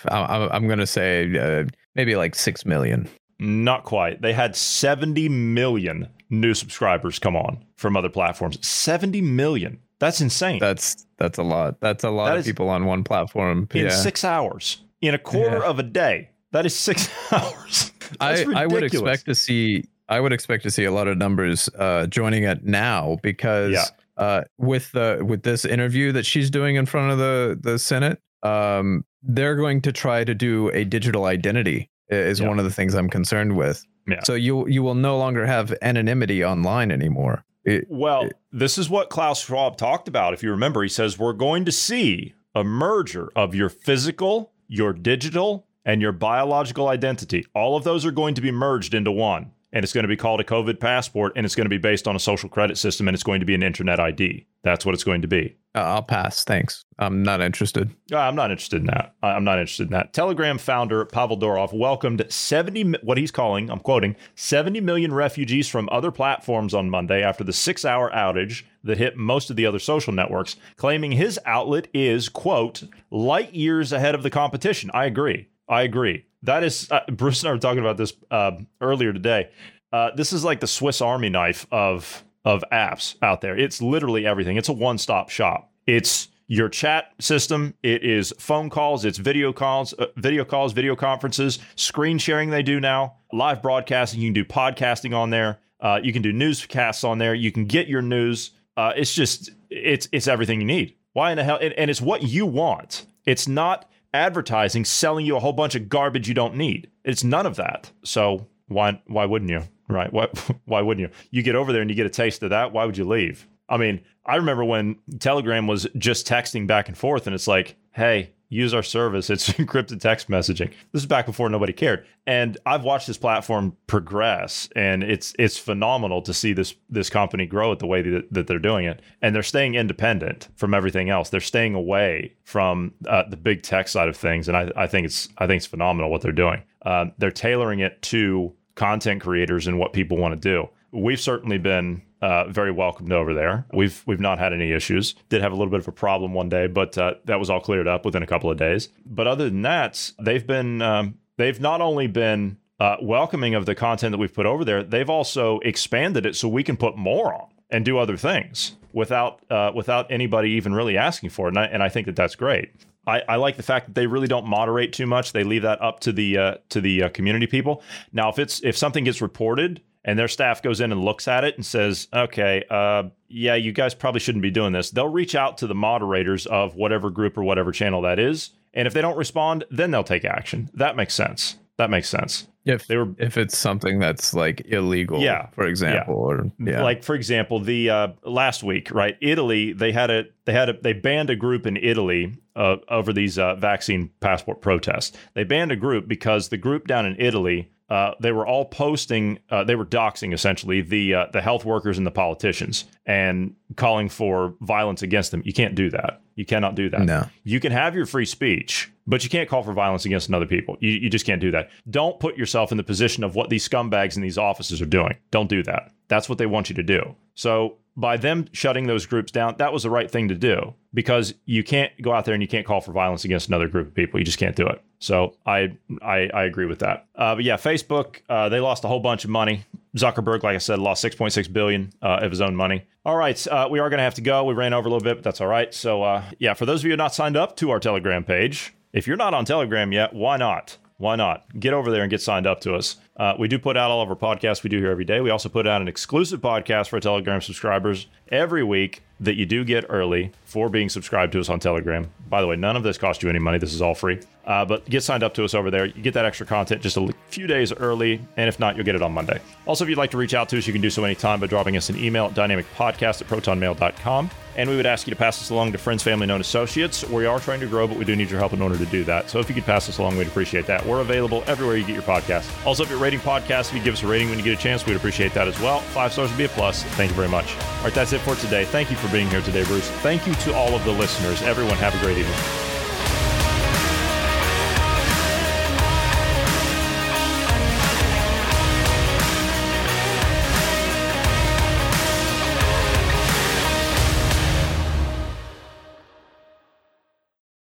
I'm 0.06 0.68
gonna 0.68 0.88
say 0.88 1.38
uh, 1.38 1.66
maybe 1.96 2.16
like 2.16 2.36
six 2.36 2.66
million. 2.66 3.08
Not 3.40 3.84
quite. 3.84 4.22
They 4.22 4.34
had 4.34 4.56
70 4.56 5.30
million 5.30 6.08
new 6.30 6.54
subscribers 6.54 7.20
come 7.20 7.36
on 7.36 7.64
from 7.78 7.96
other 7.96 8.10
platforms. 8.10 8.66
70 8.68 9.22
million. 9.22 9.80
That's 10.00 10.22
insane. 10.22 10.60
That's 10.60 11.06
that's 11.18 11.38
a 11.38 11.44
lot. 11.44 11.80
That's 11.80 12.04
a 12.04 12.10
lot 12.10 12.30
That 12.30 12.40
of 12.40 12.46
people 12.46 12.70
on 12.70 12.86
one 12.86 13.04
platform. 13.04 13.68
in 13.74 13.86
yeah. 13.86 13.90
six 13.92 14.24
hours, 14.24 14.82
in 15.02 15.14
a 15.14 15.18
quarter 15.20 15.58
Yeah. 15.58 15.70
of 15.70 15.80
a 15.80 15.84
day. 15.84 16.30
That 16.52 16.66
is 16.66 16.76
six 16.76 17.10
hours. 17.32 17.92
I, 18.20 18.46
I 18.56 18.66
would 18.66 18.84
expect 18.84 19.26
to 19.26 19.36
see 19.36 19.84
I 20.10 20.22
would 20.22 20.32
expect 20.32 20.64
to 20.64 20.72
see 20.72 20.86
a 20.86 20.92
lot 20.92 21.08
of 21.10 21.18
numbers 21.18 21.70
uh, 21.78 22.08
joining 22.08 22.44
it 22.44 22.64
now 22.64 23.18
because 23.22 23.74
Yeah. 23.74 23.84
uh, 24.24 24.42
with 24.58 24.92
the 24.94 25.22
with 25.28 25.44
this 25.44 25.66
interview 25.66 26.12
that 26.14 26.26
she's 26.26 26.50
doing 26.50 26.76
in 26.78 26.86
front 26.86 27.12
of 27.12 27.18
the 27.18 27.58
the 27.62 27.78
Senate, 27.78 28.20
um, 28.44 29.04
they're 29.22 29.56
going 29.58 29.82
to 29.82 29.92
try 29.92 30.24
to 30.24 30.34
do 30.34 30.70
a 30.70 30.86
digital 30.86 31.26
identity. 31.26 31.90
Is 32.10 32.40
Yeah. 32.40 32.48
one 32.48 32.58
of 32.58 32.64
the 32.64 32.72
things 32.72 32.96
I'm 32.96 33.10
concerned 33.10 33.58
with. 33.58 33.84
Yeah. 34.08 34.22
So 34.24 34.34
you 34.34 34.66
you 34.70 34.82
will 34.82 34.96
no 34.96 35.18
longer 35.18 35.46
have 35.46 35.76
anonymity 35.82 36.44
online 36.46 36.90
anymore. 36.92 37.44
It- 37.66 37.86
Well, 37.90 38.30
this 38.54 38.78
is 38.78 38.90
what 38.90 39.10
Klaus 39.10 39.44
Schwab 39.44 39.76
talked 39.76 40.08
about. 40.08 40.34
If 40.34 40.42
you 40.42 40.52
remember, 40.52 40.82
he 40.84 40.88
says 40.90 41.20
we're 41.20 41.34
going 41.34 41.66
to 41.66 41.72
see 41.74 42.34
a 42.56 42.64
merger 42.64 43.30
of 43.36 43.54
your 43.54 43.68
physical, 43.68 44.54
your 44.68 44.94
digital, 44.94 45.68
and 45.88 46.02
your 46.02 46.12
biological 46.12 46.90
identity. 46.90 47.46
All 47.56 47.78
of 47.78 47.86
those 47.86 48.06
are 48.06 48.12
going 48.12 48.36
to 48.36 48.42
be 48.42 48.52
merged 48.52 48.94
into 48.94 49.12
one. 49.12 49.52
And 49.78 49.84
it's 49.84 49.94
going 49.94 50.06
to 50.06 50.08
be 50.08 50.18
called 50.18 50.42
a 50.42 50.44
COVID 50.44 50.80
passport, 50.80 51.34
and 51.36 51.46
it's 51.46 51.54
going 51.54 51.66
to 51.66 51.70
be 51.70 51.78
based 51.78 52.08
on 52.08 52.16
a 52.16 52.20
social 52.20 52.50
credit 52.50 52.80
system, 52.80 53.08
and 53.08 53.14
it's 53.14 53.22
going 53.22 53.42
to 53.42 53.46
be 53.46 53.54
an 53.54 53.62
internet 53.62 54.00
ID. 54.00 54.48
That's 54.64 54.88
what 54.88 54.96
it's 54.96 55.04
going 55.04 55.22
to 55.22 55.28
be. 55.28 55.56
uh, 55.76 55.82
I'll 55.82 56.02
pass. 56.02 56.44
Thanks. 56.44 56.84
I'm 56.98 57.22
not 57.22 57.42
interested. 57.42 57.92
Uh, 58.12 58.18
I'm 58.18 58.34
not 58.34 58.50
interested 58.50 58.78
in 58.82 58.88
that. 58.88 59.14
I'm 59.22 59.44
not 59.44 59.60
interested 59.60 59.84
in 59.84 59.94
that. 59.94 60.14
Telegram 60.14 60.58
founder 60.58 61.06
Pavel 61.06 61.38
Durov 61.38 61.78
welcomed 61.78 62.26
70, 62.28 62.96
what 63.04 63.20
he's 63.20 63.30
calling, 63.30 63.70
I'm 63.70 63.78
quoting, 63.78 64.16
70 64.34 64.82
million 64.82 65.14
refugees 65.14 65.70
from 65.70 65.88
other 65.92 66.10
platforms 66.10 66.74
on 66.74 66.90
Monday 66.90 67.22
after 67.22 67.44
the 67.44 67.54
six 67.54 67.86
hour 67.86 68.10
outage 68.10 68.64
that 68.84 68.98
hit 68.98 69.16
most 69.16 69.52
of 69.52 69.58
the 69.58 69.68
other 69.68 69.78
social 69.78 70.12
networks, 70.12 70.56
claiming 70.78 71.12
his 71.12 71.40
outlet 71.46 71.88
is, 71.94 72.30
quote, 72.30 72.82
light 73.12 73.54
years 73.54 73.94
ahead 73.94 74.16
of 74.16 74.24
the 74.24 74.32
competition. 74.32 74.90
I 74.92 75.06
agree. 75.06 75.50
I 75.70 75.84
agree. 75.84 76.26
That 76.44 76.64
is, 76.64 76.90
uh, 76.92 77.02
Bruce 77.12 77.42
and 77.42 77.50
I 77.50 77.54
were 77.54 77.60
talking 77.60 77.80
about 77.80 77.98
this 77.98 78.14
uh, 78.30 78.52
earlier 78.82 79.14
today. 79.14 79.50
Uh, 79.92 80.12
this 80.16 80.34
is 80.34 80.44
like 80.44 80.60
the 80.60 80.68
Swiss 80.68 81.02
Army 81.02 81.30
knife 81.30 81.66
of 81.72 82.24
of 82.46 82.64
apps 82.72 83.16
out 83.22 83.42
there. 83.42 83.58
It's 83.58 83.82
literally 83.82 84.26
everything. 84.26 84.56
It's 84.56 84.70
a 84.70 84.74
one 84.74 84.98
stop 84.98 85.30
shop. 85.30 85.70
It's 85.86 86.30
your 86.48 86.70
chat 86.70 87.12
system. 87.20 87.74
It 87.84 88.04
is 88.06 88.34
phone 88.40 88.70
calls. 88.70 89.04
It's 89.04 89.18
video 89.18 89.52
calls, 89.52 89.94
uh, 89.94 90.08
video 90.16 90.46
calls, 90.46 90.72
video 90.72 90.96
conferences, 90.96 91.60
screen 91.76 92.18
sharing. 92.18 92.50
They 92.50 92.64
do 92.64 92.80
now 92.80 93.16
live 93.34 93.62
broadcasting. 93.62 94.22
You 94.22 94.28
can 94.28 94.34
do 94.34 94.46
podcasting 94.46 95.16
on 95.16 95.30
there. 95.30 95.60
Uh, 95.82 96.00
you 96.02 96.14
can 96.14 96.22
do 96.22 96.32
newscasts 96.32 97.04
on 97.04 97.18
there. 97.18 97.36
You 97.36 97.52
can 97.52 97.66
get 97.66 97.88
your 97.88 98.02
news. 98.02 98.52
Uh, 98.78 98.94
it's 98.96 99.14
just 99.14 99.50
it's 99.70 100.08
it's 100.12 100.28
everything 100.28 100.62
you 100.62 100.68
need. 100.68 100.96
Why 101.14 101.32
in 101.32 101.38
the 101.38 101.44
hell? 101.44 101.60
And, 101.62 101.74
and 101.74 101.90
it's 101.90 102.02
what 102.02 102.24
you 102.24 102.46
want. 102.46 103.06
It's 103.26 103.48
not 103.48 103.90
advertising 104.18 104.86
selling 104.86 105.26
you 105.26 105.36
a 105.38 105.40
whole 105.40 105.54
bunch 105.54 105.76
of 105.76 105.90
garbage 105.90 106.28
you 106.28 106.34
don't 106.34 106.56
need. 106.56 106.90
It's 107.04 107.24
none 107.24 107.46
of 107.46 107.56
that. 107.56 107.92
So 108.04 108.48
why 108.68 109.02
why 109.08 109.26
wouldn't 109.26 109.52
you? 109.52 109.64
Right? 109.88 110.12
Why 110.12 110.28
why 110.66 110.82
wouldn't 110.82 111.08
you? 111.08 111.16
You 111.32 111.44
get 111.44 111.56
over 111.56 111.72
there 111.72 111.82
and 111.82 111.90
you 111.90 111.96
get 111.96 112.06
a 112.06 112.10
taste 112.10 112.44
of 112.44 112.50
that. 112.50 112.74
Why 112.74 112.86
would 112.86 112.98
you 112.98 113.06
leave? 113.06 113.48
I 113.70 113.78
mean, 113.78 114.02
I 114.26 114.38
remember 114.38 114.64
when 114.64 114.98
Telegram 115.20 115.68
was 115.68 115.88
just 115.98 116.28
texting 116.28 116.68
back 116.68 116.88
and 116.88 116.98
forth, 116.98 117.28
and 117.28 117.34
it's 117.34 117.48
like, 117.48 117.76
hey, 117.92 118.32
use 118.50 118.74
our 118.74 118.84
service. 118.84 119.30
It's 119.30 119.50
encrypted 119.54 120.00
text 120.00 120.30
messaging. 120.30 120.72
This 120.92 121.02
is 121.02 121.06
back 121.06 121.26
before 121.26 121.50
nobody 121.50 121.74
cared. 121.74 122.06
And 122.26 122.58
I've 122.66 122.84
watched 122.84 123.08
this 123.08 123.18
platform 123.18 123.76
progress, 123.88 124.70
and 124.76 125.04
it's 125.04 125.34
it's 125.40 125.58
phenomenal 125.58 126.22
to 126.24 126.34
see 126.34 126.54
this 126.54 126.76
this 126.90 127.10
company 127.10 127.46
grow 127.46 127.72
at 127.72 127.80
the 127.80 127.88
way 127.88 128.02
that, 128.02 128.32
that 128.32 128.48
they're 128.48 128.60
doing 128.60 128.86
it. 128.86 129.02
And 129.22 129.36
they're 129.36 129.44
staying 129.44 129.76
independent 129.76 130.50
from 130.56 130.74
everything 130.74 131.10
else. 131.10 131.30
They're 131.30 131.40
staying 131.40 131.76
away 131.76 132.34
from 132.44 132.94
uh, 133.08 133.24
the 133.30 133.38
big 133.38 133.64
tech 133.64 133.88
side 133.88 134.10
of 134.10 134.18
things, 134.18 134.48
and 134.48 134.58
I, 134.58 134.72
I 134.76 134.88
think 134.88 135.06
it's 135.06 135.30
I 135.38 135.48
think 135.48 135.60
it's 135.60 135.68
phenomenal 135.68 136.12
what 136.12 136.22
they're 136.22 136.32
doing. 136.32 136.64
Um, 136.84 137.14
they're 137.18 137.32
tailoring 137.32 137.80
it 137.80 138.02
to 138.04 138.54
content 138.76 139.22
creators 139.22 139.68
and 139.68 139.80
what 139.80 139.94
people 139.94 140.18
want 140.18 140.34
to 140.34 140.40
do. 140.40 140.70
We've 140.92 141.20
certainly 141.20 141.58
been 141.58 142.02
uh, 142.22 142.50
very 142.50 142.72
welcomed 142.72 143.12
over 143.12 143.34
there. 143.34 143.66
We've 143.74 144.02
we've 144.06 144.20
not 144.20 144.40
had 144.40 144.54
any 144.54 144.72
issues. 144.72 145.16
Did 145.30 145.42
have 145.42 145.52
a 145.52 145.56
little 145.56 145.72
bit 145.72 145.80
of 145.80 145.88
a 145.88 145.92
problem 145.92 146.34
one 146.34 146.50
day, 146.50 146.68
but 146.68 146.98
uh, 146.98 147.16
that 147.26 147.40
was 147.40 147.50
all 147.50 147.60
cleared 147.60 147.88
up 147.88 148.06
within 148.06 148.24
a 148.24 148.28
couple 148.28 148.50
of 148.50 148.58
days. 148.58 148.90
But 149.06 149.28
other 149.28 149.50
than 149.50 149.62
that, 149.64 150.12
they've 150.20 150.46
been 150.46 150.82
um, 150.82 151.18
they've 151.38 151.60
not 151.60 151.82
only 151.82 152.08
been 152.08 152.58
uh, 152.80 152.98
welcoming 153.02 153.56
of 153.56 153.66
the 153.66 153.76
content 153.76 154.12
that 154.12 154.18
we've 154.18 154.34
put 154.34 154.46
over 154.46 154.64
there, 154.66 154.84
they've 154.84 155.10
also 155.10 155.60
expanded 155.60 156.26
it 156.26 156.36
so 156.36 156.48
we 156.48 156.64
can 156.64 156.78
put 156.78 156.98
more 156.98 157.34
on 157.34 157.48
and 157.70 157.84
do 157.84 157.98
other 157.98 158.18
things 158.18 158.76
without 158.94 159.40
uh, 159.52 159.72
without 159.76 160.12
anybody 160.12 160.52
even 160.52 160.74
really 160.74 160.98
asking 160.98 161.30
for 161.30 161.48
it. 161.48 161.50
And 161.50 161.60
I, 161.60 161.66
and 161.66 161.84
I 161.84 161.90
think 161.90 162.06
that 162.08 162.16
that's 162.16 162.36
great. 162.36 162.72
I, 163.06 163.22
I 163.28 163.36
like 163.38 163.56
the 163.56 163.64
fact 163.64 163.88
that 163.88 163.96
they 163.96 164.06
really 164.06 164.28
don't 164.28 164.46
moderate 164.46 164.92
too 164.92 165.06
much. 165.06 165.32
They 165.32 165.44
leave 165.44 165.62
that 165.62 165.82
up 165.82 166.02
to 166.02 166.12
the 166.12 166.38
uh, 166.38 166.56
to 166.70 166.82
the 166.82 167.04
uh, 167.04 167.10
community 167.10 167.48
people. 167.48 167.82
Now, 168.12 168.30
if 168.30 168.38
it's 168.38 168.62
if 168.64 168.78
something 168.78 169.06
gets 169.06 169.22
reported 169.22 169.82
and 170.08 170.18
their 170.18 170.28
staff 170.28 170.64
goes 170.64 170.82
in 170.82 170.92
and 170.92 171.04
looks 171.06 171.28
at 171.28 171.44
it 171.44 171.56
and 171.56 171.64
says, 171.66 172.08
"Okay, 172.12 172.64
uh, 172.72 173.04
yeah, 173.28 173.54
you 173.54 173.72
guys 173.72 173.94
probably 173.94 174.20
shouldn't 174.22 174.42
be 174.42 174.50
doing 174.50 174.74
this," 174.74 174.90
they'll 174.90 175.08
reach 175.08 175.36
out 175.36 175.60
to 175.60 175.68
the 175.68 175.76
moderators 175.76 176.48
of 176.48 176.74
whatever 176.74 177.12
group 177.12 177.38
or 177.38 177.44
whatever 177.44 177.72
channel 177.72 178.02
that 178.02 178.18
is, 178.18 178.52
and 178.74 178.88
if 178.88 178.94
they 178.96 179.02
don't 179.02 179.18
respond, 179.18 179.66
then 179.70 179.92
they'll 179.92 180.04
take 180.04 180.26
action. 180.26 180.70
That 180.74 180.96
makes 180.96 181.14
sense. 181.14 181.58
That 181.78 181.92
makes 181.92 182.10
sense. 182.10 182.48
If 182.66 182.88
They 182.88 182.98
were 182.98 183.14
if 183.18 183.38
it's 183.38 183.58
something 183.58 184.00
that's 184.00 184.34
like 184.34 184.62
illegal, 184.66 185.22
Yeah. 185.22 185.48
for 185.54 185.66
example, 185.68 186.16
or 186.16 186.52
yeah, 186.60 186.82
like 186.84 187.04
for 187.04 187.14
example 187.16 187.60
the 187.60 187.90
uh, 187.90 188.08
last 188.26 188.62
week 188.62 188.92
right 188.92 189.16
italy 189.22 189.72
they 189.72 189.94
had 189.94 190.10
a 190.10 190.26
they 190.46 190.52
had 190.52 190.68
a 190.70 190.74
they 190.82 190.92
banned 190.92 191.30
a 191.30 191.36
group 191.38 191.66
in 191.66 191.78
italy 191.78 192.36
uh, 192.58 192.76
over 192.90 193.14
these 193.14 193.40
uh, 193.40 193.56
vaccine 193.56 194.10
passport 194.20 194.60
protests 194.60 195.16
they 195.34 195.46
banned 195.46 195.72
a 195.72 195.78
group 195.78 196.10
because 196.10 196.50
the 196.50 196.58
group 196.58 196.88
down 196.88 197.06
in 197.06 197.16
italy 197.22 197.70
uh, 197.90 198.12
they 198.20 198.32
were 198.32 198.46
all 198.46 198.66
posting 198.66 199.40
uh, 199.50 199.64
they 199.64 199.76
were 199.76 199.86
doxing 199.86 200.34
essentially 200.34 200.82
the 200.82 201.14
uh, 201.14 201.26
the 201.32 201.42
health 201.42 201.66
workers 201.66 201.98
and 201.98 202.06
the 202.06 202.12
politicians 202.12 202.86
and 203.06 203.56
calling 203.76 204.10
for 204.10 204.56
violence 204.62 205.02
against 205.02 205.32
them. 205.32 205.42
You 205.46 205.54
can't 205.54 205.76
do 205.76 205.90
that. 205.92 206.22
You 206.36 206.46
cannot 206.46 206.76
do 206.76 206.90
that. 206.90 207.02
No. 207.02 207.24
you 207.44 207.60
can 207.60 207.72
have 207.72 207.96
your 207.96 208.06
free 208.06 208.26
speech 208.26 208.92
but 209.08 209.24
you 209.24 209.30
can't 209.30 209.50
call 209.50 209.64
for 209.64 209.74
violence 209.74 210.06
against 210.06 210.28
another 210.28 210.46
people. 210.46 210.78
You, 210.82 210.92
you 210.92 211.10
just 211.10 211.26
can't 211.26 211.40
do 211.40 211.50
that. 211.52 211.70
Don't 211.90 212.20
put 212.20 212.38
yourself 212.38 212.72
in 212.72 212.78
the 212.78 212.84
position 212.84 213.24
of 213.24 213.36
what 213.36 213.50
these 213.50 213.68
scumbags 213.68 214.18
in 214.18 214.22
these 214.22 214.38
offices 214.38 214.82
are 214.82 214.86
doing. 214.86 215.16
Don't 215.32 215.50
do 215.50 215.64
that. 215.64 215.92
That's 216.10 216.28
what 216.28 216.38
they 216.38 216.46
want 216.46 216.70
you 216.70 216.76
to 216.76 216.84
do. 216.84 217.16
So 217.34 217.78
by 217.96 218.18
them 218.18 218.48
shutting 218.52 218.86
those 218.86 219.06
groups 219.06 219.32
down 219.32 219.56
that 219.58 219.74
was 219.74 219.84
the 219.84 219.90
right 219.90 220.12
thing 220.12 220.28
to 220.28 220.36
do 220.36 220.74
because 220.94 221.34
you 221.46 221.64
can't 221.64 221.92
go 222.02 222.14
out 222.14 222.26
there 222.26 222.34
and 222.34 222.44
you 222.44 222.48
can't 222.48 222.66
call 222.66 222.82
for 222.82 222.92
violence 222.92 223.26
against 223.26 223.48
another 223.48 223.68
group 223.68 223.88
of 223.88 223.96
people. 223.96 224.20
You 224.20 224.26
just 224.26 224.38
can't 224.38 224.56
do 224.56 224.68
it 224.68 224.84
so 225.00 225.36
i 225.46 225.72
i, 226.02 226.30
I 226.34 226.44
agree 226.44 226.66
with 226.66 226.80
that 226.80 227.06
uh, 227.16 227.36
but 227.36 227.44
yeah 227.44 227.58
facebook 227.58 228.22
uh, 228.30 228.50
they 228.50 228.60
lost 228.60 228.84
a 228.84 228.88
whole 228.88 229.00
bunch 229.00 229.24
of 229.24 229.30
money 229.30 229.66
zuckerberg 229.96 230.44
like 230.44 230.56
i 230.56 230.60
said 230.60 230.80
lost 230.80 231.04
6.6 231.04 231.52
billion 231.52 231.92
uh, 232.02 232.20
of 232.22 232.32
his 232.32 232.42
own 232.42 232.56
money 232.56 232.84
all 233.08 233.16
right, 233.16 233.48
uh, 233.48 233.70
we 233.72 233.80
are 233.80 233.90
going 233.90 234.00
to 234.00 234.04
have 234.04 234.16
to 234.16 234.22
go. 234.22 234.44
We 234.44 234.54
ran 234.54 234.74
over 234.74 234.90
a 234.90 234.92
little 234.92 235.02
bit, 235.02 235.16
but 235.16 235.24
that's 235.24 235.40
all 235.40 235.48
right. 235.48 235.74
So, 235.74 236.04
uh, 236.04 236.26
yeah, 236.40 236.54
for 236.54 236.66
those 236.66 236.84
of 236.84 236.90
you 236.90 236.98
not 236.98 237.16
signed 237.16 237.38
up 237.38 237.56
to 237.56 237.70
our 237.70 237.80
Telegram 237.80 238.26
page, 238.26 238.74
if 238.92 239.08
you're 239.08 239.16
not 239.16 239.34
on 239.34 239.46
Telegram 239.46 239.94
yet, 239.94 240.12
why 240.12 240.36
not? 240.36 240.78
Why 240.98 241.16
not? 241.16 241.46
Get 241.58 241.74
over 241.74 241.90
there 241.90 242.02
and 242.02 242.12
get 242.12 242.22
signed 242.22 242.46
up 242.46 242.60
to 242.62 242.76
us. 242.76 242.98
Uh, 243.16 243.36
we 243.40 243.48
do 243.48 243.60
put 243.60 243.78
out 243.78 243.92
all 243.92 244.02
of 244.02 244.10
our 244.10 244.16
podcasts 244.18 244.62
we 244.62 244.70
do 244.70 244.80
here 244.80 244.92
every 244.92 245.06
day. 245.06 245.22
We 245.22 245.30
also 245.30 245.48
put 245.48 245.66
out 245.66 245.82
an 245.82 245.88
exclusive 245.88 246.42
podcast 246.42 246.90
for 246.90 247.00
Telegram 247.00 247.40
subscribers 247.40 248.08
every 248.30 248.62
week 248.62 249.04
that 249.20 249.36
you 249.36 249.46
do 249.46 249.64
get 249.64 249.86
early 249.90 250.32
for 250.46 250.70
being 250.70 250.90
subscribed 250.90 251.34
to 251.34 251.40
us 251.40 251.50
on 251.50 251.60
Telegram. 251.60 252.10
By 252.30 252.42
the 252.42 252.48
way, 252.48 252.56
none 252.56 252.76
of 252.76 252.84
this 252.84 252.98
costs 252.98 253.24
you 253.24 253.30
any 253.30 253.40
money. 253.40 253.58
This 253.58 253.74
is 253.74 253.82
all 253.82 253.96
free. 253.96 254.20
Uh, 254.46 254.64
but 254.64 254.86
get 254.86 255.04
signed 255.04 255.24
up 255.24 255.34
to 255.34 255.44
us 255.44 255.54
over 255.54 255.70
there. 255.70 255.86
You 255.86 256.02
get 256.02 256.14
that 256.14 256.24
extra 256.26 256.46
content 256.46 256.82
just 256.82 256.96
a 256.96 257.14
few 257.30 257.48
days 257.48 257.74
early. 257.74 258.22
And 258.38 258.48
if 258.48 258.60
not, 258.60 258.76
you'll 258.76 258.86
get 258.86 258.96
it 258.96 259.02
on 259.02 259.12
Monday. 259.12 259.42
Also, 259.66 259.84
if 259.84 259.90
you'd 259.90 259.98
like 259.98 260.12
to 260.12 260.18
reach 260.18 260.34
out 260.34 260.48
to 260.50 260.58
us, 260.58 260.66
you 260.66 260.74
can 260.74 260.82
do 260.82 260.90
so 260.90 261.04
anytime 261.04 261.40
by 261.40 261.48
dropping 261.48 261.76
us 261.76 261.90
an 261.90 261.98
email 261.98 262.26
at 262.28 262.34
dynamicpodcast 262.34 263.22
at 263.22 263.28
protonmail.com. 263.28 264.30
And 264.56 264.70
we 264.70 264.76
would 264.76 264.88
ask 264.88 265.06
you 265.06 265.12
to 265.12 265.18
pass 265.18 265.38
this 265.38 265.52
along 265.52 265.74
to 265.74 265.78
friends, 265.78 266.02
family, 266.02 266.26
known 266.26 266.42
associates. 266.42 267.08
We 267.08 267.26
are 267.26 267.40
trying 267.40 267.60
to 267.60 267.68
grow, 267.68 267.88
but 267.88 267.98
we 267.98 268.06
do 268.06 268.16
need 268.16 268.32
your 268.32 268.40
help 268.40 268.54
in 268.54 268.62
order 268.62 268.78
to 268.78 268.86
do 268.88 269.04
that. 269.04 269.30
So 269.30 269.40
if 269.40 269.50
you 269.50 269.54
could 269.54 269.66
pass 269.66 269.86
this 269.86 270.00
along, 270.00 270.18
we'd 270.18 270.28
appreciate 270.28 270.66
that. 270.66 270.84
We're 270.84 271.02
available 271.02 271.44
everywhere 271.46 271.78
you 271.78 271.86
get 271.86 271.94
your 271.94 272.02
podcast. 272.02 272.50
Also, 272.66 272.84
if 272.84 272.90
you're 272.90 272.98
rating 272.98 273.20
podcasts, 273.20 273.70
if 273.70 273.76
you 273.76 273.84
give 273.84 273.94
us 273.94 274.04
a 274.04 274.08
rating 274.08 274.30
when 274.30 274.40
you 274.40 274.44
get 274.44 274.58
a 274.58 274.62
chance, 274.62 274.86
we'd 274.86 274.96
appreciate 274.96 275.34
that 275.34 275.48
as 275.48 275.60
well. 275.60 275.82
Five 275.82 276.12
stars 276.12 276.32
would 276.32 276.38
be 276.38 276.46
a 276.46 276.50
plus. 276.50 276.84
Thank 276.84 277.12
you 277.12 277.16
very 277.16 277.30
much. 277.30 277.56
All 277.56 277.84
right, 277.84 277.94
that's 277.94 278.14
it 278.14 278.22
for 278.22 278.36
today. 278.36 278.66
Thank 278.66 278.90
you 278.90 278.98
for 279.08 279.14
being 279.14 279.30
here 279.30 279.42
today, 279.42 279.64
Bruce. 279.64 279.90
Thank 280.02 280.28
you 280.28 280.34
to 280.36 280.54
all 280.54 280.74
of 280.76 280.84
the 280.84 280.92
listeners. 280.92 281.42
Everyone, 281.42 281.76
have 281.78 281.96
a 281.96 282.00
great 282.00 282.18
evening. 282.18 282.77